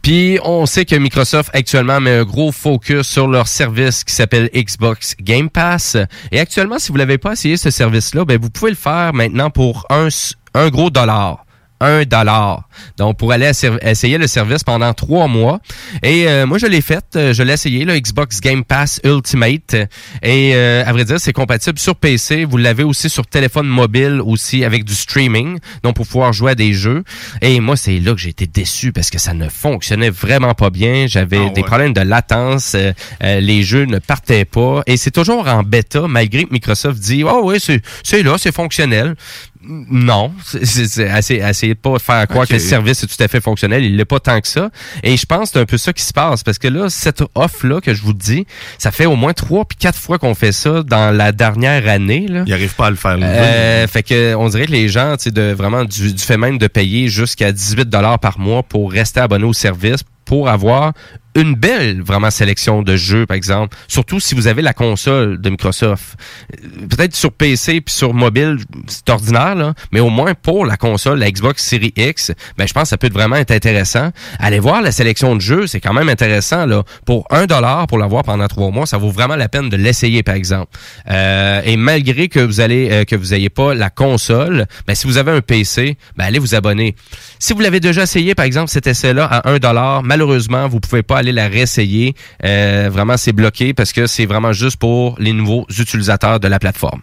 Puis 0.04 0.38
on 0.44 0.66
sait 0.66 0.86
que 0.86 0.96
Microsoft 0.96 1.50
actuellement 1.54 2.00
met 2.00 2.18
un 2.18 2.24
gros 2.24 2.52
focus 2.52 3.08
sur 3.08 3.28
leur 3.28 3.48
service 3.48 4.04
qui 4.04 4.14
s'appelle 4.14 4.50
Xbox 4.54 5.16
Game 5.20 5.50
Pass. 5.50 5.98
Et 6.32 6.40
actuellement, 6.40 6.78
si 6.78 6.92
vous 6.92 6.98
l'avez 6.98 7.18
pas 7.18 7.34
essayé 7.34 7.58
ce 7.58 7.72
service-là, 7.72 8.26
ben 8.26 8.40
vous 8.40 8.50
pouvez 8.50 8.72
le 8.72 8.78
faire 8.78 9.14
maintenant 9.14 9.50
pour 9.50 9.88
un 9.90 10.70
gros 10.70 10.90
dollar. 10.90 11.46
Un 11.84 12.04
dollar. 12.04 12.70
Donc, 12.98 13.18
pour 13.18 13.32
aller 13.32 13.52
essayer 13.82 14.18
le 14.20 14.28
service 14.28 14.64
pendant 14.64 14.94
trois 14.94 15.28
mois. 15.28 15.60
Et 16.04 16.28
euh, 16.30 16.46
moi, 16.46 16.60
je 16.60 16.68
l'ai 16.68 16.82
fait. 16.82 17.04
euh, 17.16 17.34
Je 17.34 17.42
l'ai 17.42 17.54
essayé, 17.54 17.86
le 17.86 18.00
Xbox 18.00 18.40
Game 18.40 18.64
Pass 18.64 19.02
Ultimate. 19.04 19.74
Et 20.22 20.52
euh, 20.54 20.84
à 20.86 20.92
vrai 20.94 21.06
dire, 21.06 21.20
c'est 21.20 21.34
compatible 21.34 21.80
sur 21.80 21.96
PC. 21.96 22.46
Vous 22.46 22.58
l'avez 22.58 22.84
aussi 22.84 23.10
sur 23.10 23.26
téléphone 23.26 23.68
mobile 23.68 24.22
aussi 24.24 24.64
avec 24.64 24.84
du 24.86 24.94
streaming. 24.94 25.58
Donc, 25.84 25.96
pour 25.96 26.06
pouvoir 26.08 26.34
jouer 26.34 26.52
à 26.52 26.56
des 26.56 26.74
jeux. 26.74 27.04
Et 27.42 27.60
moi, 27.60 27.76
c'est 27.76 27.98
là 28.00 28.14
que 28.14 28.20
j'ai 28.20 28.30
été 28.30 28.46
déçu 28.46 28.92
parce 28.92 29.10
que 29.10 29.18
ça 29.18 29.34
ne 29.34 29.50
fonctionnait 29.50 30.12
vraiment 30.12 30.54
pas 30.54 30.70
bien. 30.70 31.08
J'avais 31.08 31.50
des 31.50 31.64
problèmes 31.64 31.94
de 31.94 32.02
latence. 32.02 32.74
euh, 32.76 32.92
euh, 33.24 33.40
les 33.40 33.64
jeux 33.64 33.86
ne 33.86 33.98
partaient 33.98 34.46
pas. 34.46 34.84
Et 34.86 34.98
c'est 34.98 35.12
toujours 35.12 35.48
en 35.48 35.64
bêta, 35.64 36.02
malgré 36.08 36.44
que 36.46 36.54
Microsoft 36.54 37.00
dit, 37.00 37.24
oh 37.24 37.42
oui, 37.46 37.58
c'est 37.60 37.82
c'est 38.04 38.22
là, 38.22 38.36
c'est 38.38 38.54
fonctionnel. 38.54 39.16
Non, 39.64 40.32
c'est- 40.44 41.08
assez, 41.10 41.36
essayez 41.36 41.74
de 41.76 41.80
pas 41.80 42.00
faire 42.00 42.28
croire 42.28 42.48
que 42.48 42.54
le 42.54 42.60
service 42.60 43.04
est 43.04 43.08
tout 43.08 43.24
à 43.24 43.28
fait 43.28 43.42
fonctionnel. 43.42 43.84
Il 43.84 43.96
l'est 43.96 44.06
pas 44.06 44.20
tant 44.20 44.40
que 44.42 44.48
ça. 44.48 44.70
Et 45.04 45.16
je 45.18 45.26
pense 45.26 45.50
que 45.50 45.54
c'est 45.54 45.60
un 45.60 45.66
peu 45.66 45.78
ça 45.78 45.94
qui 45.94 46.04
se 46.04 46.14
passe 46.14 46.44
parce 46.44 46.58
que 46.58 46.68
là, 46.68 46.90
cette 46.90 47.24
offre 47.36 47.68
là 47.68 47.80
que 47.82 47.94
je 47.94 48.02
vous 48.02 48.14
dis, 48.14 48.46
ça 48.78 48.92
fait 48.92 49.06
au 49.06 49.16
moins 49.16 49.34
trois 49.34 49.66
puis 49.66 49.78
quatre 49.78 50.00
fois 50.00 50.18
qu'on 50.18 50.34
fait 50.36 50.52
ça 50.52 50.84
dans 50.84 51.16
la 51.16 51.32
dernière 51.32 51.88
année. 51.88 52.28
Là. 52.28 52.44
Ils 52.48 52.54
arrivent 52.54 52.76
pas 52.76 52.88
à 52.88 52.90
le 52.90 52.96
faire. 52.96 53.18
Euh, 53.22 53.88
fait 53.88 54.04
que 54.04 54.36
on 54.36 54.50
dirait 54.50 54.66
que 54.66 54.72
les 54.72 54.88
gens, 54.90 55.16
tu 55.18 55.26
sais, 55.26 55.32
de 55.32 55.52
vraiment 55.54 55.86
du, 55.86 56.14
du 56.14 56.24
fait 56.24 56.38
même 56.38 56.58
de 56.58 56.68
payer 56.68 57.08
jusqu'à 57.08 57.52
18 57.52 57.88
dollars 57.90 58.20
par 58.20 58.40
mois 58.40 58.64
pour 58.64 58.92
rester 58.92 59.20
abonné 59.20 59.44
au 59.46 59.54
service 59.54 60.02
pour 60.26 60.50
avoir 60.50 60.94
une 61.36 61.56
belle 61.56 62.02
vraiment 62.02 62.30
sélection 62.30 62.82
de 62.82 62.96
jeux 62.96 63.26
par 63.26 63.38
exemple. 63.38 63.78
Surtout 63.88 64.20
si 64.20 64.36
vous 64.36 64.48
avez 64.48 64.62
la 64.62 64.74
console 64.74 65.40
de 65.40 65.50
Microsoft. 65.50 66.18
Euh, 66.54 66.88
peut-être 66.90 67.16
sur 67.16 67.32
PC 67.32 67.82
puis 67.82 67.94
sur 67.94 68.14
mobile 68.14 68.58
c'est 68.88 69.10
ordinaire 69.10 69.56
là. 69.56 69.74
Mais 69.92 70.00
au 70.00 70.10
moins 70.10 70.34
pour 70.34 70.66
la 70.66 70.78
console 70.78 71.20
la 71.20 71.32
Xbox 71.32 71.64
Series 71.64 71.94
X 71.96 72.32
ben 72.58 72.68
je 72.68 72.74
pense 72.74 72.84
que 72.84 72.90
ça 72.90 72.98
peut 72.98 73.10
vraiment 73.12 73.38
être 73.38 73.52
intéressant. 73.52 74.12
Allez 74.40 74.60
voir 74.60 74.82
la 74.82 74.92
sélection 74.92 75.36
de 75.36 75.42
jeux 75.42 75.68
c'est 75.68 75.80
quand 75.80 75.94
même 75.94 76.10
intéressant 76.10 76.66
là. 76.66 76.84
Pour 77.06 77.26
un 77.30 77.46
dollar 77.46 77.88
pour 77.88 77.98
l'avoir 77.98 78.24
pendant 78.24 78.48
trois 78.48 78.72
mois 78.72 78.86
ça 78.86 78.98
vaut 78.98 79.12
vraiment 79.12 79.36
la 79.36 79.48
peine 79.48 79.70
de 79.70 79.78
l'essayer 79.78 80.24
par 80.24 80.36
exemple. 80.36 80.78
Euh, 81.10 81.62
et 81.64 81.78
malgré 81.78 82.28
que 82.28 82.40
vous 82.40 82.60
allez 82.60 82.90
euh, 82.92 83.04
que 83.06 83.16
vous 83.16 83.34
ayez 83.34 83.50
pas 83.50 83.74
la 83.74 83.90
console 83.90 84.66
ben 84.86 84.96
si 84.96 85.08
vous 85.08 85.18
avez 85.18 85.32
un 85.32 85.42
PC 85.42 85.98
ben 86.18 86.26
allez 86.26 86.40
vous 86.40 86.56
abonner. 86.56 86.96
Si 87.40 87.54
vous 87.54 87.62
l'avez 87.62 87.80
déjà 87.80 88.04
essayé 88.04 88.36
par 88.36 88.46
exemple 88.46 88.70
cet 88.70 88.88
essai 88.88 89.14
là 89.14 89.26
à 89.26 89.50
un 89.50 89.60
dollar 89.60 90.04
malheureusement 90.04 90.68
vous 90.68 90.82
pouvez 90.82 91.04
pas 91.04 91.21
aller 91.22 91.32
la 91.32 91.48
réessayer. 91.48 92.14
Euh, 92.44 92.90
vraiment 92.92 93.18
c'est 93.18 93.34
bloqué 93.34 93.74
parce 93.74 93.94
que 93.94 94.08
c'est 94.08 94.26
vraiment 94.26 94.54
juste 94.54 94.78
pour 94.78 95.16
les 95.20 95.34
nouveaux 95.34 95.66
utilisateurs 95.80 96.40
de 96.40 96.48
la 96.48 96.60
plateforme 96.60 97.02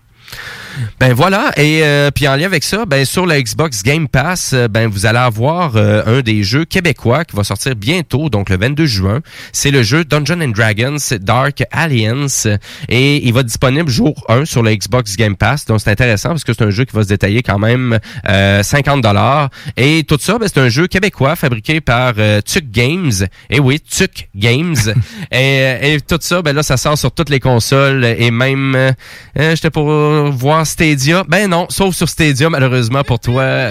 ben 1.00 1.12
voilà, 1.12 1.50
et 1.56 1.82
euh, 1.82 2.10
puis 2.10 2.26
en 2.28 2.36
lien 2.36 2.46
avec 2.46 2.64
ça, 2.64 2.84
ben 2.86 3.04
sur 3.04 3.26
la 3.26 3.40
Xbox 3.40 3.82
Game 3.82 4.08
Pass, 4.08 4.52
euh, 4.52 4.68
ben 4.68 4.88
vous 4.88 5.06
allez 5.06 5.18
avoir 5.18 5.76
euh, 5.76 6.02
un 6.06 6.20
des 6.22 6.42
jeux 6.42 6.64
québécois 6.64 7.24
qui 7.24 7.36
va 7.36 7.44
sortir 7.44 7.74
bientôt, 7.76 8.28
donc 8.28 8.50
le 8.50 8.56
22 8.56 8.86
juin. 8.86 9.20
C'est 9.52 9.70
le 9.70 9.82
jeu 9.82 10.04
Dungeons 10.04 10.40
and 10.40 10.48
Dragons 10.48 10.96
Dark 11.20 11.62
Alliance 11.70 12.46
et 12.88 13.26
il 13.26 13.32
va 13.32 13.40
être 13.40 13.46
disponible 13.46 13.88
jour 13.88 14.24
1 14.28 14.44
sur 14.44 14.62
la 14.62 14.74
Xbox 14.74 15.16
Game 15.16 15.36
Pass. 15.36 15.64
Donc 15.66 15.80
c'est 15.80 15.90
intéressant 15.90 16.30
parce 16.30 16.44
que 16.44 16.52
c'est 16.52 16.64
un 16.64 16.70
jeu 16.70 16.84
qui 16.84 16.94
va 16.94 17.02
se 17.02 17.08
détailler 17.08 17.42
quand 17.42 17.58
même 17.58 17.98
euh, 18.28 18.62
50 18.62 19.00
dollars 19.02 19.50
et 19.76 20.04
tout 20.04 20.18
ça, 20.20 20.38
ben, 20.38 20.48
c'est 20.52 20.60
un 20.60 20.68
jeu 20.68 20.86
québécois 20.86 21.36
fabriqué 21.36 21.80
par 21.80 22.14
euh, 22.18 22.40
Tuc 22.40 22.70
Games. 22.70 23.12
Et 23.50 23.60
oui, 23.60 23.80
Tuc 23.80 24.28
Games. 24.34 24.76
et, 25.32 25.94
et 25.94 26.00
tout 26.00 26.18
ça, 26.20 26.42
ben 26.42 26.54
là 26.54 26.62
ça 26.62 26.76
sort 26.76 26.98
sur 26.98 27.12
toutes 27.12 27.30
les 27.30 27.40
consoles 27.40 28.04
et 28.04 28.30
même 28.30 28.74
euh, 28.74 28.92
j'étais 29.36 29.70
pour 29.70 29.88
voir 30.30 30.57
Stadia. 30.64 31.24
Ben 31.28 31.48
non, 31.48 31.66
sauf 31.70 31.94
sur 31.94 32.08
Stadia 32.08 32.48
malheureusement 32.50 33.04
pour 33.04 33.20
toi. 33.20 33.70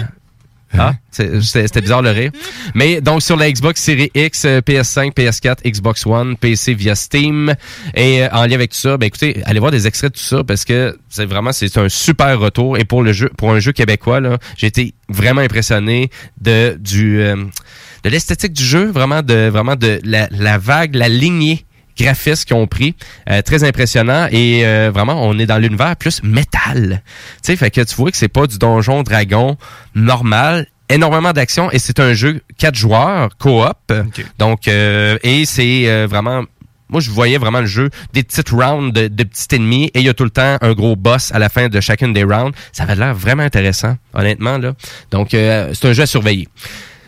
Ah, 0.77 0.95
c'est- 1.11 1.39
c'est- 1.41 1.65
c'était 1.67 1.79
bizarre 1.79 2.01
le 2.01 2.11
rire. 2.11 2.29
Mais 2.75 2.99
donc 2.99 3.21
sur 3.21 3.37
la 3.37 3.49
Xbox 3.49 3.81
Series 3.81 4.11
X, 4.13 4.43
euh, 4.43 4.59
PS5, 4.59 5.13
PS4, 5.13 5.61
Xbox 5.65 6.05
One, 6.05 6.35
PC 6.35 6.73
via 6.73 6.93
Steam 6.93 7.55
et 7.95 8.23
euh, 8.23 8.29
en 8.33 8.45
lien 8.45 8.55
avec 8.55 8.71
tout 8.71 8.77
ça, 8.77 8.97
ben 8.97 9.05
écoutez, 9.05 9.41
allez 9.45 9.59
voir 9.61 9.71
des 9.71 9.87
extraits 9.87 10.11
de 10.13 10.17
tout 10.19 10.25
ça 10.25 10.43
parce 10.43 10.65
que 10.65 10.97
c'est 11.07 11.25
vraiment 11.25 11.53
c'est 11.53 11.77
un 11.77 11.87
super 11.87 12.37
retour 12.37 12.77
et 12.77 12.83
pour 12.83 13.01
le 13.01 13.13
jeu 13.13 13.31
pour 13.37 13.51
un 13.53 13.59
jeu 13.59 13.71
québécois 13.71 14.19
là, 14.19 14.37
j'ai 14.57 14.67
été 14.67 14.93
vraiment 15.07 15.39
impressionné 15.41 16.09
de 16.41 16.77
du 16.77 17.21
euh, 17.21 17.45
de 18.03 18.09
l'esthétique 18.09 18.51
du 18.51 18.63
jeu, 18.65 18.87
vraiment 18.91 19.21
de 19.21 19.47
vraiment 19.47 19.77
de 19.77 20.01
la, 20.03 20.27
la 20.31 20.57
vague, 20.57 20.95
la 20.95 21.07
lignée 21.07 21.63
graphistes 21.97 22.45
qu'ils 22.45 22.55
ont 22.55 22.67
pris. 22.67 22.95
Euh, 23.29 23.41
très 23.41 23.63
impressionnant. 23.63 24.27
Et 24.31 24.65
euh, 24.65 24.91
vraiment, 24.93 25.21
on 25.27 25.37
est 25.39 25.45
dans 25.45 25.57
l'univers 25.57 25.95
plus 25.95 26.21
métal. 26.23 27.01
Tu 27.35 27.39
sais, 27.43 27.55
fait 27.55 27.71
que 27.71 27.81
tu 27.81 27.95
vois 27.95 28.11
que 28.11 28.17
c'est 28.17 28.27
pas 28.27 28.47
du 28.47 28.57
donjon 28.57 29.03
dragon 29.03 29.57
normal. 29.95 30.67
Énormément 30.89 31.33
d'action 31.33 31.69
et 31.71 31.79
c'est 31.79 31.99
un 31.99 32.13
jeu 32.13 32.39
quatre 32.57 32.75
joueurs 32.75 33.35
coop. 33.37 33.91
Donc 34.39 34.69
euh, 34.69 35.17
et 35.21 35.43
c'est 35.43 35.89
euh, 35.89 36.07
vraiment 36.09 36.43
moi, 36.89 37.01
je 37.01 37.11
voyais 37.11 37.37
vraiment 37.37 37.59
le 37.59 37.65
jeu, 37.65 37.89
des 38.13 38.23
petites 38.23 38.49
rounds 38.49 38.93
de, 38.93 39.07
de 39.07 39.23
petits 39.23 39.55
ennemis, 39.55 39.91
et 39.93 39.99
il 39.99 40.05
y 40.05 40.09
a 40.09 40.13
tout 40.13 40.23
le 40.23 40.29
temps 40.29 40.57
un 40.61 40.71
gros 40.73 40.95
boss 40.95 41.31
à 41.33 41.39
la 41.39 41.49
fin 41.49 41.67
de 41.67 41.79
chacune 41.81 42.13
des 42.13 42.23
rounds. 42.23 42.57
Ça 42.71 42.83
avait 42.83 42.95
l'air 42.95 43.13
vraiment 43.13 43.43
intéressant, 43.43 43.97
honnêtement. 44.13 44.57
là. 44.57 44.73
Donc, 45.11 45.33
euh, 45.33 45.71
c'est 45.73 45.89
un 45.89 45.93
jeu 45.93 46.03
à 46.03 46.07
surveiller. 46.07 46.47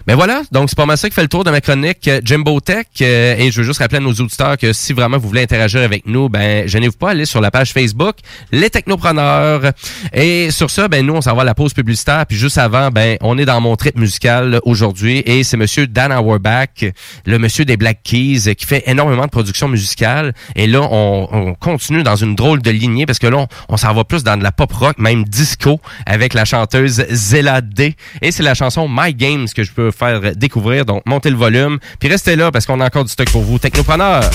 Ben 0.09 0.15
voilà, 0.15 0.41
donc 0.51 0.71
c'est 0.71 0.75
pas 0.75 0.87
mal 0.87 0.97
ça 0.97 1.07
qui 1.07 1.13
fait 1.13 1.21
le 1.21 1.27
tour 1.27 1.43
de 1.43 1.51
ma 1.51 1.61
chronique 1.61 2.07
euh, 2.07 2.19
Jimbo 2.25 2.59
Tech. 2.61 2.87
euh, 3.01 3.35
et 3.37 3.51
je 3.51 3.61
veux 3.61 3.63
juste 3.63 3.77
rappeler 3.77 3.97
à 3.97 4.01
nos 4.01 4.11
auditeurs 4.11 4.57
que 4.57 4.73
si 4.73 4.91
vraiment 4.91 5.19
vous 5.19 5.27
voulez 5.27 5.43
interagir 5.43 5.81
avec 5.81 6.07
nous, 6.07 6.29
ben 6.29 6.67
gênez-vous 6.67 6.97
pas, 6.97 7.11
allez 7.11 7.25
sur 7.25 7.41
la 7.41 7.51
page 7.51 7.73
Facebook, 7.73 8.15
les 8.51 8.71
technopreneurs. 8.71 9.71
Et 10.11 10.49
sur 10.49 10.71
ça, 10.71 10.87
ben 10.87 11.05
nous, 11.05 11.13
on 11.13 11.21
s'en 11.21 11.35
va 11.35 11.43
à 11.43 11.45
la 11.45 11.53
pause 11.53 11.75
publicitaire. 11.75 12.25
Puis 12.25 12.39
juste 12.39 12.57
avant, 12.57 12.89
ben 12.89 13.17
on 13.21 13.37
est 13.37 13.45
dans 13.45 13.61
mon 13.61 13.75
trip 13.75 13.99
musical 13.99 14.59
aujourd'hui. 14.63 15.21
Et 15.27 15.43
c'est 15.43 15.57
Monsieur 15.57 15.85
Dan 15.85 16.11
Auerbach, 16.11 16.83
le 17.27 17.37
monsieur 17.37 17.63
des 17.63 17.77
Black 17.77 17.99
Keys, 18.03 18.55
qui 18.55 18.65
fait 18.65 18.81
énormément 18.87 19.25
de 19.25 19.29
production 19.29 19.67
musicale. 19.67 20.33
Et 20.55 20.65
là, 20.65 20.81
on, 20.89 21.27
on 21.31 21.53
continue 21.53 22.01
dans 22.01 22.15
une 22.15 22.33
drôle 22.33 22.63
de 22.63 22.71
lignée 22.71 23.05
parce 23.05 23.19
que 23.19 23.27
là, 23.27 23.37
on, 23.37 23.47
on 23.67 23.77
s'en 23.77 23.93
va 23.93 24.03
plus 24.05 24.23
dans 24.23 24.37
de 24.37 24.41
la 24.41 24.51
pop 24.51 24.73
rock, 24.73 24.97
même 24.97 25.23
disco, 25.23 25.79
avec 26.07 26.33
la 26.33 26.45
chanteuse 26.45 27.05
Zella 27.11 27.61
D. 27.61 27.95
Et 28.23 28.31
c'est 28.31 28.41
la 28.41 28.55
chanson 28.55 28.87
My 28.89 29.13
Games 29.13 29.45
que 29.55 29.61
je 29.63 29.71
peux 29.71 29.91
faire 29.99 30.35
découvrir. 30.35 30.85
Donc, 30.85 31.03
montez 31.05 31.29
le 31.29 31.35
volume. 31.35 31.79
Puis 31.99 32.09
restez 32.09 32.35
là 32.35 32.51
parce 32.51 32.65
qu'on 32.65 32.79
a 32.79 32.85
encore 32.85 33.03
du 33.03 33.11
stock 33.11 33.29
pour 33.29 33.43
vous, 33.43 33.59
technopreneurs. 33.59 34.29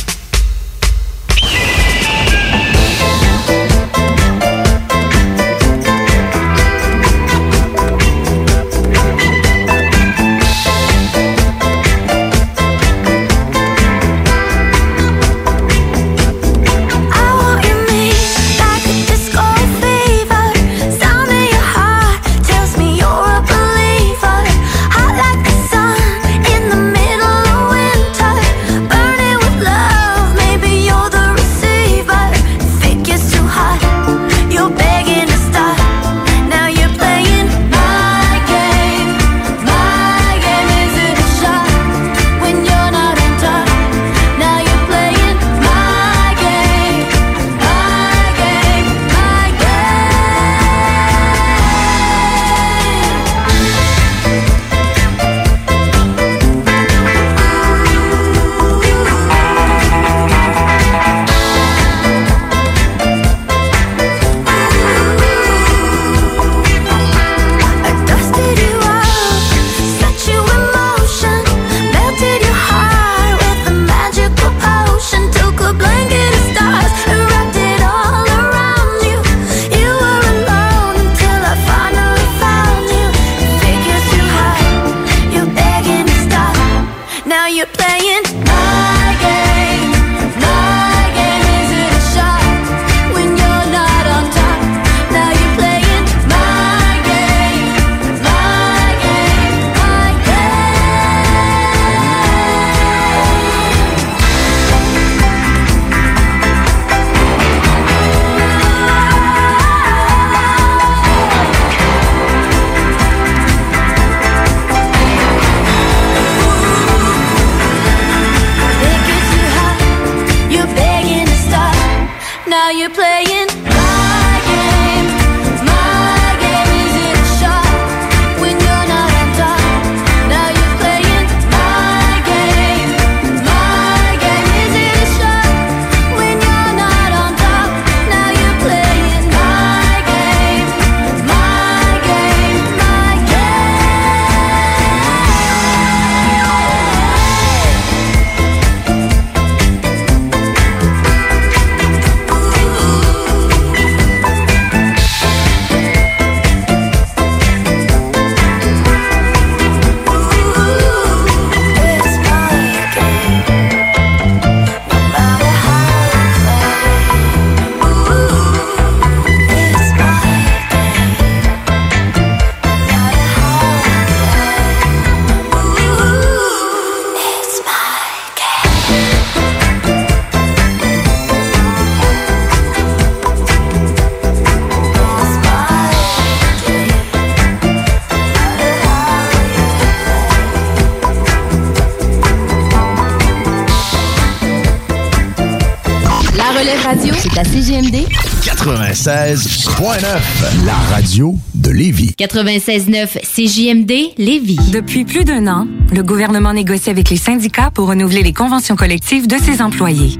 La 199.85 200.73
radio 200.94 201.36
de 201.55 201.70
Lévis. 201.70 202.15
96.9 202.19 203.19
CJMD 203.20 204.15
Lévis. 204.16 204.70
Depuis 204.73 205.05
plus 205.05 205.24
d'un 205.24 205.47
an, 205.47 205.66
le 205.93 206.02
gouvernement 206.02 206.55
négocie 206.55 206.89
avec 206.89 207.11
les 207.11 207.19
syndicats 207.19 207.70
pour 207.70 207.89
renouveler 207.89 208.23
les 208.23 208.32
conventions 208.32 208.77
collectives 208.77 209.27
de 209.27 209.36
ses 209.36 209.61
employés. 209.61 210.19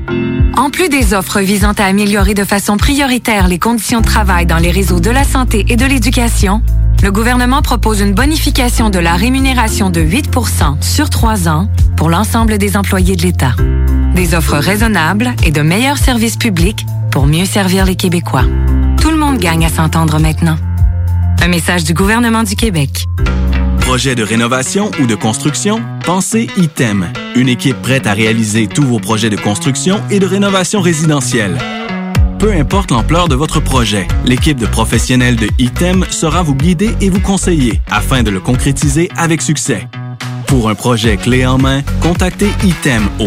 En 0.59 0.69
plus 0.69 0.91
des 0.91 1.15
offres 1.15 1.41
visant 1.41 1.73
à 1.79 1.85
améliorer 1.85 2.35
de 2.35 2.45
façon 2.45 2.77
prioritaire 2.77 3.49
les 3.49 3.59
conditions 3.59 4.03
de 4.03 4.07
travail 4.07 4.45
dans 4.45 4.59
les 4.59 4.71
réseaux 4.71 5.01
de 5.01 5.09
la 5.09 5.25
santé 5.25 5.65
et 5.71 5.77
de 5.77 5.87
l'éducation, 5.87 6.61
le 7.03 7.11
gouvernement 7.11 7.63
propose 7.63 8.01
une 8.01 8.13
bonification 8.13 8.91
de 8.91 8.99
la 8.99 9.15
rémunération 9.15 9.89
de 9.89 10.03
8% 10.03 10.83
sur 10.83 11.09
trois 11.09 11.49
ans 11.49 11.71
pour 11.97 12.11
l'ensemble 12.11 12.59
des 12.59 12.77
employés 12.77 13.17
de 13.17 13.23
l'État. 13.23 13.55
Des 14.15 14.35
offres 14.35 14.59
raisonnables 14.59 15.35
et 15.43 15.51
de 15.51 15.63
meilleurs 15.63 15.99
services 15.99 16.37
publics 16.37 16.85
pour 17.11 17.27
mieux 17.27 17.47
servir 17.47 17.87
les 17.87 17.97
Québécois. 17.97 18.45
Gagne 19.39 19.67
à 19.67 19.69
s'entendre 19.69 20.19
maintenant. 20.19 20.57
Un 21.43 21.49
message 21.49 21.85
du 21.85 21.95
gouvernement 21.95 22.43
du 22.43 22.57
Québec. 22.57 23.07
Projet 23.81 24.15
de 24.15 24.23
rénovation 24.23 24.91
ou 25.01 25.07
de 25.07 25.15
construction? 25.15 25.83
Pensez 26.05 26.49
ITEM. 26.57 27.13
Une 27.37 27.49
équipe 27.49 27.81
prête 27.83 28.07
à 28.07 28.13
réaliser 28.13 28.67
tous 28.67 28.85
vos 28.85 28.99
projets 28.99 29.31
de 29.31 29.37
construction 29.37 30.01
et 30.11 30.19
de 30.19 30.27
rénovation 30.27 30.81
résidentielle. 30.81 31.59
Peu 32.39 32.53
importe 32.53 32.91
l'ampleur 32.91 33.29
de 33.29 33.35
votre 33.35 33.61
projet, 33.61 34.07
l'équipe 34.25 34.59
de 34.59 34.67
professionnels 34.67 35.37
de 35.37 35.49
ITEM 35.59 36.05
sera 36.11 36.43
vous 36.43 36.55
guider 36.55 36.95
et 37.01 37.11
vous 37.11 37.21
conseiller 37.21 37.81
afin 37.91 38.23
de 38.23 38.31
le 38.31 38.41
concrétiser 38.41 39.11
avec 39.17 39.43
succès. 39.43 39.89
Pour 40.47 40.69
un 40.69 40.75
projet 40.75 41.17
clé 41.17 41.47
en 41.47 41.59
main, 41.59 41.83
contactez 42.01 42.51
ITEM 42.63 43.09
au 43.19 43.27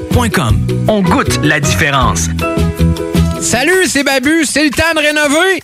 Pizzeria67.com. 0.11 0.85
On 0.87 1.01
goûte 1.01 1.39
la 1.43 1.59
différence. 1.59 2.27
Salut, 3.39 3.85
c'est 3.87 4.03
Babu, 4.03 4.45
c'est 4.45 4.63
le 4.63 4.69
temps 4.69 4.93
de 4.95 4.99
rénover. 4.99 5.63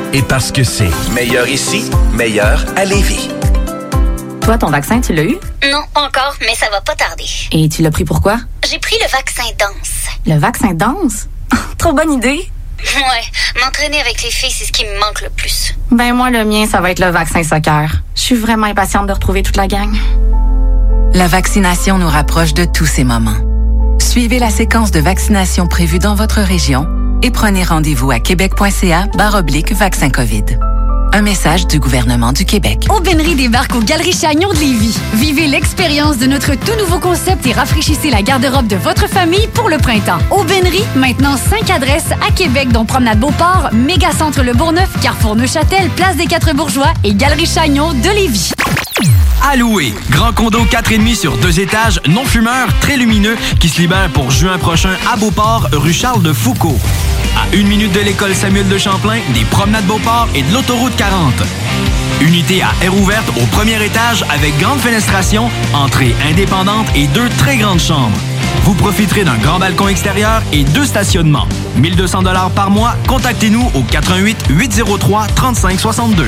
Et 0.13 0.21
parce 0.21 0.51
que 0.51 0.63
c'est 0.63 0.89
meilleur 1.13 1.47
ici, 1.47 1.89
meilleur 2.11 2.65
à 2.75 2.83
Lévis. 2.83 3.29
Toi, 4.41 4.57
ton 4.57 4.69
vaccin, 4.69 4.99
tu 4.99 5.13
l'as 5.13 5.23
eu? 5.23 5.37
Non, 5.71 5.83
pas 5.93 6.01
encore, 6.01 6.35
mais 6.41 6.53
ça 6.53 6.69
va 6.69 6.81
pas 6.81 6.95
tarder. 6.95 7.23
Et 7.53 7.69
tu 7.69 7.81
l'as 7.81 7.91
pris 7.91 8.03
pourquoi? 8.03 8.37
J'ai 8.69 8.77
pris 8.79 8.97
le 9.01 9.09
vaccin 9.09 9.43
danse. 9.57 10.07
Le 10.25 10.37
vaccin 10.37 10.73
danse? 10.73 11.29
Trop 11.77 11.93
bonne 11.93 12.11
idée! 12.11 12.49
Ouais, 12.95 13.61
m'entraîner 13.63 14.01
avec 14.01 14.21
les 14.23 14.31
filles, 14.31 14.51
c'est 14.51 14.65
ce 14.65 14.71
qui 14.73 14.83
me 14.83 14.99
manque 14.99 15.21
le 15.21 15.29
plus. 15.29 15.75
Ben 15.91 16.13
moi, 16.13 16.29
le 16.29 16.43
mien, 16.43 16.65
ça 16.69 16.81
va 16.81 16.91
être 16.91 16.99
le 16.99 17.09
vaccin 17.09 17.43
soccer. 17.43 18.01
Je 18.15 18.21
suis 18.21 18.35
vraiment 18.35 18.65
impatiente 18.65 19.07
de 19.07 19.13
retrouver 19.13 19.43
toute 19.43 19.55
la 19.55 19.67
gang. 19.67 19.95
La 21.13 21.27
vaccination 21.27 21.97
nous 21.97 22.09
rapproche 22.09 22.53
de 22.53 22.65
tous 22.65 22.85
ces 22.85 23.05
moments. 23.05 23.37
Suivez 23.99 24.39
la 24.39 24.49
séquence 24.49 24.91
de 24.91 24.99
vaccination 24.99 25.67
prévue 25.67 25.99
dans 25.99 26.15
votre 26.15 26.41
région 26.41 26.85
et 27.21 27.31
prenez 27.31 27.63
rendez-vous 27.63 28.11
à 28.11 28.19
québec.ca 28.19 29.07
oblique 29.35 29.73
vaccin 29.73 30.09
COVID. 30.09 30.57
Un 31.13 31.23
message 31.23 31.67
du 31.67 31.77
gouvernement 31.77 32.31
du 32.31 32.45
Québec. 32.45 32.87
Aubainerie 32.89 33.35
débarque 33.35 33.75
aux 33.75 33.81
Galeries 33.81 34.13
Chagnon 34.13 34.47
de 34.53 34.59
Lévis. 34.59 34.97
Vivez 35.15 35.47
l'expérience 35.47 36.17
de 36.17 36.25
notre 36.25 36.55
tout 36.55 36.75
nouveau 36.79 36.99
concept 36.99 37.45
et 37.45 37.51
rafraîchissez 37.51 38.09
la 38.09 38.21
garde-robe 38.21 38.67
de 38.67 38.77
votre 38.77 39.09
famille 39.09 39.47
pour 39.53 39.67
le 39.67 39.77
printemps. 39.77 40.19
Aubainerie, 40.29 40.85
maintenant 40.95 41.35
5 41.35 41.69
adresses 41.69 42.11
à 42.25 42.31
Québec, 42.31 42.69
dont 42.71 42.85
Promenade 42.85 43.19
Beauport, 43.19 43.69
Mégacentre 43.73 44.41
Le 44.41 44.53
Bourgneuf, 44.53 44.89
Carrefour 45.01 45.35
Neuchâtel, 45.35 45.89
Place 45.97 46.15
des 46.15 46.27
Quatre 46.27 46.53
Bourgeois 46.55 46.93
et 47.03 47.13
Galerie 47.13 47.45
Chagnon 47.45 47.91
de 47.91 48.09
Lévis. 48.09 48.51
À 49.43 49.57
louer. 49.57 49.93
Grand 50.11 50.31
condo 50.31 50.63
4,5 50.63 51.15
sur 51.15 51.35
deux 51.37 51.59
étages, 51.59 51.99
non 52.07 52.23
fumeur, 52.23 52.67
très 52.79 52.95
lumineux, 52.95 53.35
qui 53.59 53.67
se 53.67 53.81
libère 53.81 54.09
pour 54.13 54.31
juin 54.31 54.57
prochain 54.59 54.95
à 55.11 55.17
Beauport, 55.17 55.67
rue 55.73 55.93
Charles 55.93 56.21
de 56.21 56.31
Foucault. 56.31 56.79
À 57.35 57.55
une 57.55 57.67
minute 57.67 57.93
de 57.93 58.01
l'école 58.01 58.35
Samuel 58.35 58.67
de 58.67 58.77
Champlain, 58.77 59.19
des 59.33 59.45
promenades 59.45 59.85
Beauport 59.85 60.27
et 60.35 60.43
de 60.43 60.53
l'autoroute 60.53 60.95
40. 61.01 61.33
Unité 62.21 62.61
à 62.61 62.69
air 62.83 62.95
ouverte 62.95 63.27
au 63.35 63.45
premier 63.47 63.83
étage 63.83 64.23
avec 64.29 64.55
grande 64.59 64.77
fenestration, 64.77 65.49
entrée 65.73 66.13
indépendante 66.29 66.85
et 66.95 67.07
deux 67.07 67.27
très 67.39 67.57
grandes 67.57 67.79
chambres. 67.79 68.15
Vous 68.65 68.75
profiterez 68.75 69.23
d'un 69.23 69.39
grand 69.39 69.57
balcon 69.57 69.87
extérieur 69.87 70.43
et 70.53 70.63
deux 70.63 70.85
stationnements. 70.85 71.47
1200 71.77 72.21
dollars 72.21 72.51
par 72.51 72.69
mois. 72.69 72.93
Contactez-nous 73.07 73.71
au 73.73 73.81
88 73.81 74.45
803 74.51 75.25
3562. 75.35 76.25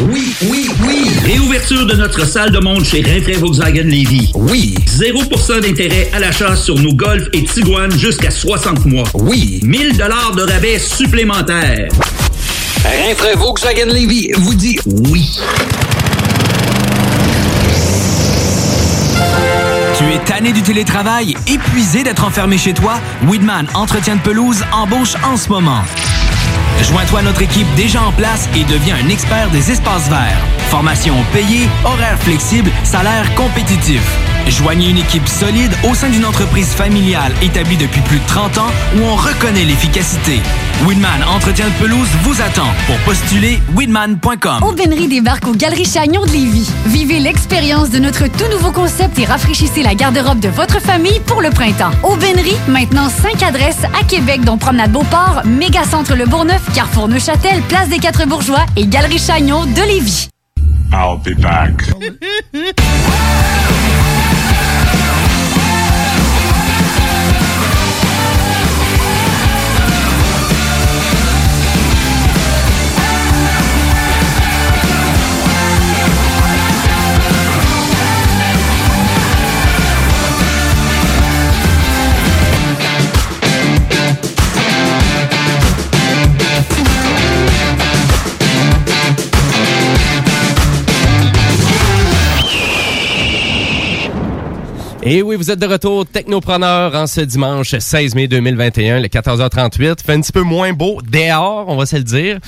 Oui, 0.00 0.34
oui, 0.42 0.68
oui! 0.84 1.08
Réouverture 1.24 1.86
de 1.86 1.94
notre 1.94 2.26
salle 2.26 2.50
de 2.50 2.58
monde 2.58 2.84
chez 2.84 3.02
Rinfraie 3.02 3.34
Volkswagen 3.34 3.84
Lévy. 3.84 4.32
Oui! 4.34 4.74
0% 4.88 5.60
d'intérêt 5.60 6.10
à 6.12 6.18
l'achat 6.18 6.56
sur 6.56 6.74
nos 6.80 6.94
Golf 6.94 7.28
et 7.32 7.44
Tiguan 7.44 7.92
jusqu'à 7.92 8.32
60 8.32 8.86
mois. 8.86 9.06
Oui! 9.14 9.60
1000 9.62 9.96
dollars 9.96 10.32
de 10.34 10.42
rabais 10.42 10.80
supplémentaires. 10.80 11.90
Rinfraie 12.84 13.36
Volkswagen 13.36 13.86
Lévy 13.86 14.30
vous 14.36 14.54
dit 14.54 14.78
oui. 14.86 15.38
Tu 19.98 20.04
es 20.04 20.18
tanné 20.24 20.52
du 20.52 20.62
télétravail, 20.62 21.36
épuisé 21.46 22.02
d'être 22.02 22.24
enfermé 22.24 22.56
chez 22.56 22.72
toi? 22.72 22.98
Weedman 23.28 23.66
Entretien 23.74 24.16
de 24.16 24.20
pelouse 24.20 24.64
embauche 24.72 25.14
en 25.24 25.36
ce 25.36 25.48
moment. 25.48 25.82
Joins-toi 26.82 27.20
à 27.20 27.22
notre 27.22 27.42
équipe 27.42 27.66
déjà 27.76 28.02
en 28.02 28.12
place 28.12 28.48
et 28.56 28.64
deviens 28.64 28.96
un 28.96 29.08
expert 29.08 29.50
des 29.50 29.70
espaces 29.70 30.08
verts. 30.08 30.38
Formation 30.70 31.14
payée, 31.32 31.68
horaire 31.84 32.18
flexible, 32.18 32.70
salaire 32.84 33.34
compétitif. 33.34 34.02
Joignez 34.48 34.88
une 34.88 34.98
équipe 34.98 35.28
solide 35.28 35.72
au 35.88 35.94
sein 35.94 36.08
d'une 36.08 36.24
entreprise 36.24 36.68
familiale 36.68 37.32
établie 37.42 37.76
depuis 37.76 38.00
plus 38.02 38.18
de 38.18 38.26
30 38.26 38.58
ans 38.58 38.70
où 38.96 39.02
on 39.02 39.14
reconnaît 39.14 39.64
l'efficacité. 39.64 40.40
Winman 40.86 41.22
Entretien 41.28 41.66
de 41.66 41.72
pelouse 41.74 42.08
vous 42.22 42.40
attend. 42.40 42.66
Pour 42.86 42.96
postuler, 43.00 43.60
winman.com. 43.76 44.62
Aubainerie 44.62 45.08
débarque 45.08 45.46
aux 45.46 45.54
Galeries 45.54 45.84
Chagnon 45.84 46.24
de 46.24 46.30
Lévis. 46.30 46.70
Vivez 46.86 47.18
l'expérience 47.18 47.90
de 47.90 47.98
notre 47.98 48.28
tout 48.28 48.48
nouveau 48.50 48.72
concept 48.72 49.18
et 49.18 49.26
rafraîchissez 49.26 49.82
la 49.82 49.94
garde-robe 49.94 50.40
de 50.40 50.48
votre 50.48 50.80
famille 50.80 51.20
pour 51.26 51.42
le 51.42 51.50
printemps. 51.50 51.90
Aubainerie, 52.02 52.56
maintenant 52.66 53.10
5 53.10 53.42
adresses 53.42 53.84
à 54.00 54.04
Québec, 54.04 54.40
dont 54.42 54.56
Promenade 54.56 54.90
Beauport, 54.90 55.42
Mégacentre 55.44 56.14
Le 56.14 56.24
Bourgneuf, 56.24 56.62
Carrefour 56.74 57.08
Neuchâtel, 57.08 57.62
Place 57.62 57.88
des 57.88 57.98
Quatre 57.98 58.26
Bourgeois 58.26 58.64
et 58.76 58.86
Galerie 58.86 59.18
Chagnon 59.18 59.64
de 59.66 59.86
Lévis. 59.86 60.28
I'll 60.92 61.18
be 61.18 61.34
back. 61.40 61.72
Et 95.12 95.22
oui, 95.22 95.34
vous 95.34 95.50
êtes 95.50 95.58
de 95.58 95.66
retour 95.66 96.06
technopreneur 96.06 96.94
en 96.94 97.08
ce 97.08 97.20
dimanche 97.20 97.76
16 97.76 98.14
mai 98.14 98.28
2021, 98.28 99.00
le 99.00 99.08
14h38. 99.08 100.04
Fait 100.06 100.12
un 100.12 100.20
petit 100.20 100.30
peu 100.30 100.42
moins 100.42 100.72
beau 100.72 101.02
dehors, 101.02 101.64
on 101.66 101.76
va 101.76 101.84
se 101.84 101.96
le 101.96 102.04
dire. 102.04 102.38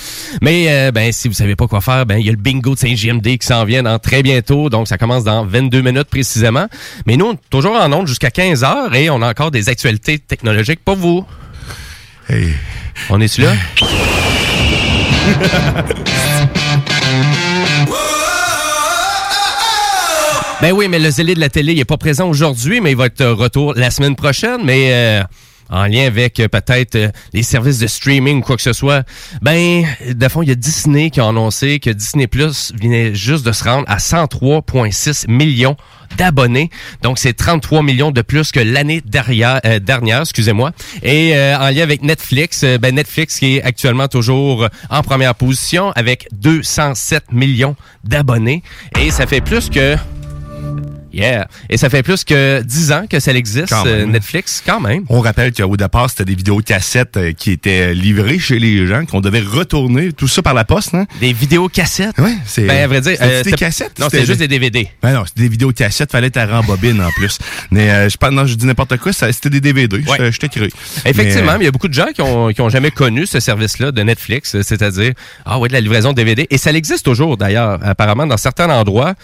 Mais 0.41 0.67
euh, 0.69 0.93
ben 0.93 1.11
si 1.11 1.27
vous 1.27 1.35
savez 1.35 1.57
pas 1.57 1.67
quoi 1.67 1.81
faire, 1.81 2.07
ben 2.07 2.19
il 2.19 2.25
y 2.25 2.29
a 2.29 2.31
le 2.31 2.39
bingo 2.39 2.75
de 2.75 2.79
Saint-JMD 2.79 3.37
qui 3.37 3.45
s'en 3.45 3.65
vient 3.65 3.83
dans 3.83 3.99
très 3.99 4.23
bientôt. 4.23 4.71
Donc 4.71 4.87
ça 4.87 4.97
commence 4.97 5.25
dans 5.25 5.45
22 5.45 5.81
minutes 5.83 6.05
précisément. 6.05 6.69
Mais 7.05 7.17
nous, 7.17 7.27
on 7.27 7.33
est 7.33 7.51
toujours 7.51 7.75
en 7.75 7.93
onde 7.93 8.07
jusqu'à 8.07 8.29
15h 8.29 8.95
et 8.95 9.11
on 9.11 9.23
a 9.23 9.31
encore 9.31 9.51
des 9.51 9.69
actualités 9.69 10.21
technologiques 10.21 10.85
pour 10.85 10.95
vous. 10.95 11.27
On 13.11 13.21
est-tu 13.21 13.41
là? 13.41 13.55
Ben 20.63 20.71
oui, 20.71 20.87
mais 20.87 21.01
le 21.01 21.11
zélé 21.11 21.35
de 21.35 21.41
la 21.41 21.49
télé, 21.49 21.73
il 21.73 21.81
est 21.81 21.85
pas 21.85 21.97
présent 21.97 22.29
aujourd'hui, 22.29 22.81
mais 22.81 22.93
il 22.93 22.97
va 22.97 23.07
être 23.07 23.19
de 23.19 23.25
retour 23.25 23.75
la 23.75 23.91
semaine 23.91 24.15
prochaine. 24.15 24.61
Mais 24.63 24.93
euh, 24.93 25.23
en 25.71 25.87
lien 25.87 26.07
avec 26.07 26.39
euh, 26.39 26.47
peut-être 26.47 26.95
euh, 26.95 27.09
les 27.33 27.43
services 27.43 27.81
de 27.81 27.89
streaming 27.89 28.39
ou 28.39 28.43
quoi 28.43 28.55
que 28.55 28.63
ce 28.63 28.73
soit, 28.73 29.05
ben, 29.41 29.85
de 30.09 30.29
fond, 30.29 30.41
il 30.41 30.51
y 30.51 30.53
a 30.53 30.55
Disney 30.55 31.11
qui 31.11 31.19
a 31.19 31.27
annoncé 31.27 31.81
que 31.81 31.91
Disney 31.91 32.29
Plus 32.29 32.73
venait 32.81 33.13
juste 33.13 33.45
de 33.45 33.51
se 33.51 33.65
rendre 33.65 33.87
à 33.89 33.97
103,6 33.97 35.29
millions 35.29 35.77
d'abonnés. 36.17 36.71
Donc, 37.03 37.19
c'est 37.19 37.33
33 37.33 37.83
millions 37.83 38.11
de 38.11 38.23
plus 38.23 38.53
que 38.53 38.61
l'année 38.61 39.01
dernière, 39.05 39.61
euh, 39.65 39.79
dernière 39.79 40.21
excusez-moi. 40.21 40.73
Et 41.03 41.35
euh, 41.35 41.59
en 41.59 41.71
lien 41.71 41.83
avec 41.83 42.03
Netflix, 42.03 42.63
euh, 42.65 42.79
ben 42.79 42.95
Netflix 42.95 43.39
qui 43.39 43.57
est 43.57 43.63
actuellement 43.63 44.09
toujours 44.09 44.69
en 44.91 45.03
première 45.03 45.35
position 45.35 45.91
avec 45.93 46.29
207 46.33 47.33
millions 47.33 47.77
d'abonnés. 48.05 48.63
Et 49.01 49.11
ça 49.11 49.27
fait 49.27 49.41
plus 49.41 49.69
que... 49.71 49.97
Yeah. 51.13 51.47
Et 51.69 51.77
ça 51.77 51.91
fait 51.91 52.03
plus 52.03 52.25
que 52.25 52.63
10 52.63 52.93
ans 52.93 53.05
que 53.09 53.21
ça 53.21 53.33
existe, 53.33 53.69
Quand 53.71 53.87
euh, 53.87 54.07
Netflix, 54.07 54.63
quand 54.65 54.81
même. 54.81 55.05
On 55.09 55.21
rappelle 55.21 55.53
qu'au 55.53 55.77
départ, 55.77 56.09
c'était 56.11 56.25
des 56.25 56.35
vidéos 56.35 56.59
cassettes 56.59 57.17
euh, 57.17 57.33
qui 57.33 57.51
étaient 57.51 57.95
livrées 57.95 58.39
chez 58.39 58.59
les 58.59 58.87
gens, 58.87 59.05
qu'on 59.07 59.21
devait 59.21 59.41
retourner, 59.41 60.13
tout 60.13 60.29
ça 60.29 60.43
par 60.43 60.55
la 60.55 60.65
poste, 60.65 60.95
hein? 60.95 61.07
Des 61.21 61.33
vidéos 61.33 61.69
cassettes? 61.69 62.15
Oui, 62.19 62.35
c'est. 62.47 62.67
Ben, 62.67 62.85
à 62.85 62.87
vrai 62.87 63.01
dire, 63.01 63.13
c'était 63.13 63.25
euh, 63.25 63.43
des 63.43 63.53
cassettes? 63.53 63.99
non, 63.99 64.09
c'était 64.11 64.27
juste 64.27 64.39
des 64.41 64.49
DVD. 64.49 64.89
Ben 65.03 65.13
non, 65.13 65.25
c'était 65.27 65.43
des 65.43 65.49
vidéos 65.49 65.73
cassettes, 65.73 66.11
fallait 66.13 66.31
t'en 66.31 66.47
rembobine 66.47 67.01
en 67.03 67.11
plus. 67.13 67.39
Mais 67.71 67.91
euh, 67.91 68.09
je 68.09 68.17
pense, 68.17 68.31
non, 68.31 68.47
je 68.47 68.55
dis 68.55 68.67
n'importe 68.67 68.97
quoi, 68.99 69.13
c'était 69.13 69.51
des 69.51 69.61
DVD. 69.61 70.03
Je- 70.19 70.31
Je 70.31 70.39
t'ai 70.39 70.49
cru. 70.49 70.71
Effectivement, 71.05 71.53
Mais, 71.53 71.61
il 71.61 71.65
y 71.65 71.69
a 71.69 71.71
beaucoup 71.73 71.89
de 71.89 71.95
gens 71.95 72.07
qui 72.15 72.23
ont, 72.23 72.49
qui 72.53 72.61
ont 72.61 72.69
jamais 72.69 72.91
connu 72.91 73.27
ce 73.27 73.41
service-là 73.41 73.93
de 73.93 74.03
Netflix, 74.03 74.55
euh, 74.55 74.63
c'est-à-dire, 74.63 75.13
ah 75.45 75.59
ouais, 75.59 75.69
de 75.69 75.73
la 75.75 75.81
livraison 75.81 76.11
de 76.11 76.17
DVD. 76.17 76.47
Et 76.51 76.59
ça 76.59 76.73
existe 76.73 77.05
toujours, 77.05 77.37
d'ailleurs, 77.37 77.79
apparemment, 77.83 78.27
dans 78.27 78.37
certains 78.37 78.71
endroits, 78.71 79.15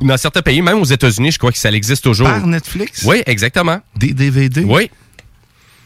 dans 0.00 0.16
certains 0.16 0.42
pays, 0.42 0.62
même 0.62 0.78
aux 0.78 0.84
États-Unis, 0.84 1.32
je 1.32 1.38
crois 1.38 1.52
que 1.52 1.58
ça 1.58 1.70
existe 1.70 2.04
toujours. 2.04 2.28
Par 2.28 2.46
Netflix? 2.46 3.04
Oui, 3.04 3.22
exactement. 3.26 3.80
Des 3.96 4.12
DVD? 4.12 4.64
Oui. 4.64 4.90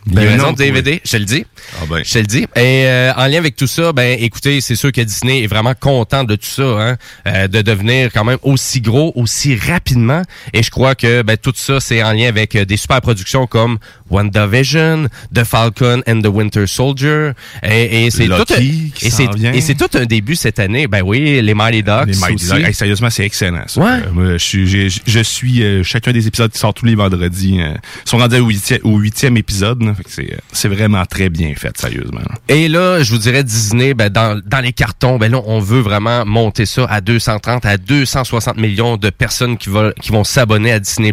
Ben 0.07 0.23
livraison 0.23 0.53
de 0.53 0.57
DVD, 0.57 1.01
je 1.05 1.11
te 1.11 1.17
le 1.19 1.25
dis. 1.25 1.45
Ah 1.75 1.85
ben. 1.89 2.03
Je 2.03 2.13
te 2.13 2.19
le 2.19 2.27
dis. 2.27 2.47
Et 2.57 2.87
euh, 2.87 3.13
en 3.15 3.27
lien 3.27 3.39
avec 3.39 3.57
tout 3.57 3.67
ça, 3.67 3.93
ben 3.93 4.17
écoutez, 4.19 4.61
c'est 4.61 4.77
sûr 4.77 4.91
que 4.91 5.01
Disney 5.03 5.43
est 5.43 5.47
vraiment 5.47 5.75
content 5.79 6.25
de 6.25 6.35
tout 6.35 6.47
ça, 6.47 6.63
hein, 6.63 6.97
euh, 7.27 7.47
de 7.47 7.61
devenir 7.61 8.11
quand 8.13 8.25
même 8.25 8.39
aussi 8.43 8.81
gros, 8.81 9.13
aussi 9.17 9.55
rapidement. 9.55 10.23
Et 10.55 10.63
je 10.63 10.71
crois 10.71 10.95
que 10.95 11.23
ben, 11.23 11.37
tout 11.37 11.53
ça, 11.55 11.81
c'est 11.81 12.03
en 12.03 12.13
lien 12.13 12.29
avec 12.29 12.57
euh, 12.57 12.65
des 12.65 12.79
super 12.79 13.01
productions 13.03 13.47
comme 13.47 13.79
WandaVision, 14.11 15.07
The 15.35 15.45
Falcon 15.45 16.03
and 16.07 16.23
the 16.23 16.27
Winter 16.29 16.67
Soldier. 16.67 17.33
Et, 17.63 18.07
et 18.07 18.11
c'est 18.11 18.27
tout, 18.29 18.45
un- 18.55 19.53
et 19.53 19.61
c'est 19.61 19.75
tout 19.75 19.89
un 19.99 20.05
début 20.07 20.37
cette 20.37 20.59
année. 20.59 20.87
Ben 20.87 21.03
oui, 21.05 21.41
les 21.43 21.55
Mighty 21.55 21.83
Ducks. 21.83 22.07
Les 22.07 22.17
Mighty 22.19 22.35
aussi. 22.35 22.47
Ducks. 22.55 22.67
Hey, 22.69 22.75
sérieusement, 22.75 23.11
c'est 23.11 23.25
excellent. 23.25 23.65
Ça. 23.67 23.81
Ouais. 23.81 24.01
Euh, 24.19 24.33
je 24.39 24.45
suis, 24.45 24.67
j'ai- 24.67 24.89
je 25.07 25.21
suis 25.21 25.63
euh, 25.63 25.83
chacun 25.83 26.13
des 26.13 26.27
épisodes 26.27 26.51
qui 26.51 26.59
sortent 26.59 26.77
tous 26.79 26.87
les 26.87 26.95
vendredis. 26.95 27.61
euh, 27.61 27.75
sont 28.05 28.19
rendus 28.19 28.37
au 28.39 28.47
huitième, 28.47 28.81
au 28.85 28.99
huitième 28.99 29.37
épisode. 29.37 29.83
là. 29.83 29.95
Fait 29.95 30.05
que 30.05 30.11
c'est, 30.11 30.33
euh, 30.33 30.37
c'est 30.53 30.69
vraiment 30.69 31.05
très 31.07 31.29
bien 31.29 31.53
fait, 31.57 31.77
sérieusement. 31.79 32.21
Et 32.49 32.69
là, 32.69 33.03
je 33.03 33.11
vous 33.13 33.19
dirais 33.19 33.45
Disney, 33.45 33.95
ben, 33.95 34.09
dans, 34.11 34.41
dans 34.45 34.61
les 34.61 34.73
cartons, 34.73 35.19
ben 35.19 35.31
là, 35.33 35.41
on 35.47 35.59
veut 35.61 35.81
vraiment 35.81 36.25
monter 36.25 36.67
ça 36.67 36.85
à 36.89 37.01
230 37.01 37.65
à 37.67 37.77
260 37.77 38.57
millions 38.57 38.97
de 38.97 39.11
personnes 39.11 39.57
qui 39.57 39.69
vont, 39.69 39.93
qui 40.01 40.11
vont 40.13 40.25
s'abonner 40.25 40.73
à 40.73 40.81
Disney+. 40.81 41.13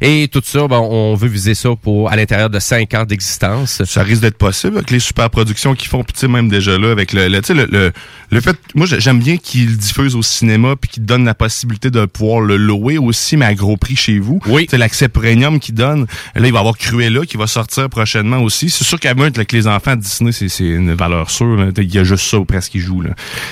Et 0.00 0.28
tout 0.32 0.42
ça, 0.44 0.66
ben, 0.68 0.78
on 0.78 1.14
veut 1.14 1.28
viser 1.28 1.54
ça 1.54 1.70
pour 1.80 1.91
à 2.10 2.16
l'intérieur 2.16 2.50
de 2.50 2.58
5 2.58 2.94
ans 2.94 3.04
d'existence. 3.04 3.82
Ça 3.84 4.02
risque 4.02 4.22
d'être 4.22 4.38
possible 4.38 4.76
avec 4.78 4.90
les 4.90 4.98
super 5.00 5.30
productions 5.30 5.74
qu'ils 5.74 5.88
font, 5.88 6.02
puis 6.04 6.28
même 6.28 6.48
déjà 6.48 6.78
là, 6.78 6.90
avec 6.90 7.12
le, 7.12 7.28
le, 7.28 7.40
tu 7.40 7.48
sais, 7.48 7.54
le, 7.54 7.66
le, 7.70 7.92
le 8.30 8.40
fait, 8.40 8.56
moi 8.74 8.86
j'ai- 8.86 9.00
j'aime 9.00 9.18
bien 9.18 9.36
qu'ils 9.36 9.76
diffusent 9.76 10.14
au 10.16 10.22
cinéma, 10.22 10.74
puis 10.80 10.90
qu'ils 10.90 11.04
donnent 11.04 11.24
la 11.24 11.34
possibilité 11.34 11.90
de 11.90 12.04
pouvoir 12.06 12.40
le 12.40 12.56
louer 12.56 12.98
aussi, 12.98 13.36
mais 13.36 13.46
à 13.46 13.54
gros 13.54 13.76
prix 13.76 13.96
chez 13.96 14.18
vous. 14.18 14.40
Oui. 14.46 14.66
C'est 14.70 14.78
l'accès 14.78 15.08
premium 15.08 15.58
qu'ils 15.60 15.74
donnent. 15.74 16.06
Là, 16.34 16.46
il 16.46 16.52
va 16.52 16.58
y 16.58 16.60
avoir 16.60 16.76
Cruella 16.76 17.22
qui 17.26 17.36
va 17.36 17.46
sortir 17.46 17.88
prochainement 17.88 18.38
aussi. 18.38 18.70
C'est 18.70 18.84
sûr 18.84 18.98
qu'à 19.00 19.14
meute, 19.14 19.36
avec 19.36 19.52
les 19.52 19.66
enfants 19.66 19.96
de 19.96 20.00
Disney, 20.02 20.32
c'est 20.32 20.48
une 20.64 20.94
valeur 20.94 21.30
sûre. 21.30 21.56
là. 21.56 21.66
Il 21.76 21.94
y 21.94 21.98
a 21.98 22.04
juste 22.04 22.26
ça 22.28 22.38
ou 22.38 22.44
presque 22.44 22.72
qui 22.72 22.80
joue. 22.80 23.02
Là. 23.02 23.10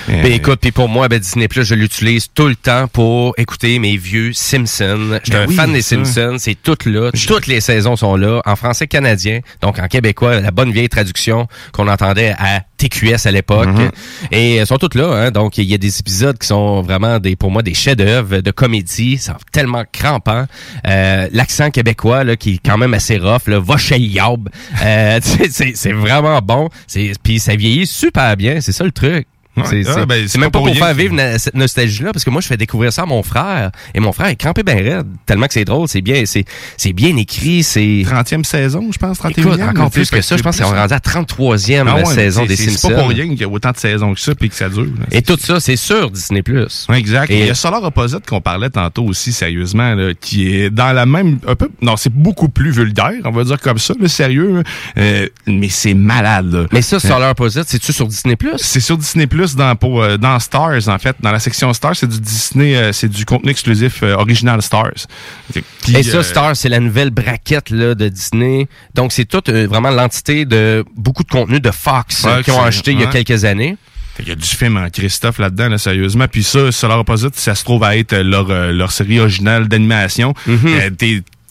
Euh, 0.09 0.23
Ben, 0.23 0.31
écoute, 0.31 0.59
puis 0.61 0.71
pour 0.71 0.87
moi, 0.89 1.07
ben, 1.09 1.19
Disney 1.19 1.47
Plus, 1.47 1.63
je 1.63 1.75
l'utilise 1.75 2.27
tout 2.33 2.47
le 2.47 2.55
temps 2.55 2.87
pour 2.87 3.33
écouter 3.37 3.77
mes 3.79 3.97
vieux 3.97 4.31
Simpsons. 4.33 5.19
Je 5.19 5.19
suis 5.23 5.31
Ben 5.31 5.43
un 5.43 5.47
oui, 5.47 5.55
fan 5.55 5.73
des. 5.73 5.81
Simpsons, 5.81 6.37
c'est 6.39 6.55
tout 6.61 6.77
là. 6.85 7.11
Toutes 7.27 7.47
les 7.47 7.59
saisons 7.61 7.95
sont 7.95 8.15
là, 8.15 8.30
en 8.45 8.55
français 8.55 8.87
canadien, 8.87 9.39
donc 9.61 9.79
en 9.79 9.87
québécois, 9.87 10.39
la 10.39 10.51
bonne 10.51 10.71
vieille 10.71 10.89
traduction 10.89 11.47
qu'on 11.71 11.87
entendait 11.87 12.33
à 12.37 12.61
TQS 12.77 13.25
à 13.27 13.31
l'époque. 13.31 13.67
Mhm. 13.67 13.91
Et 14.31 14.55
elles 14.55 14.67
sont 14.67 14.77
toutes 14.77 14.95
là, 14.95 15.07
hein. 15.13 15.31
donc 15.31 15.57
il 15.57 15.65
y 15.65 15.73
a 15.73 15.77
des 15.77 15.99
épisodes 15.99 16.37
qui 16.37 16.47
sont 16.47 16.81
vraiment 16.81 17.19
des, 17.19 17.35
pour 17.35 17.51
moi, 17.51 17.61
des 17.61 17.73
chefs-d'œuvre 17.73 18.41
de 18.41 18.51
comédie, 18.51 19.17
c'est 19.17 19.33
tellement 19.51 19.83
crampant. 19.91 20.45
Euh, 20.87 21.27
L'accent 21.31 21.69
québécois 21.71 22.23
là, 22.23 22.35
qui 22.35 22.55
est 22.55 22.59
quand 22.63 22.77
même 22.77 22.93
assez 22.93 23.17
rough, 23.17 23.47
là, 23.47 23.59
va 23.59 23.77
chez 23.77 23.99
Yob. 23.99 24.49
Euh, 24.83 25.19
c'est 25.49 25.93
vraiment 25.93 26.39
bon. 26.39 26.69
C'est 26.87 27.11
puis 27.23 27.39
ça 27.39 27.55
vieillit 27.55 27.87
super 27.87 28.35
bien, 28.37 28.61
c'est 28.61 28.71
ça 28.71 28.83
le 28.83 28.91
truc. 28.91 29.27
C'est 29.65 29.83
Ah, 29.87 30.05
ben, 30.05 30.25
même 30.37 30.49
pas 30.49 30.59
pour 30.59 30.67
pour 30.67 30.75
faire 30.77 30.93
vivre 30.93 31.13
na- 31.13 31.37
cette 31.37 31.55
nostalgie-là, 31.55 32.13
parce 32.13 32.23
que 32.23 32.29
moi, 32.29 32.39
je 32.41 32.47
fais 32.47 32.55
découvrir 32.57 32.93
ça 32.93 33.03
à 33.03 33.05
mon 33.05 33.21
frère. 33.21 33.71
Et 33.93 33.99
mon 33.99 34.13
frère 34.13 34.27
est 34.27 34.35
crampé 34.37 34.63
ben 34.63 34.77
raide, 34.77 35.07
tellement 35.25 35.47
que 35.47 35.53
c'est 35.53 35.65
drôle, 35.65 35.87
c'est 35.89 36.01
bien, 36.01 36.23
c'est 36.25 36.45
c'est 36.77 36.93
bien 36.93 37.15
écrit, 37.17 37.61
c'est... 37.63 38.03
30e 38.05 38.43
saison, 38.45 38.89
je 38.93 38.97
pense, 38.97 39.19
31e. 39.19 39.39
Écoute, 39.39 39.59
encore 39.61 39.91
plus 39.91 40.09
que 40.09 40.21
ça, 40.21 40.37
je 40.37 40.41
pense 40.43 40.57
qu'on 40.57 40.73
est 40.73 40.79
rendu 40.79 40.93
à 40.93 40.99
33e 40.99 41.85
Ah 41.87 41.95
ouais, 41.97 42.05
saison 42.05 42.45
des 42.45 42.55
Simpsons. 42.55 42.77
C'est 42.87 42.93
pas 42.95 42.99
pour 43.01 43.09
rien 43.09 43.27
qu'il 43.27 43.41
y 43.41 43.43
a 43.43 43.49
autant 43.49 43.71
de 43.71 43.77
saisons 43.77 44.13
que 44.13 44.19
ça 44.21 44.33
puis 44.35 44.49
que 44.49 44.55
ça 44.55 44.69
dure. 44.69 44.83
là. 44.85 45.05
Et 45.11 45.21
tout 45.21 45.37
ça, 45.39 45.59
c'est 45.59 45.75
sur 45.75 46.09
Disney+. 46.11 46.43
Ouais, 46.89 46.97
exact. 46.97 47.29
Et- 47.29 47.35
Et 47.35 47.39
il 47.41 47.47
y 47.47 47.49
a 47.49 47.55
Solar 47.55 47.83
Opposite 47.83 48.25
qu'on 48.27 48.41
parlait 48.41 48.69
tantôt 48.69 49.03
aussi, 49.03 49.33
sérieusement, 49.33 49.95
là, 49.95 50.13
qui 50.19 50.55
est 50.55 50.69
dans 50.69 50.93
la 50.93 51.05
même... 51.05 51.39
un 51.47 51.55
peu 51.55 51.69
Non, 51.81 51.97
c'est 51.97 52.13
beaucoup 52.13 52.47
plus 52.49 52.71
vulgaire, 52.71 53.13
on 53.25 53.31
va 53.31 53.43
dire 53.43 53.59
comme 53.59 53.77
ça, 53.79 53.93
le 53.99 54.07
sérieux. 54.07 54.63
Euh, 54.97 55.27
mais 55.47 55.69
c'est 55.69 55.93
malade. 55.93 56.53
là. 56.53 56.65
Mais 56.71 56.81
ça, 56.81 56.95
Euh, 56.97 56.99
Solar 56.99 57.31
Opposite, 57.31 57.63
c'est-tu 57.67 57.91
sur 57.91 58.07
Disney+. 58.07 58.37
C'est 58.57 58.79
sur 58.79 58.97
Disney 58.97 59.27
Plus 59.41 59.55
dans 59.55 59.75
pour 59.75 60.03
euh, 60.03 60.17
dans 60.17 60.37
Stars 60.37 60.87
en 60.87 60.99
fait, 60.99 61.15
dans 61.19 61.31
la 61.31 61.39
section 61.39 61.73
Stars, 61.73 61.95
c'est 61.95 62.07
du 62.07 62.19
Disney, 62.19 62.75
euh, 62.75 62.91
c'est 62.91 63.09
du 63.09 63.25
contenu 63.25 63.49
exclusif 63.49 64.03
euh, 64.03 64.13
original 64.13 64.61
Stars. 64.61 65.07
Puis, 65.51 65.63
Et 65.97 66.03
ça, 66.03 66.17
euh, 66.17 66.21
Star, 66.21 66.55
c'est 66.55 66.69
la 66.69 66.79
nouvelle 66.79 67.09
braquette 67.09 67.71
là, 67.71 67.95
de 67.95 68.07
Disney. 68.07 68.67
Donc, 68.93 69.11
c'est 69.11 69.25
toute 69.25 69.49
vraiment 69.49 69.89
l'entité 69.89 70.45
de 70.45 70.85
beaucoup 70.95 71.23
de 71.23 71.29
contenu 71.29 71.59
de 71.59 71.71
Fox 71.71 72.27
qui 72.43 72.51
ont 72.51 72.61
acheté 72.61 72.91
il 72.91 72.99
y 72.99 73.03
a 73.03 73.07
quelques 73.07 73.43
années. 73.43 73.77
Il 74.19 74.27
y 74.27 74.31
a 74.31 74.35
du 74.35 74.45
film 74.45 74.77
en 74.77 74.87
Christophe 74.91 75.39
là-dedans, 75.39 75.69
là, 75.69 75.79
sérieusement. 75.79 76.27
Puis 76.27 76.43
ça, 76.43 76.71
Solar 76.71 76.99
Opposite, 76.99 77.35
ça 77.35 77.55
se 77.55 77.63
trouve 77.63 77.83
à 77.83 77.97
être 77.97 78.15
leur, 78.15 78.47
leur 78.71 78.91
série 78.91 79.19
originale 79.19 79.67
d'animation. 79.67 80.35
Mhm. 80.45 80.59
Euh, 80.67 80.89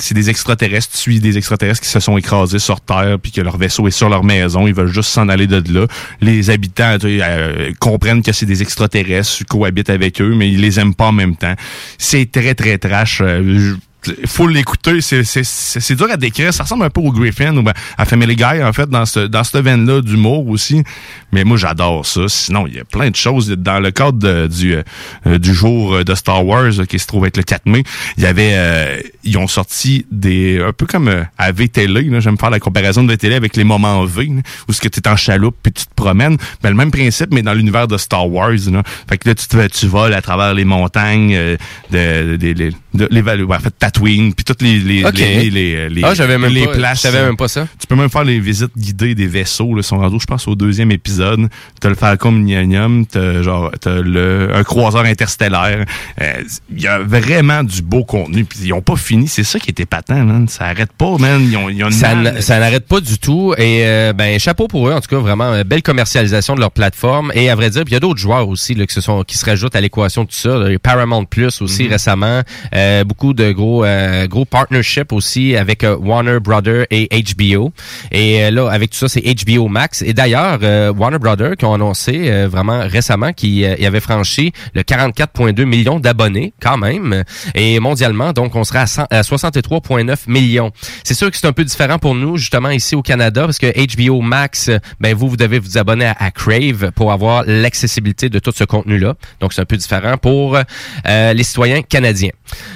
c'est 0.02 0.14
des 0.14 0.30
extraterrestres, 0.30 0.92
tu 0.92 0.98
suis 0.98 1.20
des 1.20 1.38
extraterrestres 1.38 1.80
qui 1.80 1.88
se 1.88 2.00
sont 2.00 2.16
écrasés 2.16 2.58
sur 2.58 2.80
Terre, 2.80 3.18
puis 3.20 3.32
que 3.32 3.40
leur 3.40 3.56
vaisseau 3.56 3.86
est 3.88 3.92
sur 3.92 4.08
leur 4.08 4.24
maison. 4.24 4.66
Ils 4.66 4.74
veulent 4.74 4.92
juste 4.92 5.10
s'en 5.10 5.28
aller 5.28 5.46
de 5.46 5.62
là. 5.72 5.86
Les 6.20 6.50
habitants 6.50 6.96
euh, 7.04 7.72
comprennent 7.78 8.22
que 8.22 8.32
c'est 8.32 8.46
des 8.46 8.62
extraterrestres, 8.62 9.44
cohabitent 9.48 9.90
avec 9.90 10.20
eux, 10.20 10.34
mais 10.34 10.48
ils 10.48 10.60
les 10.60 10.80
aiment 10.80 10.94
pas 10.94 11.06
en 11.06 11.12
même 11.12 11.36
temps. 11.36 11.54
C'est 11.98 12.30
très, 12.30 12.54
très 12.54 12.78
trash. 12.78 13.20
Euh, 13.22 13.76
faut 14.26 14.46
l'écouter, 14.46 15.00
c'est 15.00 15.94
dur 15.94 16.08
à 16.10 16.16
décrire. 16.16 16.52
Ça 16.54 16.64
ressemble 16.64 16.84
un 16.84 16.90
peu 16.90 17.00
au 17.00 17.10
Griffin 17.12 17.56
ou 17.56 17.62
ben, 17.62 17.72
à 17.98 18.04
Family 18.04 18.36
Guy, 18.36 18.62
en 18.62 18.72
fait, 18.72 18.88
dans 18.88 19.06
ce 19.06 19.20
dans 19.26 19.44
cette 19.44 19.62
veine-là 19.62 20.00
d'humour 20.00 20.46
aussi. 20.48 20.82
Mais 21.32 21.44
moi, 21.44 21.56
j'adore 21.56 22.04
ça. 22.06 22.22
Sinon, 22.28 22.66
il 22.66 22.74
y 22.76 22.80
a 22.80 22.84
plein 22.84 23.10
de 23.10 23.16
choses. 23.16 23.48
Dans 23.50 23.80
le 23.80 23.90
cadre 23.90 24.46
du 24.48 24.74
euh, 25.26 25.38
du 25.38 25.54
jour 25.54 25.94
euh, 25.94 26.04
de 26.04 26.14
Star 26.14 26.44
Wars 26.46 26.70
là, 26.78 26.86
qui 26.86 26.98
se 26.98 27.06
trouve 27.06 27.26
être 27.26 27.36
le 27.36 27.42
4 27.42 27.66
mai, 27.66 27.82
il 28.16 28.22
y 28.24 28.26
avait 28.26 28.52
euh, 28.54 29.00
ils 29.24 29.36
ont 29.38 29.48
sorti 29.48 30.06
des 30.10 30.60
un 30.60 30.72
peu 30.72 30.86
comme 30.86 31.08
euh, 31.08 31.22
à 31.38 31.52
VTL, 31.52 32.20
j'aime 32.20 32.38
faire 32.38 32.50
la 32.50 32.60
comparaison 32.60 33.02
de 33.04 33.12
VTL 33.12 33.32
avec 33.34 33.56
les 33.56 33.64
moments 33.64 34.04
V, 34.04 34.30
où 34.68 34.72
ce 34.72 34.80
que 34.80 34.88
tu 34.88 35.00
es 35.00 35.08
en 35.08 35.16
chaloupe 35.16 35.56
puis 35.62 35.72
tu 35.72 35.84
te 35.86 35.94
promènes, 35.94 36.36
ben 36.62 36.70
le 36.70 36.76
même 36.76 36.90
principe 36.90 37.32
mais 37.32 37.42
dans 37.42 37.54
l'univers 37.54 37.86
de 37.88 37.96
Star 37.98 38.28
Wars 38.30 38.50
là. 38.70 38.82
Fait 39.08 39.18
que 39.18 39.28
là 39.28 39.34
tu 39.34 39.46
te 39.46 39.66
tu 39.68 39.86
voles 39.86 40.14
à 40.14 40.22
travers 40.22 40.54
les 40.54 40.64
montagnes 40.64 41.34
euh, 41.34 41.56
de, 41.90 42.36
de, 42.36 42.52
de- 42.52 42.72
de- 42.94 43.08
les- 43.10 43.20
en 43.44 43.58
Tatooine, 43.90 44.34
puis 44.34 44.44
toutes 44.44 44.62
les 44.62 44.78
les 44.78 45.02
les, 45.12 45.50
les, 45.50 45.88
les- 45.88 46.02
Ah, 46.04 46.14
j'avais 46.14 46.38
même 46.38 46.52
les 46.52 46.64
pas- 46.66 46.72
places. 46.72 46.98
je 46.98 47.02
savais 47.02 47.22
même 47.22 47.36
pas 47.36 47.48
ça. 47.48 47.66
Tu 47.78 47.86
peux 47.86 47.94
même 47.96 48.10
faire 48.10 48.24
les 48.24 48.38
visites 48.40 48.76
guidées 48.76 49.14
des 49.14 49.26
vaisseaux. 49.26 49.74
Là, 49.74 49.82
sont 49.82 49.98
rendus, 49.98 50.18
je 50.20 50.26
pense, 50.26 50.46
au 50.48 50.54
deuxième 50.54 50.90
épisode. 50.92 51.48
T'as 51.80 51.88
le 51.88 51.94
Falcon 51.94 52.32
Millennium, 52.32 53.06
t'as 53.06 53.42
genre 53.42 53.70
t'as 53.80 54.00
le 54.00 54.50
un 54.54 54.62
croiseur 54.64 55.04
interstellaire. 55.04 55.84
Euh, 56.20 56.32
Il 56.74 56.80
y 56.82 56.86
a 56.86 56.98
vraiment 56.98 57.62
du 57.64 57.82
beau 57.82 58.04
contenu. 58.04 58.44
Puis 58.44 58.58
ils 58.64 58.72
ont 58.72 58.82
pas 58.82 58.96
fini. 58.96 59.28
C'est 59.28 59.44
ça 59.44 59.58
qui 59.58 59.70
était 59.70 59.86
patent, 59.86 60.08
man. 60.10 60.48
Ça 60.48 60.64
arrête 60.66 60.92
pas, 60.92 61.16
man. 61.18 61.42
Ils 61.42 61.56
ont, 61.56 61.68
ils 61.68 61.84
ont 61.84 61.90
Ça, 61.90 62.14
n'arrête 62.58 62.86
pas 62.86 63.00
du 63.00 63.18
tout. 63.18 63.54
Et 63.58 63.80
euh, 63.84 64.12
ben 64.12 64.38
chapeau 64.38 64.68
pour 64.68 64.88
eux, 64.88 64.92
en 64.92 65.00
tout 65.00 65.08
cas, 65.08 65.18
vraiment 65.18 65.52
euh, 65.52 65.64
belle 65.64 65.82
commercialisation 65.82 66.54
de 66.54 66.60
leur 66.60 66.70
plateforme. 66.70 67.32
Et 67.34 67.50
à 67.50 67.54
vrai 67.54 67.70
dire, 67.70 67.82
il 67.86 67.92
y 67.92 67.96
a 67.96 68.00
d'autres 68.00 68.20
joueurs 68.20 68.48
aussi 68.48 68.74
là, 68.74 68.86
qui 68.86 68.94
se 68.94 69.00
sont 69.00 69.22
qui 69.24 69.36
se 69.36 69.44
rajoutent 69.44 69.76
à 69.76 69.80
l'équation 69.80 70.24
de 70.24 70.28
tout 70.28 70.34
ça. 70.36 70.58
Paramount 70.82 71.24
Plus 71.24 71.60
aussi 71.62 71.84
Mhm. 71.84 71.90
récemment. 71.90 72.42
Euh, 72.74 73.04
beaucoup 73.04 73.34
de 73.34 73.52
gros 73.52 73.79
euh, 73.84 74.26
gros 74.26 74.44
partnerships 74.44 75.12
aussi 75.12 75.56
avec 75.56 75.84
euh, 75.84 75.96
Warner 75.96 76.38
Brother 76.40 76.86
et 76.90 77.08
HBO. 77.08 77.72
Et 78.12 78.44
euh, 78.44 78.50
là, 78.50 78.70
avec 78.70 78.90
tout 78.90 78.98
ça, 78.98 79.08
c'est 79.08 79.22
HBO 79.22 79.68
Max. 79.68 80.02
Et 80.02 80.12
d'ailleurs, 80.12 80.58
euh, 80.62 80.92
Warner 80.92 81.18
Brother 81.18 81.56
qui 81.56 81.64
ont 81.64 81.74
annoncé 81.74 82.30
vraiment 82.46 82.80
récemment 82.86 83.32
qu'ils 83.32 83.76
ils 83.78 83.86
avaient 83.86 84.00
franchi 84.00 84.52
le 84.74 84.82
44,2 84.82 85.64
millions 85.64 86.00
d'abonnés 86.00 86.52
quand 86.60 86.78
même. 86.78 87.24
Et 87.54 87.78
mondialement, 87.80 88.32
donc 88.32 88.54
on 88.54 88.64
serait 88.64 88.80
à, 88.80 88.86
100 88.86 89.04
à 89.10 89.20
63,9 89.22 90.16
millions. 90.28 90.70
C'est 91.04 91.14
sûr 91.14 91.30
que 91.30 91.36
c'est 91.36 91.46
un 91.46 91.52
peu 91.52 91.64
différent 91.64 91.98
pour 91.98 92.14
nous, 92.14 92.36
justement, 92.36 92.70
ici 92.70 92.94
au 92.94 93.02
Canada, 93.02 93.44
parce 93.44 93.58
que 93.58 93.66
HBO 93.66 94.20
Max, 94.20 94.70
ben 95.00 95.14
vous, 95.14 95.28
vous 95.28 95.36
devez 95.36 95.58
vous 95.58 95.78
abonner 95.78 96.06
à, 96.06 96.16
à 96.18 96.30
Crave 96.30 96.90
pour 96.94 97.12
avoir 97.12 97.44
l'accessibilité 97.46 98.28
de 98.28 98.38
tout 98.38 98.52
ce 98.54 98.64
contenu-là. 98.64 99.14
Donc, 99.40 99.52
c'est 99.52 99.60
un 99.60 99.66
peu 99.66 99.76
différent 99.76 100.16
pour 100.16 100.56
euh, 100.56 101.32
les 101.32 101.42
citoyens 101.42 101.82
canadiens. 101.82 102.30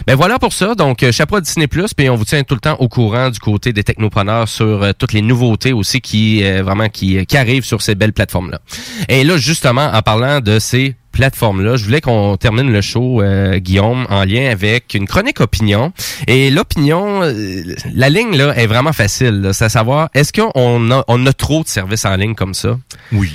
Ben 0.07 0.15
voilà 0.15 0.39
pour 0.39 0.53
ça. 0.53 0.75
Donc, 0.75 0.94
euh, 1.03 1.13
chapeau 1.13 1.37
à 1.37 1.41
Disney+, 1.41 1.67
puis 1.67 2.11
on 2.11 2.17
vous 2.17 2.25
tient 2.25 2.43
tout 2.43 2.55
le 2.55 2.61
temps 2.61 2.77
au 2.79 2.89
courant 2.89 3.31
du 3.31 3.39
côté 3.39 3.73
des 3.73 3.85
technopreneurs 3.85 4.49
sur 4.49 4.83
euh, 4.83 4.93
toutes 4.97 5.13
les 5.13 5.23
nouveautés 5.23 5.73
aussi 5.73 6.01
qui 6.01 6.45
euh, 6.45 6.63
vraiment 6.63 6.89
qui, 6.89 7.25
qui 7.27 7.37
arrivent 7.37 7.65
sur 7.65 7.83
ces 7.83 7.95
belles 7.95 8.13
plateformes-là. 8.13 8.61
Et 9.09 9.25
là, 9.25 9.37
justement, 9.37 9.91
en 9.93 10.03
parlant 10.03 10.41
de 10.41 10.59
ces 10.59 10.97
plateformes-là. 11.15 11.77
Je 11.77 11.85
voulais 11.85 12.01
qu'on 12.03 12.37
termine 12.37 12.71
le 12.71 12.81
show, 12.83 13.23
euh, 13.23 13.59
Guillaume, 13.59 14.07
en 14.11 14.25
lien 14.25 14.51
avec 14.51 14.95
une 14.95 15.07
chronique 15.07 15.41
opinion. 15.41 15.93
Et 16.27 16.51
l'opinion, 16.51 17.23
euh, 17.23 17.63
la 17.95 18.11
ligne 18.11 18.37
là 18.37 18.55
est 18.57 18.67
vraiment 18.67 18.93
facile. 18.93 19.41
là. 19.41 19.53
C'est 19.53 19.65
à 19.65 19.69
savoir, 19.71 20.11
est-ce 20.13 20.33
qu'on 20.33 20.91
a, 20.91 21.05
on 21.09 21.27
a 21.27 21.33
trop 21.33 21.63
de 21.63 21.69
services 21.69 22.05
en 22.05 22.17
ligne 22.17 22.35
comme 22.35 22.53
ça? 22.53 22.79
Oui. 23.13 23.31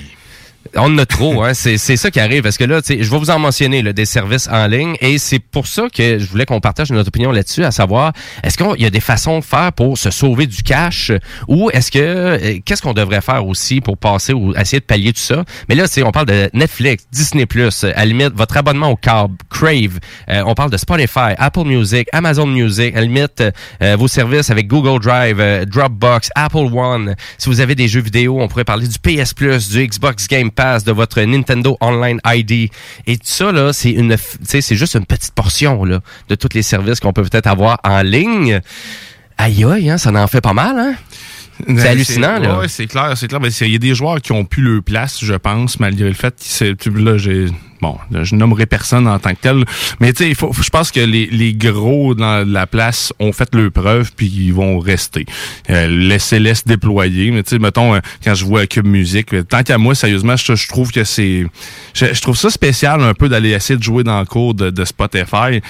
On 0.75 0.93
en 0.93 0.97
a 0.97 1.05
trop, 1.05 1.43
hein. 1.43 1.53
C'est, 1.53 1.77
ça 1.77 2.11
qui 2.11 2.19
arrive. 2.19 2.43
Parce 2.43 2.57
que 2.57 2.63
là, 2.63 2.81
je 2.87 2.95
vais 2.95 3.17
vous 3.17 3.29
en 3.29 3.39
mentionner 3.39 3.81
là, 3.81 3.93
des 3.93 4.05
services 4.05 4.47
en 4.47 4.67
ligne. 4.67 4.95
Et 5.01 5.17
c'est 5.17 5.39
pour 5.39 5.67
ça 5.67 5.87
que 5.93 6.19
je 6.19 6.25
voulais 6.25 6.45
qu'on 6.45 6.59
partage 6.59 6.91
notre 6.91 7.09
opinion 7.09 7.31
là-dessus, 7.31 7.63
à 7.63 7.71
savoir, 7.71 8.13
est-ce 8.43 8.57
qu'il 8.57 8.81
y 8.81 8.85
a 8.85 8.89
des 8.89 8.99
façons 8.99 9.39
de 9.39 9.43
faire 9.43 9.73
pour 9.73 9.97
se 9.97 10.11
sauver 10.11 10.47
du 10.47 10.63
cash? 10.63 11.11
Ou 11.47 11.69
est-ce 11.71 11.91
que 11.91 11.99
euh, 11.99 12.59
qu'est-ce 12.63 12.81
qu'on 12.81 12.93
devrait 12.93 13.21
faire 13.21 13.45
aussi 13.45 13.81
pour 13.81 13.97
passer 13.97 14.33
ou 14.33 14.55
essayer 14.55 14.79
de 14.79 14.85
pallier 14.85 15.13
tout 15.13 15.19
ça? 15.19 15.43
Mais 15.67 15.75
là, 15.75 15.85
on 16.05 16.11
parle 16.11 16.27
de 16.27 16.49
Netflix, 16.53 17.05
Disney 17.11 17.45
à 17.83 17.99
la 17.99 18.05
limite, 18.05 18.33
votre 18.35 18.57
abonnement 18.57 18.89
au 18.89 18.95
câble, 18.95 19.35
Crave, 19.49 19.99
euh, 20.29 20.43
on 20.45 20.53
parle 20.53 20.71
de 20.71 20.77
Spotify, 20.77 21.33
Apple 21.37 21.65
Music, 21.65 22.07
Amazon 22.13 22.45
Music, 22.45 22.95
à 22.95 23.01
limite, 23.01 23.43
euh, 23.81 23.95
vos 23.97 24.07
services 24.07 24.49
avec 24.49 24.67
Google 24.67 24.99
Drive, 25.01 25.39
euh, 25.39 25.65
Dropbox, 25.65 26.29
Apple 26.35 26.69
One. 26.73 27.15
Si 27.37 27.49
vous 27.49 27.59
avez 27.59 27.75
des 27.75 27.87
jeux 27.87 28.01
vidéo, 28.01 28.39
on 28.41 28.47
pourrait 28.47 28.63
parler 28.63 28.87
du 28.87 28.99
PS 28.99 29.33
Plus, 29.33 29.69
du 29.69 29.85
Xbox 29.85 30.27
Game 30.27 30.51
Pass, 30.59 30.83
de 30.83 30.91
votre 30.91 31.21
Nintendo 31.21 31.77
Online 31.79 32.19
ID. 32.25 32.69
Et 33.07 33.15
tout 33.15 33.23
ça, 33.23 33.53
là, 33.53 33.71
c'est 33.71 33.91
une, 33.91 34.17
c'est 34.43 34.75
juste 34.75 34.95
une 34.95 35.05
petite 35.05 35.31
portion, 35.33 35.85
là, 35.85 36.01
de 36.27 36.35
tous 36.35 36.49
les 36.53 36.63
services 36.63 36.99
qu'on 36.99 37.13
peut 37.13 37.23
peut-être 37.23 37.47
avoir 37.47 37.79
en 37.85 38.01
ligne. 38.01 38.59
Aïe, 39.37 39.63
aïe, 39.63 39.89
hein, 39.89 39.97
ça 39.97 40.11
en 40.11 40.27
fait 40.27 40.41
pas 40.41 40.51
mal, 40.53 40.77
hein? 40.77 40.95
C'est 41.65 41.73
Ben, 41.73 41.85
hallucinant, 41.87 42.39
là. 42.39 42.59
Ouais, 42.59 42.67
c'est 42.67 42.87
clair, 42.87 43.13
c'est 43.15 43.29
clair. 43.29 43.39
C'est- 43.51 43.67
Il 43.67 43.71
y 43.71 43.75
a 43.75 43.79
des 43.79 43.95
joueurs 43.95 44.19
qui 44.21 44.33
ont 44.33 44.43
plus 44.43 44.61
leur 44.63 44.83
place, 44.83 45.19
je 45.23 45.33
pense, 45.33 45.79
malgré 45.79 46.09
le 46.09 46.13
fait 46.13 46.31
que 46.31 46.41
c'est, 46.41 46.85
là, 46.87 47.17
j'ai, 47.17 47.45
bon, 47.81 47.97
je 48.23 48.35
nommerai 48.35 48.65
personne 48.65 49.07
en 49.07 49.19
tant 49.19 49.31
que 49.31 49.39
tel, 49.41 49.63
mais 49.99 50.11
tu 50.13 50.23
sais, 50.23 50.29
il 50.29 50.35
faut, 50.35 50.51
je 50.53 50.69
pense 50.69 50.91
que 50.91 50.99
les, 50.99 51.27
les 51.27 51.53
gros 51.53 52.13
dans 52.15 52.47
la 52.47 52.67
place 52.67 53.13
ont 53.19 53.31
fait 53.31 53.49
leur 53.55 53.71
preuve 53.71 54.11
puis 54.15 54.27
ils 54.27 54.53
vont 54.53 54.79
rester. 54.79 55.25
Euh, 55.69 55.87
Laissez-les 55.87 56.55
se 56.55 56.63
déployer, 56.65 57.31
mais 57.31 57.43
tu 57.43 57.51
sais, 57.51 57.59
mettons, 57.59 57.95
euh, 57.95 57.99
quand 58.23 58.33
je 58.35 58.45
vois 58.45 58.65
Cube 58.67 58.85
Music, 58.85 59.33
euh, 59.33 59.43
tant 59.43 59.63
qu'à 59.63 59.77
moi, 59.77 59.95
sérieusement, 59.95 60.35
je, 60.35 60.55
je 60.55 60.67
trouve 60.67 60.91
que 60.91 61.03
c'est, 61.03 61.45
je, 61.93 62.05
je 62.13 62.21
trouve 62.21 62.37
ça 62.37 62.49
spécial 62.49 63.01
un 63.01 63.13
peu 63.13 63.29
d'aller 63.29 63.51
essayer 63.51 63.77
de 63.77 63.83
jouer 63.83 64.03
dans 64.03 64.19
le 64.19 64.25
cours 64.25 64.53
de, 64.53 64.69
de 64.69 64.85
Spotify, 64.85 65.61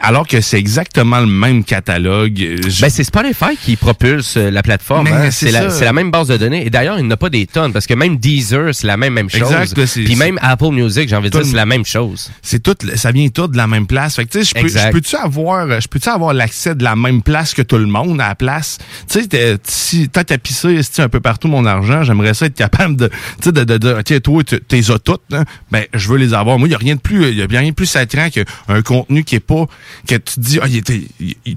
alors 0.00 0.26
que 0.26 0.40
c'est 0.40 0.58
exactement 0.58 1.20
le 1.20 1.26
même 1.26 1.64
catalogue. 1.64 2.36
Je- 2.36 2.80
Ben, 2.82 2.88
c'est 2.90 3.04
Spotify 3.04 3.56
qui 3.60 3.76
propulse 3.76 4.36
euh, 4.36 4.50
la 4.50 4.62
plateforme. 4.62 5.06
Hein. 5.08 5.30
c'est 5.30 5.50
la, 5.50 5.62
ça. 5.62 5.70
c'est 5.70 5.84
la 5.84 5.92
même 5.92 6.10
base 6.10 6.28
de 6.28 6.36
données. 6.36 6.66
Et 6.66 6.70
d'ailleurs, 6.70 6.98
il 6.98 7.06
n'y 7.06 7.12
a 7.12 7.16
pas 7.16 7.30
des 7.30 7.46
tonnes, 7.46 7.72
parce 7.72 7.86
que 7.86 7.94
même 7.94 8.16
Deezer, 8.16 8.74
c'est 8.74 8.86
la 8.86 8.96
même, 8.96 9.12
même 9.14 9.30
chose. 9.30 9.40
Exact, 9.52 9.74
Puis 10.04 10.16
même 10.16 10.38
Apple 10.42 10.70
Music, 10.72 11.08
j'ai 11.08 11.16
envie 11.16 11.30
de 11.30 11.38
dire, 11.42 11.45
c'est 11.50 11.56
la 11.56 11.66
même 11.66 11.84
chose. 11.84 12.30
c'est 12.42 12.62
tout, 12.62 12.74
ça 12.96 13.10
vient 13.12 13.28
tout 13.28 13.46
de 13.48 13.56
la 13.56 13.66
même 13.66 13.86
place. 13.86 14.16
Fait 14.16 14.24
que, 14.24 14.30
tu 14.32 14.44
sais, 14.44 14.44
je 14.44 14.54
peux, 14.62 14.68
je 14.68 14.92
peux-tu 14.92 15.16
avoir, 15.16 15.80
je 15.80 15.88
peux-tu 15.88 16.08
avoir 16.08 16.32
l'accès 16.34 16.74
de 16.74 16.84
la 16.84 16.96
même 16.96 17.22
place 17.22 17.54
que 17.54 17.62
tout 17.62 17.78
le 17.78 17.86
monde 17.86 18.20
à 18.20 18.28
la 18.28 18.34
place? 18.34 18.78
Tu 19.10 19.22
sais, 19.22 19.58
si 19.64 20.08
t'as 20.08 20.24
tapissé 20.24 20.80
un 20.98 21.08
peu 21.08 21.20
partout 21.20 21.48
mon 21.48 21.64
argent, 21.66 22.02
j'aimerais 22.02 22.34
ça 22.34 22.46
être 22.46 22.54
capable 22.54 22.96
de, 22.96 23.08
tu 23.08 23.14
sais, 23.44 23.52
de, 23.52 23.64
de, 23.64 23.78
de, 23.78 23.92
ok, 24.00 24.22
toi, 24.22 24.42
t'es 24.44 24.90
as 24.90 24.98
toutes, 24.98 25.22
hein? 25.32 25.44
ben, 25.70 25.84
je 25.94 26.08
veux 26.08 26.18
les 26.18 26.34
avoir. 26.34 26.58
Moi, 26.58 26.68
il 26.68 26.72
y 26.72 26.74
a 26.74 26.78
rien 26.78 26.94
de 26.96 27.00
plus, 27.00 27.28
il 27.30 27.36
y 27.36 27.42
a 27.42 27.46
rien 27.46 27.70
de 27.70 27.74
plus 27.74 27.94
attirant 27.96 28.28
qu'un 28.30 28.82
contenu 28.82 29.24
qui 29.24 29.36
est 29.36 29.40
pas, 29.40 29.66
que 30.06 30.14
tu 30.16 30.40
dis, 30.40 30.58
ah, 30.62 30.66
il 30.68 30.76
était- 30.76 31.02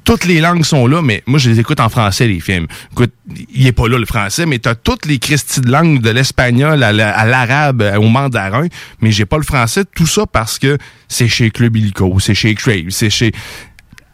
toutes 0.03 0.26
les 0.26 0.40
langues 0.41 0.64
sont 0.64 0.88
là, 0.88 1.02
mais 1.02 1.24
moi, 1.28 1.40
je 1.40 1.49
les 1.49 1.60
écoute 1.60 1.80
en 1.80 1.90
français, 1.90 2.28
les 2.28 2.40
films. 2.40 2.68
Écoute, 2.91 3.11
il 3.53 3.68
est 3.68 3.72
pas 3.72 3.88
là, 3.88 3.98
le 3.98 4.06
français, 4.06 4.45
mais 4.45 4.60
t'as 4.60 4.76
toutes 4.76 5.06
les 5.06 5.20
Christie 5.20 5.61
de 5.61 5.70
langues, 5.72 6.02
de 6.02 6.10
l'espagnol 6.10 6.84
à 6.84 6.91
la- 6.91 7.18
à 7.18 7.26
l'arabe, 7.26 7.84
au 7.98 8.07
mandarin, 8.07 8.68
mais 9.02 9.11
j'ai 9.11 9.26
pas 9.26 9.38
le 9.38 9.44
français. 9.44 9.78
Tout 9.84 10.07
ça 10.07 10.26
parce 10.26 10.60
que 10.60 10.77
c'est 11.07 11.27
chez 11.27 11.49
Club 11.51 11.76
Illico, 11.77 12.19
c'est 12.19 12.34
chez 12.35 12.53
Crave, 12.56 12.89
c'est 12.89 13.10
chez 13.10 13.31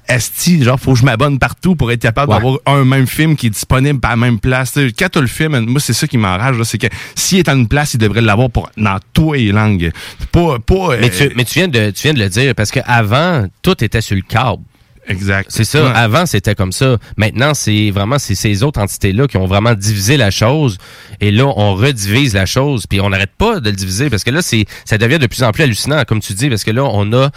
Esti, 0.08 0.64
genre, 0.64 0.80
faut 0.80 0.94
que 0.94 1.00
je 1.00 1.04
m'abonne 1.06 1.40
partout 1.40 1.76
pour 1.76 1.92
être 1.92 2.02
capable 2.02 2.32
Ouais. 2.32 2.38
d'avoir 2.38 2.60
un 2.68 2.86
même 2.86 3.08
film 3.08 3.36
qui 3.36 3.48
est 3.48 3.50
disponible 3.50 4.00
à 4.04 4.10
la 4.10 4.16
même 4.16 4.40
place. 4.40 4.78
Quand 5.00 5.10
t'as 5.12 5.20
le 5.20 5.26
film, 5.26 5.58
moi, 5.66 5.80
c'est 5.80 5.94
ça 5.94 6.06
qui 6.08 6.20
m'enrage, 6.20 6.62
c'est 6.62 6.78
que 6.78 6.86
s'il 7.16 7.40
est 7.40 7.50
à 7.50 7.54
une 7.54 7.68
place, 7.68 7.96
il 7.96 7.98
devrait 7.98 8.22
l'avoir 8.22 8.52
pour, 8.52 8.70
dans 8.78 9.00
toutes 9.14 9.38
les 9.38 9.52
langues. 9.52 9.92
Pas, 10.32 10.60
pas, 10.60 10.98
Mais, 11.00 11.08
euh, 11.22 11.28
tu, 11.30 11.34
mais 11.36 11.44
tu, 11.44 11.58
viens 11.58 11.68
de, 11.68 11.90
tu 11.90 12.04
viens 12.04 12.14
de 12.14 12.20
le 12.20 12.30
dire, 12.30 12.54
parce 12.54 12.70
qu'avant, 12.70 13.48
tout 13.64 13.84
était 13.84 14.02
sur 14.02 14.16
le 14.16 14.22
câble. 14.22 14.62
Exact. 15.08 15.50
C'est 15.52 15.64
ça. 15.64 15.84
Ouais. 15.84 15.92
Avant, 15.94 16.26
c'était 16.26 16.56
comme 16.56 16.72
ça. 16.72 16.98
Maintenant, 17.18 17.54
c'est 17.54 17.92
vraiment 17.92 18.18
c'est 18.20 18.36
ces 18.36 18.64
autres 18.64 18.80
entités-là 18.80 19.28
qui 19.28 19.38
ont 19.38 19.46
vraiment 19.46 19.74
divisé 19.74 20.18
la 20.18 20.32
chose. 20.32 20.78
Et 21.22 21.32
là, 21.32 21.46
on 21.46 21.76
redivise 21.76 22.34
la 22.34 22.46
chose. 22.46 22.88
Puis 22.88 23.00
on 23.02 23.10
n'arrête 23.10 23.34
pas 23.38 23.60
de 23.60 23.70
le 23.70 23.76
diviser 23.76 24.10
parce 24.10 24.24
que 24.24 24.32
là, 24.32 24.42
c'est 24.42 24.66
ça 24.86 24.98
devient 24.98 25.20
de 25.20 25.28
plus 25.28 25.44
en 25.44 25.52
plus 25.52 25.64
hallucinant, 25.64 26.04
comme 26.08 26.20
tu 26.20 26.34
dis, 26.34 26.50
parce 26.50 26.64
que 26.64 26.72
là, 26.72 26.84
on 26.84 27.14
a 27.14 27.30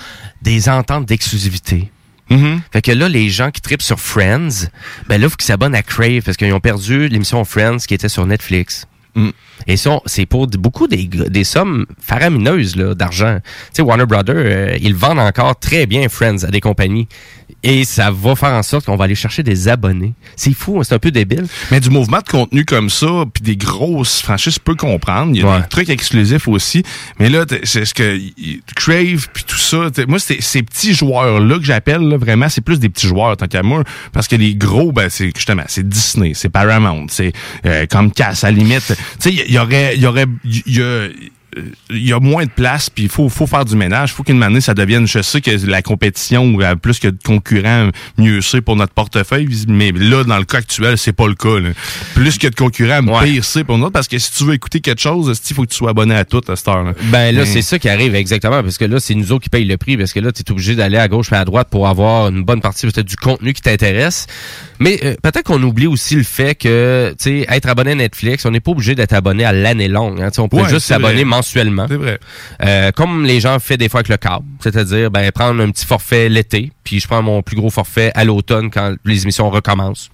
des 0.42 0.68
ententes 0.68 1.06
d'exclusivité. 1.06 1.90
Mm-hmm. 2.30 2.60
Fait 2.72 2.82
que 2.82 2.92
là, 2.92 3.08
les 3.08 3.30
gens 3.30 3.50
qui 3.50 3.60
tripent 3.60 3.82
sur 3.82 4.00
Friends, 4.00 4.68
ben 5.08 5.20
là, 5.20 5.28
faut 5.28 5.36
qu'ils 5.36 5.46
s'abonnent 5.46 5.74
à 5.74 5.82
Crave 5.82 6.22
parce 6.22 6.36
qu'ils 6.36 6.52
ont 6.52 6.60
perdu 6.60 7.08
l'émission 7.08 7.44
Friends 7.44 7.78
qui 7.86 7.94
était 7.94 8.08
sur 8.08 8.26
Netflix. 8.26 8.86
Mm. 9.14 9.30
Et 9.66 9.76
ça, 9.76 10.00
c'est 10.06 10.26
pour 10.26 10.46
beaucoup 10.46 10.86
des, 10.86 11.06
des 11.06 11.44
sommes 11.44 11.86
faramineuses 12.00 12.76
là, 12.76 12.94
d'argent. 12.94 13.38
Tu 13.42 13.50
sais, 13.74 13.82
Warner 13.82 14.06
Brother, 14.06 14.36
euh, 14.36 14.78
ils 14.80 14.94
vendent 14.94 15.18
encore 15.18 15.58
très 15.58 15.86
bien 15.86 16.08
Friends 16.08 16.44
à 16.44 16.48
des 16.48 16.60
compagnies. 16.60 17.08
Et 17.62 17.84
ça 17.84 18.10
va 18.10 18.36
faire 18.36 18.50
en 18.50 18.62
sorte 18.62 18.86
qu'on 18.86 18.96
va 18.96 19.04
aller 19.04 19.14
chercher 19.14 19.42
des 19.42 19.68
abonnés. 19.68 20.12
C'est 20.36 20.52
fou, 20.54 20.78
hein, 20.78 20.82
c'est 20.84 20.94
un 20.94 20.98
peu 20.98 21.10
débile. 21.10 21.46
Mais 21.70 21.80
du 21.80 21.90
mouvement 21.90 22.18
de 22.18 22.28
contenu 22.28 22.64
comme 22.64 22.88
ça, 22.90 23.24
puis 23.32 23.42
des 23.42 23.56
grosses 23.56 24.20
franchises, 24.20 24.54
je 24.54 24.60
peux 24.60 24.74
comprendre. 24.74 25.32
Il 25.34 25.40
y 25.40 25.42
a 25.42 25.48
Ouais. 25.48 25.60
des 25.62 25.68
trucs 25.68 25.88
exclusifs 25.88 26.46
aussi. 26.46 26.82
Mais 27.18 27.28
là, 27.30 27.44
c'est 27.64 27.84
ce 27.84 27.94
que 27.94 28.18
Crave 28.76 29.28
puis 29.32 29.44
tout 29.44 29.56
ça. 29.56 29.88
Moi, 30.06 30.18
c'est 30.18 30.40
ces 30.40 30.62
petits 30.62 30.94
joueurs-là 30.94 31.58
que 31.58 31.64
j'appelle 31.64 32.02
là, 32.02 32.16
vraiment, 32.16 32.48
c'est 32.48 32.60
plus 32.60 32.78
des 32.78 32.88
petits 32.88 33.08
joueurs 33.08 33.36
tant 33.36 33.46
qu'à 33.48 33.62
moi. 33.62 33.82
Parce 34.12 34.28
que 34.28 34.36
les 34.36 34.54
gros, 34.54 34.92
ben 34.92 35.08
c'est 35.08 35.30
justement, 35.34 35.64
c'est 35.68 35.88
Disney, 35.88 36.32
c'est 36.34 36.48
Paramount, 36.50 37.06
c'est 37.08 37.32
euh, 37.66 37.86
Comcast 37.86 38.44
à 38.44 38.50
la 38.50 38.56
limite. 38.58 38.86
Tu 38.86 38.94
sais, 39.18 39.32
il 39.32 39.50
y, 39.50 39.54
y 39.54 39.58
aurait, 39.58 39.96
y 39.96 40.06
aurait, 40.06 40.26
y 40.44 40.80
a 40.80 41.08
il 41.90 42.06
y 42.06 42.12
a 42.12 42.20
moins 42.20 42.44
de 42.44 42.50
place, 42.50 42.90
puis 42.90 43.04
il 43.04 43.08
faut, 43.08 43.28
faut 43.28 43.46
faire 43.46 43.64
du 43.64 43.74
ménage. 43.74 44.10
Il 44.10 44.14
faut 44.14 44.22
qu'une 44.22 44.42
année, 44.42 44.60
ça 44.60 44.74
devienne... 44.74 45.06
Je 45.06 45.22
sais 45.22 45.40
que 45.40 45.50
la 45.66 45.82
compétition, 45.82 46.56
euh, 46.60 46.74
plus 46.76 46.98
que 46.98 47.08
de 47.08 47.16
concurrents, 47.24 47.88
mieux 48.18 48.40
c'est 48.42 48.60
pour 48.60 48.76
notre 48.76 48.92
portefeuille. 48.92 49.48
Mais 49.68 49.90
là, 49.92 50.24
dans 50.24 50.38
le 50.38 50.44
cas 50.44 50.58
actuel, 50.58 50.98
c'est 50.98 51.12
pas 51.12 51.26
le 51.26 51.34
cas. 51.34 51.58
là. 51.58 51.70
Plus 52.14 52.38
que 52.38 52.48
de 52.48 52.54
concurrents, 52.54 53.02
pire 53.24 53.44
c'est 53.44 53.64
pour 53.64 53.78
nous. 53.78 53.90
Parce 53.90 54.08
que 54.08 54.18
si 54.18 54.32
tu 54.32 54.44
veux 54.44 54.54
écouter 54.54 54.80
quelque 54.80 55.00
chose, 55.00 55.40
il 55.50 55.54
faut 55.56 55.62
que 55.62 55.68
tu 55.70 55.76
sois 55.76 55.90
abonné 55.90 56.14
à 56.14 56.24
tout 56.24 56.42
à 56.48 56.54
cette 56.56 56.68
heure-là. 56.68 56.92
Ben 57.04 57.34
là, 57.34 57.40
Mais- 57.40 57.46
c'est 57.46 57.62
ça 57.62 57.78
qui 57.78 57.88
arrive 57.88 58.14
exactement, 58.14 58.62
parce 58.62 58.76
que 58.78 58.84
là, 58.84 59.00
c'est 59.00 59.14
nous 59.14 59.32
autres 59.32 59.44
qui 59.44 59.50
payent 59.50 59.64
le 59.64 59.76
prix, 59.78 59.96
parce 59.96 60.12
que 60.12 60.20
là, 60.20 60.30
tu 60.32 60.42
es 60.42 60.50
obligé 60.50 60.74
d'aller 60.74 60.98
à 60.98 61.08
gauche 61.08 61.32
et 61.32 61.36
à 61.36 61.44
droite 61.44 61.68
pour 61.70 61.88
avoir 61.88 62.28
une 62.28 62.42
bonne 62.44 62.60
partie 62.60 62.86
peut-être 62.86 63.06
du 63.08 63.16
contenu 63.16 63.52
qui 63.54 63.62
t'intéresse. 63.62 64.26
Mais 64.80 65.00
euh, 65.04 65.14
peut-être 65.22 65.44
qu'on 65.44 65.62
oublie 65.62 65.86
aussi 65.86 66.14
le 66.14 66.22
fait 66.22 66.54
que, 66.54 67.14
tu 67.18 67.24
sais, 67.40 67.46
être 67.48 67.68
abonné 67.68 67.92
à 67.92 67.94
Netflix, 67.96 68.44
on 68.46 68.50
n'est 68.50 68.60
pas 68.60 68.70
obligé 68.72 68.94
d'être 68.94 69.12
abonné 69.14 69.44
à 69.44 69.52
l'année 69.52 69.88
longue. 69.88 70.20
hein. 70.20 70.30
On 70.38 70.48
peut 70.48 70.58
Ouais, 70.58 70.68
juste 70.68 70.86
s'abonner. 70.86 71.24
Mensuellement. 71.38 71.86
C'est 71.88 71.96
vrai. 71.96 72.18
Euh, 72.64 72.90
comme 72.92 73.24
les 73.24 73.40
gens 73.40 73.58
font 73.58 73.76
des 73.76 73.88
fois 73.88 74.00
avec 74.00 74.08
le 74.08 74.16
câble. 74.16 74.44
C'est-à-dire, 74.60 75.10
ben, 75.10 75.30
prendre 75.32 75.62
un 75.62 75.70
petit 75.70 75.86
forfait 75.86 76.28
l'été, 76.28 76.72
puis 76.84 77.00
je 77.00 77.06
prends 77.06 77.22
mon 77.22 77.42
plus 77.42 77.56
gros 77.56 77.70
forfait 77.70 78.12
à 78.14 78.24
l'automne 78.24 78.70
quand 78.70 78.94
les 79.04 79.22
émissions 79.22 79.48
recommencent. 79.50 80.10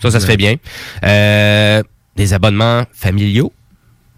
Ça, 0.00 0.10
ça 0.10 0.20
se 0.20 0.26
fait 0.26 0.36
bien. 0.36 0.56
Euh, 1.04 1.82
des 2.16 2.34
abonnements 2.34 2.84
familiaux. 2.92 3.52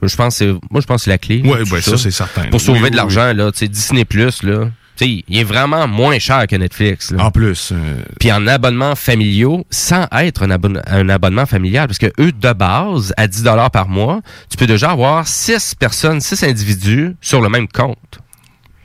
Je 0.03 0.17
pense 0.17 0.39
que 0.39 0.59
moi, 0.71 0.81
je 0.81 0.87
pense 0.87 1.01
que 1.01 1.05
c'est 1.05 1.11
la 1.11 1.19
clé. 1.19 1.41
Ouais, 1.43 1.65
tout 1.65 1.71
ben, 1.71 1.81
ça, 1.81 1.97
c'est 1.97 2.11
certain. 2.11 2.45
Pour 2.49 2.61
sauver 2.61 2.81
Oui, 2.81 2.85
de 2.87 2.91
oui, 2.91 2.97
l'argent, 2.97 3.33
là, 3.33 3.51
tu 3.53 3.59
sais, 3.59 3.69
Disney 3.69 4.05
Plus, 4.05 4.43
là. 4.43 4.71
Tu 4.97 5.05
sais, 5.05 5.25
il 5.29 5.39
est 5.39 5.45
vraiment 5.45 5.89
moins 5.89 6.19
cher 6.19 6.47
que 6.47 6.57
Netflix. 6.57 7.11
là. 7.11 7.25
En 7.25 7.31
plus. 7.31 7.71
euh, 7.73 8.03
Puis 8.21 8.31
en 8.33 8.47
abonnement 8.47 8.95
familiaux, 8.95 9.67
sans 9.71 10.07
être 10.13 10.43
un, 10.45 10.51
abonne- 10.51 10.83
un 10.87 11.09
abonnement 11.09 11.47
familial, 11.47 11.87
parce 11.87 11.99
que 11.99 12.13
eux, 12.21 12.33
de 12.33 12.53
base, 12.53 13.13
à 13.17 13.27
10 13.27 13.43
par 13.73 13.89
mois, 13.89 14.21
tu 14.51 14.57
peux 14.57 14.67
déjà 14.67 14.91
avoir 14.93 15.27
6 15.27 15.75
personnes, 15.75 16.21
6 16.21 16.43
individus 16.45 17.17
sur 17.21 17.41
le 17.41 17.49
même 17.49 17.67
compte. 17.69 17.97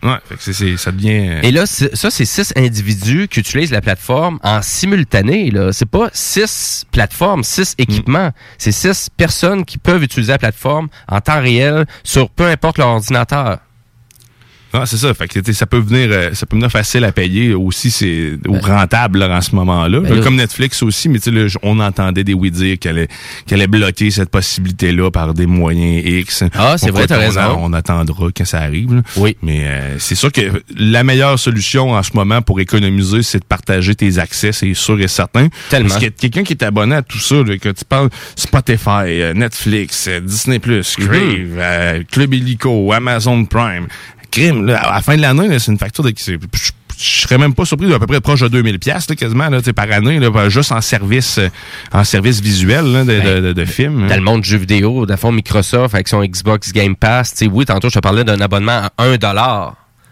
Ouais, 0.01 0.15
fait 0.29 0.51
que 0.53 0.77
ça 0.77 0.91
devient. 0.93 1.27
euh, 1.29 1.39
Et 1.43 1.51
là, 1.51 1.65
ça, 1.65 2.09
c'est 2.09 2.23
6 2.23 2.53
individus 2.55 3.27
qui 3.27 3.41
utilisent 3.41 3.71
la 3.71 3.81
plateforme 3.81 4.39
en 4.43 4.61
simultané. 4.61 5.51
Là. 5.51 5.73
C'est 5.73 5.85
pas 5.89 6.09
6 6.13 6.85
plateformes, 6.89 7.43
6 7.43 7.75
équipements. 7.77 8.31
C'est 8.57 8.71
6 8.71 9.09
personnes 9.17 9.65
qui 9.65 9.77
peuvent 9.77 10.01
utiliser 10.01 10.31
la 10.31 10.37
plateforme 10.37 10.87
en 11.09 11.19
temps 11.19 11.41
réel 11.41 11.85
sur 12.05 12.29
peu 12.29 12.45
importe 12.47 12.77
leur 12.77 12.87
ordinateur. 12.87 13.59
Ah, 14.73 14.85
c'est 14.85 14.97
ça. 14.97 15.13
Fait 15.13 15.27
que 15.27 15.51
ça 15.53 15.65
peut 15.65 15.79
venir, 15.79 16.09
euh, 16.11 16.29
ça 16.33 16.45
peut 16.45 16.55
venir 16.55 16.69
facile 16.71 17.03
à 17.03 17.11
payer 17.11 17.53
aussi, 17.53 17.89
c'est 17.91 18.33
ou 18.47 18.59
rentable 18.59 19.19
là, 19.19 19.37
en 19.37 19.41
ce 19.41 19.55
moment-là. 19.55 19.99
Ben 20.01 20.21
comme 20.21 20.35
Netflix 20.35 20.83
aussi, 20.83 21.09
mais 21.09 21.19
tu 21.19 21.25
sais, 21.25 21.31
là, 21.31 21.47
on 21.63 21.79
entendait 21.79 22.23
des 22.23 22.33
oui 22.33 22.51
dire 22.51 22.77
qu'elle 22.79 22.97
allait, 22.97 23.07
qu'elle 23.47 23.59
allait 23.59 23.67
bloquer 23.67 24.11
cette 24.11 24.29
possibilité-là 24.29 25.09
par 25.11 25.33
des 25.33 25.45
moyens 25.47 26.05
X. 26.05 26.43
Ah, 26.53 26.75
c'est 26.77 26.91
vrai, 26.91 27.07
t'as 27.07 27.17
on 27.17 27.19
raison. 27.19 27.57
On 27.59 27.73
attendra 27.73 28.27
quand 28.35 28.45
ça 28.45 28.59
arrive. 28.59 28.93
là. 28.95 29.01
Oui. 29.17 29.35
Mais 29.41 29.61
euh, 29.65 29.95
c'est 29.99 30.15
sûr 30.15 30.31
que 30.31 30.61
la 30.77 31.03
meilleure 31.03 31.39
solution 31.39 31.91
en 31.93 32.03
ce 32.03 32.11
moment 32.13 32.41
pour 32.41 32.59
économiser, 32.59 33.23
c'est 33.23 33.39
de 33.39 33.45
partager 33.45 33.95
tes 33.95 34.19
accès, 34.19 34.51
c'est 34.51 34.73
sûr 34.73 34.99
et 35.01 35.07
certain. 35.07 35.47
Tellement. 35.69 35.89
Parce 35.89 36.03
que 36.03 36.09
quelqu'un 36.09 36.43
qui 36.43 36.53
est 36.53 36.63
abonné 36.63 36.95
à 36.95 37.01
tout 37.01 37.19
ça, 37.19 37.35
là, 37.43 37.57
que 37.57 37.69
tu 37.69 37.85
parles 37.85 38.09
Spotify, 38.35 38.89
euh, 39.21 39.33
Netflix, 39.33 40.05
euh, 40.07 40.19
Disney+, 40.19 40.59
Crave, 40.59 40.79
Mhm. 41.09 41.55
euh, 41.57 42.03
Club 42.11 42.33
Illico, 42.33 42.91
Amazon 42.93 43.45
Prime, 43.45 43.87
Crime, 44.31 44.65
là, 44.65 44.79
à 44.79 44.95
la 44.95 45.01
fin 45.01 45.15
de 45.15 45.21
l'année, 45.21 45.59
c'est 45.59 45.71
une 45.71 45.77
facture 45.77 46.03
de... 46.03 46.13
Je 46.15 47.21
serais 47.21 47.37
même 47.37 47.53
pas 47.53 47.63
surpris 47.63 47.87
d'à 47.87 47.97
peu 47.97 48.07
près 48.07 48.19
proche 48.19 48.41
de 48.41 48.49
2000 48.49 48.77
pièces 48.77 49.07
quasiment 49.07 49.47
là, 49.49 49.61
par 49.73 49.89
année 49.89 50.19
là, 50.19 50.49
juste 50.49 50.73
en 50.73 50.81
service 50.81 51.37
euh, 51.37 51.47
en 51.93 52.03
service 52.03 52.41
visuel 52.41 52.91
là, 52.91 53.05
de, 53.05 53.19
de, 53.21 53.39
de, 53.39 53.53
de 53.53 53.65
films. 53.65 54.07
Dans 54.09 54.15
le 54.15 54.21
monde 54.21 54.41
du 54.41 54.49
jeu 54.49 54.57
vidéo, 54.57 55.05
le 55.05 55.15
fond, 55.15 55.31
Microsoft, 55.31 55.95
avec 55.95 56.09
son 56.09 56.21
Xbox 56.21 56.73
Game 56.73 56.97
Pass, 56.97 57.35
oui, 57.49 57.63
tantôt, 57.63 57.87
je 57.89 57.95
te 57.95 57.99
parlais 57.99 58.25
d'un 58.25 58.41
abonnement 58.41 58.81
à 58.97 59.05
1 59.05 59.17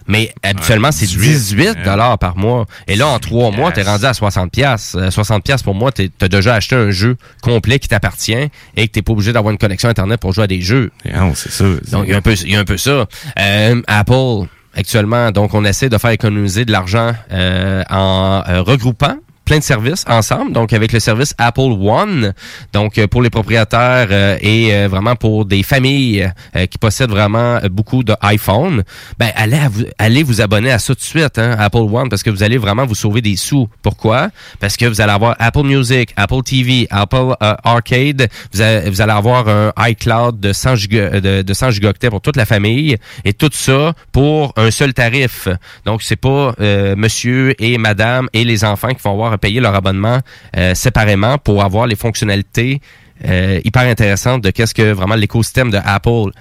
mais 0.08 0.34
habituellement, 0.44 0.92
c'est 0.92 1.06
18 1.06 1.84
dollars 1.84 2.18
par 2.18 2.38
mois. 2.38 2.66
Et 2.88 2.96
là, 2.96 3.08
en 3.08 3.20
trois 3.20 3.52
mois, 3.52 3.72
t'es 3.72 3.84
rendu 3.84 4.06
à 4.06 4.14
60 4.14 4.52
pièces. 4.52 4.96
60 5.10 5.44
pièces 5.44 5.64
pour 5.64 5.76
moi, 5.76 5.92
t'es- 5.92 6.10
t'as 6.18 6.28
déjà 6.28 6.56
acheté 6.56 6.76
un 6.76 6.92
jeu 6.92 7.18
complet 7.42 7.80
qui 7.80 7.88
t'appartient 7.88 8.34
et 8.76 8.88
que 8.88 8.92
t'es 8.92 9.02
pas 9.02 9.12
obligé 9.14 9.34
d'avoir 9.34 9.52
une 9.52 9.58
connexion 9.58 9.90
Internet 9.90 10.20
pour 10.20 10.34
jouer 10.34 10.46
à 10.46 10.48
des 10.48 10.62
jeux. 10.62 10.92
Non, 11.14 11.34
c'est 11.36 11.52
ça. 11.52 11.66
Donc, 11.92 12.06
il 12.08 12.12
y 12.12 12.14
a 12.14 12.18
un 12.18 12.22
peu, 12.22 12.34
il 12.34 12.52
y 12.52 12.56
a 12.56 12.60
un 12.60 12.66
peu 12.66 12.78
ça. 12.78 13.06
Euh, 13.40 13.82
Apple, 13.88 14.48
actuellement, 14.76 15.32
donc, 15.32 15.54
on 15.54 15.66
essaie 15.66 15.90
de 15.90 15.98
faire 15.98 16.12
économiser 16.12 16.66
de 16.66 16.72
l'argent 16.72 17.14
euh, 17.32 17.84
en 17.90 18.44
euh, 18.48 18.62
regroupant 18.62 19.16
plein 19.48 19.60
de 19.60 19.64
services 19.64 20.04
ensemble, 20.10 20.52
donc 20.52 20.74
avec 20.74 20.92
le 20.92 21.00
service 21.00 21.34
Apple 21.38 21.62
One, 21.62 22.34
donc 22.74 22.98
euh, 22.98 23.08
pour 23.08 23.22
les 23.22 23.30
propriétaires 23.30 24.10
euh, 24.12 24.38
et 24.42 24.74
euh, 24.76 24.90
vraiment 24.90 25.16
pour 25.16 25.46
des 25.46 25.64
familles 25.64 26.30
euh, 26.54 26.66
qui 26.66 26.78
possèdent 26.78 27.12
vraiment 27.12 27.56
euh, 27.56 27.70
beaucoup 27.70 28.04
de 28.04 28.14
iPhone, 28.22 28.84
ben 29.18 29.32
allez, 29.38 29.62
vous, 29.72 29.86
allez 29.98 30.24
vous 30.24 30.42
abonner 30.42 30.70
à 30.74 30.80
ça 30.80 30.94
tout 30.94 31.00
de 31.00 31.06
suite, 31.06 31.40
hein, 31.40 31.56
Apple 31.58 31.78
One, 31.78 32.10
parce 32.10 32.24
que 32.24 32.30
vous 32.30 32.44
allez 32.44 32.58
vraiment 32.58 32.86
vous 32.86 32.94
sauver 32.94 33.22
des 33.22 33.38
sous. 33.38 33.70
Pourquoi? 33.82 34.32
Parce 34.60 34.76
que 34.76 34.86
vous 34.86 35.00
allez 35.00 35.14
avoir 35.14 35.38
Apple 35.40 35.64
Music, 35.64 36.12
Apple 36.18 36.42
TV, 36.44 36.86
Apple 36.90 37.34
euh, 37.42 37.56
Arcade, 37.64 38.28
vous 38.54 38.62
allez, 38.62 38.90
vous 38.90 39.00
allez 39.00 39.14
avoir 39.14 39.48
un 39.48 39.72
iCloud 39.78 40.42
de 40.42 40.52
100, 40.52 40.76
giga, 40.76 41.22
de, 41.22 41.42
de 41.42 41.54
100 41.54 41.72
gigaoctets 41.72 42.10
pour 42.10 42.20
toute 42.20 42.36
la 42.36 42.46
famille 42.46 42.98
et 43.24 43.32
tout 43.32 43.50
ça 43.54 43.94
pour 44.12 44.52
un 44.58 44.72
seul 44.72 44.94
tarif. 44.94 45.48
Donc 45.86 46.04
c'est 46.04 46.18
pas 46.18 46.54
monsieur 46.98 47.56
et 47.64 47.78
madame 47.78 48.28
et 48.34 48.44
les 48.44 48.66
enfants 48.66 48.90
qui 48.90 49.02
vont 49.02 49.14
avoir 49.14 49.37
payer 49.38 49.60
leur 49.60 49.76
abonnement 49.76 50.20
euh, 50.56 50.74
séparément 50.76 51.38
pour 51.38 51.64
avoir 51.64 51.88
les 51.88 51.96
fonctionnalités 51.96 52.82
euh, 53.26 53.60
hyper 53.64 53.84
intéressantes 53.84 54.44
de 54.44 54.52
qu'est-ce 54.52 54.74
que 54.74 54.92
vraiment 54.92 55.16
l'écosystème 55.16 55.72
de 55.72 55.80
Apple. 55.84 56.32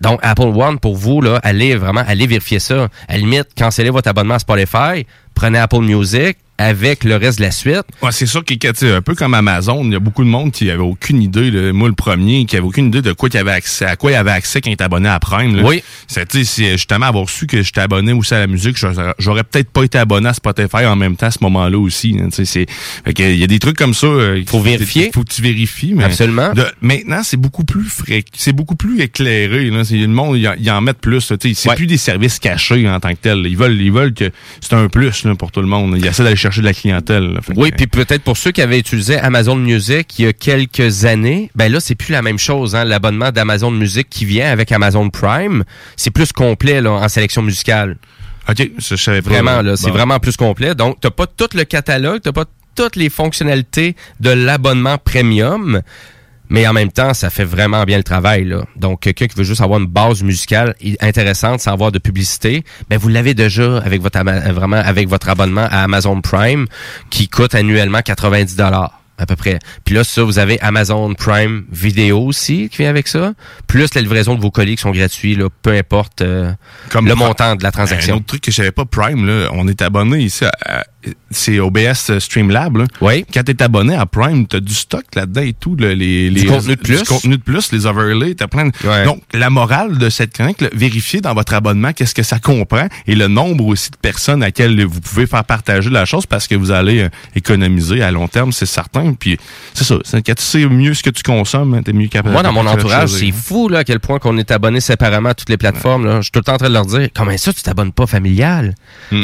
Donc, 0.00 0.20
Apple 0.22 0.52
One, 0.54 0.78
pour 0.78 0.96
vous, 0.96 1.20
là, 1.20 1.40
allez 1.42 1.74
vraiment, 1.74 2.02
allez 2.06 2.26
vérifier 2.26 2.58
ça. 2.58 2.88
À 3.08 3.12
la 3.12 3.18
limite, 3.18 3.48
cancellez 3.56 3.90
votre 3.90 4.08
abonnement 4.08 4.34
à 4.34 4.38
Spotify, 4.38 5.06
prenez 5.34 5.58
Apple 5.58 5.80
Music 5.80 6.36
avec 6.58 7.04
le 7.04 7.16
reste 7.16 7.38
de 7.38 7.44
la 7.44 7.50
suite. 7.50 7.82
Ouais, 8.02 8.12
c'est 8.12 8.26
sûr 8.26 8.44
sais, 8.86 8.92
un 8.92 9.02
peu 9.02 9.14
comme 9.14 9.34
Amazon, 9.34 9.84
il 9.84 9.92
y 9.92 9.96
a 9.96 9.98
beaucoup 10.00 10.24
de 10.24 10.28
monde 10.28 10.52
qui 10.52 10.70
avait 10.70 10.82
aucune 10.82 11.20
idée, 11.22 11.50
là, 11.50 11.72
moi 11.72 11.88
le 11.88 11.94
premier, 11.94 12.46
qui 12.46 12.56
avait 12.56 12.66
aucune 12.66 12.86
idée 12.86 13.02
de 13.02 13.12
quoi 13.12 13.28
il 13.32 13.36
avait 13.38 13.50
accès, 13.52 13.84
à 13.84 13.96
quoi 13.96 14.12
il 14.12 14.14
avait 14.14 14.30
accès 14.30 14.60
quand 14.60 14.70
il 14.70 14.74
était 14.74 14.84
abonné 14.84 15.08
à 15.08 15.18
Prime. 15.20 15.56
Là. 15.56 15.62
Oui. 15.64 15.82
C'est 16.06 16.20
justement 16.72 17.06
avoir 17.06 17.28
su 17.28 17.46
que 17.46 17.62
j'étais 17.62 17.80
abonné 17.82 18.12
aussi 18.12 18.34
à 18.34 18.38
la 18.38 18.46
musique, 18.46 18.76
j'aurais- 19.18 19.44
peut-être 19.44 19.70
pas 19.70 19.84
été 19.84 19.98
abonné 19.98 20.28
à 20.28 20.34
Spotify 20.34 20.86
en 20.86 20.96
même 20.96 21.16
temps 21.16 21.26
à 21.26 21.30
ce 21.30 21.38
moment-là 21.42 21.78
aussi. 21.78 22.16
hein, 22.20 22.28
tu 22.30 22.44
sais, 22.44 22.66
c'est, 23.06 23.18
il 23.18 23.36
y 23.38 23.44
a 23.44 23.46
des 23.46 23.58
trucs 23.58 23.76
comme 23.76 23.94
ça. 23.94 24.06
euh, 24.06 24.42
Faut 24.46 24.60
vérifier. 24.60 25.10
Faut 25.12 25.22
que 25.24 25.32
tu 25.32 25.42
vérifies. 25.42 25.94
Mais 25.94 26.04
Absolument. 26.04 26.52
de- 26.54 26.66
maintenant, 26.80 27.22
c'est 27.22 27.36
beaucoup 27.36 27.64
plus 27.64 27.84
frais, 27.84 28.24
c'est 28.34 28.52
beaucoup 28.52 28.76
plus 28.76 29.00
éclairé. 29.00 29.70
Là. 29.70 29.84
C'est, 29.84 29.96
le 29.96 30.06
monde, 30.08 30.36
ils 30.38 30.70
en, 30.70 30.80
mettent 30.80 30.98
plus. 31.00 31.20
C'est 31.20 31.74
plus 31.74 31.86
des 31.86 31.96
services 31.98 32.38
cachés 32.38 32.88
en 32.88 32.98
tant 33.00 33.10
que 33.10 33.18
tel. 33.20 33.44
Ils 33.46 33.56
veulent, 33.56 33.80
ils 33.80 33.92
veulent 33.92 34.14
que 34.14 34.30
c'est 34.60 34.72
un 34.74 34.88
plus 34.88 35.24
là, 35.24 35.34
pour 35.34 35.52
tout 35.52 35.60
le 35.60 35.66
monde. 35.66 35.94
Ils 35.98 36.06
essaient 36.06 36.22
d'aller 36.24 36.36
chercher 36.46 36.60
de 36.62 36.66
la 36.66 36.72
clientèle. 36.74 37.32
là. 37.34 37.40
Fait 37.42 37.54
que- 37.54 37.58
Oui, 37.60 37.70
puis 37.76 37.86
peut-être 37.86 38.22
pour 38.22 38.36
ceux 38.36 38.52
qui 38.52 38.62
avaient 38.62 38.78
utilisé 38.78 39.18
Amazon 39.18 39.56
Music 39.56 40.18
il 40.18 40.24
y 40.24 40.28
a 40.28 40.32
quelques 40.32 41.04
années, 41.04 41.50
ben 41.54 41.70
là, 41.70 41.80
c'est 41.80 41.94
plus 41.94 42.12
la 42.12 42.22
même 42.22 42.38
chose. 42.38 42.74
Hein? 42.74 42.84
L'abonnement 42.84 43.30
d'Amazon 43.32 43.70
Music 43.70 44.08
qui 44.10 44.24
vient 44.24 44.50
avec 44.50 44.72
Amazon 44.72 45.10
Prime, 45.10 45.64
c'est 45.96 46.10
plus 46.10 46.32
complet 46.32 46.80
là, 46.80 46.92
en 46.92 47.08
sélection 47.08 47.42
musicale. 47.42 47.96
OK, 48.48 48.70
je 48.78 48.94
savais 48.96 49.22
pas. 49.22 49.30
Vraiment, 49.30 49.60
là, 49.62 49.76
c'est 49.76 49.88
Bon. 49.88 49.92
vraiment 49.94 50.18
plus 50.20 50.36
complet. 50.36 50.74
Donc, 50.74 50.98
t'as 51.00 51.10
pas 51.10 51.26
tout 51.26 51.48
le 51.54 51.64
catalogue, 51.64 52.20
t'as 52.22 52.32
pas 52.32 52.44
toutes 52.76 52.96
les 52.96 53.08
fonctionnalités 53.10 53.96
de 54.20 54.30
l'abonnement 54.30 54.98
premium, 54.98 55.80
mais 56.48 56.66
en 56.66 56.72
même 56.72 56.90
temps, 56.92 57.14
ça 57.14 57.30
fait 57.30 57.44
vraiment 57.44 57.84
bien 57.84 57.96
le 57.98 58.04
travail. 58.04 58.44
Là. 58.44 58.64
Donc, 58.76 59.00
quelqu'un 59.00 59.26
qui 59.26 59.36
veut 59.36 59.44
juste 59.44 59.60
avoir 59.60 59.80
une 59.80 59.86
base 59.86 60.22
musicale 60.22 60.74
intéressante 61.00 61.60
sans 61.60 61.72
avoir 61.72 61.92
de 61.92 61.98
publicité, 61.98 62.64
ben 62.88 62.98
vous 62.98 63.08
l'avez 63.08 63.34
déjà 63.34 63.78
avec 63.78 64.00
votre 64.02 64.18
ama- 64.18 64.52
vraiment 64.52 64.76
avec 64.76 65.08
votre 65.08 65.28
abonnement 65.28 65.66
à 65.70 65.82
Amazon 65.82 66.20
Prime 66.20 66.66
qui 67.10 67.28
coûte 67.28 67.54
annuellement 67.54 68.00
90 68.02 68.56
dollars 68.56 69.00
à 69.18 69.24
peu 69.24 69.34
près. 69.34 69.58
Puis 69.86 69.94
là, 69.94 70.04
ça, 70.04 70.22
vous 70.24 70.38
avez 70.38 70.60
Amazon 70.60 71.14
Prime 71.14 71.64
Vidéo 71.72 72.20
aussi 72.20 72.68
qui 72.68 72.78
vient 72.82 72.90
avec 72.90 73.08
ça, 73.08 73.32
plus 73.66 73.94
la 73.94 74.02
livraison 74.02 74.34
de 74.34 74.42
vos 74.42 74.50
colis 74.50 74.76
qui 74.76 74.82
sont 74.82 74.90
gratuits, 74.90 75.34
là, 75.36 75.48
peu 75.62 75.70
importe 75.72 76.20
euh, 76.20 76.52
le 76.94 77.14
montant 77.14 77.56
de 77.56 77.62
la 77.62 77.70
Un 77.70 77.72
transaction. 77.72 78.16
autre 78.16 78.26
truc 78.26 78.42
que 78.42 78.50
je 78.50 78.56
savais 78.56 78.72
pas, 78.72 78.84
Prime, 78.84 79.26
là, 79.26 79.48
on 79.52 79.66
est 79.68 79.80
abonné 79.80 80.18
ici 80.18 80.44
à, 80.44 80.50
à- 80.66 80.84
c'est 81.30 81.58
OBS 81.60 82.18
Streamlab. 82.18 82.76
Là. 82.76 82.84
Oui. 83.00 83.24
Quand 83.32 83.42
t'es 83.42 83.62
abonné 83.62 83.94
à 83.94 84.06
Prime, 84.06 84.46
t'as 84.46 84.60
du 84.60 84.74
stock 84.74 85.04
là-dedans 85.14 85.42
et 85.42 85.52
tout. 85.52 85.76
là, 85.76 85.94
les, 85.94 86.30
les, 86.30 86.42
Du 86.42 86.46
contenu 86.46 86.76
de 86.76 86.80
plus. 86.80 86.98
Du 86.98 87.04
contenu 87.04 87.36
de 87.36 87.42
plus, 87.42 87.72
les 87.72 87.86
overlays, 87.86 88.34
t'as 88.34 88.46
plein 88.46 88.66
de... 88.66 89.04
Donc, 89.04 89.22
la 89.32 89.50
morale 89.50 89.98
de 89.98 90.08
cette 90.08 90.32
chronique, 90.32 90.60
là, 90.60 90.68
vérifiez 90.72 91.20
dans 91.20 91.34
votre 91.34 91.54
abonnement 91.54 91.92
qu'est-ce 91.92 92.14
que 92.14 92.22
ça 92.22 92.38
comprend 92.38 92.86
et 93.06 93.14
le 93.14 93.28
nombre 93.28 93.66
aussi 93.66 93.90
de 93.90 93.96
personnes 93.96 94.42
à 94.42 94.50
quelles 94.50 94.84
vous 94.84 95.00
pouvez 95.00 95.26
faire 95.26 95.44
partager 95.44 95.90
la 95.90 96.04
chose 96.04 96.26
parce 96.26 96.46
que 96.46 96.54
vous 96.54 96.70
allez 96.70 97.02
euh, 97.02 97.08
économiser 97.34 98.02
à 98.02 98.10
long 98.10 98.28
terme, 98.28 98.52
c'est 98.52 98.66
certain. 98.66 99.14
Puis, 99.14 99.38
c'est 99.74 99.84
ça. 99.84 99.96
Quand 100.12 100.34
tu 100.34 100.42
sais 100.42 100.66
mieux 100.66 100.94
ce 100.94 101.02
que 101.02 101.10
tu 101.10 101.22
consommes, 101.22 101.74
hein, 101.74 101.82
t'es 101.82 101.92
mieux 101.92 102.08
capable 102.08 102.32
Moi, 102.32 102.42
dans 102.42 102.52
mon 102.52 102.66
entourage, 102.66 103.10
c'est 103.10 103.32
fou 103.32 103.68
là, 103.68 103.80
à 103.80 103.84
quel 103.84 104.00
point 104.00 104.18
qu'on 104.18 104.38
est 104.38 104.50
abonné 104.50 104.80
séparément 104.80 105.30
à 105.30 105.34
toutes 105.34 105.50
les 105.50 105.56
plateformes. 105.56 106.06
Là. 106.06 106.16
Je 106.18 106.22
suis 106.22 106.30
tout 106.32 106.40
le 106.40 106.44
temps 106.44 106.54
en 106.54 106.58
train 106.58 106.68
de 106.68 106.74
leur 106.74 106.86
dire 106.86 107.08
comment 107.14 107.36
ça, 107.36 107.52
tu 107.52 107.62
t'abonnes 107.62 107.92
pas 107.92 108.06
familial? 108.06 108.74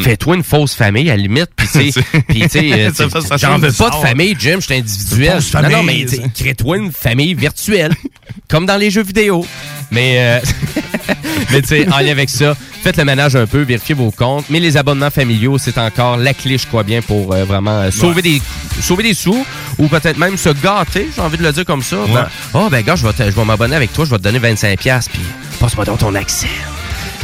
Fais-toi 0.02 0.36
une 0.36 0.42
fausse 0.42 0.74
famille 0.74 1.10
à 1.10 1.16
la 1.16 1.22
limite. 1.22 1.50
Puis, 1.56 1.66
tu 1.72 1.92
sais, 1.92 2.00
puis, 2.28 2.40
tu 2.42 2.48
sais, 2.48 2.72
euh, 2.72 2.90
j'en 3.38 3.58
veux 3.58 3.72
pas 3.72 3.90
de 3.90 3.94
famille, 4.06 4.36
Jim, 4.38 4.56
je 4.60 4.64
suis 4.66 4.74
individuel. 4.74 5.40
Non, 5.54 5.68
non, 5.70 5.82
mais 5.82 6.06
crée-toi 6.34 6.76
une 6.78 6.92
famille 6.92 7.34
virtuelle, 7.34 7.94
comme 8.48 8.66
dans 8.66 8.76
les 8.76 8.90
jeux 8.90 9.02
vidéo. 9.02 9.44
Mais, 9.90 10.16
euh, 10.18 10.40
mais 11.50 11.60
tu 11.62 11.68
sais, 11.68 11.86
en 11.92 11.98
lien 11.98 12.12
avec 12.12 12.30
ça, 12.30 12.54
faites 12.82 12.96
le 12.96 13.04
ménage 13.04 13.36
un 13.36 13.46
peu, 13.46 13.60
vérifiez 13.60 13.94
vos 13.94 14.10
comptes. 14.10 14.46
Mais 14.48 14.58
les 14.58 14.76
abonnements 14.76 15.10
familiaux, 15.10 15.58
c'est 15.58 15.76
encore 15.78 16.16
la 16.16 16.32
clé, 16.32 16.56
je 16.56 16.66
crois 16.66 16.82
bien, 16.82 17.02
pour 17.02 17.32
euh, 17.34 17.44
vraiment 17.44 17.82
euh, 17.82 17.90
sauver, 17.90 18.22
des, 18.22 18.40
sauver 18.80 19.02
des 19.02 19.14
sous 19.14 19.44
ou 19.78 19.88
peut-être 19.88 20.16
même 20.16 20.36
se 20.38 20.48
gâter, 20.48 21.08
j'ai 21.14 21.20
envie 21.20 21.36
de 21.36 21.42
le 21.42 21.52
dire 21.52 21.64
comme 21.66 21.82
ça. 21.82 21.96
Ben, 22.12 22.26
oh, 22.54 22.68
ben, 22.70 22.82
gars, 22.82 22.96
je 22.96 23.06
vais, 23.06 23.12
te- 23.12 23.24
je 23.30 23.36
vais 23.36 23.44
m'abonner 23.44 23.76
avec 23.76 23.92
toi, 23.92 24.04
je 24.06 24.10
vais 24.10 24.18
te 24.18 24.22
donner 24.22 24.38
25$, 24.38 25.08
puis 25.10 25.20
passe-moi 25.60 25.84
donc 25.84 25.98
ton 25.98 26.14
accès. 26.14 26.48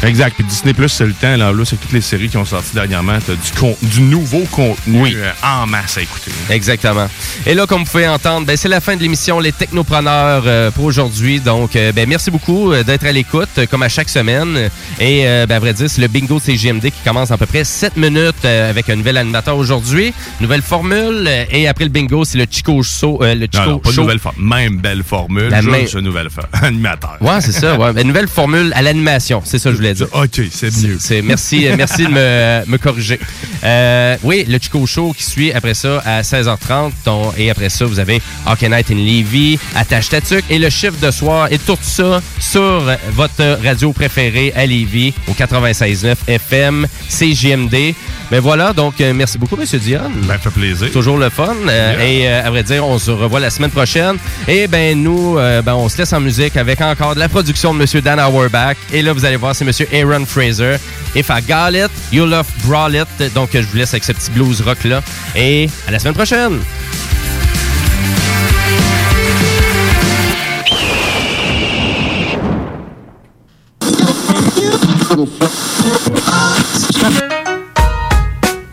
Exact. 0.05 0.35
Puis 0.37 0.45
Disney 0.45 0.75
Plus, 0.75 0.89
c'est 0.89 1.07
le 1.07 1.13
temps. 1.13 1.37
Là, 1.37 1.53
là 1.53 1.65
c'est 1.65 1.77
toutes 1.77 1.93
les 1.93 2.01
séries 2.01 2.29
qui 2.29 2.37
ont 2.37 2.45
sorti 2.45 2.75
dernièrement. 2.75 3.19
T'as 3.25 3.33
du, 3.35 3.51
con- 3.59 3.77
du 3.83 4.01
nouveau 4.01 4.45
contenu 4.51 5.03
euh, 5.17 5.31
en 5.43 5.67
masse 5.67 5.99
à 5.99 6.03
écouter. 6.03 6.31
Exactement. 6.51 7.09
Et 7.47 7.55
là, 7.55 7.67
comme 7.67 7.81
vous 7.85 7.91
pouvez 7.91 8.09
entendre, 8.09 8.47
ben, 8.47 8.57
c'est 8.57 8.69
la 8.69 8.81
fin 8.81 8.97
de 8.97 9.03
l'émission 9.03 9.41
Les 9.41 9.53
Technopreneurs 9.53 10.45
euh, 10.47 10.71
pour 10.71 10.85
aujourd'hui. 10.85 11.41
Donc, 11.41 11.75
euh, 11.77 11.93
ben, 11.93 12.09
merci 12.09 12.31
beaucoup 12.31 12.73
d'être 12.87 13.05
à 13.07 13.13
l'écoute, 13.13 13.49
comme 13.71 13.83
à 13.83 13.89
chaque 13.89 14.09
semaine. 14.09 14.71
Et, 15.01 15.25
ben, 15.49 15.57
à 15.57 15.59
vrai 15.59 15.73
dire, 15.75 15.89
c'est 15.91 16.01
le 16.01 16.09
bingo 16.09 16.39
CGMD 16.39 16.83
qui 16.85 17.03
commence 17.05 17.31
à 17.31 17.37
peu 17.39 17.47
près 17.47 17.65
7 17.65 17.97
minutes 17.97 18.35
euh, 18.45 18.71
avec 18.71 18.89
un 18.91 18.97
nouvel 18.97 19.17
animateur 19.17 19.57
aujourd'hui. 19.57 20.13
Nouvelle 20.41 20.63
formule. 20.63 21.29
et 21.51 21.67
après 21.69 21.85
le 21.85 21.91
bingo, 21.91 22.25
c'est 22.25 22.39
le 22.39 22.47
Chico 22.51 22.83
Show. 22.83 23.19
euh, 23.23 23.35
le 23.35 23.47
Chico 23.53 23.59
Non, 23.65 23.71
non, 23.73 23.79
pas 23.79 23.91
Show. 23.91 24.03
nouvelle 24.03 24.19
formule. 24.19 24.45
Même 24.49 24.77
belle 24.79 25.03
formule. 25.03 25.49
La 25.49 25.61
juste 25.61 25.95
même- 25.95 26.05
nouvelle 26.05 26.31
formule. 26.31 26.51
Animateur. 26.63 27.17
Ouais, 27.21 27.41
c'est 27.41 27.53
ça. 27.53 27.77
Ouais. 27.77 27.91
Une 28.01 28.09
nouvelle 28.09 28.29
formule 28.29 28.73
à 28.75 28.83
l'animation. 28.83 29.43
C'est 29.45 29.59
ça 29.59 29.71
que 29.71 29.73
je 29.73 29.79
voulais 29.79 29.88
dire. 29.95 30.07
OK, 30.13 30.41
c'est 30.51 30.75
mieux. 30.83 30.97
C'est, 31.01 31.23
merci, 31.23 31.67
euh, 31.67 31.75
merci 31.77 32.05
de 32.05 32.09
me, 32.11 32.65
me 32.67 32.79
corriger. 32.79 33.19
Euh, 33.65 34.17
oui, 34.23 34.45
le 34.49 34.59
Chico 34.59 34.85
Show 34.87 35.13
qui 35.17 35.25
suit 35.25 35.53
après 35.53 35.75
ça 35.75 36.03
à 36.05 36.23
16h30. 36.23 36.93
ton- 37.05 37.33
et 37.37 37.51
après 37.51 37.69
ça, 37.69 37.85
vous 37.85 37.99
avez 37.99 38.21
Hockey 38.47 38.69
Night 38.69 38.91
in 38.91 38.95
Levy, 38.97 39.59
Attache 39.75 40.09
Tatuc 40.09 40.45
et 40.51 40.59
le 40.59 40.71
chiffre 40.71 40.99
de 41.01 41.11
soir. 41.11 41.49
Et 41.51 41.59
tout 41.59 41.79
ça 41.81 42.21
sur 42.39 42.83
votre 43.13 43.59
radio 43.65 43.93
préférée 43.93 44.53
à 44.57 44.67
Lévis 44.67 45.13
au 45.29 45.33
96.9 45.33 46.17
FM 46.27 46.87
CJMD. 47.09 47.95
Mais 48.31 48.39
voilà, 48.41 48.73
donc 48.75 49.01
euh, 49.01 49.13
merci 49.15 49.39
beaucoup, 49.39 49.57
Monsieur 49.57 49.79
Dion. 49.79 50.01
Ben, 50.27 50.39
fait 50.39 50.51
plaisir. 50.51 50.91
Toujours 50.93 51.17
le 51.19 51.31
fun. 51.31 51.55
Yeah. 51.67 52.05
Et 52.07 52.29
euh, 52.29 52.47
à 52.47 52.51
vrai 52.51 52.63
dire, 52.63 52.87
on 52.87 52.99
se 52.99 53.11
revoit 53.11 53.41
la 53.41 53.49
semaine 53.51 53.71
prochaine. 53.71 54.17
Et 54.47 54.67
ben 54.67 55.03
nous, 55.03 55.39
euh, 55.39 55.63
ben, 55.63 55.75
on 55.75 55.89
se 55.89 55.97
laisse 55.99 56.13
en 56.13 56.21
musique 56.21 56.57
avec 56.57 56.81
encore 56.83 57.15
de 57.15 57.21
la 57.21 57.29
production 57.29 57.73
de 57.73 57.79
Monsieur 57.79 58.03
Dan 58.03 58.21
Auerbach. 58.21 58.77
Et 58.93 59.01
là, 59.03 59.13
vous 59.15 59.25
allez 59.25 59.37
voir, 59.37 59.55
c'est 59.55 59.65
Aaron 59.93 60.25
Fraser. 60.25 60.79
If 61.15 61.31
I 61.31 61.41
got 61.41 61.75
it, 61.75 61.91
you 62.13 62.27
love 62.27 62.47
brawl 62.67 62.95
it. 62.95 63.09
Donc, 63.35 63.51
je 63.53 63.61
vous 63.61 63.77
laisse 63.77 63.91
avec 63.91 64.05
ce 64.05 64.13
petit 64.13 64.31
blues 64.31 64.61
rock 64.61 64.85
là. 64.85 65.03
Et 65.35 65.69
à 65.87 65.91
la 65.91 65.99
semaine 65.99 66.15
prochaine. 66.15 66.61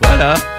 Voilà. 0.02 0.55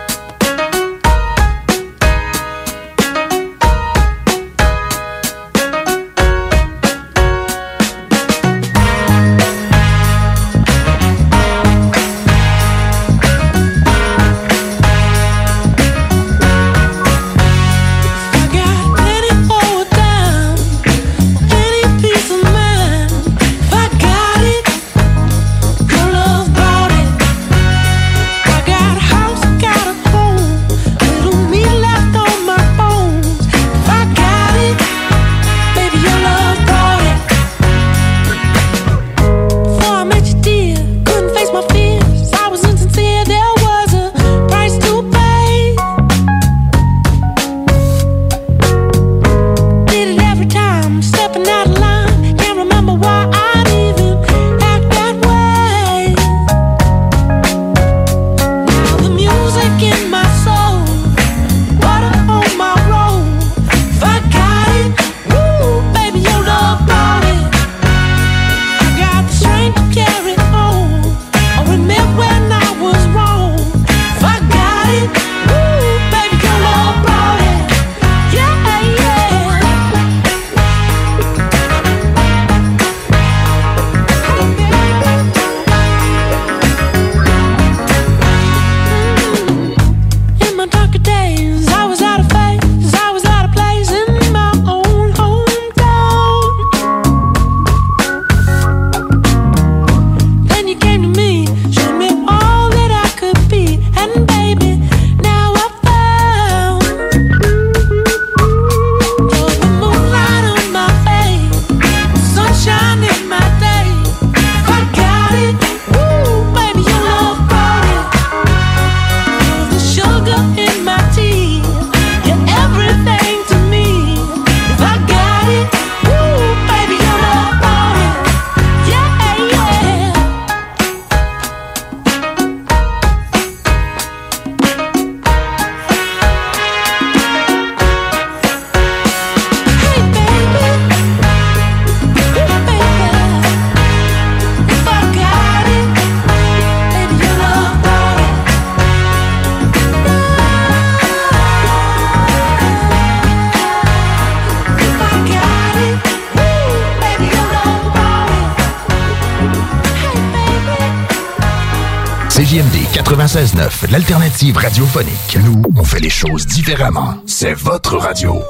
96.9, 163.77 163.91
l'alternative 163.91 164.57
radiophonique. 164.57 165.37
Nous, 165.43 165.61
on 165.75 165.83
fait 165.83 165.99
les 165.99 166.09
choses 166.09 166.45
différemment. 166.45 167.15
C'est 167.25 167.53
votre 167.53 167.97
radio. 167.97 168.41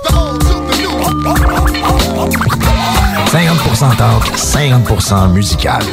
50% 3.31 3.95
talk, 3.97 4.23
50% 4.35 5.31
musical. 5.33 5.83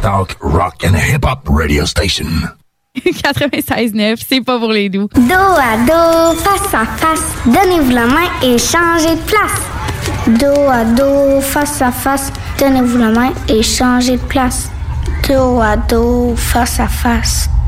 Talk, 0.00 0.36
rock 0.40 0.84
and 0.84 0.94
hip-hop 0.94 1.48
radio 1.48 1.86
station. 1.86 2.26
96.9, 2.98 4.22
c'est 4.28 4.42
pas 4.42 4.58
pour 4.58 4.70
les 4.70 4.88
doux. 4.88 5.08
Dos 5.14 5.32
à 5.32 5.76
dos, 5.86 6.36
face 6.38 6.74
à 6.74 6.84
face, 6.84 7.22
donnez-vous 7.46 7.90
la 7.90 8.06
main 8.06 8.28
et 8.42 8.58
changez 8.58 9.16
de 9.16 9.22
place. 9.22 9.62
Dos 10.26 10.68
à 10.68 10.84
dos, 10.84 11.40
face 11.40 11.80
à 11.80 11.90
face, 11.90 12.32
donnez-vous 12.58 12.98
la 12.98 13.10
main 13.10 13.32
et 13.48 13.62
changez 13.62 14.16
de 14.16 14.22
place. 14.22 14.68
Dos 15.28 15.60
à 15.60 15.76
dos, 15.76 16.34
face 16.36 16.80
à 16.80 16.88
face, 16.88 17.48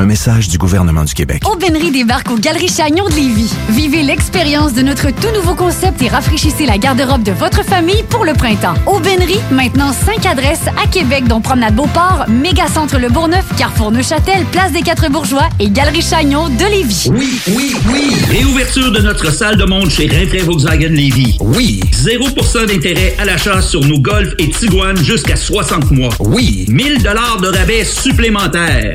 Un 0.00 0.06
message 0.06 0.46
du 0.46 0.58
gouvernement 0.58 1.02
du 1.02 1.12
Québec. 1.12 1.42
Aubainerie 1.44 1.90
débarque 1.90 2.30
aux 2.30 2.38
Galeries 2.38 2.68
Chagnon 2.68 3.08
de 3.08 3.14
Lévis. 3.16 3.52
Vivez 3.70 4.04
l'expérience 4.04 4.72
de 4.72 4.82
notre 4.82 5.10
tout 5.10 5.34
nouveau 5.34 5.56
concept 5.56 6.00
et 6.02 6.08
rafraîchissez 6.08 6.66
la 6.66 6.78
garde-robe 6.78 7.24
de 7.24 7.32
votre 7.32 7.64
famille 7.64 8.04
pour 8.08 8.24
le 8.24 8.32
printemps. 8.34 8.74
Aubainerie, 8.86 9.40
maintenant 9.50 9.92
5 9.92 10.24
adresses 10.24 10.68
à 10.80 10.86
Québec, 10.86 11.24
dont 11.26 11.40
Promenade 11.40 11.74
Beauport, 11.74 12.26
Mégacentre 12.28 12.96
Le 12.96 13.08
Bourgneuf, 13.08 13.44
Carrefour 13.56 13.90
Neuchâtel, 13.90 14.44
Place 14.52 14.70
des 14.70 14.82
Quatre 14.82 15.10
Bourgeois 15.10 15.48
et 15.58 15.68
Galerie 15.68 16.02
Chagnon 16.02 16.48
de 16.48 16.70
Lévis. 16.70 17.08
Oui, 17.12 17.40
oui, 17.48 17.74
oui. 17.92 18.14
Réouverture 18.30 18.92
de 18.92 19.00
notre 19.00 19.32
salle 19.32 19.56
de 19.56 19.64
monde 19.64 19.90
chez 19.90 20.06
Rinfraie 20.06 20.42
Volkswagen 20.42 20.90
Lévis. 20.90 21.38
Oui. 21.40 21.80
0% 21.92 22.66
d'intérêt 22.66 23.16
à 23.18 23.24
l'achat 23.24 23.60
sur 23.62 23.84
nos 23.84 23.98
Golf 23.98 24.32
et 24.38 24.48
Tiguan 24.48 24.96
jusqu'à 24.96 25.34
60 25.34 25.90
mois. 25.90 26.14
Oui. 26.20 26.66
1000 26.68 27.02
dollars 27.02 27.40
de 27.40 27.48
rabais 27.48 27.84
supplémentaires. 27.84 28.94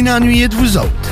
ennuyés 0.09 0.47
de 0.47 0.55
vous 0.55 0.77
autres. 0.77 1.11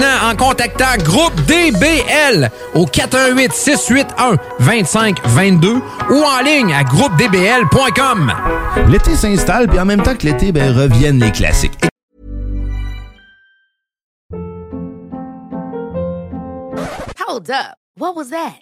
en 0.05 0.35
contactant 0.35 0.97
Groupe 1.03 1.35
DBL 1.45 2.49
au 2.73 2.85
418 2.85 3.53
681 3.53 4.37
2522 4.59 5.81
ou 6.09 6.23
en 6.23 6.41
ligne 6.43 6.73
à 6.73 6.83
groupedbl.com. 6.83 8.33
L'été 8.89 9.15
s'installe, 9.15 9.67
puis 9.67 9.79
en 9.79 9.85
même 9.85 10.01
temps 10.01 10.15
que 10.15 10.25
l'été, 10.25 10.51
ben, 10.51 10.75
reviennent 10.75 11.19
les 11.19 11.31
classiques. 11.31 11.77
Hold 17.27 17.49
up. 17.49 17.77
What 17.97 18.15
was 18.15 18.29
that? 18.29 18.61